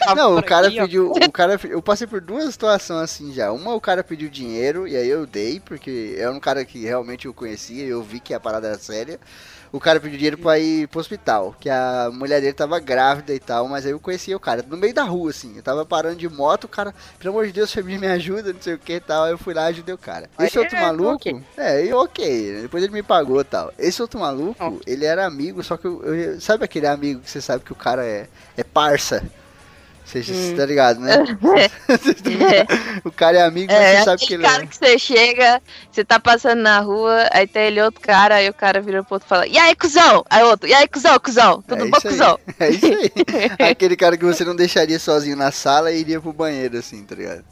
Tá 0.00 0.14
Não, 0.16 0.36
o 0.36 0.42
cara 0.42 0.66
aqui, 0.66 0.80
ó. 0.80 0.82
pediu. 0.82 1.12
O 1.12 1.30
cara, 1.32 1.58
eu 1.64 1.80
passei 1.80 2.06
por 2.06 2.20
duas 2.20 2.50
situações 2.52 3.00
assim 3.02 3.32
já. 3.32 3.52
Uma, 3.52 3.72
o 3.72 3.80
cara 3.80 4.02
pediu 4.02 4.28
dinheiro 4.28 4.88
e 4.88 4.96
aí 4.96 5.08
eu 5.08 5.24
dei, 5.24 5.60
porque 5.60 6.16
é 6.18 6.28
um 6.28 6.40
cara 6.40 6.64
que 6.64 6.82
realmente 6.82 7.26
eu 7.26 7.32
conhecia 7.32 7.84
e 7.84 7.88
eu 7.88 8.02
vi 8.02 8.18
que 8.18 8.34
a 8.34 8.40
parada 8.40 8.66
era 8.66 8.78
séria. 8.78 9.20
O 9.74 9.80
cara 9.80 9.98
pediu 9.98 10.16
dinheiro 10.16 10.38
pra 10.38 10.56
ir 10.56 10.86
pro 10.86 11.00
hospital, 11.00 11.52
que 11.58 11.68
a 11.68 12.08
mulher 12.12 12.40
dele 12.40 12.52
tava 12.52 12.78
grávida 12.78 13.34
e 13.34 13.40
tal, 13.40 13.66
mas 13.66 13.84
aí 13.84 13.90
eu 13.90 13.98
conhecia 13.98 14.36
o 14.36 14.38
cara, 14.38 14.64
no 14.68 14.76
meio 14.76 14.94
da 14.94 15.02
rua, 15.02 15.30
assim. 15.30 15.56
Eu 15.56 15.64
tava 15.64 15.84
parando 15.84 16.14
de 16.14 16.28
moto, 16.28 16.64
o 16.64 16.68
cara, 16.68 16.94
pelo 17.18 17.30
amor 17.34 17.44
de 17.46 17.52
Deus, 17.52 17.72
Febrinho, 17.72 17.98
me 17.98 18.06
ajuda, 18.06 18.52
não 18.52 18.62
sei 18.62 18.74
o 18.74 18.78
que 18.78 18.92
e 18.92 19.00
tal. 19.00 19.24
Aí 19.24 19.32
eu 19.32 19.38
fui 19.38 19.52
lá 19.52 19.64
e 19.66 19.72
ajudei 19.72 19.92
o 19.92 19.98
cara. 19.98 20.30
Esse 20.38 20.60
outro 20.60 20.76
é, 20.76 20.80
maluco, 20.80 21.42
é, 21.56 21.92
ok, 21.92 22.60
depois 22.62 22.84
ele 22.84 22.92
me 22.92 23.02
pagou 23.02 23.40
e 23.40 23.44
tal. 23.44 23.72
Esse 23.76 24.00
outro 24.00 24.20
maluco, 24.20 24.80
ele 24.86 25.04
era 25.04 25.26
amigo, 25.26 25.60
só 25.64 25.76
que 25.76 25.86
eu, 25.88 26.04
eu- 26.04 26.40
sabe 26.40 26.64
aquele 26.64 26.86
amigo 26.86 27.20
que 27.22 27.28
você 27.30 27.40
sabe 27.40 27.64
que 27.64 27.72
o 27.72 27.76
cara 27.76 28.06
é, 28.06 28.28
é 28.56 28.62
parça? 28.62 29.24
Você 30.04 30.20
Hum. 30.20 30.56
tá 30.56 30.66
ligado, 30.66 31.00
né? 31.00 31.14
o 33.04 33.10
cara 33.10 33.38
é 33.38 33.42
amigo, 33.42 33.72
mas 33.72 33.82
É, 33.82 33.98
você 33.98 34.04
sabe 34.04 34.26
que 34.26 34.34
ele 34.34 34.42
cara 34.42 34.62
é. 34.62 34.66
que 34.66 34.76
você 34.76 34.98
chega, 34.98 35.62
você 35.90 36.04
tá 36.04 36.20
passando 36.20 36.60
na 36.60 36.80
rua, 36.80 37.28
aí 37.32 37.46
tem 37.46 37.64
ele 37.68 37.80
outro 37.82 38.00
cara, 38.00 38.36
aí 38.36 38.48
o 38.48 38.54
cara 38.54 38.80
vira 38.80 39.02
pro 39.02 39.14
outro 39.14 39.26
e 39.26 39.28
fala, 39.28 39.46
e 39.46 39.58
aí, 39.58 39.74
cuzão? 39.74 40.24
Aí 40.30 40.42
outro, 40.44 40.68
e 40.68 40.74
aí, 40.74 40.86
cuzão, 40.86 41.18
cuzão? 41.18 41.62
Tudo 41.62 41.84
é 41.84 41.88
bom, 41.88 42.00
cuzão? 42.00 42.38
É 42.60 42.70
isso 42.70 42.86
aí. 42.86 43.70
Aquele 43.70 43.96
cara 43.96 44.16
que 44.16 44.24
você 44.24 44.44
não 44.44 44.54
deixaria 44.54 44.98
sozinho 44.98 45.36
na 45.36 45.50
sala 45.50 45.90
e 45.90 46.00
iria 46.00 46.20
pro 46.20 46.32
banheiro, 46.32 46.78
assim, 46.78 47.02
tá 47.04 47.14
ligado? 47.14 47.44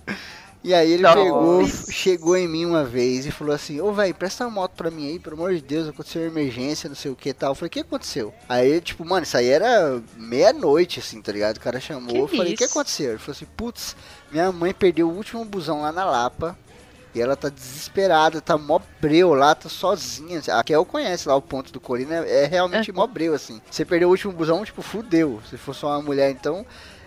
E 0.64 0.72
aí 0.72 0.92
ele 0.92 1.02
Nossa. 1.02 1.16
pegou, 1.16 1.66
chegou 1.66 2.36
em 2.36 2.46
mim 2.46 2.64
uma 2.64 2.84
vez 2.84 3.26
e 3.26 3.32
falou 3.32 3.52
assim, 3.52 3.80
ô 3.80 3.92
velho, 3.92 4.14
presta 4.14 4.44
uma 4.44 4.50
moto 4.50 4.72
pra 4.76 4.92
mim 4.92 5.08
aí, 5.08 5.18
pelo 5.18 5.34
amor 5.34 5.52
de 5.54 5.60
Deus, 5.60 5.88
aconteceu 5.88 6.22
uma 6.22 6.28
emergência, 6.28 6.88
não 6.88 6.94
sei 6.94 7.10
o 7.10 7.16
que 7.16 7.30
e 7.30 7.32
tal. 7.32 7.50
Eu 7.50 7.54
falei, 7.56 7.66
o 7.66 7.70
que 7.70 7.80
aconteceu? 7.80 8.32
Aí, 8.48 8.80
tipo, 8.80 9.04
mano, 9.04 9.24
isso 9.24 9.36
aí 9.36 9.48
era 9.48 10.00
meia-noite, 10.16 11.00
assim, 11.00 11.20
tá 11.20 11.32
ligado? 11.32 11.56
O 11.56 11.60
cara 11.60 11.80
chamou, 11.80 12.12
Que 12.12 12.18
eu 12.18 12.28
falei, 12.28 12.54
o 12.54 12.56
que 12.56 12.64
aconteceu? 12.64 13.10
Ele 13.10 13.18
falou 13.18 13.34
assim, 13.34 13.46
putz, 13.56 13.96
minha 14.30 14.52
mãe 14.52 14.72
perdeu 14.72 15.08
o 15.08 15.16
último 15.16 15.44
busão 15.44 15.82
lá 15.82 15.90
na 15.90 16.04
Lapa. 16.04 16.56
E 17.14 17.20
ela 17.20 17.36
tá 17.36 17.50
desesperada, 17.50 18.40
tá 18.40 18.56
mó 18.56 18.80
breu 18.98 19.34
lá, 19.34 19.54
tá 19.54 19.68
sozinha. 19.68 20.40
A 20.48 20.64
Kel 20.64 20.82
conhece 20.84 21.28
lá 21.28 21.36
o 21.36 21.42
ponto 21.42 21.70
do 21.70 21.78
Corina, 21.78 22.24
é 22.26 22.46
realmente 22.46 22.90
mó 22.90 23.06
breu, 23.06 23.34
assim. 23.34 23.60
Você 23.70 23.84
perdeu 23.84 24.08
o 24.08 24.12
último 24.12 24.32
busão, 24.32 24.64
tipo, 24.64 24.80
fudeu. 24.80 25.42
Se 25.50 25.58
fosse 25.58 25.84
uma 25.84 26.00
mulher, 26.00 26.30
então. 26.30 26.64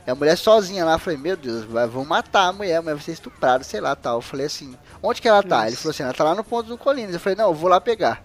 É 0.07 0.11
a 0.11 0.15
mulher 0.15 0.37
sozinha 0.37 0.85
lá, 0.85 0.93
eu 0.93 0.99
falei, 0.99 1.17
meu 1.17 1.35
Deus, 1.35 1.63
vão 1.63 2.05
matar 2.05 2.47
a 2.47 2.53
mulher, 2.53 2.75
a 2.75 2.81
mulher 2.81 2.95
vai 2.95 3.03
ser 3.03 3.13
estuprada, 3.13 3.63
sei 3.63 3.81
lá, 3.81 3.95
tal. 3.95 4.17
Eu 4.17 4.21
falei 4.21 4.45
assim, 4.45 4.77
onde 5.01 5.19
que 5.21 5.27
ela 5.27 5.41
tá? 5.41 5.65
Ele 5.67 5.75
falou 5.75 5.91
assim, 5.91 6.03
ela 6.03 6.13
tá 6.13 6.23
lá 6.23 6.35
no 6.35 6.43
ponto 6.43 6.67
do 6.67 6.77
Colinas. 6.77 7.13
Eu 7.13 7.19
falei, 7.19 7.35
não, 7.35 7.45
eu 7.45 7.53
vou 7.53 7.69
lá 7.69 7.81
pegar. 7.81 8.23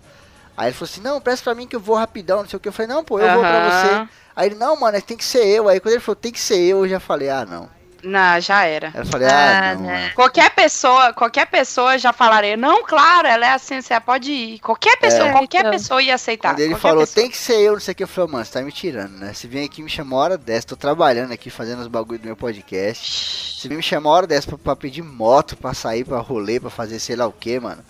Aí 0.57 0.69
ele 0.69 0.75
falou 0.75 0.91
assim, 0.91 1.01
não, 1.01 1.21
presta 1.21 1.45
pra 1.45 1.55
mim 1.55 1.67
que 1.67 1.75
eu 1.75 1.81
vou 1.81 1.97
rapidão, 1.97 2.41
não 2.43 2.49
sei 2.49 2.59
o 2.59 2.61
que. 2.61 2.69
Eu 2.69 2.73
falei, 2.73 2.93
não, 2.93 3.03
pô, 3.03 3.19
eu 3.19 3.33
vou 3.33 3.41
pra 3.41 3.71
você. 3.71 4.09
Aí 4.37 4.49
ele, 4.49 4.57
não, 4.57 4.79
mano, 4.79 5.01
tem 5.01 5.17
que 5.17 5.25
ser 5.25 5.47
eu. 5.47 5.69
Aí 5.69 5.81
quando 5.81 5.95
ele 5.95 6.03
falou, 6.03 6.17
tem 6.17 6.31
que 6.31 6.41
ser 6.41 6.59
eu, 6.59 6.81
eu 6.81 6.89
já 6.89 7.01
falei, 7.01 7.31
ah, 7.31 7.47
não. 7.47 7.69
Não, 8.03 8.41
já 8.41 8.65
era. 8.65 8.91
Eu 8.95 9.05
falei, 9.07 9.29
ah, 9.29 9.71
Ah, 9.71 9.75
não, 9.75 9.83
né. 9.83 10.01
mano. 10.03 10.15
Qualquer 10.15 10.51
pessoa, 10.51 11.13
qualquer 11.13 11.47
pessoa 11.47 11.99
já 11.99 12.13
falaria, 12.13 12.57
não, 12.57 12.83
claro, 12.85 13.27
ela 13.29 13.47
é 13.47 13.53
assim, 13.53 13.81
você 13.81 13.99
pode 14.01 14.31
ir. 14.33 14.59
Qualquer 14.61 14.97
pessoa, 14.99 15.29
É, 15.29 15.33
qualquer 15.33 15.59
então. 15.61 15.71
pessoa 15.73 16.03
ia 16.03 16.15
aceitar. 16.15 16.55
Quando 16.55 16.61
ele 16.61 16.75
falou, 16.77 17.01
pessoa. 17.07 17.23
tem 17.23 17.31
que 17.31 17.37
ser 17.37 17.61
eu, 17.61 17.75
não 17.75 17.81
sei 17.81 17.93
o 17.93 17.95
que, 17.95 18.03
eu 18.03 18.09
falei, 18.09 18.31
mano, 18.33 18.45
você 18.45 18.53
tá 18.53 18.63
me 18.63 18.73
tirando, 18.73 19.13
né? 19.19 19.33
Você 19.35 19.47
vem 19.47 19.65
aqui 19.67 19.83
me 19.83 19.91
chamar 19.91 20.17
uma 20.17 20.23
hora 20.23 20.39
dessa, 20.39 20.69
tô 20.69 20.77
trabalhando 20.77 21.33
aqui, 21.33 21.51
fazendo 21.51 21.81
os 21.81 21.89
bagulho 21.89 22.19
do 22.19 22.27
meu 22.27 22.37
podcast. 22.37 23.61
Você 23.61 23.69
vem 23.69 23.77
me 23.77 23.83
chamar 23.83 24.09
uma 24.11 24.17
hora 24.17 24.27
dessa 24.27 24.49
pra, 24.49 24.59
pra 24.59 24.77
pedir 24.77 25.03
moto, 25.03 25.57
pra 25.57 25.75
sair, 25.75 26.05
pra 26.05 26.19
rolê, 26.19 26.59
pra 26.59 26.71
fazer 26.71 26.99
sei 26.99 27.17
lá 27.17 27.27
o 27.27 27.33
que, 27.33 27.59
mano. 27.61 27.85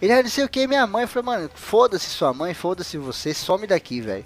Ele, 0.00 0.12
ah, 0.12 0.22
não 0.22 0.28
sei 0.30 0.44
o 0.44 0.48
que, 0.48 0.66
minha 0.66 0.86
mãe. 0.86 1.02
Eu 1.02 1.08
falei, 1.08 1.24
mano, 1.26 1.50
foda-se 1.54 2.08
sua 2.10 2.32
mãe, 2.32 2.52
foda-se 2.54 2.98
você, 2.98 3.32
some 3.32 3.66
daqui, 3.66 4.00
velho. 4.00 4.24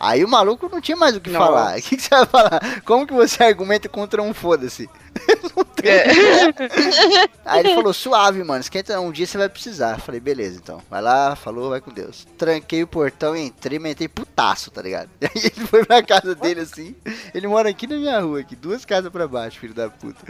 Aí 0.00 0.24
o 0.24 0.28
maluco 0.28 0.66
não 0.72 0.80
tinha 0.80 0.96
mais 0.96 1.14
o 1.14 1.20
que 1.20 1.28
Nossa. 1.28 1.44
falar. 1.44 1.76
O 1.80 1.82
que, 1.82 1.96
que 1.96 2.02
você 2.02 2.08
vai 2.08 2.26
falar? 2.26 2.82
Como 2.86 3.06
que 3.06 3.12
você 3.12 3.44
argumenta 3.44 3.86
contra 3.86 4.22
um 4.22 4.32
foda-se? 4.32 4.88
Não 5.56 5.64
tem. 5.64 5.90
É. 5.90 6.04
Aí 7.44 7.60
ele 7.60 7.74
falou, 7.74 7.92
suave, 7.92 8.42
mano, 8.44 8.60
esquenta 8.60 8.98
um 9.00 9.10
dia 9.10 9.26
você 9.26 9.36
vai 9.36 9.48
precisar. 9.48 9.96
Eu 9.96 9.98
Falei, 9.98 10.20
beleza, 10.20 10.58
então. 10.62 10.80
Vai 10.88 11.02
lá, 11.02 11.34
falou, 11.36 11.70
vai 11.70 11.80
com 11.80 11.92
Deus. 11.92 12.26
Tranquei 12.38 12.82
o 12.82 12.86
portão, 12.86 13.36
entrei, 13.36 13.78
mas 13.78 13.92
entrei 13.92 14.08
putaço, 14.08 14.70
tá 14.70 14.80
ligado? 14.80 15.10
E 15.20 15.26
aí 15.26 15.32
ele 15.34 15.66
foi 15.66 15.84
pra 15.84 16.02
casa 16.02 16.34
dele 16.34 16.60
assim. 16.60 16.94
Ele 17.34 17.48
mora 17.48 17.68
aqui 17.68 17.86
na 17.86 17.96
minha 17.96 18.20
rua, 18.20 18.40
aqui, 18.40 18.54
duas 18.56 18.84
casas 18.84 19.10
pra 19.10 19.28
baixo, 19.28 19.58
filho 19.58 19.74
da 19.74 19.90
puta. 19.90 20.20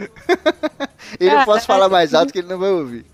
ele 1.19 1.33
não 1.33 1.45
posso 1.45 1.65
falar 1.65 1.87
mais 1.87 2.13
alto 2.13 2.33
que 2.33 2.39
ele 2.39 2.47
não 2.47 2.59
vai 2.59 2.71
ouvir. 2.71 3.05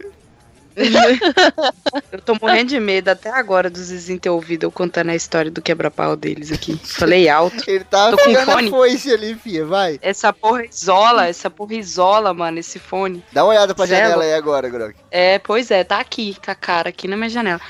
Eu 2.12 2.22
tô 2.22 2.38
morrendo 2.40 2.70
de 2.70 2.80
medo 2.80 3.10
até 3.10 3.30
agora 3.30 3.70
dos 3.70 3.90
vizinhos 3.90 4.22
ter 4.22 4.30
ouvido 4.30 4.64
eu 4.64 4.72
contando 4.72 5.10
a 5.10 5.16
história 5.16 5.50
do 5.50 5.62
quebra-pau 5.62 6.16
deles 6.16 6.52
aqui. 6.52 6.80
Falei 6.84 7.28
alto. 7.28 7.64
Ele 7.68 7.84
tava 7.84 8.16
Tô 8.16 8.24
com 8.24 8.36
fone. 8.46 8.70
foice 8.70 9.12
ali, 9.12 9.36
fia, 9.36 9.66
vai. 9.66 10.00
Essa 10.02 10.32
porra 10.32 10.66
isola, 10.66 11.28
essa 11.28 11.50
porra 11.50 11.74
isola, 11.74 12.34
mano, 12.34 12.60
esse 12.60 12.80
fone. 12.80 13.24
Dá 13.32 13.44
uma 13.44 13.52
olhada 13.52 13.74
pra 13.74 13.88
Cê 13.88 13.96
é 13.96 13.98
janela 14.04 14.24
aí 14.24 14.34
agora, 14.34 14.70
Grok. 14.70 14.96
É, 15.10 15.40
pois 15.40 15.72
é, 15.72 15.84
tá 15.84 16.00
aqui, 16.00 16.38
com 16.44 16.52
a 16.52 16.56
cara, 16.56 16.90
aqui 16.90 17.08
na 17.08 17.18
minha 17.18 17.30
janela. 17.30 17.62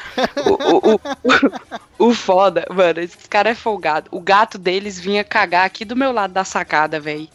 O, 0.46 0.90
o, 0.90 0.96
o, 0.96 1.00
o 2.10 2.14
foda, 2.14 2.66
mano, 2.70 3.00
esses 3.00 3.26
caras 3.28 3.54
é 3.54 3.56
folgado. 3.56 4.10
O 4.12 4.20
gato 4.20 4.58
deles 4.58 5.00
vinha 5.00 5.24
cagar 5.24 5.66
aqui 5.66 5.86
do 5.86 5.96
meu 5.96 6.12
lado 6.12 6.34
da 6.34 6.44
sacada, 6.44 7.00
velho. 7.00 7.30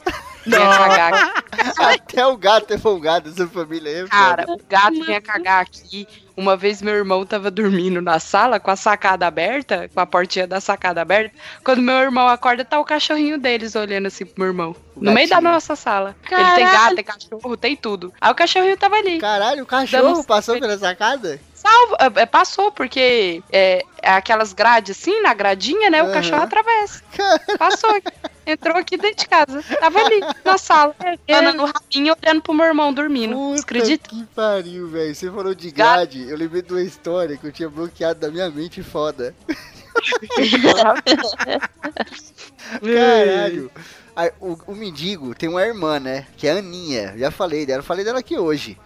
Vinha 0.45 0.59
cagar 0.59 1.13
aqui. 1.15 1.83
Até 1.83 2.27
o 2.27 2.37
gato 2.37 2.73
é 2.73 2.79
folgado, 2.79 3.31
essa 3.31 3.47
família 3.47 3.91
aí. 3.91 3.99
é 4.05 4.07
Cara, 4.09 4.45
o 4.49 4.59
gato 4.69 5.05
vinha 5.05 5.21
cagar 5.21 5.63
aqui. 5.63 6.07
Uma 6.37 6.57
vez 6.57 6.81
meu 6.81 6.95
irmão 6.95 7.27
tava 7.27 7.51
dormindo 7.51 8.01
na 8.01 8.19
sala 8.19 8.59
com 8.59 8.71
a 8.71 8.77
sacada 8.77 9.27
aberta, 9.27 9.91
com 9.93 10.01
a 10.01 10.07
portinha 10.07 10.47
da 10.47 10.61
sacada 10.61 11.03
aberta. 11.03 11.35
Quando 11.63 11.83
meu 11.83 11.97
irmão 11.97 12.27
acorda, 12.27 12.65
tá 12.65 12.81
o 12.81 12.85
cachorrinho 12.85 13.39
deles 13.39 13.75
olhando 13.77 14.07
assim 14.07 14.25
pro 14.25 14.35
meu 14.39 14.49
irmão. 14.49 14.77
O 14.97 15.05
no 15.05 15.13
meio 15.13 15.29
da 15.29 15.41
nossa 15.41 15.77
sala. 15.77 16.17
Ele 16.31 16.51
tem 16.55 16.65
gato, 16.65 16.95
tem 16.95 17.05
cachorro, 17.05 17.57
tem 17.57 17.77
tudo. 17.77 18.13
Aí 18.21 18.33
o 18.33 18.35
cachorrinho 18.35 18.77
tava 18.79 18.97
ali. 18.97 19.19
Caralho, 19.19 19.63
o 19.63 19.67
cachorro 19.67 20.15
Dando- 20.15 20.25
passou 20.25 20.59
pela 20.59 20.79
sacada? 20.79 21.39
Salvo, 21.63 21.97
é, 22.01 22.23
é, 22.23 22.27
passou, 22.27 22.73
porque 22.73 23.41
é, 23.53 23.85
é 24.03 24.11
aquelas 24.11 24.53
grades 24.53 24.99
assim, 24.99 25.21
na 25.21 25.33
gradinha, 25.33 25.89
né? 25.91 26.03
O 26.03 26.07
Aham. 26.07 26.15
cachorro 26.15 26.43
atravessa. 26.43 27.01
Passou. 27.57 28.03
Entrou 28.45 28.77
aqui 28.77 28.97
dentro 28.97 29.19
de 29.19 29.29
casa. 29.29 29.63
Tava 29.79 30.01
ali, 30.01 30.21
na 30.45 30.59
sala, 30.59 30.93
andando 31.31 31.59
no 31.59 31.67
rabinho, 31.67 32.17
olhando 32.21 32.43
pro 32.43 32.53
meu 32.53 32.67
irmão 32.67 32.93
dormindo. 32.93 33.37
Puta 33.37 33.61
acredita? 33.61 34.09
que 34.09 34.25
pariu, 34.35 34.89
velho. 34.89 35.15
Você 35.15 35.31
falou 35.31 35.55
de 35.55 35.71
grade, 35.71 36.29
eu 36.29 36.37
lembrei 36.37 36.63
de 36.63 36.73
uma 36.73 36.83
história 36.83 37.37
que 37.37 37.47
eu 37.47 37.53
tinha 37.53 37.71
bloqueado 37.71 38.19
da 38.19 38.29
minha 38.29 38.51
mente 38.51 38.83
foda. 38.83 39.33
Caralho. 42.83 43.71
Aí, 44.17 44.33
o, 44.41 44.59
o 44.67 44.75
mendigo 44.75 45.33
tem 45.33 45.49
uma 45.49 45.63
irmã, 45.63 46.01
né? 46.01 46.27
Que 46.37 46.49
é 46.49 46.53
a 46.53 46.57
Aninha. 46.57 47.15
Já 47.17 47.31
falei 47.31 47.65
dela, 47.65 47.85
falei 47.85 48.05
dela 48.05 48.19
aqui 48.19 48.37
hoje. 48.37 48.77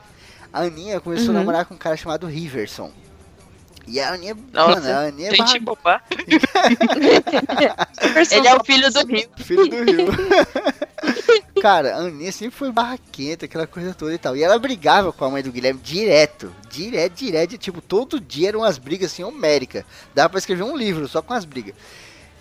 A 0.57 0.63
Aninha 0.63 0.99
começou 1.01 1.27
a 1.27 1.29
Uhum. 1.29 1.35
namorar 1.35 1.67
com 1.67 1.75
um 1.75 1.77
cara 1.77 1.99
chamado 1.99 2.27
Riverson. 2.27 2.91
E 3.87 4.01
a 4.01 4.15
Aninha, 4.15 4.35
Nossa, 4.55 4.81
mano, 4.81 4.91
a 4.91 4.99
Aninha 5.09 5.31
é 5.31 5.37
barra-. 5.37 6.03
Ele 8.33 8.49
é 8.49 8.57
o 8.57 8.65
filho 8.65 8.91
do 8.91 9.07
Rio. 9.07 9.29
Filho 9.37 9.69
do 9.69 9.77
Rio. 9.85 10.07
Cara, 11.61 11.95
a 11.95 11.99
Aninha 11.99 12.33
sempre 12.33 12.57
foi 12.57 12.73
barraquenta, 12.73 13.45
aquela 13.45 13.67
coisa 13.67 13.93
toda 13.95 14.15
e 14.15 14.19
tal. 14.19 14.35
E 14.35 14.43
ela 14.43 14.59
brigava 14.59 15.13
com 15.13 15.27
a 15.27 15.31
mãe 15.31 15.43
do 15.43 15.53
Guilherme 15.53 15.79
direto. 15.83 16.51
Direto, 16.71 17.13
direto. 17.13 17.59
Tipo, 17.59 17.83
todo 17.83 18.19
dia 18.19 18.49
eram 18.49 18.61
umas 18.61 18.79
brigas 18.79 19.13
assim, 19.13 19.23
homéricas. 19.25 19.85
Dava 20.15 20.31
pra 20.31 20.39
escrever 20.39 20.63
um 20.63 20.75
livro 20.77 21.07
só 21.07 21.21
com 21.21 21.35
as 21.35 21.45
brigas. 21.45 21.75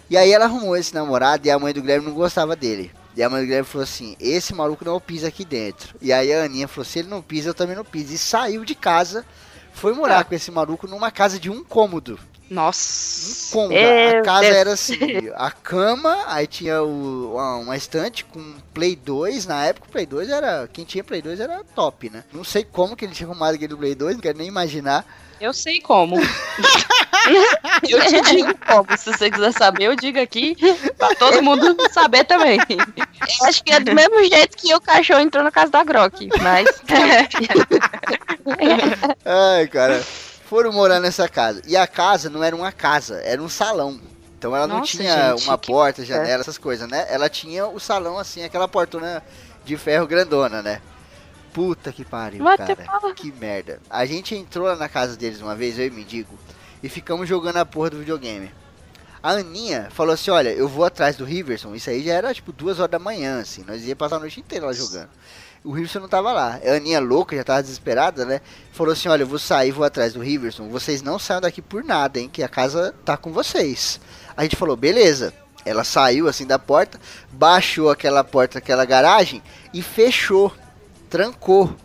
E 0.09 0.15
aí 0.15 0.31
ela 0.31 0.45
arrumou 0.45 0.77
esse 0.77 0.95
namorado 0.95 1.45
e 1.45 1.51
a 1.51 1.59
mãe 1.59 1.73
do 1.73 1.81
Guilherme 1.81 2.07
não 2.07 2.13
gostava 2.13 2.55
dele. 2.55 2.91
E 3.15 3.23
a 3.23 3.29
mãe 3.29 3.41
do 3.41 3.45
Guilherme 3.45 3.67
falou 3.67 3.83
assim: 3.83 4.15
Esse 4.19 4.53
maluco 4.53 4.83
não 4.83 4.99
pisa 4.99 5.27
aqui 5.27 5.45
dentro. 5.45 5.95
E 6.01 6.11
aí 6.11 6.33
a 6.33 6.43
Aninha 6.43 6.67
falou: 6.67 6.85
Se 6.85 6.99
ele 6.99 7.07
não 7.07 7.21
pisa, 7.21 7.49
eu 7.49 7.53
também 7.53 7.75
não 7.75 7.85
piso. 7.85 8.13
E 8.13 8.17
saiu 8.17 8.65
de 8.65 8.75
casa. 8.75 9.25
Foi 9.73 9.93
morar 9.93 10.23
com 10.23 10.33
esse 10.33 10.51
maluco 10.51 10.87
numa 10.87 11.11
casa 11.11 11.37
de 11.39 11.49
um 11.49 11.63
cômodo. 11.63 12.17
Nossa. 12.49 13.51
Cômodo. 13.53 13.73
Meu 13.73 14.19
a 14.19 14.21
casa 14.21 14.41
Deus. 14.41 14.55
era 14.55 14.73
assim: 14.73 14.97
a 15.33 15.51
cama, 15.51 16.23
aí 16.27 16.45
tinha 16.47 16.81
o, 16.81 17.33
uma, 17.33 17.55
uma 17.57 17.77
estante 17.77 18.23
com 18.25 18.55
Play 18.73 18.95
2. 18.95 19.45
Na 19.45 19.65
época, 19.65 19.87
o 19.87 19.91
Play 19.91 20.05
2 20.05 20.29
era. 20.29 20.67
Quem 20.71 20.85
tinha 20.85 21.03
Play 21.03 21.21
2 21.21 21.39
era 21.39 21.63
top, 21.75 22.09
né? 22.09 22.23
Não 22.31 22.43
sei 22.43 22.63
como 22.63 22.95
que 22.95 23.05
ele 23.05 23.13
tinha 23.13 23.27
arrumado 23.27 23.55
aquele 23.55 23.75
Play 23.75 23.95
2, 23.95 24.15
não 24.15 24.21
quero 24.21 24.37
nem 24.37 24.47
imaginar. 24.47 25.05
Eu 25.39 25.53
sei 25.53 25.79
como. 25.81 26.17
Eu 27.89 27.99
te 28.05 28.21
digo 28.21 28.53
como. 28.67 28.85
Se 28.97 29.11
você 29.11 29.31
quiser 29.31 29.51
saber, 29.51 29.85
eu 29.85 29.95
digo 29.95 30.19
aqui 30.21 30.55
pra 30.95 31.15
todo 31.15 31.41
mundo 31.41 31.75
saber 31.91 32.23
também. 32.23 32.59
Eu 32.69 33.47
acho 33.47 33.63
que 33.63 33.73
é 33.73 33.79
do 33.79 33.95
mesmo 33.95 34.23
jeito 34.25 34.55
que 34.55 34.73
o 34.75 34.79
cachorro 34.79 35.21
entrou 35.21 35.43
na 35.43 35.49
casa 35.51 35.71
da 35.71 35.83
Grok, 35.83 36.29
mas. 36.41 36.67
Ai, 39.25 39.67
cara. 39.67 40.03
Foram 40.47 40.71
morar 40.71 40.99
nessa 40.99 41.27
casa. 41.27 41.61
E 41.65 41.75
a 41.75 41.87
casa 41.87 42.29
não 42.29 42.43
era 42.43 42.55
uma 42.55 42.71
casa, 42.71 43.19
era 43.23 43.41
um 43.41 43.49
salão. 43.49 43.99
Então 44.37 44.55
ela 44.55 44.67
não 44.67 44.79
Nossa, 44.79 44.91
tinha 44.91 45.29
gente, 45.31 45.47
uma 45.47 45.57
que- 45.57 45.71
porta, 45.71 46.05
janela, 46.05 46.41
essas 46.41 46.59
coisas, 46.59 46.87
né? 46.87 47.07
Ela 47.09 47.27
tinha 47.27 47.65
o 47.65 47.79
salão 47.79 48.19
assim, 48.19 48.43
aquela 48.43 48.67
portona 48.67 49.23
de 49.63 49.75
ferro 49.77 50.05
grandona, 50.05 50.61
né? 50.61 50.79
Puta 51.55 51.89
que 51.93 52.03
pariu, 52.03 52.43
Vai 52.43 52.57
cara. 52.57 52.75
Que 53.15 53.31
merda. 53.31 53.79
A 53.89 54.05
gente 54.05 54.35
entrou 54.35 54.67
lá 54.67 54.75
na 54.75 54.89
casa 54.89 55.15
deles 55.15 55.41
uma 55.41 55.55
vez, 55.55 55.79
eu 55.79 55.87
e 55.87 55.89
mendigo, 55.89 56.37
e 56.83 56.89
ficamos 56.89 57.29
jogando 57.29 57.55
a 57.55 57.65
porra 57.65 57.91
do 57.91 57.99
videogame. 57.99 58.51
A 59.23 59.31
Aninha 59.31 59.87
falou 59.89 60.13
assim, 60.13 60.29
olha, 60.29 60.49
eu 60.49 60.67
vou 60.67 60.83
atrás 60.83 61.15
do 61.15 61.23
Riverson. 61.23 61.73
Isso 61.73 61.89
aí 61.89 62.03
já 62.03 62.13
era 62.13 62.33
tipo 62.33 62.51
duas 62.51 62.77
horas 62.77 62.91
da 62.91 62.99
manhã, 62.99 63.39
assim. 63.39 63.63
Nós 63.65 63.85
ia 63.85 63.95
passar 63.95 64.17
a 64.17 64.19
noite 64.19 64.41
inteira 64.41 64.65
lá 64.65 64.73
jogando. 64.73 65.09
O 65.63 65.71
Riverson 65.71 66.01
não 66.01 66.09
tava 66.09 66.33
lá. 66.33 66.59
A 66.63 66.73
Aninha 66.73 66.99
louca, 66.99 67.35
já 67.37 67.43
tava 67.43 67.63
desesperada, 67.63 68.25
né? 68.25 68.41
Falou 68.73 68.91
assim, 68.91 69.07
olha, 69.07 69.23
eu 69.23 69.27
vou 69.27 69.39
sair, 69.39 69.71
vou 69.71 69.85
atrás 69.85 70.11
do 70.11 70.19
Riverson. 70.19 70.67
Vocês 70.67 71.01
não 71.01 71.17
saiam 71.17 71.39
daqui 71.39 71.61
por 71.61 71.85
nada, 71.85 72.19
hein? 72.19 72.29
Que 72.31 72.43
a 72.43 72.49
casa 72.49 72.93
tá 73.05 73.15
com 73.15 73.31
vocês. 73.31 73.99
A 74.35 74.43
gente 74.43 74.57
falou, 74.57 74.75
beleza. 74.75 75.33
Ela 75.65 75.85
saiu 75.85 76.27
assim 76.27 76.45
da 76.45 76.59
porta, 76.59 76.99
baixou 77.31 77.89
aquela 77.89 78.23
porta, 78.25 78.59
aquela 78.59 78.83
garagem 78.83 79.41
e 79.73 79.81
fechou. 79.81 80.53
Trancou. 81.09 81.75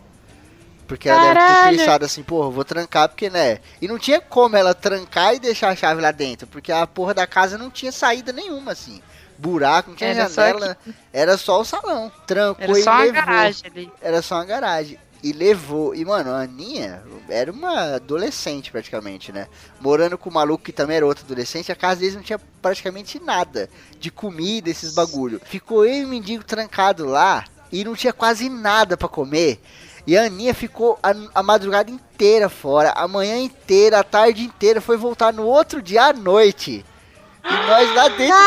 Porque 0.87 1.07
ela 1.07 1.21
deve 1.21 1.33
ter 1.33 1.39
Caralho. 1.39 1.77
pensado 1.77 2.05
assim, 2.05 2.21
porra, 2.21 2.49
vou 2.49 2.65
trancar 2.65 3.07
porque, 3.07 3.29
né? 3.29 3.59
E 3.81 3.87
não 3.87 3.97
tinha 3.97 4.19
como 4.19 4.57
ela 4.57 4.73
trancar 4.73 5.33
e 5.33 5.39
deixar 5.39 5.69
a 5.69 5.75
chave 5.75 6.01
lá 6.01 6.11
dentro, 6.11 6.45
porque 6.47 6.69
a 6.69 6.85
porra 6.85 7.13
da 7.13 7.25
casa 7.25 7.57
não 7.57 7.69
tinha 7.69 7.93
saída 7.93 8.33
nenhuma, 8.33 8.73
assim. 8.73 9.01
Buraco, 9.37 9.89
não 9.89 9.95
tinha 9.95 10.09
Era 10.09 10.27
só 10.27 10.41
janela, 10.41 10.77
era 11.13 11.37
só 11.37 11.61
o 11.61 11.63
salão. 11.63 12.11
Trancou 12.27 12.63
Era 12.63 12.79
e 12.79 12.83
só 12.83 12.91
uma 12.91 13.07
garagem 13.07 13.71
ali. 13.71 13.91
Era 14.01 14.21
só 14.21 14.35
uma 14.35 14.45
garagem. 14.45 14.99
E 15.23 15.31
levou. 15.31 15.95
E, 15.95 16.03
mano, 16.03 16.31
a 16.31 16.41
Aninha 16.41 17.01
era 17.29 17.51
uma 17.51 17.95
adolescente 17.95 18.69
praticamente, 18.69 19.31
né? 19.31 19.47
Morando 19.79 20.17
com 20.17 20.29
o 20.29 20.33
maluco 20.33 20.63
que 20.63 20.73
também 20.73 20.97
era 20.97 21.05
outro 21.05 21.23
adolescente, 21.23 21.71
a 21.71 21.75
casa 21.75 22.01
deles 22.01 22.15
não 22.15 22.21
tinha 22.21 22.39
praticamente 22.61 23.17
nada 23.17 23.69
de 23.97 24.11
comida, 24.11 24.69
esses 24.69 24.93
bagulho. 24.93 25.39
Ficou 25.45 25.85
eu 25.85 26.01
e 26.01 26.05
o 26.05 26.07
mendigo 26.07 26.43
trancado 26.43 27.05
lá 27.05 27.45
e 27.71 27.83
não 27.83 27.95
tinha 27.95 28.13
quase 28.13 28.49
nada 28.49 28.97
pra 28.97 29.07
comer. 29.07 29.59
E 30.05 30.17
a 30.17 30.23
Aninha 30.23 30.53
ficou 30.53 30.97
a, 31.01 31.13
a 31.35 31.43
madrugada 31.43 31.91
inteira 31.91 32.49
fora, 32.49 32.91
a 32.91 33.07
manhã 33.07 33.37
inteira, 33.37 33.99
a 33.99 34.03
tarde 34.03 34.43
inteira, 34.43 34.81
foi 34.81 34.97
voltar 34.97 35.31
no 35.31 35.45
outro 35.45 35.81
dia 35.81 36.05
à 36.05 36.13
noite. 36.13 36.83
E 37.43 37.67
nós 37.67 37.95
lá 37.95 38.07
dentro 38.07 38.37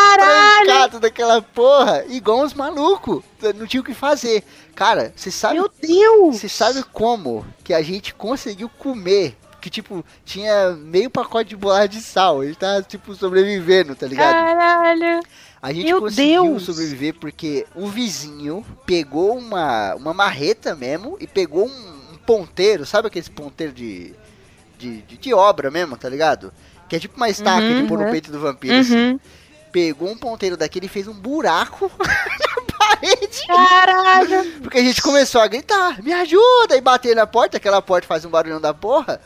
trancados 0.65 1.01
daquela 1.01 1.43
porra, 1.43 2.05
igual 2.09 2.43
uns 2.43 2.55
malucos. 2.55 3.23
Não 3.57 3.67
tinha 3.67 3.81
o 3.81 3.85
que 3.85 3.95
fazer. 3.95 4.45
Cara, 4.75 5.13
você 5.17 5.31
sabe. 5.31 5.55
Meu 5.55 5.71
Deus! 5.81 6.39
Você 6.39 6.49
sabe 6.49 6.83
como 6.93 7.45
que 7.63 7.75
a 7.75 7.83
gente 7.83 8.15
conseguiu 8.15 8.69
comer? 8.69 9.37
Que 9.61 9.71
tipo, 9.71 10.05
tinha 10.25 10.73
meio 10.73 11.09
pacote 11.09 11.51
de 11.51 11.57
bolacha 11.57 11.89
de 11.89 12.01
sal. 12.01 12.45
Ele 12.45 12.55
tá, 12.55 12.83
tipo, 12.83 13.15
sobrevivendo, 13.15 13.97
tá 13.97 14.07
ligado? 14.07 14.33
Caralho. 14.33 15.23
A 15.65 15.73
gente 15.73 15.87
Meu 15.87 15.99
conseguiu 16.03 16.43
Deus! 16.43 16.63
sobreviver 16.63 17.15
porque 17.15 17.67
o 17.75 17.87
vizinho 17.87 18.63
pegou 18.85 19.39
uma, 19.39 19.95
uma 19.95 20.13
marreta 20.13 20.75
mesmo 20.75 21.17
e 21.19 21.27
pegou 21.27 21.67
um, 21.67 22.13
um 22.13 22.19
ponteiro, 22.19 22.85
sabe 22.85 23.09
aqueles 23.09 23.31
ponteiros 23.31 23.75
de, 23.75 24.13
de, 24.79 25.01
de, 25.01 25.17
de 25.17 25.33
obra 25.33 25.71
mesmo, 25.71 25.97
tá 25.97 26.07
ligado? 26.07 26.53
Que 26.87 26.97
é 26.97 27.01
tipo 27.01 27.17
uma 27.17 27.31
estaca 27.31 27.63
Uhum, 27.65 27.81
de 27.81 27.89
pôr 27.89 27.99
no 27.99 28.05
uhum. 28.05 28.11
peito 28.11 28.31
do 28.31 28.39
vampiro. 28.39 28.75
assim. 28.75 29.13
Uhum. 29.13 29.21
Pegou 29.73 30.11
um 30.11 30.19
ponteiro 30.19 30.55
daquele 30.55 30.85
e 30.85 30.89
fez 30.91 31.09
um 31.09 31.15
buraco 31.15 31.91
na 31.99 32.63
parede. 32.77 33.47
Caralho. 33.47 34.61
Porque 34.61 34.77
a 34.77 34.83
gente 34.83 35.01
começou 35.01 35.41
a 35.41 35.47
gritar, 35.47 36.03
me 36.03 36.13
ajuda! 36.13 36.77
E 36.77 36.81
bater 36.83 37.17
na 37.17 37.27
porta, 37.27 37.57
aquela 37.57 37.81
porta 37.81 38.07
faz 38.07 38.23
um 38.27 38.29
barulhão 38.29 38.61
da 38.61 38.75
porra. 38.75 39.19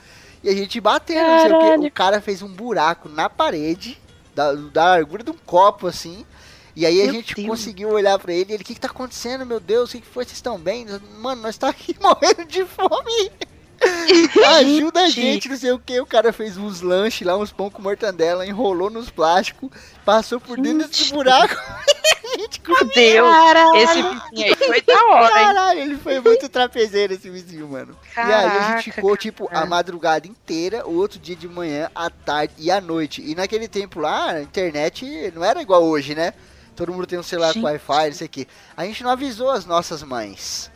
E 0.44 0.48
a 0.48 0.54
gente 0.54 0.80
bateu, 0.80 1.20
não 1.20 1.40
sei 1.40 1.52
o 1.52 1.80
que. 1.80 1.86
O 1.88 1.90
cara 1.90 2.20
fez 2.20 2.42
um 2.42 2.48
buraco 2.48 3.08
na 3.08 3.28
parede, 3.28 3.98
da, 4.38 4.52
da 4.52 4.84
largura 4.90 5.24
de 5.24 5.30
um 5.32 5.36
copo, 5.44 5.88
assim. 5.88 6.24
E 6.76 6.86
aí 6.86 7.02
a 7.02 7.04
Meu 7.06 7.14
gente 7.14 7.34
Deus. 7.34 7.48
conseguiu 7.48 7.88
olhar 7.90 8.16
pra 8.20 8.32
ele 8.32 8.52
e 8.52 8.54
ele, 8.54 8.62
o 8.62 8.66
que, 8.66 8.74
que 8.74 8.80
tá 8.80 8.86
acontecendo, 8.86 9.44
meu 9.44 9.58
Deus? 9.58 9.88
O 9.88 9.92
que, 9.92 10.00
que 10.00 10.06
foi? 10.06 10.24
Vocês 10.24 10.36
estão 10.38 10.56
bem? 10.56 10.86
Mano, 11.18 11.42
nós 11.42 11.58
tá 11.58 11.68
aqui 11.68 11.96
morrendo 12.00 12.44
de 12.44 12.64
fome. 12.64 13.32
Ajuda 14.58 15.02
a 15.02 15.08
gente, 15.08 15.48
não 15.48 15.56
sei 15.56 15.72
o 15.72 15.78
que. 15.78 16.00
O 16.00 16.06
cara 16.06 16.32
fez 16.32 16.56
uns 16.56 16.80
lanches 16.80 17.26
lá, 17.26 17.36
uns 17.36 17.52
pão 17.52 17.70
com 17.70 17.82
mortandela, 17.82 18.46
enrolou 18.46 18.90
nos 18.90 19.10
plásticos, 19.10 19.70
passou 20.04 20.40
por 20.40 20.60
dentro 20.60 20.88
desse 20.88 21.12
buraco. 21.12 21.54
Meu 22.68 22.84
Deus, 22.94 23.28
esse 23.74 24.02
vizinho 24.02 24.46
aí 24.46 24.54
foi 24.54 24.80
da 24.82 25.06
hora, 25.06 25.38
hein? 25.40 25.46
Caralho, 25.46 25.80
ele 25.80 25.96
foi 25.96 26.20
muito 26.20 26.48
trapezeiro 26.48 27.14
esse 27.14 27.28
vizinho, 27.28 27.66
mano. 27.66 27.96
e 28.16 28.20
aí 28.20 28.32
a 28.32 28.42
gente 28.42 28.58
Caraca, 28.58 28.82
ficou, 28.82 29.16
tipo, 29.16 29.48
a 29.50 29.66
madrugada 29.66 30.26
inteira, 30.26 30.86
o 30.86 30.94
outro 30.94 31.18
dia 31.18 31.34
de 31.34 31.48
manhã, 31.48 31.90
à 31.94 32.08
tarde 32.10 32.54
e 32.58 32.70
à 32.70 32.80
noite. 32.80 33.22
E 33.26 33.34
naquele 33.34 33.66
tempo 33.66 33.98
lá, 33.98 34.32
a 34.32 34.42
internet 34.42 35.32
não 35.34 35.42
era 35.42 35.60
igual 35.60 35.82
hoje, 35.82 36.14
né? 36.14 36.32
Todo 36.76 36.92
mundo 36.92 37.06
tem 37.06 37.18
um 37.18 37.24
celular 37.24 37.54
com 37.54 37.62
Wi-Fi, 37.62 38.06
não 38.06 38.12
sei 38.12 38.26
o 38.26 38.30
que. 38.30 38.46
A 38.76 38.84
gente 38.84 39.02
não 39.02 39.10
avisou 39.10 39.50
as 39.50 39.64
nossas 39.64 40.02
mães. 40.02 40.70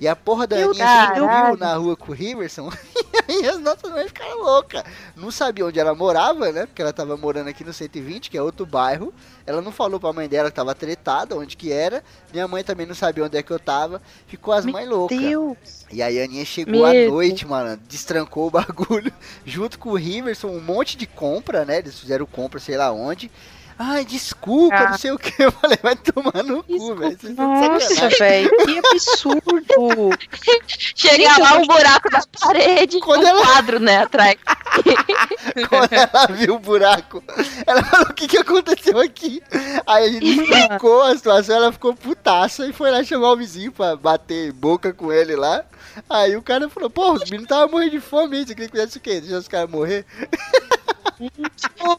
E 0.00 0.06
a 0.06 0.14
porra 0.14 0.46
da 0.46 0.56
Meu 0.56 0.70
Aninha 0.70 0.84
caralho. 0.84 1.56
na 1.56 1.74
rua 1.74 1.96
com 1.96 2.12
o 2.12 2.14
Riverson. 2.14 2.70
e 3.28 3.46
as 3.48 3.58
nossas 3.58 3.90
mães 3.90 4.08
ficaram 4.08 4.42
loucas. 4.42 4.84
Não 5.16 5.30
sabia 5.30 5.64
onde 5.64 5.80
ela 5.80 5.94
morava, 5.94 6.52
né? 6.52 6.66
Porque 6.66 6.82
ela 6.82 6.92
tava 6.92 7.16
morando 7.16 7.48
aqui 7.48 7.64
no 7.64 7.72
120, 7.72 8.30
que 8.30 8.36
é 8.36 8.42
outro 8.42 8.66
bairro. 8.66 9.12
Ela 9.46 9.62
não 9.62 9.72
falou 9.72 9.98
pra 9.98 10.12
mãe 10.12 10.28
dela 10.28 10.50
que 10.50 10.56
tava 10.56 10.74
tretada, 10.74 11.36
onde 11.36 11.56
que 11.56 11.72
era. 11.72 12.04
Minha 12.32 12.46
mãe 12.46 12.62
também 12.62 12.84
não 12.84 12.94
sabia 12.94 13.24
onde 13.24 13.38
é 13.38 13.42
que 13.42 13.50
eu 13.50 13.58
tava. 13.58 14.02
Ficou 14.26 14.52
as 14.52 14.66
mães 14.66 14.88
loucas. 14.88 15.18
Deus. 15.18 15.86
E 15.90 16.02
aí 16.02 16.20
a 16.20 16.24
Aninha 16.24 16.44
chegou 16.44 16.72
Meu 16.72 16.84
à 16.86 17.10
noite, 17.10 17.46
mano, 17.46 17.80
destrancou 17.88 18.48
o 18.48 18.50
bagulho, 18.52 19.12
junto 19.44 19.78
com 19.78 19.90
o 19.90 19.96
Riverson, 19.96 20.48
um 20.48 20.60
monte 20.60 20.96
de 20.96 21.06
compra, 21.06 21.64
né? 21.64 21.78
Eles 21.78 21.98
fizeram 21.98 22.26
compra, 22.26 22.60
sei 22.60 22.76
lá 22.76 22.92
onde. 22.92 23.30
Ai, 23.78 24.04
desculpa, 24.04 24.74
Ah. 24.74 24.90
não 24.90 24.98
sei 24.98 25.10
o 25.10 25.18
que. 25.18 25.34
Eu 25.42 25.52
falei, 25.52 25.78
vai 25.82 25.94
tomar 25.96 26.42
no 26.42 26.62
cu, 26.62 26.94
velho. 26.94 27.18
Nossa, 27.36 28.08
velho, 28.08 28.50
que 28.64 28.78
absurdo. 28.78 30.10
Chega 30.94 31.36
lá 31.38 31.58
um 31.58 31.66
buraco 31.66 32.08
na 32.10 32.22
parede, 32.40 33.00
Quando 33.00 33.24
um 33.24 33.28
ela- 33.28 33.42
quadro, 33.44 33.78
né, 33.78 33.98
atrás. 33.98 34.36
Quando 35.68 35.92
ela 35.92 36.26
viu 36.28 36.54
o 36.54 36.58
buraco, 36.58 37.22
ela 37.66 37.82
falou: 37.84 38.06
O 38.10 38.14
que, 38.14 38.26
que 38.28 38.38
aconteceu 38.38 38.98
aqui? 38.98 39.42
Aí 39.86 40.04
a 40.04 40.10
gente 40.10 40.40
explicou 40.40 41.02
a 41.02 41.14
situação, 41.16 41.56
ela 41.56 41.72
ficou 41.72 41.94
putaça 41.94 42.66
e 42.66 42.72
foi 42.72 42.90
lá 42.90 43.02
chamar 43.04 43.32
o 43.32 43.36
vizinho 43.36 43.72
pra 43.72 43.94
bater 43.96 44.52
boca 44.52 44.92
com 44.92 45.12
ele 45.12 45.36
lá. 45.36 45.64
Aí 46.08 46.36
o 46.36 46.42
cara 46.42 46.68
falou: 46.68 46.90
Pô, 46.90 47.12
os 47.12 47.24
meninos 47.24 47.44
estavam 47.44 47.68
morrendo 47.70 47.90
de 47.92 48.00
fome, 48.00 48.38
você 48.44 48.54
queria 48.54 48.68
que 48.68 48.76
fizesse 48.76 48.98
o 48.98 49.00
quê? 49.00 49.20
Deixar 49.20 49.38
os 49.38 49.48
caras 49.48 49.70
morrer? 49.70 50.04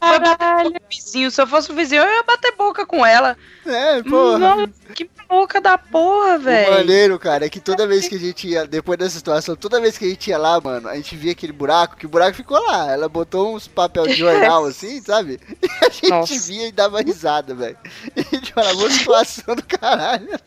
Caralho. 0.00 0.74
Vizinho, 0.88 1.30
se 1.30 1.40
eu 1.40 1.46
fosse 1.46 1.72
o 1.72 1.74
vizinho, 1.74 2.02
eu 2.02 2.08
ia 2.08 2.22
bater 2.22 2.54
boca 2.56 2.86
com 2.86 3.04
ela. 3.04 3.36
É, 3.66 4.02
porra. 4.02 4.38
Não, 4.38 4.66
que 4.94 5.10
boca 5.28 5.60
da 5.60 5.76
porra, 5.76 6.36
O 6.36 6.40
velho. 6.40 6.72
maneiro, 6.74 7.18
cara, 7.18 7.44
é 7.46 7.48
que 7.48 7.58
toda 7.60 7.86
vez 7.86 8.08
que 8.08 8.14
a 8.14 8.18
gente 8.18 8.46
ia, 8.48 8.66
depois 8.66 8.98
dessa 8.98 9.18
situação, 9.18 9.56
toda 9.56 9.80
vez 9.80 9.98
que 9.98 10.04
a 10.04 10.08
gente 10.08 10.30
ia 10.30 10.38
lá, 10.38 10.60
mano, 10.60 10.88
a 10.88 10.94
gente 10.94 11.16
via 11.16 11.32
aquele 11.32 11.52
buraco, 11.52 11.96
que 11.96 12.06
o 12.06 12.08
buraco 12.08 12.36
ficou 12.36 12.58
lá. 12.64 12.92
Ela 12.92 13.08
botou 13.08 13.54
uns 13.56 13.66
papel 13.66 14.06
de 14.06 14.14
jornal 14.14 14.64
assim, 14.66 15.00
sabe? 15.02 15.40
E 15.62 15.84
a 15.84 15.88
gente 15.90 16.08
Nossa. 16.10 16.38
via 16.46 16.68
e 16.68 16.72
dava 16.72 17.00
risada, 17.00 17.54
velho. 17.54 17.76
E 18.14 18.20
a 18.20 18.36
gente 18.36 18.52
falava, 18.52 18.76
"Ô, 18.76 18.90
situação 18.90 19.54
do 19.56 19.64
caralho. 19.64 20.28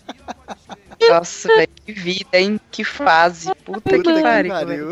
Nossa, 1.10 1.48
velho, 1.48 1.70
que 1.86 1.94
vida, 1.94 2.38
hein? 2.40 2.60
Que 2.70 2.84
fase. 2.84 3.54
Puta, 3.66 3.82
Puta 3.82 4.14
que 4.14 4.22
pariu. 4.50 4.92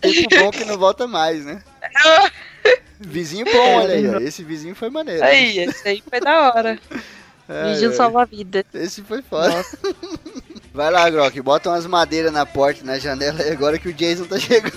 Tempo 0.00 0.28
bom 0.38 0.50
que 0.50 0.64
não 0.64 0.78
volta 0.78 1.06
mais, 1.06 1.44
né? 1.44 1.62
Vizinho 3.00 3.46
bom, 3.46 3.76
olha 3.76 3.94
aí, 3.94 4.08
ó. 4.08 4.18
Esse 4.18 4.42
vizinho 4.42 4.74
foi 4.74 4.90
maneiro. 4.90 5.22
Aí, 5.24 5.58
esse 5.60 5.86
aí 5.88 6.02
foi 6.08 6.20
da 6.20 6.52
hora. 6.52 6.78
Ai, 7.50 7.82
ai. 7.82 7.92
salva 7.94 8.22
a 8.22 8.24
vida. 8.26 8.62
Esse 8.74 9.00
foi 9.02 9.22
foda. 9.22 9.64
Vai 10.74 10.90
lá, 10.90 11.08
Grok, 11.08 11.40
bota 11.40 11.70
umas 11.70 11.86
madeiras 11.86 12.30
na 12.30 12.44
porta, 12.44 12.84
na 12.84 12.98
janela 12.98 13.40
aí 13.42 13.50
agora 13.50 13.78
que 13.78 13.88
o 13.88 13.92
Jason 13.94 14.26
tá 14.26 14.38
chegando. 14.38 14.76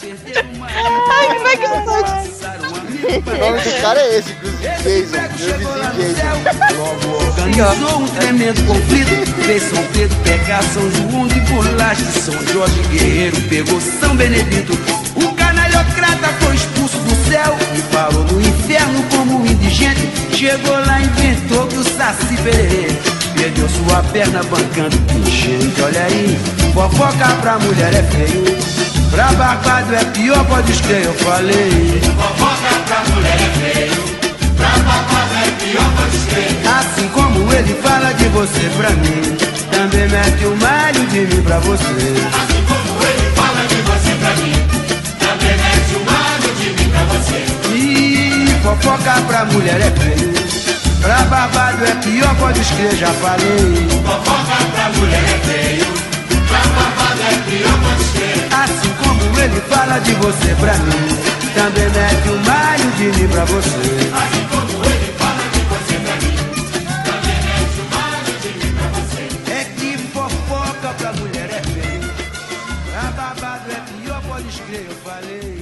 Ai, 0.00 1.26
como 1.34 1.48
é 1.48 1.56
que 1.56 1.64
eu 1.64 1.70
O 3.18 3.38
nome 3.38 3.60
do 3.60 3.80
cara 3.82 4.00
é 4.00 4.18
esse, 4.18 4.32
inclusive, 4.32 4.62
Jason. 4.62 5.66
Meu 5.76 5.92
vizinho 5.92 6.40
Jason. 6.44 6.92
Organizou 7.26 7.98
um 8.00 8.08
tremendo 8.08 8.66
conflito 8.66 9.42
Fez 9.44 9.62
São 9.64 9.84
Pedro 9.92 10.16
pegar 10.24 10.62
São 10.62 10.90
João 10.90 11.28
de 11.28 11.40
Bolacha. 11.40 12.04
São 12.04 12.34
Jorge 12.46 12.80
Guerreiro 12.90 13.40
pegou 13.48 13.80
São 13.80 14.16
Benedito. 14.16 14.72
O 15.16 15.34
canalhocrata 15.34 16.28
foi 16.40 16.54
expulso 16.54 16.98
do 16.98 17.14
céu 17.30 17.56
E 17.76 17.82
parou 17.92 18.24
no 18.24 18.40
inferno 18.40 19.02
como 19.10 19.40
um 19.40 19.46
indigente. 19.46 20.08
Chegou 20.34 20.74
lá 20.74 21.00
e 21.00 21.04
inventou 21.04 21.66
que 21.66 21.76
o 21.76 21.84
Saci 21.84 22.36
Pererê 22.42 23.11
Perdeu 23.42 23.68
sua 23.68 24.00
perna 24.12 24.40
bancando. 24.44 24.96
Enchente 25.16 25.82
Olha 25.82 26.04
aí, 26.04 26.38
fofoca 26.72 27.26
pra 27.40 27.58
mulher 27.58 27.92
é 27.92 28.02
feio. 28.04 28.44
Pra 29.10 29.32
barbado 29.32 29.92
é 29.96 30.04
pior, 30.04 30.44
pode 30.44 30.70
escrever, 30.70 31.06
eu 31.06 31.14
falei. 31.14 32.00
Assim 36.78 37.08
como 37.08 37.52
ele 37.52 37.74
fala 37.82 38.12
de 38.12 38.28
você 38.28 38.70
pra 38.76 38.90
mim 38.90 39.36
Também 39.72 40.08
mete 40.08 40.44
o 40.44 40.56
malho 40.56 41.06
de 41.08 41.20
mim 41.34 41.42
pra 41.42 41.58
você. 41.58 41.82
Assim 41.82 42.62
como 42.68 43.02
ele 43.02 43.32
fala 43.34 43.66
de 43.66 43.74
você 43.82 44.14
pra 44.20 44.36
mim 44.36 44.52
Também 45.18 45.56
mete 45.56 45.96
o 45.96 46.04
malho 46.06 46.54
de 46.54 46.70
mim 46.70 46.90
pra 46.90 47.04
você. 47.06 47.44
E 47.74 48.62
fofoca 48.62 49.20
pra 49.22 49.44
mulher 49.46 49.80
é 49.80 49.90
feio 50.00 50.41
Pra 51.02 51.18
barbado 51.24 51.84
é 51.84 51.94
pior, 51.96 52.34
pode 52.36 52.60
escrever, 52.60 52.96
já 52.96 53.12
falei 53.14 53.88
Fofoca 54.06 54.64
pra 54.72 54.88
mulher 54.90 55.24
é 55.24 55.38
feio. 55.46 55.86
Pra 56.48 56.58
barbado 56.58 57.22
é 57.22 57.50
pior, 57.50 57.76
pode 57.82 58.02
escrever 58.02 58.48
Assim 58.54 58.92
como 59.02 59.40
ele 59.40 59.60
fala 59.62 59.98
de 59.98 60.12
você 60.14 60.54
pra 60.60 60.74
mim 60.74 61.18
Também 61.54 61.88
mete 61.90 62.28
o 62.28 62.38
malho 62.46 62.90
de 62.92 63.20
mim 63.20 63.28
pra 63.28 63.44
você. 63.46 63.82
Assim 64.14 64.46
como 64.48 64.84
ele 64.84 65.12
fala 65.18 65.44
de 65.52 65.60
você 65.72 65.94
pra 66.04 66.14
mim 66.22 66.36
Também 67.04 67.38
mete 67.42 67.78
o 67.80 67.86
malho 67.96 68.32
de 68.40 68.48
mim 68.64 68.72
pra 68.72 68.88
você. 69.00 69.22
É 69.50 69.64
que 69.76 69.98
fofoca 70.12 70.88
pra 70.98 71.12
mulher 71.14 71.50
é 71.50 71.62
feio. 71.68 72.12
Pra 72.92 73.10
babado 73.10 73.70
é 73.72 73.80
pior, 73.90 74.22
pode 74.28 74.48
escrever, 74.48 74.86
eu 74.88 74.96
falei 75.04 75.61